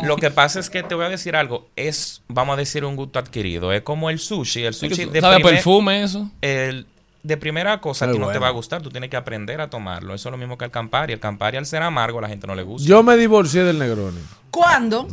que 0.00 0.06
lo 0.06 0.16
que 0.16 0.30
pasa 0.30 0.60
es 0.60 0.70
que 0.70 0.82
te 0.84 0.94
voy 0.94 1.04
a 1.06 1.08
decir 1.08 1.34
algo, 1.34 1.68
es, 1.74 2.22
vamos 2.28 2.54
a 2.54 2.56
decir, 2.56 2.84
un 2.84 2.94
gusto 2.94 3.18
adquirido. 3.18 3.72
Es 3.72 3.82
como 3.82 4.10
el 4.10 4.20
sushi. 4.20 4.62
El 4.62 4.74
sushi 4.74 4.94
que 4.94 5.06
de, 5.06 5.20
¿Sabe 5.20 5.34
a 5.34 5.38
primer- 5.38 5.54
perfume 5.54 6.02
eso? 6.04 6.30
el- 6.40 6.86
de 7.24 7.36
primera 7.36 7.80
cosa 7.80 8.04
a 8.04 8.12
ti 8.12 8.18
no 8.20 8.28
te 8.30 8.38
va 8.38 8.46
a 8.46 8.50
gustar, 8.52 8.80
tú 8.82 8.88
tienes 8.90 9.10
que 9.10 9.16
aprender 9.16 9.60
a 9.60 9.68
tomarlo. 9.68 10.14
Eso 10.14 10.28
es 10.28 10.30
lo 10.30 10.38
mismo 10.38 10.56
que 10.56 10.64
el 10.64 10.70
Campari. 10.70 11.12
El 11.12 11.18
Campari 11.18 11.56
al 11.56 11.66
ser 11.66 11.82
amargo 11.82 12.20
a 12.20 12.22
la 12.22 12.28
gente 12.28 12.46
no 12.46 12.54
le 12.54 12.62
gusta. 12.62 12.88
Yo 12.88 13.02
me 13.02 13.16
divorcié 13.16 13.64
del 13.64 13.80
Negroni. 13.80 14.20
¿Cuándo? 14.50 15.06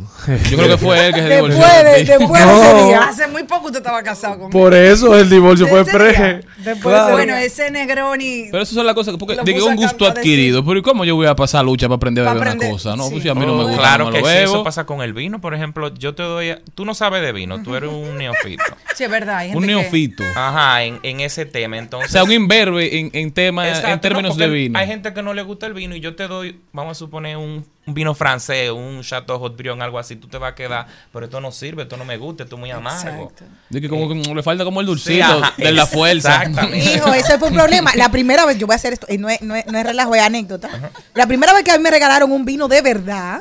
Yo 0.50 0.56
creo 0.56 0.68
que 0.70 0.78
fue 0.78 1.06
él 1.08 1.12
que 1.14 1.20
se 1.20 1.28
Después 1.28 1.54
divorció 1.54 1.76
de 1.82 1.84
de, 1.90 2.04
después 2.04 2.40
de 2.40 2.46
No. 2.46 2.62
ese 2.62 2.84
día. 2.86 2.98
Hace 3.02 3.26
muy 3.28 3.42
poco 3.42 3.66
usted 3.66 3.78
estaba 3.80 4.02
casado 4.02 4.38
conmigo. 4.38 4.50
Por 4.58 4.72
eso 4.72 5.18
el 5.18 5.28
divorcio 5.28 5.66
fue 5.66 5.82
Ese 5.82 5.90
día. 5.90 5.98
pre. 5.98 6.40
Después, 6.56 6.94
Claro. 6.94 7.12
bueno, 7.12 7.36
ese 7.36 7.70
Negroni. 7.70 8.48
Pero 8.50 8.62
esas 8.62 8.74
son 8.74 8.86
las 8.86 8.94
cosas, 8.94 9.16
porque 9.18 9.36
digo 9.44 9.66
un 9.66 9.76
gusto 9.76 10.06
adquirido, 10.06 10.64
pero 10.64 10.78
¿y 10.78 10.82
cómo 10.82 11.04
yo 11.04 11.14
voy 11.16 11.26
a 11.26 11.36
pasar 11.36 11.62
lucha 11.62 11.88
para 11.88 11.96
aprender 11.96 12.26
a 12.26 12.32
beber 12.32 12.48
aprender, 12.48 12.68
una 12.68 12.72
cosa? 12.74 12.96
No, 12.96 13.04
pues 13.10 13.16
sí. 13.16 13.20
si 13.22 13.28
a 13.28 13.34
mí 13.34 13.44
no 13.44 13.54
me 13.54 13.64
Oh, 13.64 13.66
gusta, 13.66 13.82
claro 13.82 14.04
no 14.06 14.12
que 14.12 14.20
lo 14.20 14.26
sí, 14.26 14.32
bebo. 14.34 14.52
eso 14.54 14.64
pasa 14.64 14.86
con 14.86 15.02
el 15.02 15.12
vino, 15.12 15.40
por 15.42 15.54
ejemplo, 15.54 15.92
yo 15.92 16.14
te 16.14 16.22
doy, 16.22 16.54
tú 16.74 16.86
no 16.86 16.94
sabes 16.94 17.20
de 17.20 17.32
vino, 17.32 17.62
tú 17.62 17.74
eres 17.76 17.90
un 17.90 18.16
neofito. 18.16 18.64
Sí, 18.94 19.04
es 19.04 19.10
verdad. 19.10 19.38
hay 19.38 19.50
Un 19.54 19.60
que- 19.60 19.66
neofito. 19.66 20.24
Ajá, 20.36 20.84
en, 20.84 21.00
en 21.02 21.20
ese 21.20 21.44
tema, 21.44 21.76
entonces. 21.76 22.08
O 22.08 22.12
sea, 22.12 22.24
un 22.24 22.32
imberbe 22.32 22.98
en, 22.98 23.10
en 23.12 23.30
tema, 23.30 23.68
Exacto, 23.68 23.90
en 23.90 24.00
términos 24.00 24.38
no, 24.38 24.42
de 24.42 24.48
vino. 24.50 24.78
Hay 24.78 24.86
gente 24.86 25.12
que 25.12 25.22
no 25.22 25.34
le 25.34 25.42
gusta 25.42 25.66
el 25.66 25.74
vino 25.74 25.94
y 25.94 26.00
yo 26.00 26.16
te 26.16 26.26
doy, 26.28 26.60
vamos 26.72 26.92
a 26.92 26.94
suponer, 26.98 27.36
un, 27.36 27.66
un 27.86 27.94
vino 27.94 28.14
francés, 28.14 28.70
un 28.70 29.02
Chateau 29.02 29.36
Haut-Brion, 29.36 29.82
algo 29.82 29.98
así, 29.98 30.16
tú 30.16 30.26
te 30.26 30.38
vas 30.38 30.52
a 30.52 30.54
quedar, 30.54 30.86
pero 31.12 31.26
esto 31.26 31.40
no 31.40 31.52
sirve, 31.52 31.82
esto 31.82 31.96
no 31.96 32.04
me 32.04 32.16
gusta, 32.16 32.44
esto 32.44 32.56
es 32.56 32.60
muy 32.60 32.70
amargo. 32.70 33.32
De 33.68 33.80
que 33.80 33.88
como 33.88 34.08
que 34.08 34.14
le 34.14 34.42
falta 34.42 34.64
como 34.64 34.80
el 34.80 34.86
Sí, 34.86 34.90
dulcito 34.90 35.24
ajá, 35.24 35.54
de 35.56 35.72
la 35.72 35.86
fuerza. 35.86 36.44
Hijo, 36.74 37.12
ese 37.12 37.38
fue 37.38 37.48
un 37.48 37.54
problema. 37.62 37.92
La 37.94 38.10
primera 38.10 38.46
vez, 38.46 38.58
yo 38.58 38.66
voy 38.66 38.74
a 38.74 38.76
hacer 38.76 38.94
esto, 38.94 39.06
y 39.10 39.18
no 39.18 39.28
es, 39.28 39.42
no 39.42 39.54
es, 39.54 39.66
no 39.66 39.78
es 39.78 39.84
relajo, 39.84 40.14
es 40.14 40.22
anécdota. 40.22 40.70
La 41.14 41.26
primera 41.26 41.52
vez 41.52 41.62
que 41.64 41.72
a 41.72 41.76
mí 41.76 41.82
me 41.82 41.90
regalaron 41.90 42.32
un 42.32 42.44
vino 42.44 42.68
de 42.68 42.80
verdad, 42.80 43.40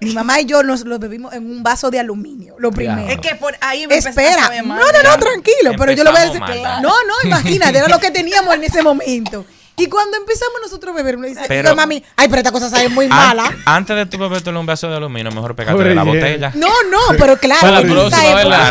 mi 0.00 0.12
mamá 0.12 0.40
y 0.40 0.44
yo 0.44 0.62
nos 0.62 0.84
lo 0.84 0.98
bebimos 0.98 1.32
en 1.32 1.46
un 1.46 1.62
vaso 1.62 1.90
de 1.90 1.98
aluminio, 1.98 2.54
lo 2.58 2.70
primero. 2.70 3.08
Es 3.08 3.18
que 3.18 3.34
por 3.34 3.56
ahí 3.60 3.86
me 3.86 3.96
empezó 3.96 4.20
a 4.20 4.22
Espera, 4.22 4.62
no, 4.62 4.76
no, 4.76 5.02
no, 5.02 5.18
tranquilo, 5.18 5.72
pero 5.76 5.92
yo 5.92 6.04
lo 6.04 6.12
voy 6.12 6.20
a 6.20 6.26
decir. 6.26 6.40
Mal. 6.40 6.82
No, 6.82 6.90
no, 6.90 7.14
imagínate, 7.24 7.78
era 7.78 7.88
lo 7.88 7.98
que 7.98 8.10
teníamos 8.10 8.54
en 8.54 8.64
ese 8.64 8.82
momento. 8.82 9.46
Y 9.78 9.88
cuando 9.88 10.16
empezamos 10.16 10.54
nosotros 10.62 10.92
a 10.94 10.96
beber, 10.96 11.18
me 11.18 11.28
dice, 11.28 11.42
Pero- 11.46 11.68
"Oiga, 11.70 11.74
mami, 11.74 12.02
ay, 12.16 12.28
pero 12.28 12.38
esta 12.38 12.50
cosa 12.52 12.70
sabe 12.70 12.88
muy 12.88 13.04
An- 13.06 13.10
mala. 13.10 13.54
Antes 13.66 13.94
de 13.96 14.06
tú 14.06 14.16
beberte 14.18 14.48
un 14.50 14.64
vaso 14.64 14.88
de 14.88 14.96
aluminio, 14.96 15.30
mejor 15.32 15.54
pegarte 15.54 15.84
de 15.84 15.94
la 15.94 16.02
botella. 16.02 16.52
No, 16.54 16.68
no, 16.90 16.98
pero 17.18 17.36
claro, 17.38 17.70
la 17.70 17.80
en 17.80 17.86
esa 17.90 17.94
próxima, 17.94 18.70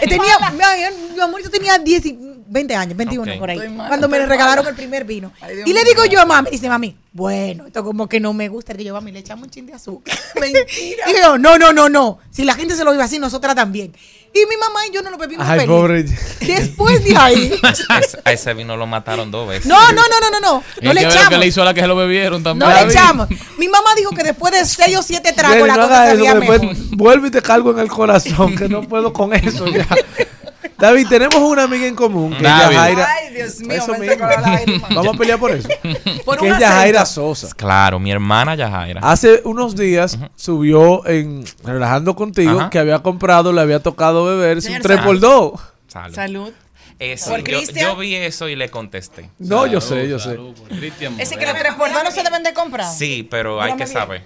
eh, 0.00 0.08
tenía, 0.08 0.38
mi, 0.50 1.14
mi 1.14 1.20
amor, 1.20 1.42
yo 1.42 1.50
tenía 1.50 1.78
10 1.78 2.06
y- 2.06 2.18
20 2.48 2.74
años, 2.74 2.96
21 2.96 3.32
Ok. 3.32 3.38
por 3.38 3.50
ahí, 3.50 3.58
cuando 3.58 4.08
me 4.08 4.18
estoy 4.18 4.28
regalaron 4.30 4.64
mala. 4.64 4.70
el 4.70 4.76
primer 4.76 5.04
vino. 5.04 5.32
Ay, 5.40 5.62
y 5.64 5.72
le 5.72 5.84
digo 5.84 6.04
yo 6.06 6.20
a 6.20 6.26
mami, 6.26 6.50
dice 6.50 6.68
mami, 6.68 6.96
bueno, 7.12 7.66
esto 7.68 7.82
como 7.84 8.08
que 8.08 8.20
no 8.20 8.32
me 8.34 8.48
gusta, 8.48 8.74
que 8.74 8.84
yo 8.84 8.92
mami, 8.94 9.10
le 9.12 9.20
echamos 9.20 9.44
un 9.44 9.50
chin 9.50 9.64
de 9.66 9.72
azúcar. 9.74 10.14
Mentira. 10.40 11.10
Y 11.10 11.22
yo, 11.22 11.38
no, 11.38 11.56
no, 11.56 11.72
no, 11.72 11.88
no, 11.88 12.18
si 12.30 12.44
la 12.44 12.54
gente 12.54 12.74
se 12.76 12.84
lo 12.84 12.90
vive 12.90 13.04
así, 13.04 13.18
nosotras 13.18 13.54
también. 13.54 13.94
Y 14.34 14.46
mi 14.46 14.56
mamá 14.56 14.80
y 14.88 14.94
yo 14.94 15.02
no 15.02 15.10
lo 15.10 15.18
bebimos 15.18 15.46
Ay, 15.46 15.60
feliz. 15.60 15.66
pobre. 15.76 16.04
Después 16.40 17.04
de 17.04 17.14
ahí, 17.16 17.52
A 18.24 18.32
ese- 18.32 18.54
vino 18.54 18.76
lo 18.78 18.86
mataron 18.86 19.30
dos 19.30 19.46
veces. 19.46 19.66
no, 19.66 19.76
no, 19.92 20.02
no, 20.08 20.20
no, 20.20 20.30
no, 20.30 20.40
no, 20.40 20.64
no 20.80 20.92
le 20.94 21.00
que 21.02 21.06
echamos. 21.06 21.38
le 21.38 21.46
hizo 21.46 21.60
a 21.62 21.66
la 21.66 21.74
que 21.74 21.80
se 21.82 21.86
lo 21.86 21.96
bebieron 21.96 22.42
también. 22.42 22.70
No 22.70 22.74
le 22.74 22.82
echamos. 22.90 23.28
Mi 23.58 23.68
mamá 23.68 23.90
dijo 23.94 24.10
que 24.12 24.22
después 24.22 24.52
de 24.54 24.64
6 24.64 24.96
o 24.96 25.02
7 25.02 25.32
tragos 25.34 25.68
la 25.68 25.76
no 25.76 25.82
cosa 25.88 26.16
que 26.16 26.34
mejor. 26.34 26.60
vuelvo 26.92 27.26
y 27.26 27.30
te 27.30 27.42
cargo 27.42 27.72
en 27.72 27.80
el 27.80 27.88
corazón, 27.88 28.56
que 28.56 28.68
no 28.68 28.82
puedo 28.88 29.12
con 29.12 29.34
eso 29.34 29.66
ya. 29.66 29.86
David, 30.82 31.06
tenemos 31.08 31.36
una 31.36 31.62
amiga 31.62 31.86
en 31.86 31.94
común, 31.94 32.30
que 32.30 32.38
es. 32.38 32.42
Yajaira. 32.42 33.08
Ay, 33.08 33.32
Dios 33.32 33.60
mío, 33.60 33.72
Eso 33.72 33.92
me 33.92 34.00
mismo. 34.00 34.88
Vamos 34.90 35.14
a 35.14 35.16
pelear 35.16 35.38
por 35.38 35.52
eso. 35.52 35.68
Por 36.24 36.38
que 36.38 36.48
es 36.48 36.58
Yajaira. 36.58 37.06
Sosa. 37.06 37.50
Claro, 37.54 38.00
mi 38.00 38.10
hermana 38.10 38.56
Yajaira. 38.56 39.00
Hace 39.00 39.42
unos 39.44 39.76
días 39.76 40.18
subió 40.34 41.06
en 41.06 41.44
Relajando 41.62 42.16
Contigo 42.16 42.58
Ajá. 42.58 42.70
que 42.70 42.80
había 42.80 42.98
comprado, 42.98 43.52
le 43.52 43.60
había 43.60 43.78
tocado 43.78 44.24
beberse 44.24 44.72
un 44.72 44.82
Señor 44.82 45.04
3x2. 45.04 45.60
Salud. 45.86 46.14
Salud. 46.14 46.52
Por 47.28 47.42
yo, 47.44 47.96
vi 47.96 48.16
eso 48.16 48.48
y 48.48 48.56
le 48.56 48.68
contesté. 48.68 49.30
No, 49.38 49.66
yo 49.68 49.80
sé, 49.80 50.08
yo 50.08 50.18
sé. 50.18 50.30
Salud 50.30 50.54
Cristian 50.68 51.20
Ese 51.20 51.36
que 51.36 51.46
los 51.46 51.54
tres 51.54 51.74
por 51.74 51.92
dos 51.92 52.02
no 52.02 52.10
se 52.10 52.24
deben 52.24 52.42
de 52.42 52.54
comprar. 52.54 52.92
Sí, 52.92 53.26
pero 53.30 53.62
hay 53.62 53.76
que 53.76 53.86
saber. 53.86 54.24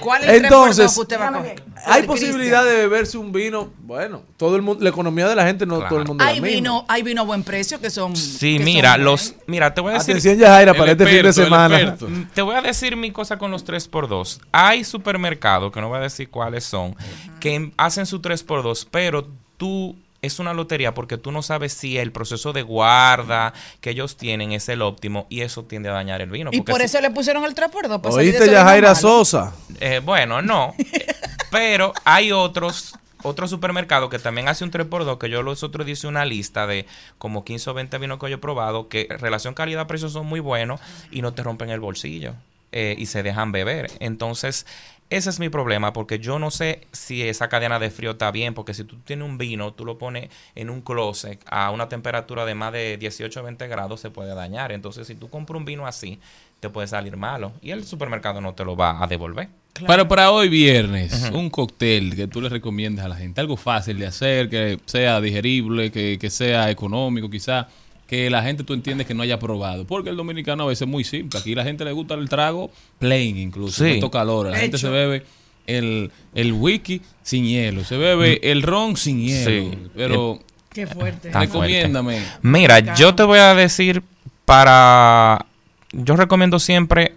¿Cuál 0.00 0.24
es 0.24 0.30
el 0.30 0.44
Entonces, 0.44 0.94
que 0.94 1.00
usted 1.00 1.20
va 1.20 1.28
a 1.28 1.32
coger? 1.32 1.62
hay 1.84 2.02
posibilidad 2.04 2.64
de 2.64 2.76
beberse 2.76 3.18
un 3.18 3.30
vino. 3.30 3.70
Bueno, 3.82 4.22
todo 4.38 4.56
el 4.56 4.62
mundo, 4.62 4.82
la 4.82 4.88
economía 4.88 5.28
de 5.28 5.34
la 5.34 5.44
gente 5.44 5.66
no 5.66 5.76
Claro. 5.76 5.88
todo 5.90 5.98
el 6.00 6.06
mundo 6.06 6.24
Hay 6.24 6.36
la 6.36 6.40
misma. 6.42 6.54
vino, 6.56 6.84
hay 6.88 7.02
vino 7.02 7.20
a 7.20 7.24
buen 7.24 7.42
precio 7.44 7.78
que 7.78 7.90
son. 7.90 8.16
Sí, 8.16 8.56
que 8.56 8.64
mira, 8.64 8.94
son 8.94 9.04
los, 9.04 9.34
mira, 9.46 9.74
te 9.74 9.82
voy 9.82 9.90
a 9.90 9.94
decir, 9.98 10.12
Atención, 10.14 10.38
Yajaira, 10.38 10.72
para 10.72 10.92
este 10.92 11.06
fin 11.06 11.22
de 11.22 11.32
semana. 11.34 11.96
te 12.32 12.40
voy 12.42 12.54
a 12.56 12.62
decir 12.62 12.96
mi 12.96 13.10
cosa 13.10 13.36
con 13.36 13.50
los 13.50 13.66
3x2. 13.66 14.40
Hay 14.50 14.82
supermercados, 14.84 15.70
que 15.72 15.80
no 15.80 15.88
voy 15.90 15.98
a 15.98 16.02
decir 16.02 16.30
cuáles 16.30 16.64
son, 16.64 16.96
que 17.38 17.70
hacen 17.76 18.06
su 18.06 18.20
3x2, 18.22 18.86
pero 18.90 19.28
tú 19.58 19.94
es 20.26 20.38
una 20.38 20.54
lotería 20.54 20.94
porque 20.94 21.18
tú 21.18 21.32
no 21.32 21.42
sabes 21.42 21.72
si 21.72 21.98
el 21.98 22.12
proceso 22.12 22.52
de 22.52 22.62
guarda 22.62 23.52
que 23.80 23.90
ellos 23.90 24.16
tienen 24.16 24.52
es 24.52 24.68
el 24.68 24.82
óptimo 24.82 25.26
y 25.30 25.40
eso 25.42 25.64
tiende 25.64 25.88
a 25.88 25.92
dañar 25.92 26.20
el 26.20 26.30
vino. 26.30 26.50
Y 26.52 26.60
por 26.62 26.78
si- 26.80 26.84
eso 26.86 27.00
le 27.00 27.10
pusieron 27.10 27.44
el 27.44 27.54
3 27.54 27.70
por 27.70 27.88
2 27.88 28.00
para 28.00 28.14
salir 28.14 28.32
de 28.32 28.38
Oíste, 28.40 28.52
Yajaira 28.52 28.88
malo. 28.88 29.00
Sosa. 29.00 29.52
Eh, 29.80 30.00
bueno, 30.04 30.42
no. 30.42 30.74
Pero 31.50 31.92
hay 32.04 32.32
otros 32.32 32.94
otros 33.22 33.48
supermercados 33.48 34.10
que 34.10 34.18
también 34.18 34.48
hace 34.48 34.64
un 34.64 34.70
3x2, 34.70 35.16
que 35.16 35.30
yo 35.30 35.42
los 35.42 35.62
otros 35.62 35.88
hice 35.88 36.06
una 36.06 36.26
lista 36.26 36.66
de 36.66 36.84
como 37.16 37.42
15 37.42 37.70
o 37.70 37.74
20 37.74 37.96
vinos 37.96 38.18
que 38.18 38.28
yo 38.28 38.36
he 38.36 38.38
probado, 38.38 38.88
que 38.90 39.08
relación 39.18 39.54
calidad-precio 39.54 40.10
son 40.10 40.26
muy 40.26 40.40
buenos 40.40 40.78
y 41.10 41.22
no 41.22 41.32
te 41.32 41.42
rompen 41.42 41.70
el 41.70 41.80
bolsillo 41.80 42.34
eh, 42.76 42.96
y 42.98 43.06
se 43.06 43.22
dejan 43.22 43.52
beber. 43.52 43.88
Entonces, 44.00 44.66
ese 45.08 45.30
es 45.30 45.38
mi 45.38 45.48
problema, 45.48 45.92
porque 45.92 46.18
yo 46.18 46.40
no 46.40 46.50
sé 46.50 46.88
si 46.90 47.22
esa 47.22 47.48
cadena 47.48 47.78
de 47.78 47.90
frío 47.90 48.10
está 48.10 48.32
bien, 48.32 48.52
porque 48.52 48.74
si 48.74 48.82
tú 48.82 48.96
tienes 49.04 49.28
un 49.28 49.38
vino, 49.38 49.72
tú 49.72 49.84
lo 49.84 49.96
pones 49.96 50.28
en 50.56 50.70
un 50.70 50.80
closet 50.80 51.40
a 51.46 51.70
una 51.70 51.88
temperatura 51.88 52.44
de 52.44 52.56
más 52.56 52.72
de 52.72 52.96
18 52.96 53.38
o 53.38 53.42
20 53.44 53.68
grados, 53.68 54.00
se 54.00 54.10
puede 54.10 54.34
dañar. 54.34 54.72
Entonces, 54.72 55.06
si 55.06 55.14
tú 55.14 55.30
compras 55.30 55.56
un 55.56 55.64
vino 55.64 55.86
así, 55.86 56.18
te 56.58 56.68
puede 56.68 56.88
salir 56.88 57.16
malo 57.16 57.52
y 57.62 57.70
el 57.70 57.84
supermercado 57.84 58.40
no 58.40 58.54
te 58.54 58.64
lo 58.64 58.74
va 58.74 59.00
a 59.00 59.06
devolver. 59.06 59.48
Pero 59.86 60.08
para 60.08 60.32
hoy 60.32 60.48
viernes, 60.48 61.30
un 61.32 61.48
cóctel 61.48 62.16
que 62.16 62.26
tú 62.26 62.40
le 62.40 62.48
recomiendas 62.48 63.04
a 63.04 63.08
la 63.08 63.16
gente, 63.16 63.40
algo 63.40 63.56
fácil 63.56 64.00
de 64.00 64.06
hacer, 64.06 64.48
que 64.48 64.80
sea 64.86 65.20
digerible, 65.20 65.92
que, 65.92 66.18
que 66.18 66.28
sea 66.28 66.70
económico 66.72 67.30
quizá, 67.30 67.68
que 68.06 68.28
la 68.30 68.42
gente 68.42 68.64
tú 68.64 68.74
entiendes 68.74 69.06
que 69.06 69.14
no 69.14 69.22
haya 69.22 69.38
probado. 69.38 69.86
Porque 69.86 70.10
el 70.10 70.16
dominicano 70.16 70.64
a 70.64 70.66
veces 70.66 70.82
es 70.82 70.88
muy 70.88 71.04
simple. 71.04 71.38
Aquí 71.40 71.54
la 71.54 71.64
gente 71.64 71.84
le 71.84 71.92
gusta 71.92 72.14
el 72.14 72.28
trago 72.28 72.70
plain 72.98 73.36
incluso, 73.38 73.84
Sí. 73.84 74.00
calor. 74.12 74.50
La 74.50 74.58
gente 74.58 74.78
se 74.78 74.88
bebe 74.88 75.24
el, 75.66 76.10
el 76.34 76.52
whisky 76.52 77.00
sin 77.22 77.44
hielo, 77.46 77.84
se 77.84 77.96
bebe 77.96 78.40
el 78.50 78.62
ron 78.62 78.96
sin 78.96 79.20
hielo. 79.20 79.50
Sí. 79.72 79.78
Pero 79.94 80.40
Qué 80.70 80.86
fuerte. 80.86 81.30
Recomiéndame. 81.32 82.20
Mira, 82.42 82.94
yo 82.96 83.14
te 83.14 83.22
voy 83.22 83.38
a 83.38 83.54
decir 83.54 84.02
para... 84.44 85.46
Yo 85.92 86.16
recomiendo 86.16 86.58
siempre 86.58 87.14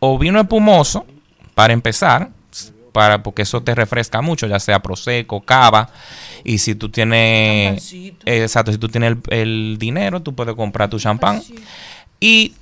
o 0.00 0.18
vino 0.18 0.40
espumoso, 0.40 1.06
para 1.54 1.72
empezar, 1.72 2.30
para 2.92 3.22
porque 3.22 3.42
eso 3.42 3.62
te 3.62 3.74
refresca 3.74 4.20
mucho, 4.20 4.46
ya 4.46 4.58
sea 4.58 4.80
prosecco, 4.80 5.40
cava, 5.40 5.90
y 6.44 6.58
si 6.58 6.74
tú 6.74 6.88
tienes... 6.88 7.68
Champancito. 7.68 8.22
Exacto, 8.26 8.72
si 8.72 8.78
tú 8.78 8.88
tienes 8.88 9.12
el, 9.12 9.20
el 9.30 9.76
dinero, 9.78 10.20
tú 10.20 10.34
puedes 10.34 10.54
comprar 10.54 10.90
tu 10.90 10.98
champán. 10.98 11.42
Y 12.18 12.54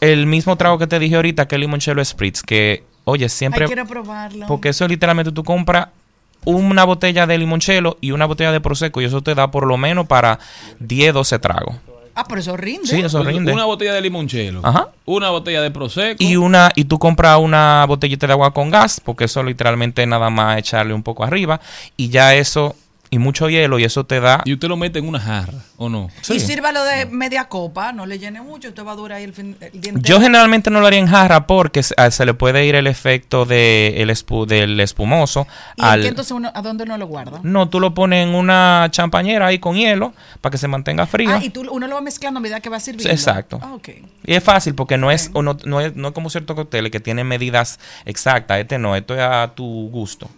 el 0.00 0.26
mismo 0.26 0.56
trago 0.56 0.78
que 0.78 0.86
te 0.86 0.98
dije 0.98 1.16
ahorita, 1.16 1.46
que 1.46 1.54
es 1.54 1.60
limoncello 1.60 2.04
spritz, 2.04 2.42
que, 2.42 2.84
oye, 3.04 3.28
siempre... 3.28 3.64
Ay, 3.64 3.68
quiero 3.68 3.86
probarlo. 3.86 4.46
Porque 4.46 4.70
eso 4.70 4.86
literalmente 4.88 5.32
tú 5.32 5.44
compras 5.44 5.88
una 6.44 6.84
botella 6.84 7.26
de 7.26 7.38
limoncello 7.38 7.96
y 8.00 8.10
una 8.10 8.26
botella 8.26 8.52
de 8.52 8.60
prosecco 8.60 9.00
y 9.00 9.04
eso 9.04 9.22
te 9.22 9.34
da 9.34 9.50
por 9.50 9.66
lo 9.66 9.76
menos 9.76 10.06
para 10.06 10.38
10, 10.80 11.14
12 11.14 11.38
tragos. 11.38 11.76
Ah, 12.14 12.24
pero 12.28 12.40
eso 12.40 12.56
rinde. 12.56 12.86
Sí, 12.86 13.00
eso 13.00 13.22
rinde. 13.22 13.52
Una 13.52 13.64
botella 13.64 13.92
de 13.94 14.00
limonchelo, 14.00 14.60
Ajá. 14.62 14.88
una 15.04 15.30
botella 15.30 15.60
de 15.60 15.70
prosecco. 15.70 16.22
Y 16.22 16.36
una 16.36 16.70
y 16.74 16.84
tú 16.84 16.98
compras 16.98 17.38
una 17.40 17.84
botellita 17.86 18.26
de 18.26 18.32
agua 18.32 18.52
con 18.54 18.70
gas, 18.70 19.00
porque 19.04 19.24
eso 19.24 19.42
literalmente 19.42 20.06
nada 20.06 20.30
más 20.30 20.58
echarle 20.58 20.94
un 20.94 21.02
poco 21.02 21.24
arriba 21.24 21.60
y 21.96 22.08
ya 22.10 22.34
eso 22.34 22.76
y 23.14 23.18
mucho 23.18 23.48
hielo 23.48 23.78
y 23.78 23.84
eso 23.84 24.04
te 24.04 24.18
da 24.18 24.42
Y 24.44 24.52
usted 24.54 24.66
lo 24.68 24.76
mete 24.76 24.98
en 24.98 25.06
una 25.06 25.20
jarra, 25.20 25.52
¿o 25.76 25.88
no? 25.88 26.08
Y 26.28 26.40
sírvalo 26.40 26.82
de 26.84 27.06
media 27.06 27.44
copa, 27.44 27.92
no 27.92 28.06
le 28.06 28.18
llene 28.18 28.40
mucho, 28.42 28.68
usted 28.68 28.84
va 28.84 28.92
a 28.92 28.96
durar 28.96 29.18
ahí 29.18 29.24
el, 29.24 29.32
fin, 29.32 29.56
el 29.60 29.80
día. 29.80 29.92
Yo 29.96 30.20
generalmente 30.20 30.68
no 30.70 30.80
lo 30.80 30.86
haría 30.88 30.98
en 30.98 31.06
jarra 31.06 31.46
porque 31.46 31.82
se, 31.84 31.94
a- 31.96 32.10
se 32.10 32.26
le 32.26 32.34
puede 32.34 32.66
ir 32.66 32.74
el 32.74 32.88
efecto 32.88 33.44
de 33.44 34.02
el 34.02 34.10
espu- 34.10 34.46
del 34.46 34.80
espumoso 34.80 35.46
¿Y 35.76 35.82
al 35.84 36.02
qué 36.02 36.08
entonces 36.08 36.32
uno, 36.32 36.50
a 36.52 36.60
dónde 36.60 36.82
uno 36.84 36.98
lo 36.98 37.06
guarda? 37.06 37.38
No, 37.44 37.68
tú 37.68 37.78
lo 37.78 37.94
pones 37.94 38.26
en 38.26 38.34
una 38.34 38.88
champañera 38.90 39.46
ahí 39.46 39.60
con 39.60 39.76
hielo 39.76 40.12
para 40.40 40.50
que 40.50 40.58
se 40.58 40.66
mantenga 40.66 41.06
frío. 41.06 41.30
Ah, 41.32 41.40
y 41.40 41.50
tú, 41.50 41.64
uno 41.70 41.86
lo 41.86 41.94
va 41.94 42.00
mezclando 42.00 42.38
a 42.38 42.40
medida 42.40 42.58
que 42.60 42.68
va 42.68 42.80
sirviendo. 42.80 43.12
Exacto. 43.12 43.60
Ah, 43.62 43.74
ok. 43.74 43.88
Y 44.24 44.34
es 44.34 44.42
fácil 44.42 44.74
porque 44.74 44.98
no 44.98 45.10
es, 45.12 45.30
no, 45.32 45.56
no 45.64 45.80
es, 45.80 45.94
no 45.94 46.08
es 46.08 46.14
como 46.14 46.30
ciertos 46.30 46.56
cócteles 46.56 46.90
que 46.90 46.98
tienen 46.98 47.28
medidas 47.28 47.78
exactas. 48.06 48.58
Este 48.58 48.78
no, 48.78 48.96
esto 48.96 49.14
es 49.14 49.20
a 49.20 49.52
tu 49.54 49.88
gusto. 49.90 50.28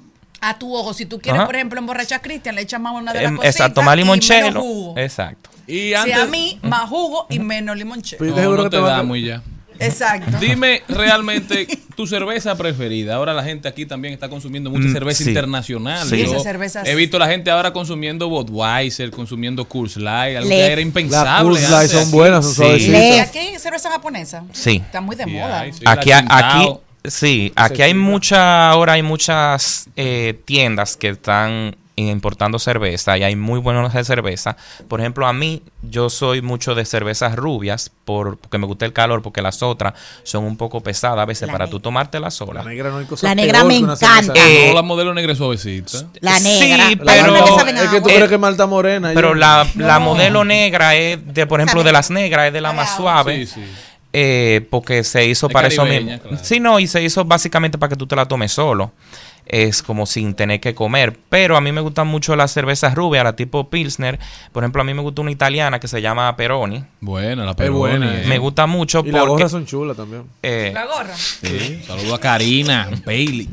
A 0.41 0.59
tu 0.59 0.75
ojo, 0.75 0.93
si 0.95 1.07
tú 1.07 1.19
quieres, 1.19 1.39
Ajá. 1.41 1.47
por 1.47 1.57
ejemplo, 1.57 1.79
emborrachar 1.79 2.19
a 2.19 2.23
Cristian, 2.23 2.55
le 2.55 2.63
echas 2.63 2.81
más 2.81 2.93
una 2.95 3.13
de 3.13 3.23
las 3.23 3.33
cositas 3.33 3.55
exacto, 3.55 3.83
más 3.83 3.97
limonchelo. 3.97 4.95
Exacto. 4.97 5.51
Y 5.67 5.73
Si 5.89 5.95
antes... 5.95 6.17
a 6.19 6.27
mí, 6.27 6.59
más 6.63 6.89
jugo 6.89 7.27
y 7.31 7.39
menos 7.39 7.77
limonchelo. 7.77 8.19
Pero- 8.35 8.51
No, 8.51 8.57
no 8.57 8.63
te 8.65 8.71
te 8.77 8.79
va 8.79 8.95
a- 8.95 8.97
damos 8.99 9.17
y 9.19 9.25
ya. 9.27 9.43
Exacto. 9.79 10.37
Dime 10.41 10.83
realmente 10.89 11.67
tu 11.97 12.07
cerveza 12.07 12.57
preferida. 12.57 13.17
Ahora 13.17 13.35
la 13.35 13.43
gente 13.43 13.69
aquí 13.69 13.85
también 13.85 14.15
está 14.15 14.29
consumiendo 14.29 14.71
mucha 14.71 14.89
Mm, 14.89 14.93
cerveza 14.93 15.25
sí. 15.25 15.31
internacional. 15.31 16.09
Sí. 16.09 16.19
Yo 16.19 16.25
Esas 16.25 16.43
cervezas- 16.45 16.87
He 16.87 16.95
visto 16.95 17.19
la 17.19 17.27
gente 17.29 17.51
ahora 17.51 17.73
consumiendo 17.73 18.29
Budweiser, 18.29 19.11
consumiendo 19.11 19.67
Coors 19.69 19.97
Light, 19.97 20.37
algo 20.39 20.49
que 20.49 20.61
era 20.67 20.77
Las 20.77 20.83
impensable. 20.85 21.49
Coors 21.51 21.71
Light 21.71 21.91
son 21.91 22.11
buenas, 22.11 22.45
son 22.45 22.55
Sí. 22.55 22.57
suavecitas. 22.63 22.89
¿Y 22.89 23.11
Le- 23.11 23.21
aquí 23.21 23.39
hay 23.39 23.59
cerveza 23.59 23.91
japonesa? 23.91 24.45
Sí. 24.53 24.77
Está 24.85 25.01
muy 25.01 25.17
de 25.17 25.25
Sí, 25.25 25.31
moda. 25.31 25.61
hay, 25.61 25.73
sí, 25.73 25.81
Aquí, 25.85 26.11
aquí. 26.13 26.69
Sí, 27.11 27.53
aquí 27.57 27.83
hay 27.83 27.95
mucha, 27.95 28.71
ahora 28.71 28.95
hay 28.95 29.03
muchas 29.03 29.89
eh, 29.97 30.41
tiendas 30.45 30.97
que 30.97 31.09
están 31.11 31.77
importando 31.99 32.59
cerveza 32.59 33.17
y 33.17 33.23
hay 33.23 33.37
muy 33.37 33.59
buenos 33.59 33.95
de 33.95 34.05
cerveza. 34.05 34.55
Por 34.87 35.01
ejemplo, 35.01 35.27
a 35.27 35.33
mí, 35.33 35.63
yo 35.83 36.11
soy 36.11 36.43
mucho 36.43 36.75
de 36.75 36.85
cervezas 36.85 37.37
rubias 37.37 37.91
por- 38.05 38.37
porque 38.37 38.59
me 38.59 38.67
gusta 38.67 38.85
el 38.85 38.93
calor, 38.93 39.23
porque 39.23 39.41
las 39.41 39.63
otras 39.63 39.95
son 40.23 40.45
un 40.45 40.59
poco 40.59 40.83
pesadas 40.83 41.21
a 41.21 41.25
veces 41.25 41.47
La 41.47 41.53
para 41.53 41.71
tú 41.71 41.81
tomártela 41.81 42.31
sola. 42.31 42.63
La 42.63 42.69
negra 42.69 42.91
no 42.91 42.99
hay 42.99 43.07
cosa 43.07 43.27
La 43.29 43.35
negra 43.35 43.61
peor 43.61 43.69
me 43.69 43.77
encanta. 43.79 44.35
Eh, 44.37 44.67
No, 44.69 44.75
la 44.75 44.83
modelo 44.83 45.15
negra 45.15 45.33
es 45.33 45.39
suavecita. 45.39 46.05
La 46.21 46.39
Sí, 46.39 46.45
negra. 46.61 46.87
Hay 46.89 46.97
pero- 46.97 47.33
que 47.65 47.71
Es 47.71 47.89
que 47.91 48.01
tú 48.03 48.09
crees 48.09 48.29
que 48.29 48.37
Malta 48.39 48.67
Morena. 48.67 49.13
Pero 49.15 49.29
yo- 49.29 49.35
la, 49.37 49.67
la 49.77 49.99
modelo 49.99 50.45
negra 50.45 50.95
es 50.97 51.19
de, 51.33 51.47
por 51.47 51.61
ejemplo, 51.63 51.83
de 51.83 51.93
las 51.93 52.11
negras 52.11 52.49
es 52.49 52.53
de 52.53 52.61
la 52.61 52.75
más 52.75 52.95
suave. 52.95 53.47
Sí, 53.47 53.55
sí. 53.55 53.65
Eh, 54.19 54.67
porque 54.71 55.05
se 55.05 55.27
hizo 55.27 55.47
Es 55.49 55.53
para 55.53 55.69
eso 55.69 55.85
mismo. 55.85 56.19
claro. 56.19 56.39
Sí, 56.43 56.59
no, 56.59 56.81
y 56.81 56.87
se 56.87 57.03
hizo 57.03 57.23
básicamente 57.27 57.77
para 57.77 57.91
que 57.91 57.97
tú 57.97 58.07
te 58.07 58.17
la 58.17 58.25
tomes 58.27 58.51
solo. 58.51 58.93
Es 59.45 59.83
como 59.83 60.07
sin 60.07 60.35
tener 60.35 60.59
que 60.59 60.75
comer. 60.75 61.19
Pero 61.29 61.55
a 61.57 61.61
mí 61.61 61.71
me 61.71 61.83
gustan 61.83 62.07
mucho 62.09 62.35
las 62.35 62.51
cervezas 62.51 62.95
rubias, 62.95 63.23
la 63.25 63.37
tipo 63.37 63.69
Pilsner. 63.69 64.19
Por 64.53 64.65
ejemplo, 64.65 64.81
a 64.81 64.85
mí 64.87 64.95
me 64.95 65.03
gusta 65.03 65.21
una 65.21 65.31
italiana 65.31 65.79
que 65.79 65.87
se 65.87 66.01
llama 66.01 66.35
Peroni. 66.35 66.83
Buena, 67.01 67.45
la 67.45 67.55
Peroni. 67.55 67.79
buena, 67.79 68.23
eh. 68.23 68.25
Me 68.27 68.39
gusta 68.39 68.67
mucho 68.67 69.03
Y 69.05 69.11
las 69.13 69.21
porque... 69.21 69.31
gorras 69.33 69.51
son 69.53 69.67
chulas 69.67 69.97
también. 69.99 70.25
eh, 70.43 70.71
La 70.75 70.87
gorra. 70.87 71.15
Sí. 71.15 71.81
Saludo 71.87 72.15
a 72.15 72.21
Karina, 72.21 72.89
Bailey. 73.05 73.49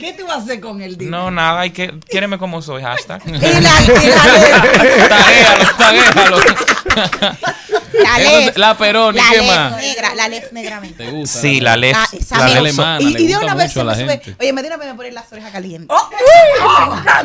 ¿Qué 0.00 0.12
tú 0.12 0.26
vas 0.26 0.36
a 0.38 0.42
hacer 0.42 0.60
con 0.60 0.82
el 0.82 0.98
día? 0.98 1.08
no, 1.08 1.30
nada, 1.30 1.60
hay 1.60 1.70
que... 1.70 1.94
Quiéreme 2.10 2.36
como 2.36 2.60
soy, 2.60 2.82
hashtag. 2.82 3.22
Y 3.26 3.30
la, 3.30 3.40
y 3.40 3.60
la, 3.60 5.08
Taguéalo, 5.08 5.64
taguéalo. 5.78 6.36
la 8.02 8.18
lef, 8.18 8.56
La 8.56 8.76
Peroni, 8.76 9.18
la 9.18 9.24
¿qué 9.30 9.38
lef 9.38 9.46
más? 9.46 9.76
negra, 9.76 10.14
la 10.14 10.28
lef 10.28 10.52
negra 10.52 10.80
me. 10.80 10.88
¿Te 10.88 11.10
gusta? 11.10 11.40
Sí, 11.40 11.60
la 11.60 11.76
lef. 11.76 11.96
Ah, 11.96 12.06
esa 12.12 12.38
la 12.38 12.44
me- 12.44 12.50
lef- 12.52 12.58
alemana, 12.58 13.02
y, 13.02 13.16
y 13.22 13.26
de 13.26 13.36
una 13.36 13.54
vez 13.54 13.72
se 13.72 13.80
a 13.80 13.84
me 13.84 13.90
la 13.90 13.94
sube. 13.96 14.22
Oye, 14.40 14.52
me 14.52 14.62
vez 14.62 14.70
me 14.88 14.94
ponen 14.94 15.14
las 15.14 15.32
orejas 15.32 15.52
calientes. 15.52 15.96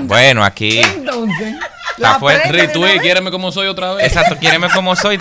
Bueno, 0.02 0.44
aquí... 0.44 0.80
Entonces, 0.80 1.56
Está 1.98 2.20
fuerte. 2.20 2.52
Retweet, 2.52 3.00
quiéreme 3.02 3.32
como 3.32 3.52
soy 3.52 3.68
otra 3.68 3.94
vez. 3.94 4.08
Exacto, 4.08 4.38
quiéreme 4.40 4.70
como 4.74 4.96
soy. 4.96 5.20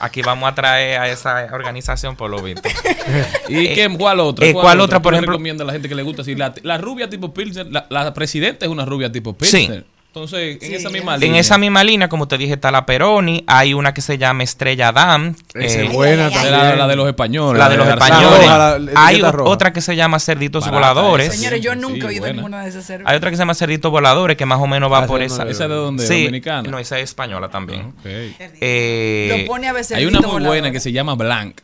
Aquí 0.00 0.22
vamos 0.22 0.48
a 0.50 0.54
traer 0.54 1.00
a 1.00 1.08
esa 1.08 1.46
organización 1.52 2.14
por 2.16 2.30
lo 2.30 2.40
visto. 2.42 2.68
¿Y 3.48 3.74
qué, 3.74 3.88
cuál 3.98 4.20
otra? 4.20 4.46
eh, 4.46 4.52
¿cuál 4.52 4.80
otra, 4.80 5.00
por 5.02 5.10
¿Qué 5.12 5.16
le 5.16 5.18
ejemplo? 5.18 5.32
recomienda 5.32 5.64
a 5.64 5.66
la 5.66 5.72
gente 5.72 5.88
que 5.88 5.94
le 5.96 6.02
gusta 6.04 6.22
así? 6.22 6.34
La, 6.36 6.54
la 6.62 6.78
rubia 6.78 7.10
tipo 7.10 7.34
Pilsner, 7.34 7.66
la, 7.66 7.86
la 7.90 8.14
presidenta 8.14 8.64
es 8.64 8.70
una 8.70 8.84
rubia 8.84 9.10
tipo 9.10 9.36
Pilsner. 9.36 9.84
Entonces, 10.08 10.58
en 10.62 10.74
esa 10.74 10.88
misma 10.88 11.14
En 11.14 11.20
línea. 11.20 11.40
esa 11.40 11.58
misma 11.58 11.84
línea, 11.84 12.08
como 12.08 12.26
te 12.26 12.38
dije, 12.38 12.54
está 12.54 12.70
la 12.70 12.86
Peroni. 12.86 13.44
Hay 13.46 13.74
una 13.74 13.92
que 13.94 14.00
se 14.00 14.16
llama 14.18 14.42
Estrella 14.42 14.90
Damm. 14.90 15.34
Esa 15.54 15.80
eh, 15.80 15.86
es 15.86 15.92
buena 15.92 16.30
también. 16.30 16.52
la, 16.52 16.76
la 16.76 16.86
de 16.88 16.96
los 16.96 17.06
españoles. 17.06 17.58
la 17.58 17.68
de 17.68 17.76
los 17.76 17.86
españoles. 17.86 18.40
roja, 18.40 18.58
la 18.58 18.76
etiqueta 18.76 19.06
Hay 19.06 19.22
otra 19.22 19.72
que 19.72 19.80
se 19.82 19.94
llama 19.94 20.18
Cerditos 20.18 20.64
Barata 20.64 20.94
Voladores. 20.94 21.28
esa. 21.28 21.36
señores, 21.36 21.60
yo 21.60 21.72
Sí, 21.74 21.78
nunca 21.78 22.06
he 22.06 22.08
oído 22.08 22.20
buena. 22.22 22.34
ninguna 22.36 22.62
de 22.62 22.70
esas 22.70 22.84
cervezas. 22.86 23.10
Hay 23.10 23.16
otra 23.18 23.30
que 23.30 23.36
se 23.36 23.40
llama 23.42 23.54
Cerditos 23.54 23.90
Voladores, 23.92 24.36
que 24.36 24.46
más 24.46 24.58
o 24.60 24.66
menos 24.66 24.90
va 24.90 25.04
Ah, 25.04 25.06
por 25.06 25.22
esa 25.22 25.34
esa. 25.34 25.44
no 25.44 25.50
¿Esa 25.50 25.68
de 25.68 25.74
dónde? 25.74 26.06
Sí, 26.06 26.20
¿Dominicana? 26.24 26.68
No, 26.68 26.78
esa 26.78 26.98
es 26.98 27.04
española 27.04 27.48
también. 27.50 27.92
Eh, 28.04 29.36
Lo 29.40 29.46
pone 29.46 29.68
a 29.68 29.72
veces. 29.72 29.96
Hay 29.96 30.06
una 30.06 30.20
muy 30.20 30.42
buena 30.42 30.70
que 30.72 30.80
se 30.80 30.90
llama 30.90 31.14
Blanc. 31.14 31.60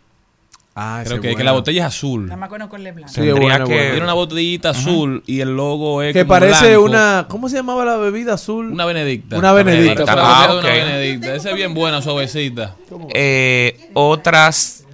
Ah, 0.77 1.03
Creo 1.07 1.21
que, 1.21 1.37
que 1.37 1.45
la 1.45 1.53
botella 1.53 1.83
es 1.83 1.95
azul. 1.95 2.25
Nada 2.25 2.37
más 2.37 2.49
conozco 2.49 2.71
con 2.73 2.83
Le 2.83 2.91
Blanc. 2.91 3.09
Sí, 3.09 3.21
Tendría 3.21 3.59
que- 3.59 3.65
buena. 3.65 3.81
Tiene 3.91 4.03
una 4.03 4.13
botellita 4.15 4.71
azul 4.71 5.23
y 5.25 5.41
el 5.41 5.55
logo 5.57 6.03
es 6.03 6.13
Que 6.13 6.21
como 6.25 6.31
parece 6.31 6.67
blanco. 6.71 6.83
una. 6.85 7.27
¿Cómo 7.29 7.49
se 7.49 7.57
llamaba 7.57 7.85
la 7.85 7.97
bebida 7.97 8.35
azul? 8.35 8.73
Una 8.73 8.85
benedicta. 8.85 9.39
Una 9.39 9.53
benedicta. 9.53 10.05
Ah, 10.09 10.49
una 10.59 10.69
benedicta. 10.69 11.35
Esa 11.37 11.51
es 11.51 11.55
bien 11.57 11.75
buena, 11.75 12.03
suavecita. 12.03 12.75
eh, 13.15 13.89
otras, 13.95 14.85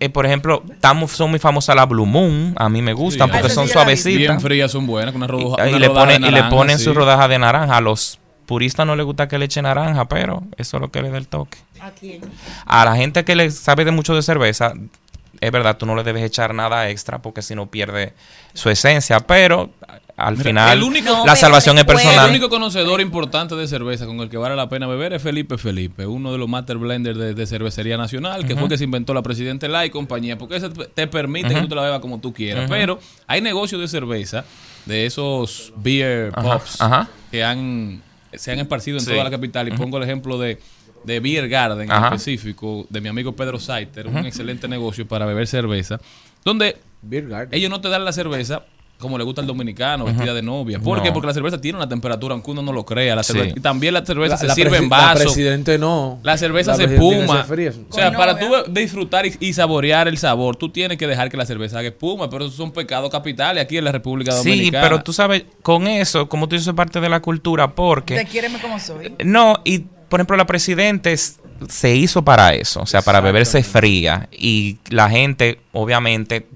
eh, 0.00 0.08
por 0.08 0.24
ejemplo, 0.24 0.62
estamos, 0.70 1.12
son 1.12 1.28
muy 1.30 1.38
famosas 1.38 1.76
las 1.76 1.86
Blue 1.86 2.06
Moon. 2.06 2.54
A 2.56 2.70
mí 2.70 2.80
me 2.80 2.94
gustan 2.94 3.28
Sí, 3.28 3.32
porque 3.32 3.46
esa 3.48 3.54
son 3.56 3.66
sí 3.66 3.72
suavecitas. 3.74 4.16
Bien 4.18 4.40
frías 4.40 4.70
son 4.72 4.86
buenas, 4.86 5.12
con 5.12 5.20
una, 5.22 5.26
roja, 5.26 5.66
y, 5.66 5.68
una 5.70 5.78
le 5.78 5.88
rodaja 5.88 6.06
ponen, 6.06 6.22
de 6.22 6.28
y 6.28 6.30
le 6.30 6.44
ponen 6.44 6.78
sí. 6.78 6.84
su 6.84 6.94
rodaja 6.94 7.28
de 7.28 7.38
naranja. 7.38 7.76
A 7.76 7.80
los 7.82 8.18
puristas 8.46 8.86
no 8.86 8.96
les 8.96 9.04
gusta 9.04 9.28
que 9.28 9.38
le 9.38 9.44
echen 9.44 9.64
naranja, 9.64 10.06
pero 10.06 10.44
eso 10.56 10.76
es 10.78 10.80
lo 10.80 10.90
que 10.90 11.02
le 11.02 11.10
da 11.10 11.18
el 11.18 11.26
toque. 11.28 11.58
¿A 11.80 11.90
quién? 11.90 12.22
A 12.64 12.84
la 12.86 12.96
gente 12.96 13.22
que 13.24 13.36
le 13.36 13.50
sabe 13.50 13.84
de 13.84 13.90
mucho 13.90 14.14
de 14.14 14.22
cerveza, 14.22 14.72
es 15.40 15.50
verdad, 15.50 15.76
tú 15.76 15.86
no 15.86 15.94
le 15.94 16.02
debes 16.02 16.22
echar 16.24 16.54
nada 16.54 16.88
extra 16.90 17.20
porque 17.22 17.42
si 17.42 17.54
no 17.54 17.66
pierde 17.70 18.12
su 18.54 18.70
esencia, 18.70 19.20
pero 19.20 19.70
al 20.16 20.32
Mira, 20.38 20.44
final 20.44 20.78
el 20.78 20.82
único- 20.84 21.10
No, 21.12 21.26
la 21.26 21.36
salvación 21.36 21.76
es 21.76 21.82
recuerda- 21.84 22.00
El 22.02 22.06
personal. 22.08 22.30
único 22.30 22.48
conocedor 22.48 23.00
importante 23.02 23.54
de 23.54 23.68
cerveza 23.68 24.06
con 24.06 24.18
el 24.20 24.30
que 24.30 24.38
vale 24.38 24.56
la 24.56 24.68
pena 24.68 24.86
beber 24.86 25.12
es 25.12 25.22
Felipe 25.22 25.58
Felipe, 25.58 26.06
uno 26.06 26.32
de 26.32 26.38
los 26.38 26.48
master 26.48 26.78
blenders 26.78 27.18
de, 27.18 27.34
de 27.34 27.46
cervecería 27.46 27.96
nacional, 27.98 28.46
que 28.46 28.54
fue 28.54 28.64
el 28.64 28.68
que 28.70 28.78
se 28.78 28.84
inventó 28.84 29.12
la 29.12 29.22
Presidente 29.22 29.68
La 29.68 29.84
y 29.84 29.90
compañía, 29.90 30.38
porque 30.38 30.56
ese 30.56 30.70
te 30.70 30.86
te 30.86 31.06
permite 31.06 31.52
que 31.54 31.60
tú 31.60 31.68
te 31.68 31.74
la 31.74 31.82
bebas 31.82 32.00
como 32.00 32.18
tú 32.20 32.32
quieras. 32.32 32.68
Pero 32.70 32.98
hay 33.26 33.40
negocios 33.42 33.80
de 33.80 33.88
cerveza, 33.88 34.44
de 34.86 35.04
esos 35.06 35.72
beer 35.76 36.32
pops, 36.32 36.80
ajá. 36.80 37.08
que 37.30 37.44
han 37.44 38.02
se 38.32 38.52
han 38.52 38.58
esparcido 38.58 38.98
en 38.98 39.04
Sí. 39.04 39.10
toda 39.10 39.24
la 39.24 39.30
capital. 39.30 39.68
Y 39.68 39.72
pongo 39.72 39.96
el 39.98 40.02
ejemplo 40.04 40.38
de, 40.38 40.58
de 41.06 41.20
Beer 41.20 41.48
Garden 41.48 41.90
Ajá. 41.90 42.08
en 42.08 42.14
específico, 42.14 42.86
de 42.90 43.00
mi 43.00 43.08
amigo 43.08 43.32
Pedro 43.34 43.58
Saiter, 43.58 44.06
un 44.08 44.26
excelente 44.26 44.68
negocio 44.68 45.06
para 45.06 45.24
beber 45.26 45.46
cerveza, 45.46 46.00
donde 46.44 46.76
Beer 47.02 47.28
Garden. 47.28 47.48
ellos 47.58 47.70
no 47.70 47.80
te 47.80 47.88
dan 47.88 48.04
la 48.04 48.12
cerveza 48.12 48.62
como 48.98 49.18
le 49.18 49.24
gusta 49.24 49.42
al 49.42 49.46
dominicano, 49.46 50.06
vestida 50.06 50.32
de 50.32 50.40
novia. 50.40 50.78
¿Por 50.80 51.02
qué? 51.02 51.12
Porque 51.12 51.26
la 51.26 51.34
cerveza 51.34 51.60
tiene 51.60 51.76
una 51.76 51.86
temperatura, 51.86 52.32
aunque 52.32 52.50
uno 52.50 52.62
no 52.62 52.72
lo 52.72 52.86
crea. 52.86 53.14
La 53.14 53.22
Sí. 53.22 53.34
cerveza, 53.34 53.54
Y 53.58 53.60
también 53.60 53.92
la 53.92 54.02
cerveza 54.06 54.32
La- 54.36 54.38
se 54.38 54.46
la 54.46 54.54
sirve 54.54 54.78
en 54.78 54.84
La 54.84 54.96
vaso. 54.96 55.18
presidente 55.24 55.76
no. 55.76 56.18
La 56.22 56.38
cerveza 56.38 56.70
La 56.70 56.76
se 56.78 56.84
espuma. 56.84 57.46
O 57.90 57.92
sea, 57.94 58.10
para 58.12 58.38
tú 58.38 58.46
disfrutar 58.70 59.26
y, 59.26 59.34
y 59.38 59.52
saborear 59.52 60.08
el 60.08 60.16
sabor, 60.16 60.56
tú 60.56 60.70
tienes 60.70 60.96
que 60.96 61.06
dejar 61.06 61.28
que 61.30 61.36
la 61.36 61.44
cerveza 61.44 61.78
haga 61.80 61.88
espuma. 61.88 62.30
Pero 62.30 62.46
esos 62.46 62.56
son 62.56 62.72
pecados 62.72 63.10
capitales 63.10 63.62
aquí 63.62 63.76
en 63.76 63.84
la 63.84 63.92
República 63.92 64.32
Sí, 64.32 64.38
Dominicana. 64.48 64.82
pero 64.82 65.02
tú 65.02 65.12
sabes, 65.12 65.44
con 65.60 65.86
eso, 65.88 66.26
como 66.30 66.48
tú 66.48 66.54
dices, 66.56 66.68
es 66.68 66.74
parte 66.74 66.98
de 66.98 67.10
la 67.10 67.20
cultura, 67.20 67.74
porque... 67.74 68.16
Te 68.16 68.24
quiéreme 68.24 68.58
como 68.62 68.80
soy. 68.80 69.12
No, 69.22 69.56
y 69.66 69.84
por 70.08 70.20
ejemplo, 70.20 70.36
la 70.36 70.46
presidente 70.46 71.12
es- 71.12 71.38
se 71.68 71.94
hizo 71.94 72.22
para 72.22 72.54
eso, 72.54 72.80
o 72.82 72.86
sea, 72.86 73.02
para 73.02 73.20
beberse 73.20 73.62
fría. 73.62 74.28
Y 74.30 74.78
la 74.90 75.08
gente, 75.08 75.60
obviamente, 75.72 76.46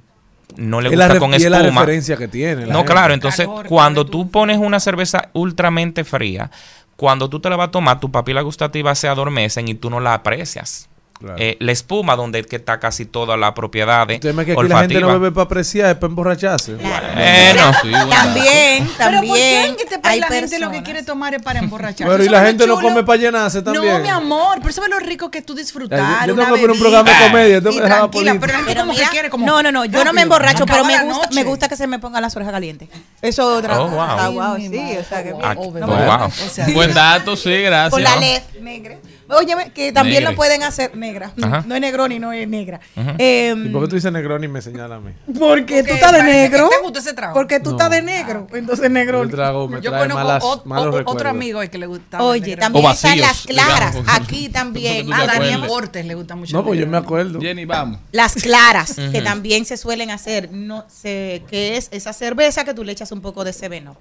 no 0.56 0.81
le 0.82 0.90
Es 0.90 0.97
la 0.97 1.06
gusta 1.06 1.18
con 1.20 1.32
y 1.32 1.36
es 1.36 1.44
la 1.51 1.60
espuma. 1.60 1.81
referencia 1.82 2.16
que 2.18 2.28
tiene. 2.28 2.66
No, 2.66 2.78
gente. 2.81 2.93
claro, 2.93 3.14
entonces 3.14 3.47
Calor, 3.47 3.66
cuando 3.66 4.05
tú 4.05 4.24
tú. 4.24 4.31
pones 4.31 4.59
una 4.59 4.78
cerveza 4.81 5.31
ultramente 5.32 6.05
fría, 6.05 6.51
cuando 6.97 7.31
tú 7.31 7.40
te 7.40 7.48
la 7.48 7.56
vas 7.56 7.68
a 7.68 7.70
tomar, 7.70 7.98
tu 7.98 8.10
papila 8.10 8.43
gustativa 8.43 8.94
se 8.94 9.09
adormecen 9.09 9.68
y 9.68 9.74
tú 9.74 9.89
no 9.89 10.01
la 10.01 10.12
aprecias. 10.12 10.90
Claro. 11.21 11.37
Eh, 11.39 11.59
la 11.61 11.73
espuma, 11.73 12.17
donde 12.17 12.39
es 12.39 12.47
que 12.47 12.57
está 12.57 12.81
casi 12.81 13.05
toda 13.05 13.37
la 13.37 13.53
propiedad 13.53 14.07
de 14.07 14.15
Usted 14.15 14.33
me 14.33 14.47
que 14.47 14.53
aquí 14.53 14.63
la 14.69 14.79
gente 14.81 14.95
no 14.95 15.01
olfativa. 15.09 15.13
bebe 15.19 15.33
para 15.33 15.45
apreciar, 15.45 15.91
es 15.91 15.95
para 15.97 16.07
emborracharse. 16.07 16.75
Bueno, 16.77 17.73
Sí, 17.83 17.91
bueno. 17.91 18.09
También, 18.09 18.89
Pero 18.97 19.11
¿por 19.21 19.27
qué 19.27 19.27
también 19.27 19.65
en 19.67 19.77
este 19.81 19.95
hay 19.97 20.01
país 20.01 20.21
la 20.23 20.27
gente 20.29 20.59
lo 20.59 20.67
que 20.67 20.71
personas- 20.79 20.83
quiere 20.85 21.03
tomar 21.03 21.35
es 21.35 21.43
para 21.43 21.59
emborracharse? 21.59 22.05
Pero 22.11 22.25
y 22.25 22.29
la 22.31 22.39
es 22.39 22.43
lo 22.43 22.47
gente 22.49 22.67
no 22.67 22.75
chulo. 22.77 22.89
come 22.89 23.05
para 23.05 23.19
llenarse 23.21 23.61
también. 23.63 23.85
No, 23.95 23.99
mi 24.01 24.09
amor, 24.09 24.59
pero 24.63 24.73
¿sabes 24.73 24.89
lo 24.91 24.99
rico 24.99 25.31
que 25.31 25.39
es 25.39 25.47
tú 25.47 25.55
disfrutar? 25.55 25.99
Yo- 26.27 26.27
yo 26.29 26.35
tengo 26.37 26.47
que 26.55 26.61
poner 26.63 26.71
un 26.71 26.79
programa 26.81 27.11
de 27.11 27.27
comedia, 27.27 27.57
tengo 27.61 27.71
Y 27.71 27.77
que 27.77 27.83
dejar 27.83 27.99
tranquila, 27.99 28.33
pero 28.41 28.53
la 28.53 28.59
gente 28.59 28.71
Pero 28.73 28.81
como 28.81 28.93
mira, 28.95 29.05
que 29.05 29.11
quiere 29.11 29.31
como 29.31 29.47
no, 29.47 29.63
no, 29.63 29.73
no, 29.73 29.85
yo 29.85 29.91
no 29.93 29.99
rápido, 29.99 30.13
me 30.15 30.23
emborracho, 30.23 30.65
pero 30.67 30.85
me 30.87 31.03
gusta, 31.05 31.29
me 31.35 31.45
gusta 31.45 31.69
que 31.69 31.77
se 31.77 31.87
me 31.87 31.99
pongan 31.99 32.23
las 32.23 32.35
orejas 32.35 32.53
calientes. 32.55 32.89
Eso 33.21 33.53
es 33.53 33.59
otra 33.59 33.79
Oh, 33.81 33.89
wow. 33.89 34.01
Ah, 34.01 34.29
wow, 34.31 34.57
sí, 34.57 34.97
o 34.99 35.05
sea, 35.05 35.23
que. 35.23 35.35
Ah, 35.43 35.55
Oh, 35.57 35.67
oh, 35.69 36.73
Buen 36.73 36.95
dato, 36.95 37.37
sí, 37.37 37.51
gracias. 37.63 37.91
con 37.91 38.03
la 38.03 38.17
lef 38.17 38.43
negra. 38.61 38.97
Oye, 39.31 39.55
que 39.74 39.93
también 39.93 40.19
Negre. 40.20 40.31
lo 40.32 40.36
pueden 40.36 40.62
hacer 40.62 40.97
negra. 40.97 41.32
Ajá. 41.43 41.65
No 41.66 41.74
es 41.74 41.81
negroni, 41.81 42.19
no 42.19 42.32
es 42.32 42.48
negra. 42.48 42.81
Eh, 43.19 43.55
¿Y 43.57 43.69
por 43.70 43.82
qué 43.82 43.89
tú 43.89 43.94
dices 43.97 44.12
Negroni 44.12 44.47
y 44.47 44.48
me 44.48 44.61
señala 44.62 44.97
a 44.97 45.01
mí? 45.01 45.12
porque 45.39 45.82
tú 45.82 45.94
estás 45.94 46.12
de 46.12 46.23
negro. 46.23 46.69
te 46.69 46.82
gusta 46.82 46.98
ese 46.98 47.15
trago. 47.15 47.35
Porque 47.35 47.61
tú 47.61 47.70
No. 47.70 47.77
estás 47.77 47.90
de 47.90 48.02
negro. 48.02 48.47
Entonces 48.52 48.90
negro. 48.90 49.24
Me, 49.24 49.31
trago, 49.31 49.69
me 49.69 49.81
Yo 49.81 49.90
trae 49.90 50.02
conozco 50.02 50.24
malas, 50.24 50.43
ot- 50.44 50.65
malos 50.65 50.86
o- 50.86 50.98
recuerdos. 50.98 51.15
otro 51.15 51.28
amigo 51.31 51.61
que 51.70 51.78
le 51.78 51.86
gusta. 51.86 52.23
Oye, 52.23 52.57
también 52.57 52.85
O 52.85 52.90
están 52.90 53.11
vacíos, 53.19 53.27
las 53.28 53.47
claras. 53.47 53.93
digamos. 53.94 54.15
Aquí 54.20 54.48
también. 54.48 55.12
A. 55.12 55.27
Daniel 55.27 55.62
Portes 55.66 56.05
le 56.05 56.15
gusta 56.15 56.35
mucho. 56.36 56.57
No, 56.57 56.65
pues 56.65 56.78
yo 56.81 56.86
me 56.86 56.97
acuerdo. 56.97 57.40
Jenny, 57.40 57.65
vamos. 57.65 58.01
Las 58.12 58.35
claras, 58.35 58.94
que 59.12 59.23
también 59.23 59.65
se 59.65 59.77
suelen 59.77 60.11
hacer, 60.11 60.51
no 60.52 60.85
sé, 60.89 61.43
que 61.48 61.77
es 61.77 61.89
esa 61.93 62.12
cerveza 62.12 62.65
que 62.65 62.74
tú 62.74 62.85
le 62.85 62.93
echas 62.93 63.12
un 63.12 63.20
poco 63.20 63.44
de 63.44 63.52
seveno. 63.52 63.97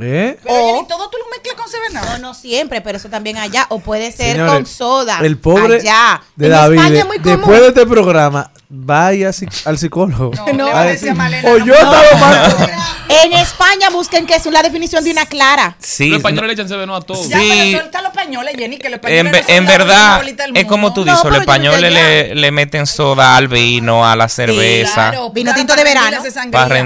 ¿Eh? 0.00 0.38
Pero 0.42 0.54
O- 0.54 0.86
todo 0.86 1.10
tú 1.10 1.18
lo 1.18 1.28
mezclas 1.30 1.54
con 1.54 1.68
Seven 1.68 1.92
No, 1.92 2.18
no 2.18 2.34
siempre, 2.34 2.80
pero 2.80 2.96
eso 2.98 3.08
también 3.10 3.36
allá. 3.36 3.66
O 3.68 3.78
puede 3.78 4.10
ser 4.12 4.32
Señores, 4.36 4.52
con 4.54 4.66
soda. 4.66 5.18
El 5.20 5.38
pobre 5.38 5.76
allá. 5.80 6.22
de 6.36 6.46
en 6.46 6.52
David, 6.52 6.78
España 6.78 6.98
es 7.00 7.06
muy 7.06 7.18
común. 7.18 7.36
después 7.38 7.60
de 7.60 7.68
este 7.68 7.86
programa, 7.86 8.50
vaya 8.74 9.30
al 9.66 9.78
psicólogo. 9.78 10.30
No, 10.54 10.66
va 10.72 10.80
a 10.80 10.84
decir 10.86 11.10
a 11.10 11.12
decir, 11.12 11.14
Malena, 11.14 11.48
o 11.50 11.58
no, 11.58 11.66
yo 11.66 11.74
no, 11.74 11.78
estaba 11.78 12.02
no, 12.12 12.18
mal. 12.18 12.70
En 13.08 13.32
España 13.34 13.90
busquen 13.90 14.24
que 14.26 14.34
es 14.34 14.46
la 14.46 14.62
definición 14.62 15.04
de 15.04 15.10
una 15.10 15.26
clara. 15.26 15.76
Sí, 15.78 16.08
Los 16.08 16.16
españoles 16.16 16.48
le 16.48 16.52
echan 16.54 16.68
seveno 16.68 16.96
a 16.96 17.02
todos. 17.02 17.28
Ya, 17.28 17.38
Sí. 17.38 17.48
pero 17.50 17.78
suelta 17.80 18.02
los 18.02 18.12
pañoles, 18.14 18.54
Jenny, 18.56 18.78
que 18.78 18.88
los 18.88 18.98
En, 19.04 19.26
españoles 19.26 19.46
ve- 19.46 19.52
no 19.52 19.58
en 19.58 19.66
verdad, 19.66 20.22
es 20.54 20.64
como 20.64 20.94
tú 20.94 21.04
dices, 21.04 21.18
No, 21.22 21.30
los 21.30 21.38
no 21.38 21.40
españoles 21.42 21.92
le, 21.92 22.34
le 22.34 22.50
meten 22.50 22.86
soda 22.86 23.36
al 23.36 23.48
vino, 23.48 24.06
a 24.08 24.16
la 24.16 24.28
cerveza. 24.28 25.10
Claro, 25.10 25.30
Vino 25.30 25.52
tinto 25.54 25.76
de 25.76 25.84
verano. 25.84 26.22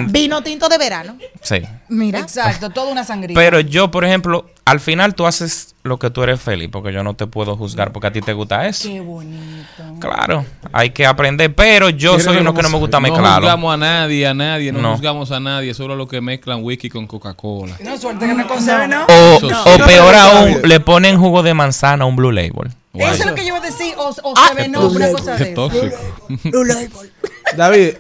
Vino 0.09 0.43
tinto 0.43 0.69
de 0.69 0.79
verano. 0.79 1.17
Sí. 1.41 1.63
Mira. 1.89 2.19
Exacto, 2.19 2.71
toda 2.71 2.91
una 2.91 3.05
sangría. 3.05 3.35
Pero 3.35 3.61
yo, 3.61 3.91
por 3.93 4.05
ejemplo, 4.05 4.51
al 4.67 4.81
final 4.81 5.15
tú 5.15 5.27
haces 5.27 5.75
lo 5.85 5.99
que 5.99 6.11
tú 6.11 6.23
eres 6.25 6.41
feliz, 6.41 6.69
porque 6.73 6.93
yo 6.93 7.05
no 7.05 7.15
te 7.15 7.27
puedo 7.29 7.57
juzgar 7.57 7.93
porque 7.93 8.09
a 8.09 8.13
ti 8.13 8.21
te 8.21 8.33
gusta 8.33 8.67
eso. 8.67 8.89
Qué 8.89 9.01
bonito. 9.01 9.65
Claro, 10.01 10.45
hay 10.73 10.91
que 10.91 11.07
aprender, 11.07 11.55
pero 11.55 11.89
yo 11.89 12.19
soy 12.19 12.39
uno 12.39 12.53
que 12.53 12.63
no 12.63 12.69
me 12.71 12.79
gusta 12.79 12.99
No 12.99 13.03
mezclarlo. 13.03 13.43
juzgamos 13.47 13.73
a 13.75 13.77
nadie, 13.77 14.27
a 14.27 14.35
nadie, 14.35 14.73
no, 14.73 14.81
No. 14.83 14.93
juzgamos 14.95 15.31
a 15.31 15.39
nadie, 15.39 15.73
solo 15.73 15.95
los 15.95 16.09
que 16.09 16.21
mezclan 16.21 16.65
whisky 16.65 16.89
con 16.91 17.07
Coca-Cola. 17.07 17.77
No, 17.85 17.97
suerte 17.97 18.27
que 18.27 18.35
no 18.35 18.47
conserve, 18.49 18.89
¿no? 18.89 19.05
O, 19.07 19.37
Eso 19.37 19.47
o 19.47 19.87
peor 19.87 20.13
No, 20.15 20.21
aún, 20.21 20.51
no, 20.53 20.59
no. 20.59 20.67
le 20.67 20.81
ponen 20.81 21.17
jugo 21.19 21.43
de 21.45 21.55
manzana 21.55 22.03
a 22.05 22.07
un 22.09 22.17
Blue 22.17 22.33
Label. 22.33 22.69
Eso 22.93 23.13
es 23.13 23.27
lo 23.27 23.35
que 23.35 23.43
yo 23.43 23.49
iba 23.49 23.59
a 23.59 23.61
decir, 23.61 23.95
o, 23.97 24.09
o 24.23 24.35
Ah, 24.37 24.49
se 24.49 24.55
ve, 24.63 24.69
no, 24.69 24.89
una 24.89 25.13
cosa 25.13 25.37
de 25.37 25.53
eso. 25.53 25.71
David, 27.57 27.91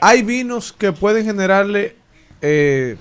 hay 0.00 0.22
vinos 0.22 0.72
que 0.72 0.92
pueden 0.92 1.24
generarle 1.24 1.96
eh, 2.42 2.96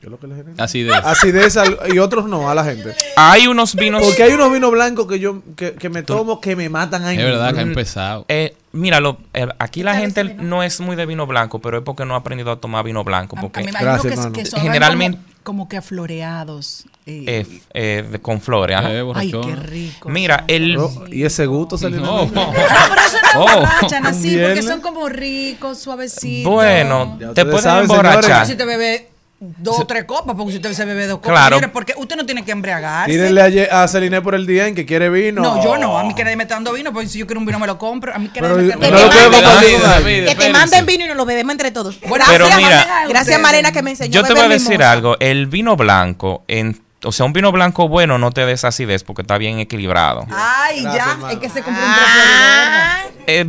¿qué 0.00 0.06
es 0.06 0.10
lo 0.10 0.18
que 0.18 0.26
le 0.26 0.36
genera? 0.36 0.62
Acidez. 0.64 0.94
acidez 1.04 1.56
al- 1.56 1.78
y 1.92 1.98
otros 1.98 2.26
no 2.28 2.48
a 2.50 2.54
la 2.54 2.64
gente. 2.64 2.94
Hay 3.16 3.46
unos 3.46 3.74
vinos. 3.74 4.02
Porque 4.02 4.22
hay 4.22 4.32
unos 4.32 4.52
vinos 4.52 4.70
blancos 4.70 5.06
que 5.06 5.18
yo 5.18 5.42
que, 5.56 5.72
que 5.74 5.88
me 5.88 6.02
tomo 6.02 6.40
que 6.40 6.54
me 6.56 6.68
matan 6.68 7.04
ahí. 7.04 7.18
Es 7.18 7.24
verdad 7.24 7.52
que 7.54 7.60
ha 7.60 7.62
empezado. 7.62 8.24
Eh, 8.28 8.54
míralo, 8.72 9.18
eh, 9.34 9.46
aquí 9.58 9.82
la 9.82 9.94
gente 9.96 10.24
no 10.24 10.62
es 10.62 10.80
muy 10.80 10.96
de 10.96 11.06
vino 11.06 11.26
blanco, 11.26 11.58
pero 11.60 11.78
es 11.78 11.84
porque 11.84 12.04
no 12.04 12.14
ha 12.14 12.18
aprendido 12.18 12.52
a 12.52 12.60
tomar 12.60 12.84
vino 12.84 13.02
blanco. 13.04 13.36
Porque 13.40 13.60
A 13.60 13.62
mí 13.64 13.70
hay 13.74 13.84
Gracias, 13.84 14.18
unos 14.18 14.26
que, 14.32 14.42
que 14.42 14.46
son 14.46 14.60
Generalmente- 14.60 15.18
como, 15.18 15.28
como 15.62 15.68
que 15.68 15.76
afloreados. 15.78 16.84
eh, 17.06 17.24
eh, 17.26 17.60
eh, 17.72 18.04
de- 18.10 18.18
con 18.20 18.40
flores. 18.40 18.76
ajá. 18.76 18.92
Eh, 18.92 19.12
ay, 19.14 19.30
qué 19.32 19.56
rico. 19.56 20.08
Mira, 20.10 20.44
el, 20.46 20.76
y 21.10 21.24
ese 21.24 21.46
gusto 21.46 21.78
salió. 21.78 22.00
No. 22.00 22.26
No, 22.32 22.52
pero 22.52 22.62
eso 23.06 23.16
no 23.34 23.44
Oh. 23.44 23.66
así, 24.04 24.36
porque 24.38 24.62
son 24.62 24.80
como 24.80 25.08
ricos, 25.08 25.78
suavecitos. 25.78 26.52
bueno, 26.52 27.18
te 27.34 27.44
pueden 27.44 27.62
saben, 27.62 27.82
emborrachar. 27.82 28.22
señores. 28.24 28.48
Si 28.48 28.56
te 28.56 28.64
bebe 28.64 29.08
dos 29.40 29.78
o 29.80 29.86
tres 29.86 30.04
copas, 30.04 30.34
porque 30.36 30.52
si 30.52 30.56
usted 30.56 30.72
se 30.72 30.84
bebe 30.84 31.06
dos 31.06 31.18
copas, 31.18 31.30
Claro. 31.32 31.56
señores, 31.56 31.70
porque 31.72 31.94
usted 31.96 32.16
no 32.16 32.26
tiene 32.26 32.44
que 32.44 32.50
embriagarse. 32.50 33.12
Tírenle 33.12 33.68
a, 33.70 33.82
a 33.82 33.88
Celine 33.88 34.20
por 34.20 34.34
el 34.34 34.46
día 34.46 34.66
en 34.66 34.74
que 34.74 34.84
quiere 34.84 35.08
vino. 35.10 35.42
No, 35.42 35.62
yo 35.62 35.78
no. 35.78 35.98
A 35.98 36.04
mí 36.04 36.14
que 36.14 36.24
nadie 36.24 36.36
me 36.36 36.42
está 36.42 36.54
dando 36.56 36.72
vino, 36.72 36.92
porque 36.92 37.08
si 37.08 37.18
yo 37.18 37.26
quiero 37.26 37.38
un 37.40 37.46
vino 37.46 37.58
me 37.58 37.66
lo 37.66 37.78
compro. 37.78 38.12
A 38.14 38.18
mí 38.18 38.28
que 38.28 38.40
nadie 38.40 38.56
me 38.76 38.86
está 38.86 38.90
dando 38.90 40.04
vino. 40.04 40.26
Que 40.26 40.34
te 40.34 40.50
manden 40.50 40.86
vino 40.86 41.04
y 41.04 41.08
nos 41.08 41.16
lo 41.16 41.24
bebemos 41.24 41.52
entre 41.52 41.70
todos. 41.70 42.00
Bueno, 42.08 42.24
Pero 42.28 42.46
gracias, 42.46 42.66
mira, 42.68 42.76
Marina, 42.86 43.08
Gracias. 43.08 43.40
Marena, 43.40 43.72
que 43.72 43.82
me 43.82 43.90
enseñó 43.90 44.12
Yo 44.12 44.24
te 44.24 44.34
voy 44.34 44.42
a 44.42 44.48
decir 44.48 44.82
algo. 44.82 45.16
El 45.20 45.46
vino 45.46 45.76
blanco, 45.76 46.42
en, 46.48 46.80
o 47.04 47.12
sea, 47.12 47.26
un 47.26 47.32
vino 47.32 47.52
blanco 47.52 47.88
bueno 47.88 48.18
no 48.18 48.30
te 48.32 48.44
des 48.46 48.64
acidez 48.64 49.04
porque 49.04 49.22
está 49.22 49.38
bien 49.38 49.58
equilibrado. 49.60 50.26
Ay, 50.30 50.82
Gracias, 50.82 51.06
ya, 51.06 51.12
hermano. 51.12 51.28
es 51.30 51.38
que 51.38 51.48
se 51.48 51.62
compró 51.62 51.82
un 51.84 51.92
trapo 51.94 53.08
Eh, 53.26 53.44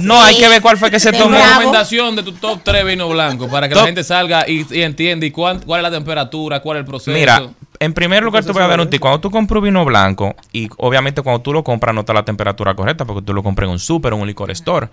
no, 0.00 0.20
hay 0.22 0.36
que 0.38 0.48
ver 0.48 0.62
cuál 0.62 0.78
fue 0.78 0.90
que 0.90 1.00
se 1.00 1.12
tomó. 1.12 1.36
Recomendación 1.36 2.14
de 2.16 2.22
tu 2.22 2.32
top 2.32 2.60
3 2.62 2.84
vino 2.86 3.08
blanco 3.08 3.48
para 3.48 3.68
que 3.68 3.74
la 3.74 3.84
gente 3.84 4.04
salga 4.04 4.48
y, 4.48 4.64
y 4.70 4.82
entienda 4.82 5.26
y 5.26 5.30
cuán- 5.32 5.60
cuál 5.60 5.80
es 5.80 5.90
la 5.90 5.90
temperatura, 5.90 6.60
cuál 6.60 6.76
es 6.78 6.80
el 6.82 6.86
proceso. 6.86 7.10
Mira, 7.16 7.42
en 7.80 7.92
primer 7.92 8.22
lugar 8.22 8.44
te 8.44 8.52
voy 8.52 8.62
a 8.62 8.68
dar 8.68 8.80
un 8.80 8.88
tip. 8.88 9.00
Cuando 9.00 9.18
tú 9.20 9.30
compras 9.32 9.58
un 9.58 9.64
vino 9.64 9.84
blanco, 9.84 10.34
y 10.52 10.68
obviamente 10.78 11.20
cuando 11.22 11.42
tú 11.42 11.52
lo 11.52 11.64
compras 11.64 11.92
no 11.94 12.00
está 12.02 12.12
la 12.14 12.24
temperatura 12.24 12.74
correcta, 12.74 13.04
porque 13.04 13.22
tú 13.22 13.34
lo 13.34 13.42
compras 13.42 13.66
en 13.66 13.72
un 13.72 13.78
súper 13.80 14.12
o 14.12 14.16
en 14.16 14.22
un 14.22 14.28
licor 14.28 14.50
store, 14.52 14.88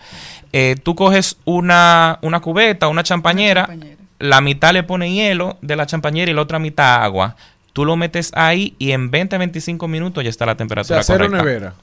eh, 0.52 0.76
tú 0.84 0.96
coges 0.96 1.38
una, 1.46 2.18
una 2.24 2.40
cubeta, 2.40 2.88
una 2.88 3.04
champañera, 3.04 3.68
champañera. 3.68 3.98
la 4.18 4.42
mitad 4.42 4.74
le 4.74 4.82
pones 4.82 5.12
hielo 5.12 5.58
de 5.62 5.76
la 5.76 5.86
champañera 5.86 6.32
y 6.32 6.34
la 6.34 6.42
otra 6.42 6.58
mitad 6.58 7.04
agua. 7.04 7.36
Tú 7.74 7.86
lo 7.86 7.96
metes 7.96 8.32
ahí 8.36 8.76
y 8.80 8.92
en 8.92 9.12
20-25 9.12 9.88
minutos 9.88 10.24
ya 10.24 10.30
está 10.30 10.46
la 10.46 10.54
O 10.54 10.58
temperatura 10.58 11.04
sea, 11.04 11.16
cero 11.16 11.26
correcta. 11.30 11.46
nevera. 11.46 11.74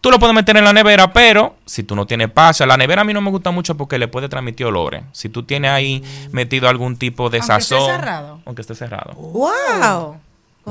Tú 0.00 0.10
lo 0.10 0.18
puedes 0.18 0.34
meter 0.34 0.56
en 0.56 0.64
la 0.64 0.72
nevera, 0.72 1.12
pero 1.12 1.56
si 1.66 1.82
tú 1.82 1.94
no 1.94 2.06
tienes 2.06 2.28
espacio, 2.28 2.64
la 2.64 2.76
nevera 2.78 3.02
a 3.02 3.04
mí 3.04 3.12
no 3.12 3.20
me 3.20 3.30
gusta 3.30 3.50
mucho 3.50 3.76
porque 3.76 3.98
le 3.98 4.08
puede 4.08 4.28
transmitir 4.30 4.64
olores. 4.66 5.02
Si 5.12 5.28
tú 5.28 5.42
tienes 5.42 5.70
ahí 5.72 6.02
metido 6.32 6.68
algún 6.70 6.96
tipo 6.96 7.28
de 7.28 7.38
Aunque 7.40 7.52
esté 7.60 7.74
sazón, 7.74 7.90
cerrado. 7.90 8.40
aunque 8.46 8.62
esté 8.62 8.74
cerrado. 8.74 9.12
¡Wow! 9.14 10.16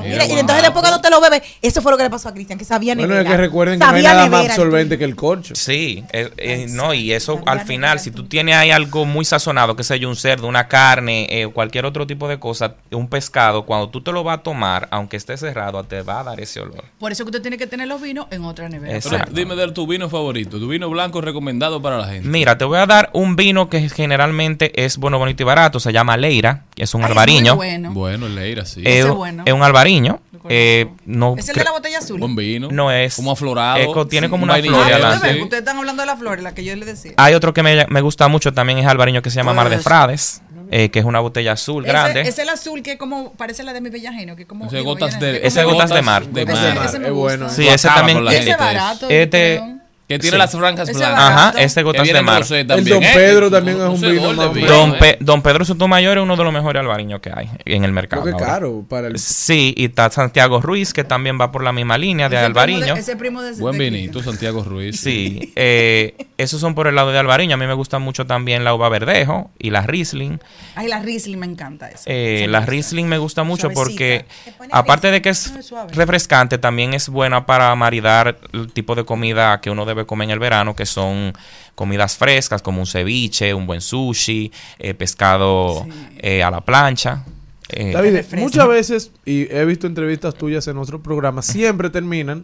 Mira, 0.02 0.26
y 0.26 0.32
entonces 0.32 0.62
después 0.62 0.82
cuando 0.82 1.00
te 1.00 1.10
lo 1.10 1.20
bebes, 1.20 1.42
eso 1.62 1.82
fue 1.82 1.92
lo 1.92 1.98
que 1.98 2.04
le 2.04 2.10
pasó 2.10 2.28
a 2.28 2.34
Cristian, 2.34 2.58
que 2.58 2.64
sabía 2.64 2.94
Bueno, 2.94 3.08
nevera. 3.14 3.30
es 3.30 3.36
que 3.36 3.42
recuerden 3.42 3.78
que 3.78 3.86
no 3.86 3.92
hay 3.92 4.02
Sabía 4.02 4.14
nada 4.14 4.26
más 4.28 4.50
absorbente 4.50 4.98
que 4.98 5.04
el 5.04 5.16
corcho. 5.16 5.54
Sí, 5.54 6.04
eh, 6.12 6.30
eh, 6.36 6.66
no, 6.70 6.94
y 6.94 7.12
eso 7.12 7.40
al 7.46 7.60
final, 7.60 8.00
si 8.00 8.10
tú 8.10 8.24
tienes 8.24 8.56
ahí 8.56 8.70
algo 8.70 9.04
muy 9.04 9.24
sazonado, 9.24 9.76
que 9.76 9.84
sé 9.84 9.98
yo, 9.98 10.08
un 10.08 10.16
cerdo, 10.16 10.46
una 10.46 10.68
carne, 10.68 11.26
eh, 11.30 11.48
cualquier 11.48 11.86
otro 11.86 12.06
tipo 12.06 12.28
de 12.28 12.38
cosa, 12.38 12.74
un 12.90 13.08
pescado, 13.08 13.64
cuando 13.64 13.88
tú 13.88 14.00
te 14.02 14.12
lo 14.12 14.24
vas 14.24 14.38
a 14.38 14.42
tomar, 14.42 14.88
aunque 14.90 15.16
esté 15.16 15.36
cerrado, 15.36 15.82
te 15.84 16.02
va 16.02 16.20
a 16.20 16.24
dar 16.24 16.40
ese 16.40 16.60
olor. 16.60 16.84
Por 16.98 17.12
eso 17.12 17.24
que 17.24 17.28
usted 17.28 17.42
tiene 17.42 17.58
que 17.58 17.66
tener 17.66 17.88
los 17.88 18.00
vinos 18.00 18.26
en 18.30 18.44
otra 18.44 18.68
nevera. 18.68 18.94
Exacto. 18.96 19.32
dime 19.32 19.56
de 19.56 19.70
tu 19.72 19.86
vino 19.86 20.08
favorito, 20.08 20.58
tu 20.58 20.68
vino 20.68 20.88
blanco 20.90 21.20
recomendado 21.20 21.80
para 21.82 21.98
la 21.98 22.06
gente. 22.06 22.28
Mira, 22.28 22.58
te 22.58 22.64
voy 22.64 22.78
a 22.78 22.86
dar 22.86 23.10
un 23.12 23.36
vino 23.36 23.68
que 23.68 23.88
generalmente 23.88 24.84
es 24.84 24.96
bueno, 24.96 25.18
bonito 25.18 25.42
y 25.42 25.46
barato, 25.46 25.80
se 25.80 25.92
llama 25.92 26.16
Leira, 26.16 26.64
es 26.82 26.94
un 26.94 27.00
Ay, 27.02 27.04
es 27.04 27.10
albariño. 27.10 27.56
muy 27.56 27.66
bueno. 27.66 27.92
Bueno, 27.92 28.26
el 28.26 28.34
Leira, 28.34 28.64
sí. 28.64 28.80
Eh, 28.80 28.98
Ese 29.00 29.08
es 29.08 29.14
bueno. 29.14 29.42
Es 29.46 29.52
un 29.52 29.62
albariño. 29.62 30.20
eh, 30.48 30.88
no, 31.04 31.34
¿Es 31.36 31.48
el 31.48 31.56
de 31.56 31.64
la 31.64 31.72
botella 31.72 31.98
azul? 31.98 32.18
Buen 32.20 32.34
vino. 32.36 32.68
no 32.70 32.90
es. 32.90 33.14
Como 33.16 33.32
aflorado. 33.32 33.76
es 34.02 34.08
tiene 34.08 34.28
como 34.30 34.44
Un 34.44 34.50
una 34.50 34.58
flor 34.60 34.74
Ah, 34.74 34.86
adelante. 34.86 35.16
ustedes 35.16 35.22
ven, 35.22 35.36
sí. 35.36 35.42
Ustedes 35.44 35.60
están 35.62 35.76
hablando 35.78 36.02
de 36.02 36.06
la 36.06 36.16
flor, 36.16 36.40
la 36.42 36.54
que 36.54 36.64
yo 36.64 36.74
le 36.76 36.86
decía. 36.86 37.12
Hay 37.16 37.34
otro 37.34 37.52
que 37.54 37.62
me, 37.62 37.86
me 37.88 38.00
gusta 38.00 38.28
mucho 38.28 38.52
también, 38.52 38.78
es 38.78 38.86
albariño 38.86 39.22
que 39.22 39.30
se 39.30 39.36
llama 39.36 39.52
Mar 39.52 39.68
de 39.68 39.78
Frades, 39.78 40.42
eh, 40.70 40.88
que 40.90 40.98
es 41.00 41.04
una 41.04 41.20
botella 41.20 41.52
azul 41.52 41.84
grande. 41.84 42.20
Ese, 42.20 42.30
es 42.30 42.38
el 42.38 42.48
azul 42.48 42.82
que 42.82 42.96
como 42.96 43.32
parece 43.34 43.62
la 43.64 43.72
de 43.72 43.80
mi 43.80 43.90
bellajeno, 43.90 44.36
que 44.36 44.46
como 44.46 44.66
Ese 44.66 44.76
digo, 44.78 44.90
gotas 44.92 45.18
de, 45.20 45.40
que 45.40 45.46
Ese 45.46 45.62
como- 45.64 45.74
gotas 45.74 45.90
de 45.90 46.02
mar. 46.02 46.24
De 46.26 46.42
Ese- 46.42 46.52
mar. 46.74 46.86
ese 46.86 46.98
me 46.98 47.08
es 47.08 47.12
bueno. 47.14 47.48
Sí, 47.50 47.66
ese 47.68 47.88
también- 47.88 48.26
Ese 48.28 48.56
barato. 48.56 49.08
Este-. 49.10 49.79
Que 50.10 50.18
tiene 50.18 50.32
Sí. 50.34 50.38
las 50.38 50.50
franjas 50.50 50.88
Ese 50.88 50.98
blancas. 50.98 51.20
Ajá, 51.30 51.54
este 51.62 51.84
gotas 51.84 52.04
de 52.08 52.20
mar. 52.20 52.42
El 52.50 52.66
Don 52.66 53.00
¿eh? 53.04 53.10
Pedro 53.14 53.48
también 53.48 53.78
no- 53.78 53.94
es 53.94 54.02
un 54.02 54.10
vino 54.10 54.32
más 54.32 54.52
vino, 54.52 54.66
Don. 54.66 54.98
Pe- 54.98 55.18
Don 55.20 55.40
Pedro 55.40 55.64
Sotomayor 55.64 56.18
es 56.18 56.24
uno 56.24 56.36
de 56.36 56.42
los 56.42 56.52
mejores 56.52 56.80
albariños 56.80 57.20
que 57.20 57.30
hay 57.32 57.48
en 57.64 57.84
el 57.84 57.92
mercado. 57.92 58.22
Creo 58.22 58.36
que 58.36 58.42
ahora. 58.42 58.54
caro 58.54 58.84
para 58.88 59.06
el 59.06 59.20
Sí, 59.20 59.72
y 59.76 59.84
está 59.84 60.10
Santiago 60.10 60.60
Ruiz, 60.60 60.92
que 60.92 61.04
también 61.04 61.38
va 61.40 61.52
por 61.52 61.62
la 61.62 61.70
misma 61.70 61.96
línea 61.96 62.28
de 62.28 62.34
Ese 62.38 62.50
primo 62.52 62.80
de- 62.80 63.00
Ese 63.00 63.16
primo 63.16 63.40
de 63.40 63.52
Buen 63.52 63.78
vinito, 63.78 64.20
Santiago 64.20 64.64
Ruiz. 64.64 64.98
Sí, 65.00 65.52
eh, 65.56 66.16
esos 66.38 66.60
son 66.60 66.74
por 66.74 66.88
el 66.88 66.96
lado 66.96 67.12
de 67.12 67.18
albariño. 67.20 67.54
A 67.54 67.56
mí 67.56 67.66
me 67.68 67.74
gusta 67.74 68.00
mucho 68.00 68.26
también 68.26 68.64
la 68.64 68.74
uva 68.74 68.88
verdejo 68.88 69.52
y 69.60 69.70
la 69.70 69.82
Riesling. 69.82 70.40
Ay, 70.74 70.88
la 70.88 70.98
Riesling 70.98 71.38
me 71.38 71.46
encanta 71.46 71.88
esa. 71.88 72.02
Eh, 72.06 72.46
la. 72.48 72.66
Riesling 72.66 73.06
me 73.06 73.18
gusta 73.18 73.44
mucho 73.44 73.70
Suavecita. 73.70 73.84
porque, 73.84 74.24
aparte 74.72 75.12
de 75.12 75.22
que 75.22 75.28
es 75.28 75.52
refrescante, 75.92 76.58
también 76.58 76.94
es 76.94 77.08
buena 77.08 77.46
para 77.46 77.72
maridar 77.76 78.38
el 78.52 78.72
tipo 78.72 78.96
de 78.96 79.04
comida 79.04 79.60
que 79.60 79.70
uno 79.70 79.84
debe 79.84 79.99
comer 80.06 80.26
en 80.26 80.32
el 80.32 80.38
verano, 80.38 80.74
que 80.74 80.86
son 80.86 81.32
comidas 81.74 82.16
frescas, 82.16 82.62
como 82.62 82.80
un 82.80 82.86
ceviche, 82.86 83.54
un 83.54 83.66
buen 83.66 83.80
sushi, 83.80 84.52
eh, 84.78 84.94
pescado 84.94 85.86
eh, 86.18 86.42
a 86.42 86.50
la 86.50 86.60
plancha. 86.60 87.24
Eh, 87.68 87.92
David, 87.92 88.18
muchas 88.32 88.68
veces, 88.68 89.12
y 89.24 89.46
he 89.50 89.64
visto 89.64 89.86
entrevistas 89.86 90.34
tuyas 90.34 90.66
en 90.68 90.76
otros 90.76 91.00
programas, 91.00 91.46
siempre 91.46 91.88
terminan. 91.88 92.42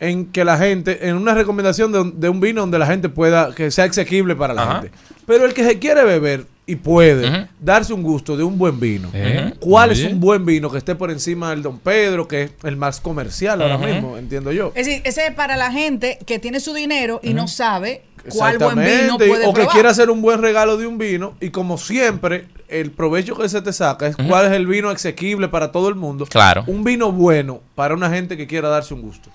En 0.00 0.26
que 0.26 0.44
la 0.44 0.56
gente, 0.58 1.08
en 1.08 1.16
una 1.16 1.34
recomendación 1.34 1.90
de, 1.92 2.00
un- 2.00 2.20
de 2.20 2.28
un 2.28 2.40
vino 2.40 2.60
donde 2.60 2.78
la 2.78 2.86
gente 2.86 3.08
pueda, 3.08 3.54
que 3.54 3.70
sea 3.70 3.84
asequible 3.86 4.36
para 4.36 4.54
la 4.54 4.62
Ajá. 4.62 4.80
gente. 4.82 4.96
Pero 5.26 5.44
el 5.44 5.54
que 5.54 5.64
se 5.64 5.78
quiere 5.78 6.04
beber 6.04 6.46
y 6.66 6.76
puede 6.76 7.48
darse 7.60 7.92
un 7.94 8.02
gusto 8.02 8.36
de 8.36 8.44
un 8.44 8.58
buen 8.58 8.78
vino. 8.78 9.08
Eh, 9.14 9.54
¿Cuál 9.58 9.90
es 9.90 10.04
un 10.04 10.20
buen 10.20 10.44
vino 10.44 10.70
que 10.70 10.76
esté 10.78 10.94
por 10.94 11.10
encima 11.10 11.50
del 11.50 11.62
Don 11.62 11.78
Pedro, 11.78 12.28
que 12.28 12.42
es 12.44 12.50
el 12.64 12.76
más 12.76 13.00
comercial 13.00 13.60
ahora 13.62 13.78
mismo, 13.78 14.16
entiendo 14.18 14.52
yo? 14.52 14.72
Es 14.74 14.86
decir, 14.86 15.02
ese 15.04 15.26
es 15.28 15.34
para 15.34 15.56
la 15.56 15.72
gente 15.72 16.18
que 16.26 16.38
tiene 16.38 16.60
su 16.60 16.74
dinero 16.74 17.20
y 17.22 17.32
no 17.34 17.48
sabe 17.48 18.02
cuál 18.34 18.58
buen 18.58 18.76
vino 18.78 19.16
puede 19.16 19.46
o 19.46 19.54
que 19.54 19.66
quiera 19.68 19.90
hacer 19.90 20.10
un 20.10 20.20
buen 20.20 20.42
regalo 20.42 20.76
de 20.76 20.86
un 20.86 20.98
vino 20.98 21.34
y 21.40 21.48
como 21.50 21.78
siempre 21.78 22.46
el 22.68 22.90
provecho 22.90 23.34
que 23.34 23.48
se 23.48 23.62
te 23.62 23.72
saca 23.72 24.06
es 24.06 24.16
cuál 24.16 24.44
es 24.46 24.52
el 24.52 24.66
vino 24.66 24.90
asequible 24.90 25.48
para 25.48 25.72
todo 25.72 25.88
el 25.88 25.94
mundo. 25.94 26.26
Claro. 26.26 26.64
Un 26.66 26.84
vino 26.84 27.10
bueno 27.12 27.62
para 27.74 27.94
una 27.94 28.10
gente 28.10 28.36
que 28.36 28.46
quiera 28.46 28.68
darse 28.68 28.92
un 28.92 29.00
gusto. 29.00 29.30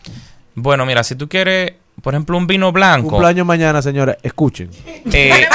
Bueno, 0.56 0.86
mira, 0.86 1.04
si 1.04 1.16
tú 1.16 1.28
quieres, 1.30 1.74
por 2.02 2.14
ejemplo, 2.14 2.38
un 2.38 2.48
vino 2.48 2.72
blanco, 2.72 3.10
Cumpleaños 3.10 3.46
mañana, 3.46 3.82
señores, 3.82 4.18
escuchen. 4.24 4.70
eh, 5.12 5.46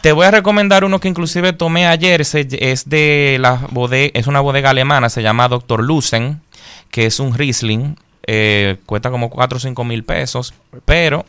te 0.00 0.12
voy 0.12 0.26
a 0.26 0.30
recomendar 0.30 0.84
uno 0.84 1.00
que 1.00 1.08
inclusive 1.08 1.52
tomé 1.52 1.86
ayer. 1.86 2.24
se- 2.24 2.46
es 2.72 2.88
de 2.88 3.38
la 3.40 3.60
bodega, 3.70 4.10
es 4.14 4.26
una 4.26 4.40
bodega 4.40 4.70
alemana, 4.70 5.08
se 5.08 5.22
llama 5.22 5.48
Dr. 5.48 5.82
Lusen, 5.82 6.40
que 6.90 7.06
es 7.06 7.18
un 7.20 7.34
Riesling. 7.34 7.96
eh, 8.26 8.78
cuesta 8.86 9.10
como 9.10 9.28
4 9.28 9.56
o 9.58 9.60
5 9.60 9.84
mil 9.84 10.02
pesos, 10.02 10.54
pero 10.86 11.26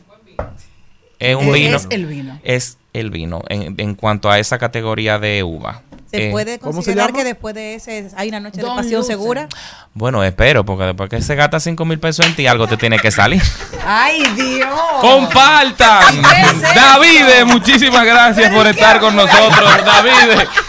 es 1.18 1.36
un 1.36 1.46
¿Qué 1.46 1.52
vino. 1.52 1.76
es 1.76 1.86
el 1.90 2.06
vino? 2.06 2.40
Es 2.42 2.78
el 2.94 3.10
vino 3.10 3.42
en, 3.50 3.74
en 3.78 3.94
cuanto 3.94 4.30
a 4.30 4.38
esa 4.38 4.56
categoría 4.58 5.18
de 5.18 5.42
uva. 5.42 5.82
¿Se 6.16 6.28
Eh, 6.28 6.30
puede 6.32 6.58
¿cómo 6.58 6.72
se 6.72 6.76
considerar 6.76 7.12
que 7.12 7.24
después 7.24 7.54
de 7.54 7.74
ese 7.74 8.08
hay 8.16 8.28
una 8.28 8.40
noche 8.40 8.56
de 8.58 8.62
Don 8.62 8.76
pasión 8.76 9.00
Lucen. 9.00 9.16
segura? 9.16 9.48
Bueno, 9.94 10.22
espero, 10.24 10.64
porque 10.64 10.84
después 10.84 11.08
que 11.10 11.22
se 11.22 11.34
gasta 11.34 11.60
5 11.60 11.84
mil 11.84 11.98
pesos 11.98 12.26
en 12.26 12.34
ti, 12.36 12.46
algo 12.46 12.66
te 12.66 12.76
tiene 12.76 12.98
que 12.98 13.10
salir. 13.10 13.42
¡Ay, 13.86 14.22
Dios! 14.34 14.68
¡Compartan! 15.00 16.22
¿Qué 16.22 16.40
es? 16.42 16.74
David, 16.74 17.44
muchísimas 17.46 18.04
gracias 18.04 18.52
por 18.52 18.66
estar 18.66 19.00
con 19.00 19.14
nosotros. 19.16 19.84
David. 19.84 20.12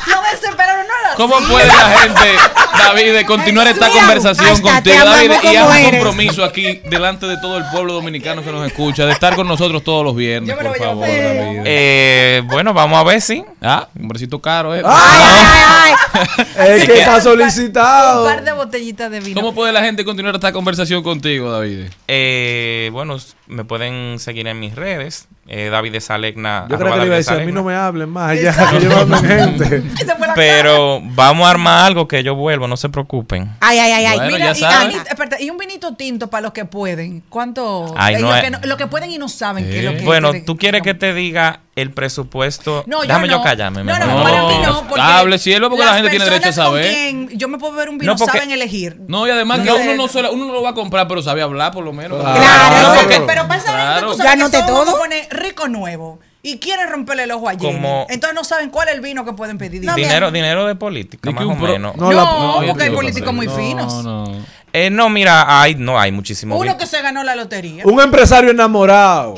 Lo 0.07 0.21
desesperaron, 0.31 0.85
no 0.87 0.93
¿Cómo 1.15 1.35
puede 1.49 1.67
la 1.67 1.99
gente, 1.99 2.35
David, 2.77 3.25
continuar 3.25 3.67
esta 3.67 3.89
conversación 3.89 4.61
contigo, 4.61 4.97
David? 5.05 5.31
Y 5.43 5.55
haz 5.55 5.77
un 5.77 5.91
compromiso 5.91 6.43
aquí 6.43 6.81
delante 6.89 7.25
de 7.25 7.37
todo 7.37 7.57
el 7.57 7.65
pueblo 7.71 7.93
dominicano 7.93 8.43
que 8.43 8.51
nos 8.51 8.65
escucha, 8.67 9.05
de 9.05 9.13
estar 9.13 9.35
con 9.35 9.47
nosotros 9.47 9.83
todos 9.83 10.03
los 10.03 10.15
viernes, 10.15 10.55
por 10.55 10.77
favor, 10.77 11.07
David. 11.07 11.61
Eh, 11.65 12.41
bueno, 12.45 12.73
vamos 12.73 12.99
a 12.99 13.03
ver 13.03 13.21
si. 13.21 13.43
Ah, 13.61 13.87
un 13.95 14.03
hombrecito 14.03 14.41
caro, 14.41 14.75
¿eh? 14.75 14.83
Es 16.57 16.85
que 16.85 16.99
está 16.99 17.15
Un 17.15 17.21
solicitado. 17.21 18.25
par 18.25 18.43
de 18.43 18.51
botellitas 18.51 19.09
de 19.11 19.19
vino. 19.19 19.39
¿Cómo 19.39 19.53
puede 19.53 19.71
la 19.71 19.81
gente 19.83 20.03
continuar 20.03 20.35
esta 20.35 20.51
conversación 20.51 21.03
contigo, 21.03 21.51
David? 21.51 21.85
Eh, 22.07 22.89
bueno, 22.91 23.17
me 23.47 23.63
pueden 23.63 24.19
seguir 24.19 24.47
en 24.47 24.59
mis 24.59 24.75
redes. 24.75 25.27
Eh, 25.49 25.69
David 25.71 25.93
de 25.93 26.01
Salegna. 26.01 26.65
Yo 26.69 26.77
creo 26.77 26.91
que 26.93 26.99
le 26.99 27.05
iba 27.05 27.15
a 27.15 27.17
decir, 27.19 27.33
a 27.33 27.45
mí 27.45 27.53
no 27.53 27.63
me 27.63 27.73
hablen 27.73 28.09
más, 28.09 28.39
ya, 28.39 28.53
que 28.69 28.81
yo 28.81 29.07
gente. 29.21 29.83
Pero 30.35 30.96
vamos 31.03 31.47
a 31.47 31.51
armar 31.51 31.85
algo 31.85 32.07
que 32.07 32.23
yo 32.23 32.35
vuelvo, 32.35 32.67
no 32.67 32.77
se 32.77 32.89
preocupen. 32.89 33.49
Ay, 33.59 33.79
ay, 33.79 33.91
ay, 33.91 34.05
ay. 34.05 34.17
Bueno, 34.17 34.31
Mira, 34.33 34.45
ya 34.45 34.51
y, 34.51 34.59
saben. 34.59 34.87
Anita, 34.89 35.09
espérate, 35.11 35.43
y 35.43 35.49
un 35.49 35.57
vinito 35.57 35.95
tinto 35.95 36.29
para 36.29 36.41
los 36.41 36.53
que 36.53 36.65
pueden. 36.65 37.23
¿Cuánto? 37.29 37.93
Ay, 37.97 38.15
eh, 38.15 38.19
no 38.19 38.35
lo, 38.35 38.41
que 38.41 38.49
no- 38.51 38.59
lo 38.63 38.77
que 38.77 38.87
pueden 38.87 39.11
y 39.11 39.17
no 39.17 39.29
saben 39.29 39.65
que 39.69 39.79
es 39.79 39.85
lo 39.85 39.97
que 39.97 40.03
Bueno, 40.05 40.29
quieren. 40.29 40.45
tú 40.45 40.57
quieres 40.57 40.81
que 40.81 40.93
te 40.93 41.13
diga 41.13 41.61
el 41.75 41.91
presupuesto. 41.91 42.83
No, 42.87 43.01
Déjame 43.01 43.27
yo 43.27 43.37
no. 43.37 43.43
callarme. 43.43 43.83
No, 43.83 43.99
no, 43.99 44.23
para 44.23 44.41
mí 44.47 44.55
no. 44.65 44.87
Porque 44.87 45.01
Hable, 45.01 45.37
cielo, 45.37 45.69
porque 45.69 45.85
la 45.85 45.93
gente 45.95 46.09
tiene 46.09 46.25
derecho 46.25 46.49
a 46.49 46.53
saber. 46.53 46.91
quien 46.91 47.29
yo 47.37 47.47
me 47.47 47.57
puedo 47.57 47.73
beber 47.73 47.89
un 47.89 47.97
vino 47.97 48.13
No, 48.13 48.17
porque- 48.17 48.37
saben 48.39 48.51
elegir. 48.51 48.97
No, 49.07 49.27
y 49.27 49.29
además 49.31 49.59
que 49.59 49.65
No. 49.69 49.75
uno 49.77 49.95
no, 49.95 50.07
suele- 50.07 50.29
uno 50.31 50.45
no 50.45 50.53
lo 50.53 50.61
va 50.63 50.71
a 50.71 50.73
comprar, 50.73 51.07
pero 51.07 51.21
sabe 51.21 51.41
hablar 51.41 51.71
por 51.71 51.83
lo 51.85 51.93
menos. 51.93 52.19
Claro. 52.19 52.87
No, 52.87 52.99
porque- 53.01 53.21
Pero 53.27 53.41
gente, 53.47 53.63
Claro. 53.65 54.11
tú 54.11 54.17
sabes 54.17 54.23
Ya 54.23 54.31
que 54.31 54.37
noté 54.43 54.57
son, 54.59 54.67
todo. 54.67 54.97
rico 55.31 55.67
nuevo 55.67 56.19
y 56.49 56.59
quieren 56.59 56.89
romperle 56.89 57.23
el 57.23 57.31
ojo 57.31 57.49
a 57.49 57.51
Jenny. 57.51 57.73
Como- 57.73 58.05
Entonces 58.09 58.33
no 58.35 58.43
saben 58.43 58.69
cuál 58.69 58.87
es 58.89 58.95
el 58.95 59.01
vino 59.01 59.25
que 59.25 59.33
pueden 59.33 59.57
pedir. 59.57 59.81
dinero, 59.81 60.31
dinero 60.31 60.65
de 60.65 60.75
política, 60.75 61.29
más 61.31 61.43
o 61.43 61.55
pro- 61.55 61.67
menos. 61.73 61.95
No, 61.97 62.11
la- 62.11 62.65
porque 62.67 62.83
hay 62.83 62.89
políticos 62.91 63.33
muy 63.33 63.47
no, 63.47 63.55
finos. 63.55 64.03
No, 64.03 64.25
Eh, 64.73 64.89
no, 64.89 65.09
mira, 65.09 65.61
hay, 65.61 65.75
no, 65.75 65.99
hay 65.99 66.11
muchísimos. 66.11 66.59
Uno 66.59 66.77
que 66.77 66.85
se 66.85 67.01
ganó 67.01 67.23
la 67.23 67.35
lotería. 67.35 67.83
Un 67.85 67.99
empresario 67.99 68.51
enamorado. 68.51 69.35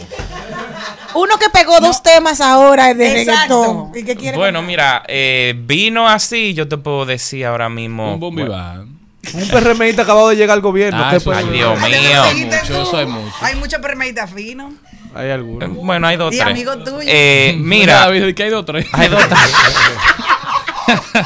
Uno 1.16 1.38
que 1.40 1.50
pegó 1.50 1.80
dos 1.80 2.04
temas 2.04 2.40
ahora 2.42 2.94
de 2.94 3.22
Exacto. 3.22 3.62
reggaetón. 3.64 3.92
¿Y 3.98 4.04
qué 4.06 4.16
quiere? 4.16 4.38
Bueno, 4.38 4.62
mira, 4.62 5.04
eh, 5.08 5.56
vino 5.66 6.08
así, 6.08 6.54
yo 6.54 6.68
te 6.68 6.78
puedo 6.78 7.06
decir 7.06 7.46
ahora 7.46 7.70
mismo. 7.70 8.14
Un 8.16 8.20
bombi 8.20 8.44
bueno, 8.44 8.56
van. 8.56 9.00
Un 9.34 9.48
PRMista 9.50 10.04
acabado 10.04 10.30
de 10.30 10.36
llegar 10.36 10.56
al 10.56 10.62
gobierno. 10.62 11.04
Ah, 11.04 11.10
¿Qué 11.12 11.18
eso 11.18 11.26
puede- 11.26 11.40
Ay, 11.40 11.50
Dios 11.50 11.80
mío. 11.80 12.24
Mucho, 12.46 12.82
eso 12.84 12.98
hay 12.98 13.06
mucho. 13.06 13.36
Hay 13.42 13.56
mucho 13.56 13.82
permeita 13.82 14.28
fino. 14.28 14.74
Hay 15.16 15.28
eh, 15.28 15.34
algunos. 15.34 15.74
Bueno, 15.76 16.08
hay 16.08 16.18
dos, 16.18 16.34
Y 16.34 16.38
tres. 16.38 16.50
amigo 16.52 16.78
tuyo. 16.80 17.00
Eh, 17.06 17.54
Mira, 17.58 17.66
mira, 18.10 18.20
David, 18.22 18.36
que 18.36 18.44
hay 18.44 18.50
dos 18.50 18.66
tres. 18.66 18.86
hay 18.94 19.08
dos, 19.10 19.22
tres. 19.28 19.40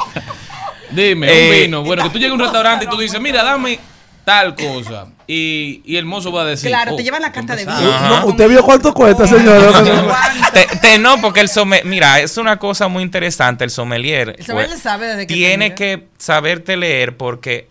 Dime, 0.91 1.27
Eh, 1.29 1.49
un 1.49 1.63
vino. 1.65 1.83
Bueno, 1.83 2.03
que 2.03 2.09
tú 2.09 2.17
llegas 2.17 2.31
a 2.31 2.35
un 2.35 2.39
restaurante 2.39 2.85
y 2.85 2.87
tú 2.89 2.97
dices, 2.97 3.19
mira, 3.19 3.43
dame 3.43 3.79
tal 4.25 4.55
cosa. 4.55 5.07
Y, 5.27 5.81
y 5.85 5.97
el 5.97 6.05
mozo 6.05 6.31
va 6.31 6.43
a 6.43 6.45
decir. 6.45 6.69
Claro, 6.69 6.93
oh, 6.93 6.95
te 6.95 7.03
llevan 7.03 7.21
la 7.21 7.31
carta 7.31 7.55
de 7.55 7.65
¿qué 7.65 7.71
vino. 7.71 8.09
No, 8.09 8.25
¿Usted 8.27 8.47
vio 8.49 8.63
cuánto 8.63 8.93
cuesta, 8.93 9.25
señor? 9.27 9.73
Te, 10.53 10.65
te- 10.77 10.97
no, 10.99 11.19
porque 11.19 11.39
el 11.41 11.49
sommelier, 11.49 11.85
mira, 11.87 12.19
es 12.19 12.37
una 12.37 12.57
cosa 12.57 12.87
muy 12.87 13.03
interesante, 13.03 13.63
el 13.63 13.69
sommelier. 13.71 14.35
El 14.37 14.45
sommelier 14.45 14.69
pues, 14.69 14.81
sabe 14.81 15.07
desde 15.07 15.27
que 15.27 15.33
Tiene 15.33 15.69
te 15.71 15.75
que 15.75 16.07
saberte 16.17 16.77
leer 16.77 17.17
porque, 17.17 17.67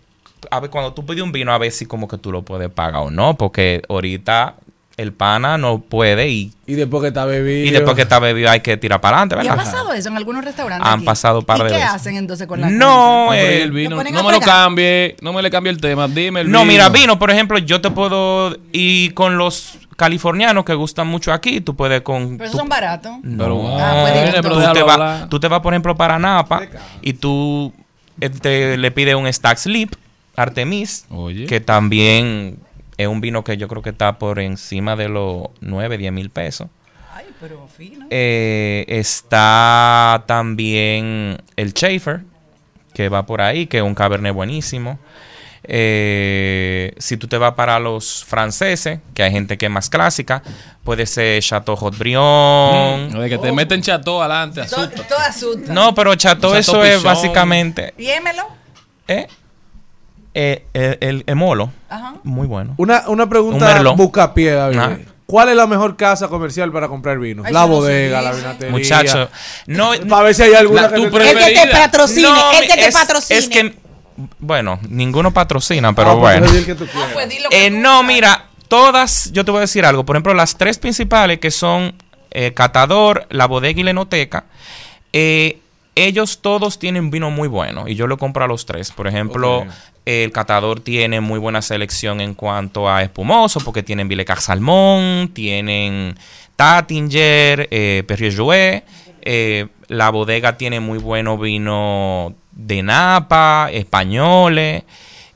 a 0.51 0.59
ver, 0.59 0.69
cuando 0.69 0.93
tú 0.93 1.05
pides 1.05 1.23
un 1.23 1.31
vino, 1.31 1.53
a 1.53 1.57
ver 1.57 1.71
si 1.71 1.85
como 1.85 2.07
que 2.07 2.17
tú 2.17 2.31
lo 2.31 2.41
puedes 2.43 2.69
pagar 2.69 3.01
o 3.03 3.09
no, 3.11 3.35
porque 3.37 3.81
ahorita 3.87 4.55
el 4.95 5.11
pana 5.11 5.57
no 5.57 5.79
puede 5.79 6.29
y, 6.29 6.53
Y 6.67 6.73
después 6.75 7.01
que 7.01 7.07
está 7.07 7.25
bebido. 7.25 7.65
y 7.67 7.71
después 7.71 7.95
que 7.95 8.03
está 8.03 8.19
bebido 8.19 8.51
hay 8.51 8.59
que 8.59 8.77
tirar 8.77 9.01
para 9.01 9.17
adelante, 9.17 9.35
¿Y 9.43 9.47
ha 9.47 9.55
¿verdad? 9.55 9.65
pasado 9.71 9.93
eso 9.93 10.09
en 10.09 10.17
algunos 10.17 10.45
restaurantes? 10.45 10.87
Han 10.87 10.97
aquí? 10.99 11.05
pasado 11.05 11.39
un 11.39 11.45
par 11.45 11.57
¿Y 11.59 11.63
de 11.63 11.69
qué 11.69 11.75
veces. 11.77 11.89
hacen 11.89 12.15
entonces 12.15 12.45
con 12.47 12.61
la 12.61 12.69
No, 12.69 13.25
No, 13.27 13.33
eh, 13.33 13.63
el 13.63 13.71
vino, 13.71 13.95
Lo 13.95 14.03
no 14.03 14.23
me 14.23 14.31
lo 14.33 14.39
cambie, 14.39 15.15
no 15.21 15.33
me 15.33 15.41
le 15.41 15.49
cambie 15.49 15.71
el 15.71 15.81
tema. 15.81 16.07
Dime 16.07 16.41
el 16.41 16.51
No, 16.51 16.59
vino. 16.59 16.71
mira, 16.71 16.89
vino, 16.89 17.17
por 17.17 17.31
ejemplo, 17.31 17.57
yo 17.57 17.81
te 17.81 17.89
puedo 17.89 18.55
ir 18.71 19.13
con 19.15 19.37
los 19.39 19.79
californianos 19.95 20.63
que 20.63 20.73
gustan 20.75 21.07
mucho 21.07 21.33
aquí, 21.33 21.59
tú 21.61 21.75
puedes 21.75 22.01
con... 22.01 22.37
Pero 22.37 22.37
tú- 22.37 22.43
esos 22.45 22.59
son 22.59 22.69
baratos. 22.69 23.13
Pero, 23.23 23.77
Ah, 23.79 24.05
tú, 24.43 24.73
te 24.73 24.83
vas, 24.83 25.29
tú 25.29 25.39
te 25.39 25.47
vas, 25.47 25.59
por 25.61 25.73
ejemplo, 25.73 25.95
para 25.95 26.19
Napa 26.19 26.61
y 27.01 27.13
tú 27.13 27.73
eh, 28.21 28.29
te- 28.29 28.77
le 28.77 28.91
pides 28.91 29.15
un 29.15 29.31
Stack 29.31 29.57
Sleep 29.57 29.89
Artemis, 30.35 31.05
Oye. 31.09 31.45
que 31.47 31.59
también 31.59 32.57
es 32.97 33.07
un 33.07 33.21
vino 33.21 33.43
que 33.43 33.57
yo 33.57 33.67
creo 33.67 33.81
que 33.81 33.89
está 33.91 34.17
por 34.19 34.39
encima 34.39 34.95
de 34.95 35.09
los 35.09 35.47
9, 35.61 35.97
10 35.97 36.11
mil 36.13 36.29
pesos. 36.29 36.67
Ay, 37.13 37.25
pero 37.39 37.67
fino. 37.67 38.05
Eh, 38.09 38.85
está 38.87 40.23
también 40.27 41.41
el 41.55 41.71
Schaefer, 41.73 42.21
que 42.93 43.09
va 43.09 43.25
por 43.25 43.41
ahí, 43.41 43.67
que 43.67 43.77
es 43.77 43.83
un 43.83 43.95
cabernet 43.95 44.33
buenísimo. 44.33 44.99
Eh, 45.65 46.93
si 46.97 47.15
tú 47.17 47.27
te 47.27 47.37
vas 47.37 47.53
para 47.53 47.79
los 47.79 48.23
franceses, 48.25 48.99
que 49.13 49.23
hay 49.23 49.31
gente 49.31 49.57
que 49.57 49.67
es 49.67 49.71
más 49.71 49.89
clásica, 49.89 50.43
puede 50.83 51.05
ser 51.05 51.41
Chateau 51.41 51.75
Haut-Brion. 51.77 53.11
De 53.21 53.29
que 53.29 53.37
te 53.37 53.51
meten 53.51 53.81
chato 53.81 54.21
adelante, 54.21 54.61
Todo, 54.69 54.81
asusta. 54.81 55.07
todo 55.07 55.19
asusta. 55.19 55.73
No, 55.73 55.95
pero 55.95 56.13
Chateau, 56.15 56.51
Chateau 56.53 56.59
eso 56.59 56.83
es 56.83 57.01
básicamente 57.01 57.93
Piémelo. 57.95 58.43
eh, 59.07 59.27
eh, 60.33 60.65
el, 60.73 60.97
el 61.01 61.23
emolo. 61.27 61.71
Ajá. 61.89 62.15
Muy 62.23 62.47
bueno. 62.47 62.73
Una, 62.77 63.03
una 63.07 63.23
Un 63.23 63.29
pregunta 63.29 63.65
David. 63.73 64.77
Ah. 64.79 64.97
¿Cuál 65.25 65.49
es 65.49 65.55
la 65.55 65.67
mejor 65.67 65.95
casa 65.95 66.27
comercial 66.27 66.71
para 66.71 66.87
comprar 66.89 67.17
vino? 67.17 67.43
Ay, 67.45 67.53
la 67.53 67.61
no 67.61 67.67
bodega, 67.69 68.21
la 68.21 68.31
vinatería. 68.33 68.71
Muchacho, 68.71 69.29
no, 69.67 69.91
Para 70.09 70.23
ver 70.23 70.35
si 70.35 70.43
hay 70.43 70.53
alguna 70.53 70.83
La- 70.83 70.89
que 70.89 70.95
tu 70.95 71.09
te- 71.17 71.31
El 71.31 71.37
que 71.37 71.61
te 71.61 71.67
patrocine, 71.71 72.27
No, 72.29 72.51
el 72.51 72.67
que 72.67 72.73
te 72.75 72.85
es- 72.87 72.93
patrocine. 72.93 73.39
Es 73.39 73.47
que, 73.49 73.75
bueno, 74.39 74.79
ninguno 74.89 75.31
patrocina, 75.31 75.93
pero 75.93 76.11
Ah, 76.11 76.19
pues, 76.19 76.39
bueno. 76.41 76.57
el 76.57 76.65
que 76.65 76.75
tú. 76.75 76.85
Pues 77.13 77.29
Eh, 77.51 77.69
no, 77.71 78.03
mira, 78.03 78.45
todas, 78.67 79.31
yo 79.31 79.45
te 79.45 79.51
voy 79.51 79.59
a 79.59 79.61
decir 79.61 79.85
algo. 79.85 80.03
Por 80.05 80.15
ejemplo, 80.17 80.33
las 80.33 80.57
tres 80.57 80.77
principales 80.77 81.39
que 81.39 81.51
son 81.51 81.95
eh, 82.31 82.53
Catador, 82.53 83.25
La 83.29 83.45
Bodega 83.47 83.79
y 83.79 83.83
La 83.83 83.91
Enoteca, 83.91 84.45
eh, 85.13 85.59
ellos 85.95 86.39
todos 86.41 86.79
tienen 86.79 87.11
vino 87.11 87.29
muy 87.29 87.47
bueno 87.47 87.87
y 87.87 87.93
yo 87.95 88.07
lo 88.07 88.17
compro 88.17 88.43
a 88.43 88.47
los 88.47 88.65
tres. 88.65 88.91
Por 88.91 89.07
ejemplo. 89.07 89.65
El 90.05 90.31
Catador 90.31 90.79
tiene 90.81 91.21
muy 91.21 91.39
buena 91.39 91.61
selección 91.61 92.21
en 92.21 92.33
cuanto 92.33 92.89
a 92.89 93.03
espumoso 93.03 93.59
porque 93.61 93.83
tienen 93.83 94.07
Vilecac 94.07 94.39
Salmón, 94.39 95.31
tienen 95.33 96.15
Tattinger, 96.55 97.67
eh, 97.71 98.03
Perrier 98.07 98.35
Jouet. 98.35 98.83
eh, 99.21 99.67
la 99.87 100.09
bodega 100.09 100.57
tiene 100.57 100.79
muy 100.79 100.97
bueno 100.97 101.37
vino 101.37 102.33
de 102.51 102.83
Napa, 102.83 103.69
españoles. 103.71 104.83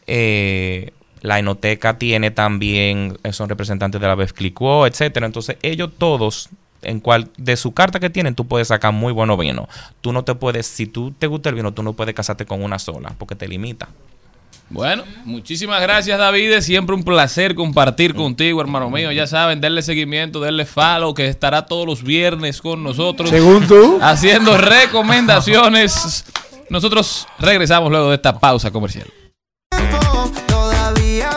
eh, 0.08 0.92
la 1.22 1.40
Enoteca 1.40 1.98
tiene 1.98 2.32
también, 2.32 3.18
eh, 3.24 3.34
son 3.34 3.50
representantes 3.50 4.00
de 4.00 4.08
la 4.08 4.16
Bev 4.16 4.34
Clicquot, 4.34 4.88
etcétera. 4.88 5.26
Entonces, 5.26 5.58
ellos 5.62 5.90
todos, 5.98 6.50
en 6.82 7.00
cual, 7.00 7.30
de 7.38 7.58
su 7.58 7.74
carta 7.74 8.00
que 8.00 8.10
tienen, 8.10 8.36
tú 8.36 8.48
puedes 8.48 8.68
sacar 8.70 8.94
muy 8.94 9.12
bueno 9.12 9.36
vino. 9.36 9.68
Tú 10.02 10.14
no 10.14 10.24
te 10.24 10.36
puedes, 10.36 10.68
si 10.68 10.86
tú 10.86 11.12
te 11.12 11.28
gusta 11.28 11.50
el 11.50 11.56
vino, 11.56 11.74
tú 11.74 11.84
no 11.84 11.94
puedes 11.94 12.14
casarte 12.16 12.46
con 12.46 12.64
una 12.64 12.80
sola, 12.80 13.14
porque 13.18 13.36
te 13.36 13.48
limita. 13.48 13.90
Bueno, 14.70 15.04
muchísimas 15.24 15.82
gracias, 15.82 16.18
David. 16.20 16.60
Siempre 16.60 16.94
un 16.94 17.04
placer 17.04 17.56
compartir 17.56 18.14
contigo, 18.14 18.60
hermano 18.60 18.90
mío. 18.90 19.12
Ya 19.12 19.26
saben, 19.26 19.62
denle 19.62 19.82
seguimiento, 19.82 20.42
denle 20.42 20.66
follow, 20.66 21.14
que 21.14 21.28
estará 21.28 21.66
todos 21.66 21.86
los 21.86 22.04
viernes 22.04 22.62
con 22.62 22.84
nosotros. 22.84 23.30
Según 23.30 23.66
tú. 23.66 23.98
Haciendo 24.02 24.58
recomendaciones. 24.58 26.26
Nosotros 26.70 27.28
regresamos 27.40 27.90
luego 27.90 28.10
de 28.10 28.16
esta 28.16 28.38
pausa 28.38 28.70
comercial. 28.70 29.08
Todavía 30.48 31.30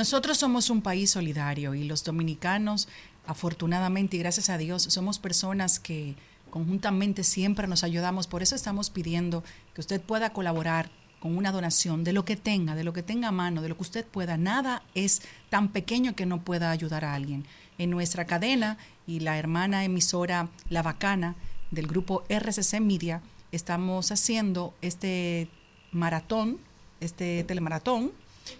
Nosotros 0.00 0.38
somos 0.38 0.70
un 0.70 0.80
país 0.80 1.10
solidario 1.10 1.74
y 1.74 1.84
los 1.84 2.04
dominicanos, 2.04 2.88
afortunadamente 3.26 4.16
y 4.16 4.20
gracias 4.20 4.48
a 4.48 4.56
Dios, 4.56 4.84
somos 4.84 5.18
personas 5.18 5.78
que 5.78 6.16
conjuntamente 6.48 7.22
siempre 7.22 7.68
nos 7.68 7.84
ayudamos. 7.84 8.26
Por 8.26 8.42
eso 8.42 8.54
estamos 8.54 8.88
pidiendo 8.88 9.44
que 9.74 9.82
usted 9.82 10.00
pueda 10.00 10.32
colaborar 10.32 10.90
con 11.20 11.36
una 11.36 11.52
donación 11.52 12.02
de 12.02 12.14
lo 12.14 12.24
que 12.24 12.36
tenga, 12.36 12.74
de 12.74 12.82
lo 12.82 12.94
que 12.94 13.02
tenga 13.02 13.28
a 13.28 13.30
mano, 13.30 13.60
de 13.60 13.68
lo 13.68 13.76
que 13.76 13.82
usted 13.82 14.06
pueda. 14.06 14.38
Nada 14.38 14.82
es 14.94 15.20
tan 15.50 15.68
pequeño 15.68 16.16
que 16.16 16.24
no 16.24 16.42
pueda 16.44 16.70
ayudar 16.70 17.04
a 17.04 17.12
alguien. 17.12 17.44
En 17.76 17.90
nuestra 17.90 18.24
cadena 18.24 18.78
y 19.06 19.20
la 19.20 19.36
hermana 19.36 19.84
emisora 19.84 20.48
La 20.70 20.82
Bacana 20.82 21.34
del 21.70 21.86
grupo 21.86 22.24
RCC 22.30 22.80
Media, 22.80 23.20
estamos 23.52 24.10
haciendo 24.12 24.72
este 24.80 25.50
maratón, 25.92 26.56
este 27.00 27.44
telemaratón, 27.44 28.12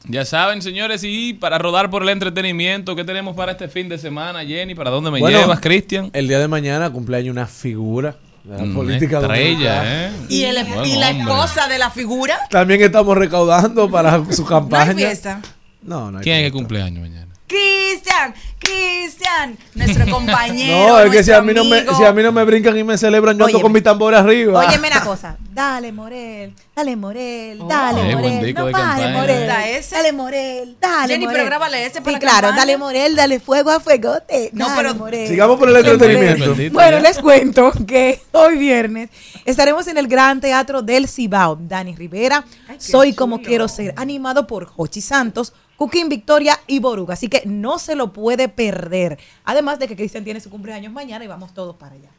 Ya 0.05 0.25
saben, 0.25 0.61
señores, 0.61 1.03
y 1.03 1.33
para 1.33 1.57
rodar 1.59 1.89
por 1.89 2.01
el 2.03 2.09
entretenimiento, 2.09 2.95
¿qué 2.95 3.03
tenemos 3.03 3.35
para 3.35 3.51
este 3.51 3.67
fin 3.67 3.87
de 3.87 3.97
semana, 3.99 4.43
Jenny? 4.43 4.73
¿Para 4.73 4.89
dónde 4.89 5.11
me 5.11 5.19
Bueno, 5.19 5.39
llevas, 5.39 5.59
Cristian? 5.59 6.09
El 6.13 6.27
día 6.27 6.39
de 6.39 6.47
mañana 6.47 6.89
cumpleaños 6.89 7.31
una 7.33 7.45
figura 7.45 8.15
de 8.43 8.57
la 8.57 8.63
Una 8.63 8.73
política 8.73 9.19
estrella. 9.19 10.07
¿eh? 10.07 10.11
¿Y, 10.27 10.43
el- 10.43 10.57
y 10.85 10.95
la 10.95 11.09
hombre. 11.09 11.19
esposa 11.19 11.67
de 11.67 11.77
la 11.77 11.91
figura? 11.91 12.39
También 12.49 12.81
estamos 12.81 13.15
recaudando 13.15 13.91
para 13.91 14.23
su 14.33 14.43
campaña. 14.43 14.85
No 14.85 14.91
hay 14.91 15.05
fiesta. 15.05 15.41
No, 15.83 16.11
no 16.11 16.17
hay 16.17 16.23
¿Quién 16.23 16.37
es 16.37 16.43
que 16.45 16.51
cumpleaños 16.51 17.01
mañana? 17.01 17.27
Cristian, 17.47 18.33
Cristian, 18.59 19.57
nuestro 19.75 20.05
compañero. 20.09 20.87
No, 20.87 20.99
es 21.01 21.11
que 21.11 21.23
si 21.23 21.31
a, 21.31 21.41
mí 21.41 21.53
no 21.53 21.63
me, 21.65 21.85
si 21.95 22.03
a 22.03 22.13
mí 22.13 22.23
no 22.23 22.31
me 22.31 22.43
brincan 22.45 22.77
y 22.77 22.83
me 22.83 22.97
celebran, 22.97 23.37
yo 23.37 23.45
ando 23.45 23.61
con 23.61 23.71
mi 23.73 23.81
tambor 23.81 24.15
arriba. 24.15 24.65
Óyeme 24.67 24.87
una 24.87 25.01
cosa. 25.05 25.37
Dale, 25.51 25.91
Morel. 25.91 26.53
Dale, 26.81 26.95
Morel. 26.95 27.59
Dale, 27.67 28.15
Morel. 28.15 28.53
No. 28.55 28.61
Morel. 28.63 28.73
Dale, 28.73 30.11
Morel. 30.13 30.77
Dale, 30.81 31.13
Jenny, 31.13 31.25
Morel. 31.25 31.37
pero 31.37 31.45
grábale 31.45 31.85
ese 31.85 32.01
para 32.01 32.05
Sí, 32.07 32.13
la 32.13 32.19
claro. 32.19 32.47
campaña. 32.47 32.55
Dale, 32.57 32.77
Morel. 32.79 33.15
Dale 33.15 33.39
fuego 33.39 33.69
a 33.69 33.79
fuegote. 33.79 34.49
No, 34.53 34.67
Dale, 34.67 34.81
pero- 34.81 34.95
Morel. 34.95 35.27
Sigamos 35.27 35.59
por 35.59 35.69
el 35.69 35.75
entretenimiento. 35.75 36.55
Bueno, 36.73 36.97
ya. 36.97 37.01
les 37.01 37.19
cuento 37.19 37.71
que 37.85 38.19
hoy 38.31 38.57
viernes 38.57 39.11
estaremos 39.45 39.85
en 39.89 39.97
el 39.99 40.07
Gran 40.07 40.41
Teatro 40.41 40.81
del 40.81 41.07
Cibao. 41.07 41.55
Dani 41.61 41.95
Rivera, 41.95 42.45
Soy 42.79 43.13
como 43.13 43.43
quiero 43.43 43.67
ser, 43.67 43.93
animado 43.95 44.47
por 44.47 44.65
Jochi 44.65 45.01
Santos, 45.01 45.53
Cuquín 45.77 46.09
Victoria 46.09 46.59
y 46.65 46.79
Boruga. 46.79 47.13
Así 47.13 47.27
que 47.27 47.43
no 47.45 47.77
se 47.77 47.95
lo 47.95 48.11
puede 48.11 48.49
perder. 48.49 49.19
Además 49.45 49.77
de 49.77 49.87
que 49.87 49.95
Cristian 49.95 50.23
tiene 50.23 50.39
su 50.39 50.49
cumpleaños 50.49 50.91
mañana 50.91 51.23
y 51.23 51.27
vamos 51.27 51.53
todos 51.53 51.75
para 51.75 51.93
allá. 51.95 52.09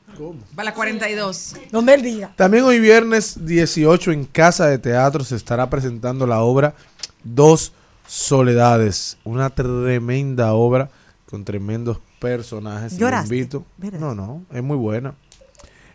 Para 0.54 0.70
la 0.70 0.74
42. 0.74 1.54
Donde 1.70 1.94
él 1.94 2.02
diga. 2.02 2.32
También 2.36 2.64
hoy 2.64 2.80
viernes 2.80 3.44
18 3.44 4.12
en 4.12 4.24
Casa 4.24 4.66
de 4.66 4.78
Teatro 4.78 5.24
se 5.24 5.36
estará 5.36 5.68
presentando 5.70 6.26
la 6.26 6.40
obra 6.40 6.74
Dos 7.24 7.72
Soledades. 8.06 9.16
Una 9.24 9.50
tremenda 9.50 10.52
obra 10.52 10.90
con 11.28 11.44
tremendos 11.44 11.98
personajes. 12.18 12.96
¿Lloraste? 12.98 13.34
invito. 13.34 13.64
¿Verdad? 13.78 14.00
No, 14.00 14.14
no, 14.14 14.44
es 14.52 14.62
muy 14.62 14.76
buena. 14.76 15.14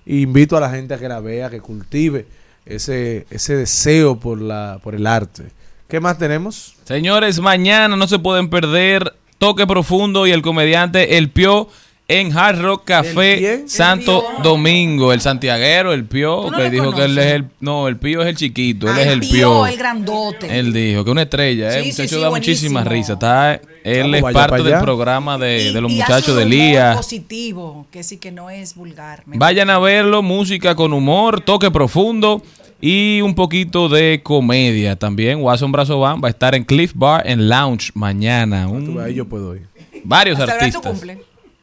Y 0.06 0.22
invito 0.22 0.58
a 0.58 0.60
la 0.60 0.70
gente 0.70 0.94
a 0.94 0.98
que 0.98 1.08
la 1.08 1.20
vea, 1.20 1.50
que 1.50 1.62
cultive 1.62 2.26
ese, 2.66 3.28
ese 3.30 3.56
deseo 3.56 4.20
por, 4.20 4.42
la, 4.42 4.80
por 4.84 4.96
el 4.96 5.06
arte. 5.06 5.52
¿Qué 5.88 6.00
más 6.00 6.18
tenemos? 6.18 6.76
Señores, 6.86 7.40
mañana 7.40 7.96
no 7.96 8.08
se 8.08 8.20
pueden 8.20 8.50
perder 8.50 9.16
Toque 9.38 9.68
Profundo 9.68 10.28
y 10.28 10.32
el 10.32 10.42
comediante 10.42 11.18
El 11.18 11.30
Pio 11.30 11.70
en 12.10 12.36
Hard 12.38 12.62
Rock 12.62 12.84
Café? 12.86 13.64
Santo 13.68 14.24
Domingo. 14.42 15.12
El 15.12 15.20
santiaguero, 15.22 15.92
El 15.94 16.06
Pio, 16.06 16.42
¿Tú 16.46 16.52
no 16.52 16.58
que 16.58 16.70
dijo 16.70 16.94
que 16.94 17.04
él 17.06 17.18
es 17.18 17.26
el... 17.34 17.46
No, 17.60 17.88
el 17.88 17.98
Pio 17.98 18.22
es 18.22 18.28
el 18.28 18.36
chiquito, 18.38 18.88
él 18.88 18.94
Ah, 18.98 19.02
es 19.02 19.08
el 19.08 19.20
Pío, 19.20 19.30
Pio. 19.32 19.68
el 19.68 19.78
grandote. 19.78 20.60
Él 20.60 20.72
dijo 20.74 21.04
que 21.04 21.12
una 21.12 21.24
estrella, 21.24 21.70
¿eh? 21.78 21.84
Sí, 21.84 21.90
el 21.90 21.96
sí, 21.96 22.02
muchacho 22.02 22.16
sí, 22.16 22.22
da 22.22 22.30
muchísima 22.30 22.84
risa. 22.84 23.14
Está, 23.14 23.60
él 23.84 24.12
Vamos, 24.12 24.30
es 24.30 24.34
parte 24.34 24.64
del 24.64 24.80
programa 24.80 25.38
de, 25.38 25.72
de 25.74 25.82
los 25.82 25.92
Y 25.92 26.00
hace 26.02 26.14
muchachos 26.14 26.36
de 26.38 26.46
Lía. 26.46 26.94
positivo, 26.96 27.86
que 27.92 28.04
sí 28.04 28.18
que 28.18 28.32
no 28.32 28.50
es 28.50 28.76
vulgar. 28.76 29.24
Me 29.26 29.38
Vayan 29.38 29.70
a 29.70 29.80
verlo, 29.80 30.22
música 30.22 30.76
con 30.76 30.94
humor, 30.94 31.42
toque 31.42 31.72
profundo 31.72 32.42
y 32.80 33.20
un 33.22 33.34
poquito 33.36 33.90
de 33.90 34.22
comedia 34.24 34.96
también. 34.96 35.42
Watson 35.42 35.72
Brazo 35.72 36.00
Band 36.00 36.24
va 36.24 36.28
a 36.28 36.32
estar 36.32 36.56
en 36.56 36.64
Cliff 36.64 36.92
Bar 36.96 37.28
en 37.28 37.50
Lounge 37.50 37.92
mañana. 37.96 38.68
Un- 38.68 38.98
Ahí 39.02 39.16
yo 39.16 39.26
puedo 39.26 39.56
ir. 39.56 39.64
varios 40.04 40.40
Hasta 40.40 40.58
tu 40.58 40.64
artistas. 40.66 40.92
cumple. 40.92 41.18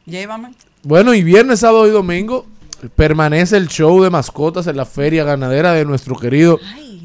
Llévame. 0.05 0.51
Bueno, 0.83 1.13
y 1.13 1.23
viernes, 1.23 1.61
sábado 1.61 1.87
y 1.87 1.91
domingo 1.91 2.45
permanece 2.95 3.57
el 3.57 3.67
show 3.67 4.03
de 4.03 4.09
mascotas 4.09 4.67
en 4.67 4.77
la 4.77 4.85
feria 4.85 5.23
ganadera 5.23 5.73
de 5.73 5.85
nuestro 5.85 6.15
querido 6.15 6.59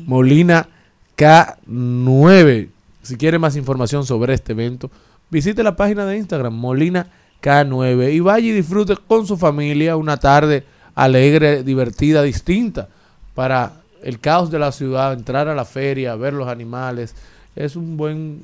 Molina 0.04 0.68
K9. 1.16 2.68
Si 3.02 3.16
quiere 3.16 3.38
más 3.38 3.56
información 3.56 4.04
sobre 4.04 4.34
este 4.34 4.52
evento, 4.52 4.90
visite 5.30 5.62
la 5.62 5.76
página 5.76 6.04
de 6.04 6.18
Instagram 6.18 6.52
Molina 6.52 7.06
K9 7.42 8.12
y 8.12 8.20
vaya 8.20 8.48
y 8.48 8.52
disfrute 8.52 8.96
con 8.96 9.26
su 9.26 9.36
familia 9.36 9.96
una 9.96 10.18
tarde 10.18 10.64
alegre, 10.94 11.62
divertida, 11.62 12.22
distinta 12.22 12.88
para 13.34 13.72
el 14.02 14.18
caos 14.20 14.50
de 14.50 14.58
la 14.58 14.72
ciudad, 14.72 15.12
entrar 15.12 15.48
a 15.48 15.54
la 15.54 15.64
feria, 15.64 16.16
ver 16.16 16.34
los 16.34 16.48
animales. 16.48 17.14
Es 17.56 17.76
un 17.76 17.96
buen... 17.96 18.42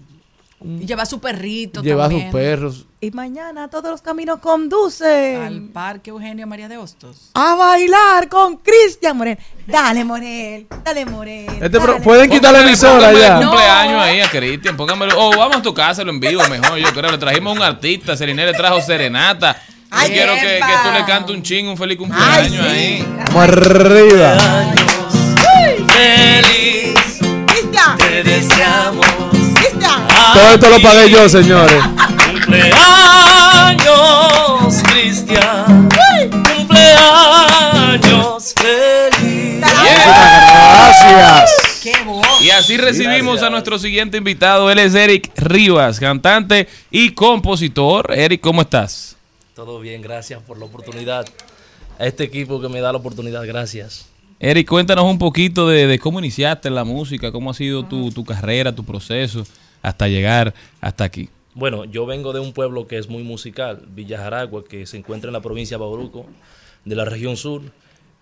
Y 0.58 0.86
lleva 0.86 1.02
a 1.02 1.06
su 1.06 1.20
perrito 1.20 1.82
llevar 1.82 2.10
a 2.10 2.14
sus 2.14 2.22
perros. 2.32 2.86
Y 2.98 3.10
mañana 3.10 3.68
todos 3.68 3.90
los 3.90 4.00
caminos 4.00 4.40
conducen 4.40 5.42
Al 5.42 5.60
Parque 5.68 6.08
Eugenio 6.10 6.46
María 6.46 6.66
de 6.66 6.78
Hostos. 6.78 7.30
a 7.34 7.54
bailar 7.54 8.28
con 8.30 8.56
Cristian 8.56 9.18
Morel. 9.18 9.38
Dale, 9.66 10.02
Morel. 10.04 10.66
Dale, 10.82 11.04
Morel. 11.04 11.46
Este 11.60 11.68
dale, 11.68 12.00
pueden 12.00 12.30
quitar 12.30 12.54
la 12.54 12.62
emisora 12.62 13.12
ya. 13.12 13.38
el 13.38 13.46
cumpleaños 13.46 14.02
ahí 14.02 14.20
a 14.20 14.30
Cristian, 14.30 14.76
póngamelo. 14.78 15.12
O 15.18 15.36
vamos 15.36 15.56
a 15.56 15.62
tu 15.62 15.74
casa, 15.74 16.02
lo 16.02 16.10
en 16.10 16.20
vivo 16.20 16.42
mejor. 16.48 16.78
Yo 16.78 16.90
creo, 16.94 17.10
le 17.10 17.18
trajimos 17.18 17.54
un 17.54 17.62
artista, 17.62 18.16
Celine 18.16 18.46
le 18.46 18.54
trajo 18.54 18.80
serenata. 18.80 19.52
Yo 19.52 19.86
Ay, 19.90 20.10
quiero 20.10 20.34
que, 20.34 20.40
que 20.40 20.74
tú 20.82 20.90
le 20.98 21.04
cantes 21.04 21.36
un 21.36 21.42
ching, 21.42 21.68
un 21.68 21.76
feliz 21.76 21.98
cumpleaños 21.98 22.66
ahí. 22.66 23.06
Vamos 23.26 23.42
arriba. 23.42 24.36
Feliz, 25.88 27.20
Cristian. 27.46 27.98
te 27.98 28.22
deseamos. 28.24 29.35
Todo 30.34 30.54
esto 30.54 30.68
lo 30.68 30.80
pagué 30.80 31.10
yo, 31.10 31.28
señores. 31.28 31.82
Cumpleaños, 32.30 32.72
Cristian. 34.84 35.88
Cumpleaños 36.56 38.54
feliz. 38.54 39.60
Gracias. 41.08 41.80
¡Qué 41.82 41.92
voz! 42.04 42.26
Y 42.42 42.50
así 42.50 42.76
recibimos 42.76 43.34
Gracias. 43.34 43.42
a 43.42 43.50
nuestro 43.50 43.78
siguiente 43.78 44.18
invitado. 44.18 44.70
Él 44.70 44.78
es 44.78 44.94
Eric 44.94 45.30
Rivas, 45.36 46.00
cantante 46.00 46.68
y 46.90 47.10
compositor. 47.10 48.12
Eric, 48.12 48.40
¿cómo 48.40 48.62
estás? 48.62 49.16
Todo 49.54 49.80
bien, 49.80 50.02
gracias 50.02 50.42
por 50.42 50.58
la 50.58 50.66
oportunidad. 50.66 51.26
A 51.98 52.06
este 52.06 52.24
equipo 52.24 52.60
que 52.60 52.68
me 52.68 52.80
da 52.80 52.92
la 52.92 52.98
oportunidad, 52.98 53.46
gracias. 53.46 54.06
Eric, 54.38 54.68
cuéntanos 54.68 55.04
un 55.04 55.18
poquito 55.18 55.66
de, 55.68 55.86
de 55.86 55.98
cómo 55.98 56.18
iniciaste 56.18 56.68
en 56.68 56.74
la 56.74 56.84
música, 56.84 57.32
cómo 57.32 57.50
ha 57.50 57.54
sido 57.54 57.84
tu, 57.84 58.10
tu 58.10 58.22
carrera, 58.24 58.74
tu 58.74 58.84
proceso 58.84 59.46
hasta 59.82 60.08
llegar 60.08 60.54
hasta 60.80 61.04
aquí. 61.04 61.28
Bueno, 61.54 61.84
yo 61.84 62.04
vengo 62.06 62.32
de 62.32 62.40
un 62.40 62.52
pueblo 62.52 62.86
que 62.86 62.98
es 62.98 63.08
muy 63.08 63.22
musical, 63.22 63.82
Villa 63.88 64.18
Jaragua, 64.18 64.64
que 64.64 64.84
se 64.86 64.98
encuentra 64.98 65.28
en 65.28 65.32
la 65.32 65.40
provincia 65.40 65.76
de 65.76 65.80
Bauruco, 65.80 66.26
de 66.84 66.94
la 66.94 67.04
región 67.06 67.36
sur. 67.36 67.62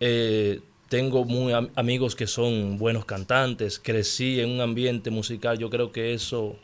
Eh, 0.00 0.60
tengo 0.88 1.24
muy 1.24 1.52
am- 1.52 1.70
amigos 1.74 2.14
que 2.14 2.26
son 2.28 2.78
buenos 2.78 3.04
cantantes, 3.04 3.80
crecí 3.80 4.38
en 4.40 4.50
un 4.50 4.60
ambiente 4.60 5.10
musical, 5.10 5.58
yo 5.58 5.68
creo 5.70 5.90
que 5.90 6.14
eso 6.14 6.56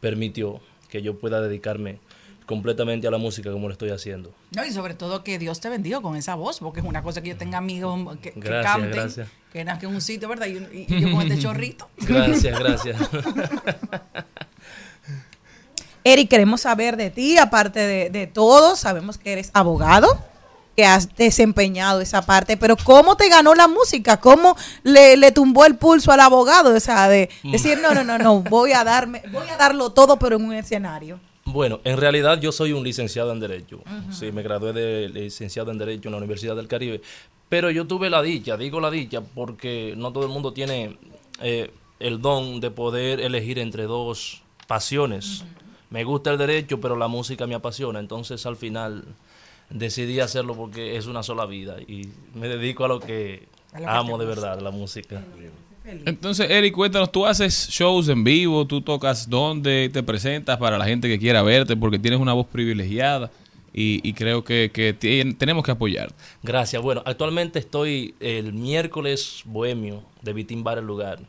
permitió 0.00 0.60
que 0.88 1.02
yo 1.02 1.18
pueda 1.18 1.40
dedicarme 1.40 1.98
completamente 2.46 3.06
a 3.06 3.10
la 3.10 3.18
música 3.18 3.50
como 3.50 3.66
lo 3.68 3.72
estoy 3.72 3.90
haciendo. 3.90 4.32
No, 4.54 4.64
y 4.64 4.72
sobre 4.72 4.94
todo 4.94 5.22
que 5.24 5.38
Dios 5.38 5.60
te 5.60 5.68
bendiga 5.68 6.00
con 6.00 6.16
esa 6.16 6.34
voz, 6.36 6.60
porque 6.60 6.80
es 6.80 6.86
una 6.86 7.02
cosa 7.02 7.20
que 7.20 7.30
yo 7.30 7.36
tenga 7.36 7.58
amigos 7.58 8.16
que, 8.22 8.32
que 8.32 8.40
Gracias, 8.40 8.72
canten, 8.72 8.90
gracias. 8.92 9.28
que 9.52 9.64
nazca 9.64 9.86
en 9.88 9.94
un 9.94 10.00
sitio, 10.00 10.28
¿verdad? 10.28 10.46
Y, 10.46 10.84
y- 10.88 11.00
yo 11.00 11.10
con 11.12 11.22
este 11.22 11.38
chorrito. 11.42 11.88
Gracias, 11.98 12.58
gracias. 12.58 12.96
Eric, 16.04 16.28
queremos 16.30 16.60
saber 16.60 16.96
de 16.96 17.10
ti, 17.10 17.36
aparte 17.36 17.80
de, 17.80 18.10
de 18.10 18.26
todo, 18.28 18.76
sabemos 18.76 19.18
que 19.18 19.32
eres 19.32 19.50
abogado. 19.54 20.06
que 20.76 20.84
has 20.84 21.16
desempeñado 21.16 22.02
esa 22.02 22.20
parte, 22.22 22.58
pero 22.58 22.76
¿cómo 22.76 23.16
te 23.16 23.30
ganó 23.30 23.54
la 23.54 23.66
música? 23.66 24.18
¿Cómo 24.20 24.56
le, 24.82 25.16
le 25.16 25.32
tumbó 25.32 25.64
el 25.64 25.76
pulso 25.76 26.12
al 26.12 26.20
abogado? 26.20 26.74
O 26.76 26.80
sea, 26.80 27.08
de 27.08 27.30
Mm. 27.42 27.50
decir, 27.52 27.78
no, 27.80 27.94
no, 27.94 28.04
no, 28.04 28.18
no, 28.18 28.40
voy 28.42 28.72
a 28.72 28.84
darme, 28.84 29.22
voy 29.32 29.48
a 29.48 29.56
darlo 29.56 29.90
todo, 29.92 30.18
pero 30.18 30.36
en 30.36 30.44
un 30.44 30.52
escenario. 30.52 31.18
Bueno, 31.56 31.80
en 31.84 31.96
realidad 31.96 32.38
yo 32.38 32.52
soy 32.52 32.74
un 32.74 32.84
licenciado 32.84 33.32
en 33.32 33.40
Derecho. 33.40 33.80
Sí, 34.10 34.30
me 34.30 34.42
gradué 34.42 34.74
de 34.74 35.08
licenciado 35.08 35.70
en 35.70 35.78
Derecho 35.78 36.08
en 36.08 36.12
la 36.12 36.18
Universidad 36.18 36.54
del 36.54 36.68
Caribe. 36.68 37.00
Pero 37.48 37.70
yo 37.70 37.86
tuve 37.86 38.10
la 38.10 38.20
dicha, 38.20 38.58
digo 38.58 38.78
la 38.78 38.90
dicha, 38.90 39.22
porque 39.22 39.94
no 39.96 40.12
todo 40.12 40.24
el 40.24 40.30
mundo 40.30 40.52
tiene 40.52 40.98
eh, 41.40 41.70
el 41.98 42.20
don 42.20 42.60
de 42.60 42.70
poder 42.70 43.20
elegir 43.20 43.58
entre 43.58 43.84
dos 43.84 44.42
pasiones. 44.66 45.46
Me 45.88 46.04
gusta 46.04 46.30
el 46.30 46.36
derecho, 46.36 46.78
pero 46.78 46.94
la 46.94 47.08
música 47.08 47.46
me 47.46 47.54
apasiona. 47.54 48.00
Entonces 48.00 48.44
al 48.44 48.56
final 48.56 49.06
decidí 49.70 50.20
hacerlo 50.20 50.56
porque 50.56 50.98
es 50.98 51.06
una 51.06 51.22
sola 51.22 51.46
vida 51.46 51.80
y 51.80 52.10
me 52.34 52.48
dedico 52.48 52.84
a 52.84 52.88
lo 52.88 53.00
que 53.00 53.48
A 53.72 53.80
lo 53.80 53.86
que 53.86 53.92
amo 53.92 54.18
de 54.18 54.26
verdad, 54.26 54.60
la 54.60 54.72
música. 54.72 55.24
Entonces, 56.04 56.50
Eric, 56.50 56.74
cuéntanos, 56.74 57.12
tú 57.12 57.24
haces 57.26 57.68
shows 57.70 58.08
en 58.08 58.24
vivo, 58.24 58.66
tú 58.66 58.80
tocas 58.80 59.28
dónde, 59.30 59.88
te 59.92 60.02
presentas 60.02 60.58
para 60.58 60.78
la 60.78 60.84
gente 60.84 61.06
que 61.08 61.18
quiera 61.18 61.42
verte, 61.42 61.76
porque 61.76 61.98
tienes 61.98 62.18
una 62.18 62.32
voz 62.32 62.46
privilegiada 62.46 63.30
y, 63.72 64.00
y 64.08 64.12
creo 64.14 64.42
que, 64.42 64.68
tenemos 65.38 65.64
que 65.64 65.70
apoyar. 65.70 66.12
Gracias. 66.42 66.82
Bueno, 66.82 67.02
actualmente 67.04 67.58
estoy 67.58 68.14
el 68.20 68.52
miércoles 68.52 69.42
bohemio 69.44 70.02
de 70.22 70.32
Vitín 70.32 70.64
Bar 70.64 70.78
el 70.78 70.86
lugar. 70.86 71.20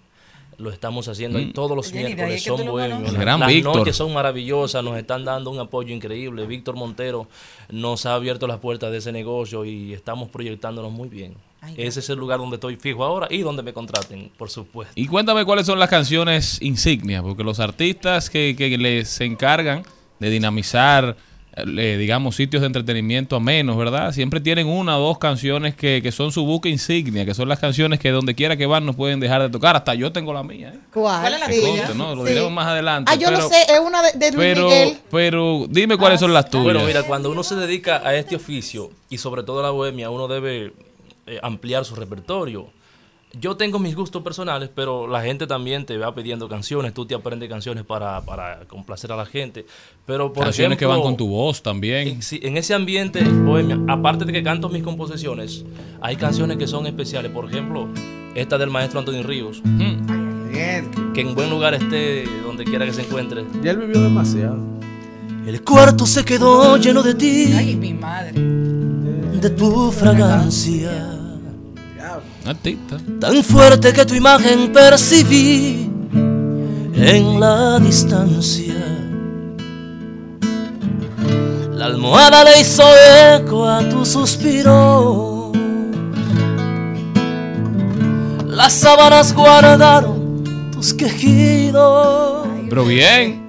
Lo 0.58 0.72
estamos 0.72 1.08
haciendo 1.08 1.38
ahí 1.38 1.46
Mm. 1.48 1.54
todos 1.54 1.78
los 1.78 1.92
Oye, 1.92 2.06
miércoles, 2.06 2.42
son 2.44 2.66
bohemios. 2.66 3.02
Las- 3.04 3.14
El 3.14 3.20
gran 3.20 3.40
Las 3.40 3.50
Víctor. 3.50 3.76
noches 3.78 3.96
son 3.96 4.12
maravillosas, 4.12 4.84
nos 4.84 4.98
están 4.98 5.24
dando 5.24 5.52
un 5.52 5.60
apoyo 5.60 5.94
increíble. 5.94 6.48
Víctor 6.48 6.76
Montero 6.76 7.28
nos 7.70 8.08
ha 8.08 8.16
abierto 8.16 8.48
las 8.48 8.58
puertas 8.58 8.92
de 8.92 8.98
ese 8.98 9.12
negocio 9.12 9.66
y 9.66 9.94
estamos 9.94 10.30
proyectándonos 10.30 10.92
muy 10.92 11.10
bien. 11.10 11.36
Ese 11.76 12.00
es 12.00 12.10
el 12.10 12.18
lugar 12.20 12.40
donde 12.40 12.56
estoy 12.56 12.76
fijo 12.78 13.04
ahora 13.04 13.28
y 13.30 13.40
donde 13.40 13.62
me 13.64 13.74
contraten, 13.74 14.32
por 14.38 14.50
supuesto. 14.50 14.94
Y 14.96 15.08
cuéntame 15.08 15.44
cuáles 15.44 15.66
son 15.66 15.80
las 15.80 15.90
canciones 15.90 16.62
insignias, 16.62 17.22
porque 17.24 17.44
los 17.44 17.60
artistas 17.60 18.30
que, 18.30 18.56
que 18.58 18.78
les 18.78 19.10
se 19.10 19.26
encargan 19.26 19.84
de 20.20 20.30
dinamizar, 20.30 21.18
eh, 21.58 21.98
digamos, 22.00 22.36
sitios 22.36 22.62
de 22.62 22.68
entretenimiento 22.68 23.36
a 23.36 23.40
menos, 23.40 23.76
¿verdad? 23.78 24.12
Siempre 24.14 24.40
tienen 24.40 24.68
una 24.68 24.98
o 24.98 25.02
dos 25.02 25.18
canciones 25.18 25.76
que, 25.76 26.02
que 26.02 26.12
son 26.12 26.32
su 26.32 26.46
buque 26.46 26.70
insignia, 26.70 27.26
que 27.26 27.34
son 27.34 27.50
las 27.50 27.60
canciones 27.60 28.00
que 28.00 28.12
donde 28.12 28.34
quiera 28.36 28.56
que 28.56 28.66
van 28.68 28.86
no 28.86 28.94
pueden 28.94 29.20
dejar 29.20 29.42
de 29.42 29.50
tocar. 29.50 29.76
Hasta 29.76 29.94
yo 29.96 30.12
tengo 30.12 30.34
la 30.34 30.44
mía, 30.44 30.72
¿eh? 30.76 30.80
¿Cuál? 30.94 31.36
Que 31.48 31.54
Sí. 31.54 31.62
conste, 31.62 31.96
¿no? 31.96 32.16
Lo 32.16 32.24
Sí. 32.24 32.30
diremos 32.30 32.52
más 32.52 32.68
adelante. 32.68 33.12
Ah, 33.12 33.16
yo 33.16 33.28
pero, 33.30 33.40
no 33.42 33.50
sé, 33.50 33.56
es 33.64 33.80
una 33.80 34.02
de, 34.04 34.12
de 34.18 34.32
Luis 34.32 34.38
pero, 34.48 34.64
Miguel. 34.70 34.98
pero 35.12 35.66
dime 35.70 35.98
cuáles 35.98 36.20
son 36.20 36.34
las 36.34 36.50
tuyas. 36.50 36.64
Bueno, 36.66 36.84
mira, 36.86 37.04
cuando 37.04 37.30
uno 37.32 37.44
se 37.44 37.56
dedica 37.56 37.98
a 38.08 38.16
este 38.16 38.36
oficio 38.36 38.92
y 39.10 39.18
sobre 39.18 39.44
todo 39.44 39.60
a 39.60 39.64
la 39.64 39.72
bohemia, 39.72 40.10
uno 40.12 40.28
debe 40.28 40.74
eh, 41.28 41.40
ampliar 41.44 41.86
su 41.86 41.96
repertorio. 41.96 42.68
Yo 43.34 43.58
tengo 43.58 43.78
mis 43.78 43.96
gustos 43.96 44.24
personales, 44.24 44.70
pero 44.74 45.06
la 45.06 45.22
gente 45.22 45.46
también 45.46 45.86
te 45.86 45.98
va 45.98 46.16
pidiendo 46.16 46.48
canciones, 46.48 46.94
tú 46.94 47.06
te 47.06 47.14
aprendes 47.14 47.50
canciones 47.50 47.84
para, 47.84 48.22
para 48.22 48.62
complacer 48.68 49.12
a 49.12 49.18
la 49.18 49.26
gente. 49.26 49.66
Pero 50.06 50.32
por 50.32 50.46
Canciones 50.46 50.78
que 50.78 50.86
ejemplo, 50.86 51.04
van 51.04 51.10
con 51.10 51.18
tu 51.18 51.28
voz 51.28 51.62
también. 51.62 52.08
en, 52.08 52.22
sí, 52.22 52.40
en 52.42 52.56
ese 52.56 52.74
ambiente 52.74 53.22
bohemia, 53.22 53.78
aparte 53.90 54.24
de 54.24 54.32
que 54.32 54.42
canto 54.42 54.70
mis 54.70 54.82
composiciones, 54.82 55.66
hay 56.00 56.16
canciones 56.16 56.58
que 56.58 56.68
son 56.68 56.88
especiales. 56.88 57.30
Por 57.32 57.46
ejemplo, 57.52 57.90
esta 58.34 58.58
del 58.58 58.70
maestro 58.70 59.00
Antonio 59.00 59.24
Ríos. 59.24 59.62
Que 61.14 61.22
en 61.22 61.36
buen 61.36 61.50
lugar 61.50 61.74
esté 61.74 62.24
donde 62.46 62.64
quiera 62.64 62.86
que 62.86 62.94
se 62.94 63.02
encuentre. 63.02 63.46
Ya 63.62 63.72
él 63.72 63.78
vivió 63.78 64.02
demasiado. 64.02 64.58
El 65.46 65.64
cuarto 65.64 66.06
se 66.06 66.26
quedó 66.26 66.78
lleno 66.78 67.04
de 67.04 67.16
ti, 67.16 67.54
Ay, 67.56 67.76
mi 67.76 67.94
madre. 67.94 68.77
De 69.42 69.50
tu 69.52 69.92
fragancia. 69.92 70.92
Artista. 72.46 72.98
Tan 73.20 73.44
fuerte 73.44 73.94
que 73.94 74.06
tu 74.06 74.16
imagen 74.16 74.72
percibí 74.72 75.90
en 76.96 77.40
la 77.40 77.80
distancia. 77.80 78.74
La 81.74 81.86
almohada 81.86 82.44
le 82.44 82.62
hizo 82.62 82.84
eco 83.36 83.68
a 83.68 83.88
tu 83.88 84.06
suspiro. 84.06 85.52
Las 88.48 88.74
sábanas 88.74 89.34
guardaron 89.34 90.72
tus 90.72 90.94
quejidos. 90.94 92.48
Pero 92.70 92.86
bien. 92.86 93.47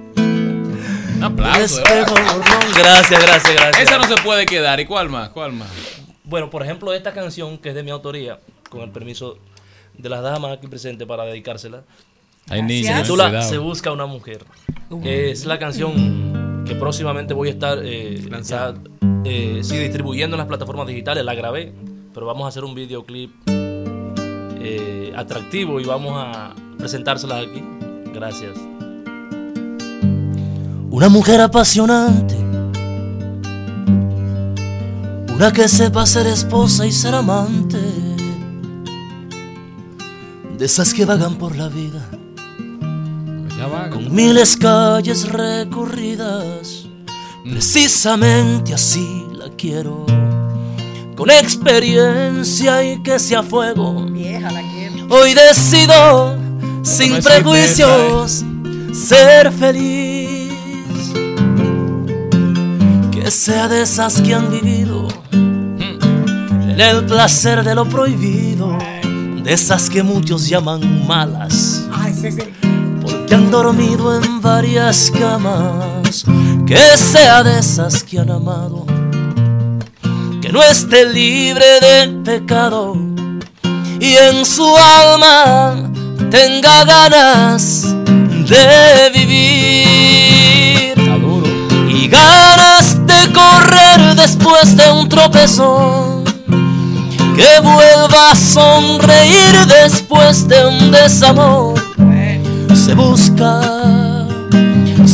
Un 1.19 1.25
aplauso. 1.25 1.81
Gracias, 1.83 3.21
gracias, 3.21 3.53
gracias. 3.53 3.79
Esa 3.79 3.97
no 3.97 4.05
se 4.05 4.15
puede 4.23 4.45
quedar. 4.45 4.79
¿Y 4.79 4.85
cuál 4.85 5.09
más? 5.09 5.29
¿Cuál 5.29 5.51
más? 5.51 5.67
Bueno, 6.23 6.49
por 6.49 6.63
ejemplo, 6.63 6.93
esta 6.93 7.11
canción 7.11 7.57
que 7.57 7.69
es 7.69 7.75
de 7.75 7.83
mi 7.83 7.91
autoría, 7.91 8.39
con 8.69 8.81
el 8.81 8.89
permiso 8.89 9.37
de 9.97 10.07
las 10.07 10.23
damas 10.23 10.53
aquí 10.57 10.67
presentes 10.67 11.05
para 11.05 11.25
dedicársela. 11.25 11.83
Hay 12.47 12.61
niños, 12.61 12.95
Se 12.95 13.01
titula 13.01 13.25
cuidado. 13.25 13.49
Se 13.49 13.57
busca 13.57 13.91
una 13.91 14.05
mujer. 14.05 14.45
Es 15.03 15.45
la 15.45 15.59
canción 15.59 16.63
que 16.65 16.75
próximamente 16.75 17.33
voy 17.33 17.49
a 17.49 17.51
estar 17.51 17.79
eh, 17.83 18.25
ya, 18.43 18.73
eh, 19.25 19.59
sí, 19.61 19.77
distribuyendo 19.77 20.37
en 20.37 20.39
las 20.39 20.47
plataformas 20.47 20.87
digitales. 20.87 21.25
La 21.25 21.35
grabé, 21.35 21.73
pero 22.13 22.27
vamos 22.27 22.45
a 22.45 22.47
hacer 22.47 22.63
un 22.63 22.73
videoclip 22.73 23.31
eh, 23.49 25.11
atractivo 25.17 25.81
y 25.81 25.83
vamos 25.83 26.13
a 26.15 26.55
presentárselas 26.77 27.45
aquí. 27.45 27.61
Gracias. 28.13 28.57
Una 30.91 31.07
mujer 31.07 31.39
apasionante. 31.39 32.35
Una 35.33 35.53
que 35.53 35.67
sepa 35.67 36.05
ser 36.07 36.25
esposa 36.25 36.85
y 36.85 36.91
ser 36.91 37.13
amante. 37.13 37.77
De 40.57 40.65
esas 40.65 40.93
que 40.93 41.05
vagan 41.05 41.35
por 41.35 41.55
la 41.55 41.69
vida. 41.69 42.09
Con 43.91 44.13
miles 44.13 44.57
calles 44.57 45.29
recorridas. 45.29 46.87
Precisamente 47.43 48.73
así 48.73 49.27
la 49.31 49.49
quiero. 49.49 50.05
Con 51.15 51.29
experiencia 51.29 52.83
y 52.83 53.03
que 53.03 53.19
sea 53.19 53.43
fuego. 53.43 54.05
Vieja, 54.05 54.51
la 54.51 54.61
quiero. 54.61 55.07
Hoy 55.09 55.35
decido, 55.35 56.35
sin 56.81 57.21
prejuicios, 57.21 58.43
ser 58.91 59.51
feliz. 59.51 60.18
Sea 63.31 63.67
de 63.67 63.83
esas 63.83 64.21
que 64.21 64.33
han 64.33 64.49
vivido 64.49 65.07
en 65.31 66.79
el 66.79 67.05
placer 67.05 67.63
de 67.63 67.75
lo 67.75 67.85
prohibido. 67.85 68.77
De 69.43 69.53
esas 69.53 69.89
que 69.89 70.03
muchos 70.03 70.47
llaman 70.47 71.07
malas. 71.07 71.85
Porque 73.01 73.35
han 73.35 73.51
dormido 73.51 74.21
en 74.21 74.41
varias 74.41 75.11
camas. 75.11 76.25
Que 76.65 76.97
sea 76.97 77.43
de 77.43 77.59
esas 77.59 78.03
que 78.03 78.19
han 78.19 78.31
amado. 78.31 78.85
Que 80.41 80.51
no 80.51 80.61
esté 80.63 81.05
libre 81.05 81.79
de 81.81 82.07
pecado 82.23 82.95
y 83.99 84.15
en 84.15 84.45
su 84.45 84.65
alma 84.77 85.91
tenga 86.31 86.85
ganas 86.85 87.83
de 88.47 89.11
vivir 89.13 90.97
y 91.89 92.07
ganas 92.07 92.88
correr 93.39 94.15
después 94.15 94.75
de 94.75 94.91
un 94.91 95.07
tropezón. 95.09 96.23
Que 97.35 97.59
vuelva 97.61 98.31
a 98.31 98.35
sonreír 98.35 99.65
después 99.67 100.47
de 100.47 100.65
un 100.65 100.91
desamor. 100.91 101.75
Se 102.73 102.93
busca 102.93 104.19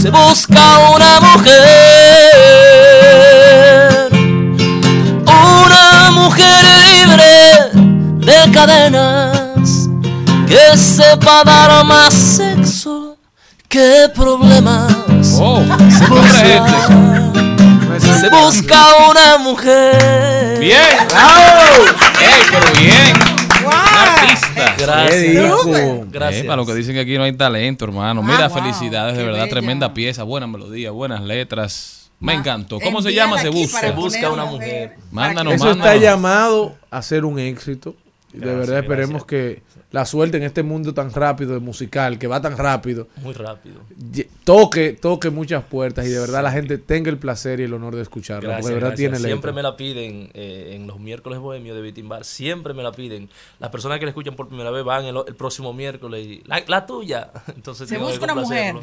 se 0.05 0.09
busca 0.11 0.61
una 0.93 1.19
mujer. 1.19 1.51
Una 5.25 6.11
mujer 6.11 6.65
libre 6.85 7.71
de 8.19 8.51
cadenas. 8.51 9.89
Que 10.47 10.77
sepa 10.77 11.43
dar 11.43 11.83
más 11.85 12.13
sexo 12.13 13.17
que 13.67 14.09
problemas. 14.13 14.93
se, 15.21 16.05
busca, 16.07 17.24
se 18.15 18.29
busca 18.29 18.77
una 19.09 19.37
mujer. 19.37 20.59
Bien. 20.59 20.79
¡Ey, 22.21 22.41
pero 22.51 22.79
bien! 22.79 23.13
Artista. 23.67 24.75
Gracias. 24.77 25.53
Gracias. 26.11 26.43
Eh, 26.43 26.47
para 26.47 26.57
lo 26.57 26.65
que 26.65 26.73
dicen 26.75 26.93
que 26.93 27.01
aquí 27.01 27.17
no 27.17 27.23
hay 27.23 27.33
talento, 27.33 27.85
hermano. 27.85 28.21
Mira, 28.21 28.45
Ah, 28.45 28.47
wow, 28.49 28.57
felicidades, 28.59 29.17
de 29.17 29.23
verdad. 29.23 29.39
bella. 29.41 29.49
Tremenda 29.49 29.93
pieza, 29.93 30.23
buena 30.23 30.47
melodía, 30.47 30.91
buenas 30.91 31.21
letras. 31.21 32.09
Me 32.19 32.33
encantó. 32.33 32.79
¿Cómo 32.79 33.01
se 33.01 33.13
llama? 33.13 33.39
Se 33.39 33.49
busca. 33.49 33.79
Se 33.79 33.91
busca 33.91 34.29
una 34.29 34.45
mujer. 34.45 34.95
Mándanos, 35.11 35.55
Eso 35.55 35.71
está 35.71 35.95
llamado 35.95 36.75
a 36.89 37.01
ser 37.01 37.25
un 37.25 37.39
éxito. 37.39 37.95
De 38.35 38.41
Gracias, 38.41 38.59
verdad 38.67 38.79
esperemos 38.83 39.25
gracias. 39.25 39.63
que 39.63 39.85
la 39.91 40.05
suerte 40.05 40.37
en 40.37 40.43
este 40.43 40.61
mundo 40.63 40.93
tan 40.93 41.11
rápido 41.13 41.53
de 41.53 41.59
musical, 41.59 42.19
que 42.19 42.27
va 42.27 42.41
tan 42.41 42.57
rápido, 42.57 43.07
Muy 43.21 43.33
rápido. 43.33 43.75
toque, 44.43 44.93
toque 44.93 45.29
muchas 45.29 45.63
puertas 45.63 46.05
y 46.05 46.09
de 46.09 46.19
verdad 46.19 46.43
la 46.43 46.51
gente 46.51 46.77
tenga 46.77 47.09
el 47.09 47.17
placer 47.17 47.59
y 47.59 47.63
el 47.63 47.73
honor 47.73 47.95
de 47.95 48.01
escucharlo. 48.01 48.49
Gracias, 48.49 48.61
porque 48.63 48.69
de 48.69 48.75
verdad 48.75 48.89
gracias. 48.89 48.97
tiene 49.11 49.17
Siempre 49.27 49.51
letra. 49.51 49.53
me 49.53 49.63
la 49.63 49.77
piden 49.77 50.29
eh, 50.33 50.73
en 50.75 50.87
los 50.87 50.99
miércoles 50.99 51.39
bohemios 51.39 51.75
de 51.75 51.81
Beating 51.81 52.09
Bar. 52.09 52.25
Siempre 52.25 52.73
me 52.73 52.83
la 52.83 52.91
piden. 52.91 53.29
Las 53.59 53.69
personas 53.69 53.99
que 53.99 54.05
la 54.05 54.09
escuchan 54.11 54.35
por 54.35 54.47
primera 54.47 54.69
vez 54.71 54.83
van 54.83 55.05
el, 55.05 55.15
el 55.27 55.35
próximo 55.35 55.71
miércoles 55.73 56.25
y 56.27 56.41
la, 56.45 56.61
la 56.67 56.85
tuya. 56.85 57.29
Entonces 57.55 57.87
Se 57.87 57.95
tengo 57.95 58.07
que 58.07 58.13
busca 58.17 58.25
una 58.33 58.41
mujer. 58.41 58.75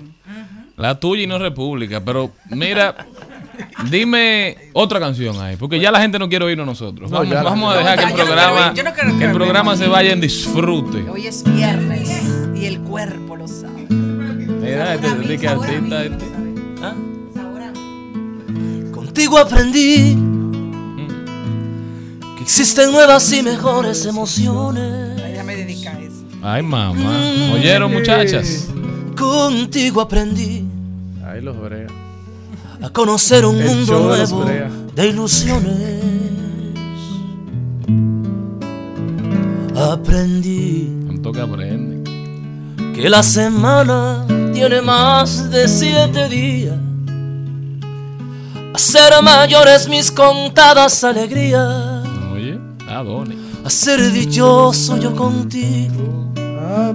La 0.77 0.99
tuya 0.99 1.23
y 1.25 1.27
no 1.27 1.39
República. 1.39 2.03
Pero 2.03 2.33
mira, 2.51 3.07
dime 3.91 4.57
otra 4.73 5.01
canción 5.01 5.41
ahí. 5.41 5.57
Porque 5.57 5.81
ya 5.81 5.91
la 5.91 6.01
gente 6.01 6.19
no 6.19 6.29
quiere 6.29 6.45
oírnos 6.45 6.67
nosotros. 6.67 7.11
No, 7.11 7.19
Vamos, 7.19 7.75
ya 7.75 7.81
a 7.81 7.95
dejar 7.95 7.99
que 7.99 8.05
el 8.05 8.11
ya, 8.11 8.17
yo 8.17 8.25
no 8.25 8.25
programa, 8.25 8.53
quiero 8.53 8.69
oír, 8.69 8.77
yo 8.77 8.83
no 8.85 8.93
quiero 8.93 9.19
que 9.19 9.25
el 9.25 9.33
programa 9.33 9.77
se 9.77 9.87
vaya 9.89 10.13
en 10.13 10.21
disfrute. 10.21 11.11
Hoy 11.11 11.27
es 11.27 11.43
viernes 11.45 12.11
y 12.55 12.67
el 12.67 12.81
cuerpo 12.81 13.37
lo 13.37 13.49
sabe. 13.49 13.87
Mira, 13.89 14.95
este, 14.95 15.07
este 15.09 15.39
que 15.39 15.49
artista, 15.49 16.05
este. 16.05 16.25
¿Ah? 16.83 16.95
Contigo 18.93 19.39
aprendí 19.39 20.17
que 22.37 22.43
existen 22.43 22.93
nuevas 22.93 23.33
y 23.33 23.43
mejores 23.43 24.07
emociones. 24.07 25.17
Déjame 25.17 25.57
dedicar 25.57 26.01
eso. 26.01 26.25
Ay, 26.43 26.63
mamá. 26.63 27.53
¿Oyeron, 27.55 27.93
muchachas? 27.93 28.69
Contigo 29.17 30.01
aprendí 30.01 30.65
Ahí 31.33 31.41
los 31.41 31.59
brea. 31.59 31.87
A 32.83 32.91
conocer 32.91 33.45
un 33.47 33.61
El 33.61 33.69
mundo 33.69 34.15
de 34.15 34.27
nuevo 34.27 34.45
de 34.95 35.09
ilusiones. 35.09 36.03
Aprendí 39.77 40.91
Tanto 41.07 41.33
que 41.33 41.41
aprende. 41.41 42.03
que 42.95 43.09
la 43.09 43.23
semana 43.23 44.27
tiene 44.53 44.83
más 44.83 45.51
de 45.51 45.69
siete 45.69 46.29
días. 46.29 46.77
Hacer 48.75 49.23
mayores 49.23 49.89
mis 49.89 50.11
contadas 50.11 51.05
alegrías. 51.05 52.05
Oye, 52.33 52.59
ah. 52.89 53.05
A 53.65 53.71
ser 53.71 54.13
dichoso 54.13 54.97
yo 54.99 55.15
contigo. 55.15 56.33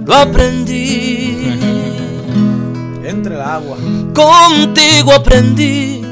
Lo 0.06 0.14
aprendí. 0.14 1.96
Entre 3.08 3.34
el 3.36 3.40
agua. 3.40 3.78
Contigo 4.12 5.14
aprendí 5.14 6.02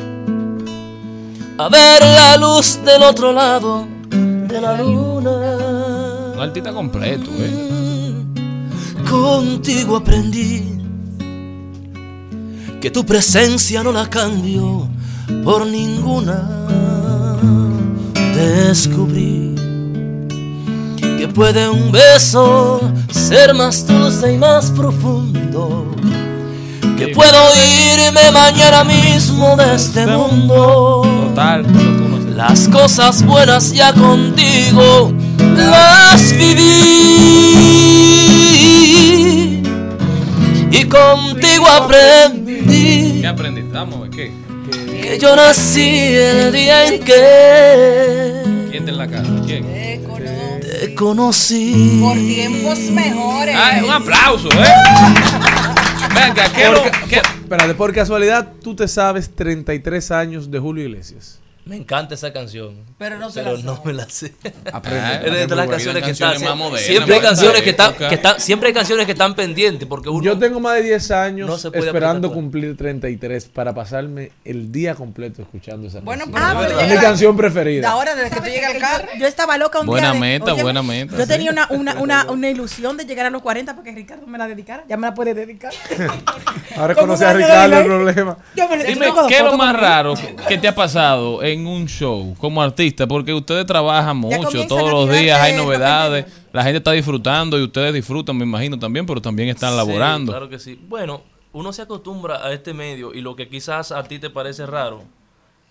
a 1.59 1.68
ver 1.68 2.01
la 2.01 2.39
luz 2.39 2.81
del 2.86 3.02
otro 3.02 3.35
lado 3.35 3.86
de 4.09 4.59
la 4.59 4.81
luna. 4.81 6.32
Un 6.35 6.40
artista 6.40 6.73
completo, 6.73 7.31
eh. 7.39 8.14
Contigo 9.10 9.97
aprendí 9.97 10.64
que 12.81 12.90
tu 12.90 13.05
presencia 13.05 13.82
no 13.82 13.93
la 13.93 14.09
cambio 14.09 14.89
por 15.44 15.66
ninguna. 15.66 16.48
Descubrí 18.35 19.55
que 21.18 21.28
puede 21.28 21.68
un 21.68 21.93
beso 21.93 22.81
ser 23.10 23.52
más 23.52 23.86
dulce 23.86 24.32
y 24.32 24.39
más 24.39 24.70
profundo. 24.70 25.94
Que 26.97 27.09
puedo 27.09 27.39
irme 27.94 28.31
mañana 28.32 28.85
mismo 28.85 29.56
de 29.56 29.74
este 29.74 30.06
mundo. 30.06 31.02
Total. 31.28 31.64
Las 32.35 32.68
cosas 32.68 33.24
buenas 33.24 33.73
ya 33.73 33.93
contigo 33.94 35.12
las 35.56 36.32
viví 36.32 36.62
y 40.70 40.85
contigo 40.85 41.66
aprendí 41.66 43.20
¿Qué 43.23 43.27
aprendiste? 43.27 43.73
Vamos 43.73 44.09
¿qué? 44.14 44.32
que 45.01 45.18
yo 45.18 45.35
nací 45.35 45.89
el 45.89 46.52
día 46.52 46.86
en 46.86 47.02
que 47.02 48.43
¿Quién 48.70 48.82
está 48.82 48.90
en 48.90 48.98
la 48.98 49.09
casa? 49.09 49.31
¿Quién? 49.47 49.64
te 50.81 50.94
conocí. 50.94 52.01
Por 52.02 52.16
tiempos 52.16 52.78
mejores. 52.90 53.56
Ay, 53.59 53.82
un 53.82 53.90
aplauso, 53.90 54.48
¿eh? 54.48 54.64
Venga, 56.16 56.52
¿qué 56.55 56.68
lo- 56.70 56.82
Por- 56.82 57.09
qué- 57.09 57.16
Espérate, 57.43 57.74
por 57.74 57.93
casualidad, 57.94 58.52
tú 58.62 58.74
te 58.74 58.88
sabes 58.88 59.30
33 59.34 60.10
años 60.10 60.51
de 60.51 60.59
Julio 60.59 60.84
Iglesias. 60.84 61.40
Me 61.66 61.74
encanta 61.74 62.14
esa 62.14 62.32
canción. 62.32 62.76
Pero 62.97 63.18
no 63.18 63.28
se 63.28 63.43
pero 63.43 63.56
la 63.56 63.62
no 63.64 63.82
me 63.84 63.93
la 63.93 64.09
sé. 64.09 64.32
Aprende. 64.72 65.01
Ah, 65.05 65.20
Es 65.24 65.32
de- 65.32 65.47
de 65.48 65.56
las 65.56 65.68
canciones 65.68 66.05
que 66.05 66.12
están. 66.12 66.36
Siempre 66.78 67.16
hay 67.16 67.20
canciones 67.20 67.62
que 67.62 67.70
están, 67.70 67.94
que 67.94 68.14
están, 68.14 68.40
siempre 68.40 68.68
hay 68.68 68.72
canciones 68.74 69.05
que 69.05 69.10
están 69.12 69.34
pendientes 69.34 69.88
porque 69.88 70.09
uno. 70.09 70.22
Yo 70.22 70.38
tengo 70.38 70.60
más 70.60 70.76
de 70.76 70.82
10 70.84 71.10
años 71.10 71.48
No 71.48 71.59
se 71.59 71.72
puede 71.72 71.86
esperando 71.88 72.32
cumplir 72.32 72.76
33 72.76 73.47
para 73.47 73.74
pasarme 73.74 74.30
el 74.44 74.70
día 74.70 74.94
completo 74.94 75.43
escuchando 75.43 75.88
esa 75.88 75.98
Bueno, 76.01 76.30
canción. 76.30 76.56
pero 76.68 76.78
es 76.80 76.88
tú 76.88 76.94
mi 76.94 77.01
canción 77.01 77.36
preferida. 77.36 77.90
Ahora, 77.90 78.14
desde 78.14 78.30
que 78.30 78.40
tú 78.43 78.47
llegas 78.47 78.72
al 78.74 78.80
carro. 78.80 79.09
Yo 79.18 79.26
estaba 79.26 79.59
loca 79.59 79.80
un 79.80 79.86
Buena 79.86 80.12
día. 80.12 80.20
de- 80.20 80.38
meta, 80.38 80.52
buena 80.55 80.82
meta, 80.84 81.16
Yo 81.16 81.22
sí. 81.24 81.28
tenía 81.28 81.51
una, 81.51 81.66
una, 81.70 81.94
una, 81.97 82.26
una 82.30 82.48
ilusión 82.48 82.97
de 82.97 83.06
llegar 83.06 83.26
a 83.26 83.30
los 83.30 83.43
40 83.43 83.72
para 83.74 83.82
que 83.82 83.90
Ricardo 83.90 84.24
me 84.28 84.38
la 84.38 84.47
dedicara. 84.47 84.84
Ya 84.88 84.97
me 84.97 85.09
la 85.09 85.14
puede 85.14 85.34
dedicar. 85.34 85.72
Ahora 86.76 86.94
¿Cómo 86.94 87.09
conoce 87.09 87.24
a 87.24 87.32
Ricardo 87.32 87.76
el 87.76 87.84
problema. 87.86 88.38
Yo 88.55 88.68
me 88.68 88.84
Dime, 88.84 89.06
¿qué 89.28 89.36
es 89.38 89.43
lo 89.43 89.56
más 89.56 89.74
raro 89.74 90.14
que 90.48 90.59
te 90.59 90.68
ha 90.68 90.74
pasado 90.76 91.43
en 91.43 91.56
un 91.65 91.87
show 91.87 92.35
como 92.39 92.61
artista? 92.61 93.07
Porque 93.07 93.33
ustedes 93.33 93.65
trabajan 93.66 94.16
mucho, 94.16 94.66
todos 94.66 94.91
los 94.91 95.16
días 95.16 95.41
hay 95.41 95.57
novedades, 95.57 96.27
la 96.53 96.65
gente 96.65 96.78
está 96.78 96.91
disfrutando 96.91 97.57
y 97.59 97.62
ustedes 97.62 97.95
disfrutan, 97.95 98.37
me 98.37 98.45
imagino 98.45 98.77
también, 98.78 99.07
pero 99.07 99.23
también 99.23 99.49
están 99.51 99.70
Sí, 99.70 99.77
laborando. 99.77 100.33
claro 100.33 100.49
que 100.49 100.59
sí. 100.59 100.77
Bueno, 100.89 101.23
uno 101.53 101.73
se 101.73 101.83
acostumbra 101.83 102.45
a 102.45 102.53
este 102.53 102.74
medio 102.74 103.15
y 103.15 103.20
lo 103.20 103.37
que 103.37 103.49
quizás 103.49 103.93
a 103.93 104.03
ti 104.03 104.19
te 104.19 104.28
parece 104.28 104.66
raro, 104.66 105.05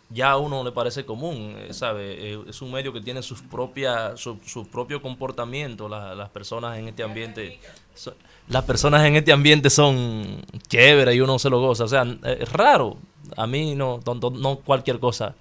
ya 0.09 0.31
a 0.31 0.37
uno 0.37 0.63
le 0.63 0.71
parece 0.71 1.03
común, 1.03 1.55
eh, 1.57 1.73
¿sabe? 1.73 2.33
Eh, 2.33 2.39
es 2.47 2.61
un 2.61 2.71
medio 2.71 2.93
que 2.93 3.01
tiene 3.01 3.21
sus 3.23 3.41
propias, 3.41 4.19
su, 4.19 4.37
su 4.45 4.67
propio 4.67 5.01
comportamiento. 5.01 5.89
La- 5.89 6.13
las 6.13 6.29
personas 6.29 6.77
en 6.77 6.87
este 6.87 7.01
ambiente, 7.01 7.59
so- 7.95 8.13
las 8.47 8.63
personas 8.65 9.03
en 9.05 9.15
este 9.15 9.31
ambiente 9.33 9.71
son 9.71 10.43
chéveres 10.67 11.15
y 11.15 11.21
uno 11.21 11.39
se 11.39 11.49
lo 11.49 11.59
goza. 11.59 11.85
O 11.85 11.87
sea, 11.87 12.03
eh, 12.23 12.37
es 12.41 12.51
raro. 12.53 12.97
A 13.35 13.47
mí 13.47 13.73
no, 13.73 13.99
no, 14.05 14.13
no- 14.13 14.29
no 14.29 14.55
cualquier 14.57 14.99
cosa 14.99 15.33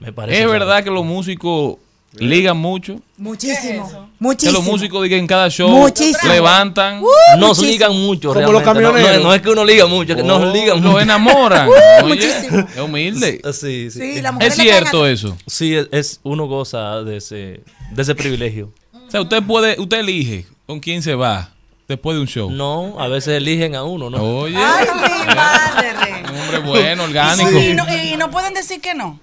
me 0.00 0.12
parece. 0.12 0.42
Es 0.42 0.48
verdad 0.50 0.82
que 0.82 0.90
los 0.90 1.04
músicos 1.04 1.76
ligan 2.14 2.56
mucho. 2.56 3.00
Muchísimo. 3.18 3.88
Que 3.88 3.96
Muchísimo. 4.18 4.58
los 4.58 4.66
músicos 4.66 5.02
digan 5.04 5.20
en 5.20 5.26
cada 5.28 5.48
show 5.48 5.68
Muchísimo. 5.70 6.32
levantan. 6.32 7.00
Uh, 7.02 7.06
Nos 7.38 7.50
muchísimo. 7.58 7.70
ligan 7.70 7.92
mucho, 7.96 8.34
Como 8.34 8.52
los 8.52 8.62
realmente. 8.64 8.82
No- 8.82 8.88
no, 8.88 8.92
camioneros. 8.94 9.22
no 9.24 9.34
es 9.34 9.42
que 9.42 9.48
uno 9.50 9.64
liga 9.64 9.86
mucho, 9.86 10.12
es 10.12 10.16
que 10.16 10.22
nos 10.24 10.42
Oh, 10.42 10.52
ligan 10.52 10.82
los 10.82 10.92
mucho. 10.92 11.00
enamoran. 11.00 11.68
Uh, 12.02 12.04
Oye, 12.04 12.14
muchísimo. 12.14 12.66
es 12.74 12.80
humilde. 12.80 13.40
Sí, 13.52 13.90
sí. 13.90 13.98
Sí, 14.14 14.20
la 14.22 14.30
Es 14.30 14.34
mujer 14.34 14.52
cierto 14.52 15.06
eso. 15.06 15.36
Sí, 15.46 15.74
es, 15.76 15.88
es- 15.92 16.20
uno 16.24 16.46
goza 16.46 17.02
de 17.04 17.18
ese, 17.18 17.62
de 17.92 18.02
ese 18.02 18.14
privilegio. 18.14 18.72
O 19.06 19.10
sea, 19.10 19.20
usted 19.20 19.42
puede, 19.42 19.80
usted 19.80 19.98
elige 20.00 20.46
con 20.66 20.80
quién 20.80 21.02
se 21.02 21.14
va 21.14 21.50
después 21.88 22.16
de 22.16 22.20
un 22.22 22.26
show. 22.28 22.50
No, 22.50 22.96
a 22.98 23.08
veces 23.08 23.36
eligen 23.36 23.74
a 23.74 23.82
uno, 23.84 24.08
¿no? 24.10 24.22
Oye, 24.40 24.56
Ay, 24.56 24.86
mi 24.94 25.34
madre. 25.34 26.22
un 26.32 26.38
hombre 26.38 26.58
bueno, 26.60 27.04
orgánico. 27.04 27.50
Y 27.50 27.74
no, 27.74 27.84
y 28.04 28.16
no 28.16 28.30
pueden 28.30 28.54
decir 28.54 28.80
que 28.80 28.94
no. 28.94 29.18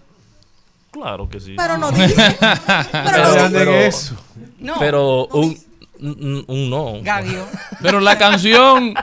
Claro 0.91 1.27
que 1.29 1.39
sí. 1.39 1.53
Pero 1.57 1.77
no 1.77 1.91
dice. 1.93 2.37
Pero 2.39 3.43
no 3.49 3.51
pero- 3.51 3.75
eso. 3.75 4.15
No. 4.59 4.75
Pero 4.79 5.27
un, 5.27 5.57
un, 5.99 6.45
un 6.47 6.69
no. 6.69 6.93
Gagio. 7.03 7.45
Pero 7.81 7.99
la 7.99 8.17
canción 8.17 8.93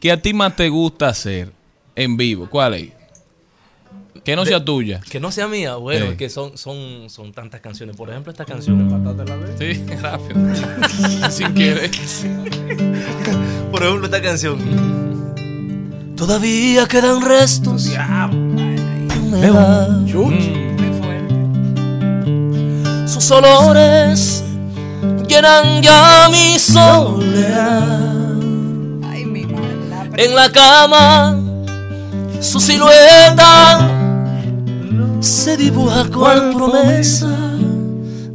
que 0.00 0.10
a 0.12 0.20
ti 0.20 0.32
más 0.34 0.56
te 0.56 0.68
gusta 0.68 1.08
hacer 1.08 1.52
en 1.94 2.16
vivo, 2.16 2.48
¿cuál 2.50 2.74
es? 2.74 2.88
Que 4.24 4.34
no 4.36 4.44
sea 4.46 4.64
tuya. 4.64 5.00
Que 5.10 5.20
no 5.20 5.30
sea 5.30 5.46
mía, 5.48 5.76
bueno, 5.76 6.06
Sí. 6.06 6.12
es 6.12 6.16
que 6.18 6.30
son, 6.30 6.56
son, 6.56 7.10
son 7.10 7.32
tantas 7.32 7.60
canciones. 7.60 7.94
Por 7.94 8.08
ejemplo, 8.08 8.32
esta 8.32 8.46
canción. 8.46 8.88
Sí, 9.58 9.84
rápido. 10.00 10.40
Sin 11.30 11.52
querer. 11.54 11.90
Por 13.70 13.82
ejemplo, 13.82 14.06
esta 14.06 14.22
canción. 14.22 14.56
Todavía 16.16 16.86
quedan 16.88 17.20
restos 17.20 17.84
de 17.84 17.98
humedad. 19.20 19.90
Sus 23.14 23.30
olores 23.30 24.42
llenan 25.28 25.80
ya 25.80 26.28
mi 26.32 26.58
soledad. 26.58 28.40
En 30.16 30.34
la 30.34 30.50
cama, 30.50 31.38
su 32.40 32.58
silueta 32.58 33.88
se 35.20 35.56
dibuja 35.56 36.06
cual 36.12 36.54
promesa 36.56 37.30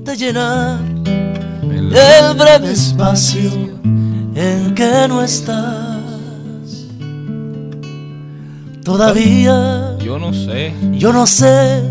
de 0.06 0.16
llenar 0.16 0.80
el 1.04 2.34
breve 2.38 2.72
espacio 2.72 3.52
en 4.34 4.74
que 4.76 5.08
no 5.10 5.22
estás. 5.22 5.98
Todavía 8.86 9.98
Yo 10.00 10.18
no 10.18 10.34
sé. 10.34 10.74
yo 10.94 11.12
no 11.12 11.28
sé 11.28 11.84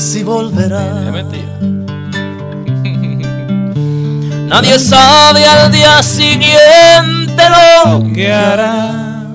si 0.00 0.24
volverá. 0.24 1.12
Mentira. 1.12 1.60
Nadie 4.48 4.78
sabe 4.78 5.44
al 5.44 5.70
día 5.70 6.02
siguiente 6.02 7.36
lo 7.36 8.02
que 8.12 8.32
hará. 8.32 9.26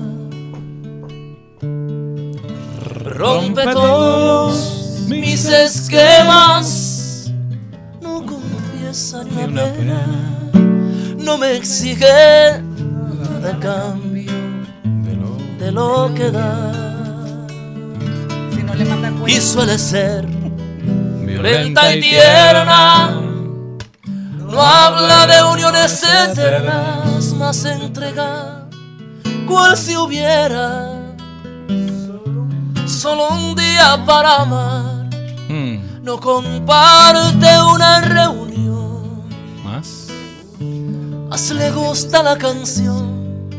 Rompe 3.04 3.62
todos 3.72 5.06
mis 5.08 5.46
esquemas. 5.46 7.30
No 8.02 8.26
confiesa 8.26 9.24
ni 9.24 9.44
una 9.44 9.64
pena. 9.72 10.04
No 11.16 11.38
me 11.38 11.56
exige 11.56 12.04
nada 12.04 13.52
a 13.52 13.60
cambio 13.60 14.32
de 15.58 15.72
lo 15.72 16.12
que 16.14 16.30
da. 16.30 16.72
Y 19.26 19.40
suele 19.40 19.78
ser 19.78 20.35
violenta 21.42 21.94
y 21.94 22.00
tierna. 22.00 23.20
No 24.38 24.62
habla 24.62 25.26
de 25.26 25.42
uniones 25.42 26.02
eternas, 26.02 27.32
más 27.34 27.64
entrega, 27.64 28.66
cual 29.46 29.76
si 29.76 29.96
hubiera 29.96 30.92
solo 32.86 33.28
un 33.28 33.54
día 33.54 34.02
para 34.06 34.42
amar. 34.42 35.10
Mm, 35.48 36.02
No 36.02 36.18
comparte 36.20 37.46
una 37.74 38.00
reunión, 38.00 39.22
Más. 39.64 40.06
más 41.28 41.50
le 41.50 41.70
gusta 41.72 42.22
la 42.22 42.38
canción 42.38 43.50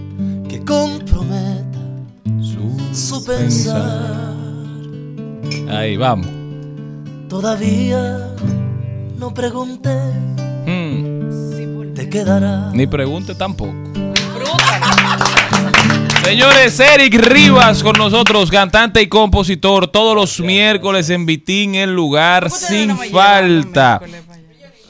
que 0.49 0.63
comprometa 0.63 1.79
su 2.93 3.23
pensar. 3.25 4.33
Ahí 5.69 5.97
vamos. 5.97 6.36
Todavía 7.29 8.29
no 9.17 9.33
pregunté, 9.33 9.95
Mm, 10.65 11.93
te 11.93 12.09
quedará. 12.09 12.71
Ni 12.73 12.87
pregunte 12.87 13.35
tampoco. 13.35 13.73
Señores, 16.23 16.79
Eric 16.79 17.13
Rivas 17.15 17.81
con 17.83 17.93
nosotros, 17.97 18.49
cantante 18.51 19.01
y 19.01 19.07
compositor, 19.07 19.87
todos 19.87 20.13
los 20.15 20.39
miércoles 20.41 21.09
en 21.09 21.25
Vitín, 21.25 21.75
el 21.75 21.93
lugar 21.93 22.49
sin 22.51 22.97
falta. 23.11 24.01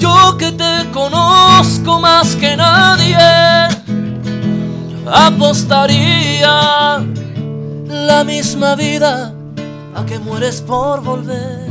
Yo 0.06 0.38
que 0.38 0.52
te 0.52 0.92
conozco 0.94 2.00
más 2.00 2.36
que 2.36 2.56
nadie, 2.56 3.18
apostaría 5.12 7.04
la 7.88 8.24
misma 8.24 8.76
vida 8.76 9.34
a 9.96 10.06
que 10.06 10.20
mueres 10.20 10.62
por 10.62 11.02
volver. 11.02 11.66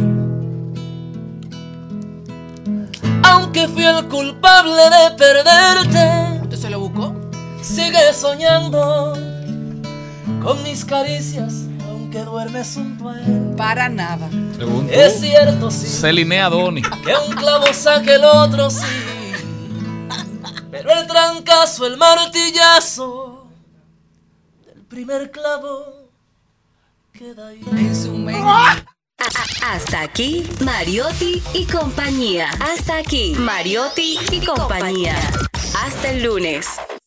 Aunque 3.23 3.69
fui 3.69 3.85
el 3.85 4.09
culpable 4.09 4.82
de 4.97 5.11
perderte, 5.16 6.40
¿Usted 6.43 6.59
se 6.59 6.70
lo 6.70 6.81
buscó? 6.81 7.15
sigue 7.62 8.12
soñando 8.12 9.12
con 10.43 10.61
mis 10.65 10.85
caricias, 10.85 11.66
aunque 12.15 12.31
duermes 12.31 12.74
junto 12.74 13.09
a 13.09 13.20
él. 13.20 13.55
Para 13.57 13.89
nada. 13.89 14.28
Es 14.91 15.20
cierto, 15.20 15.70
sí. 15.70 15.86
Celine 15.86 16.41
Adoni. 16.41 16.82
Que 16.82 17.15
un 17.28 17.35
clavo 17.35 17.66
saque 17.73 18.15
el 18.15 18.24
otro, 18.24 18.70
sí. 18.70 18.85
Pero 20.70 20.91
el 20.93 21.07
trancazo, 21.07 21.86
el 21.86 21.97
martillazo 21.97 23.47
del 24.66 24.82
primer 24.82 25.31
clavo 25.31 26.09
queda 27.12 27.49
ahí. 27.49 27.61
En 27.73 27.95
su 27.95 28.12
mente. 28.12 28.43
Hasta 29.65 30.03
aquí, 30.03 30.47
Mariotti 30.61 31.43
y 31.55 31.65
compañía. 31.65 32.51
Hasta 32.61 32.99
aquí, 32.99 33.35
Mariotti 33.39 34.19
y 34.31 34.45
compañía. 34.45 35.16
Hasta 35.85 36.11
el 36.11 36.24
lunes. 36.24 36.66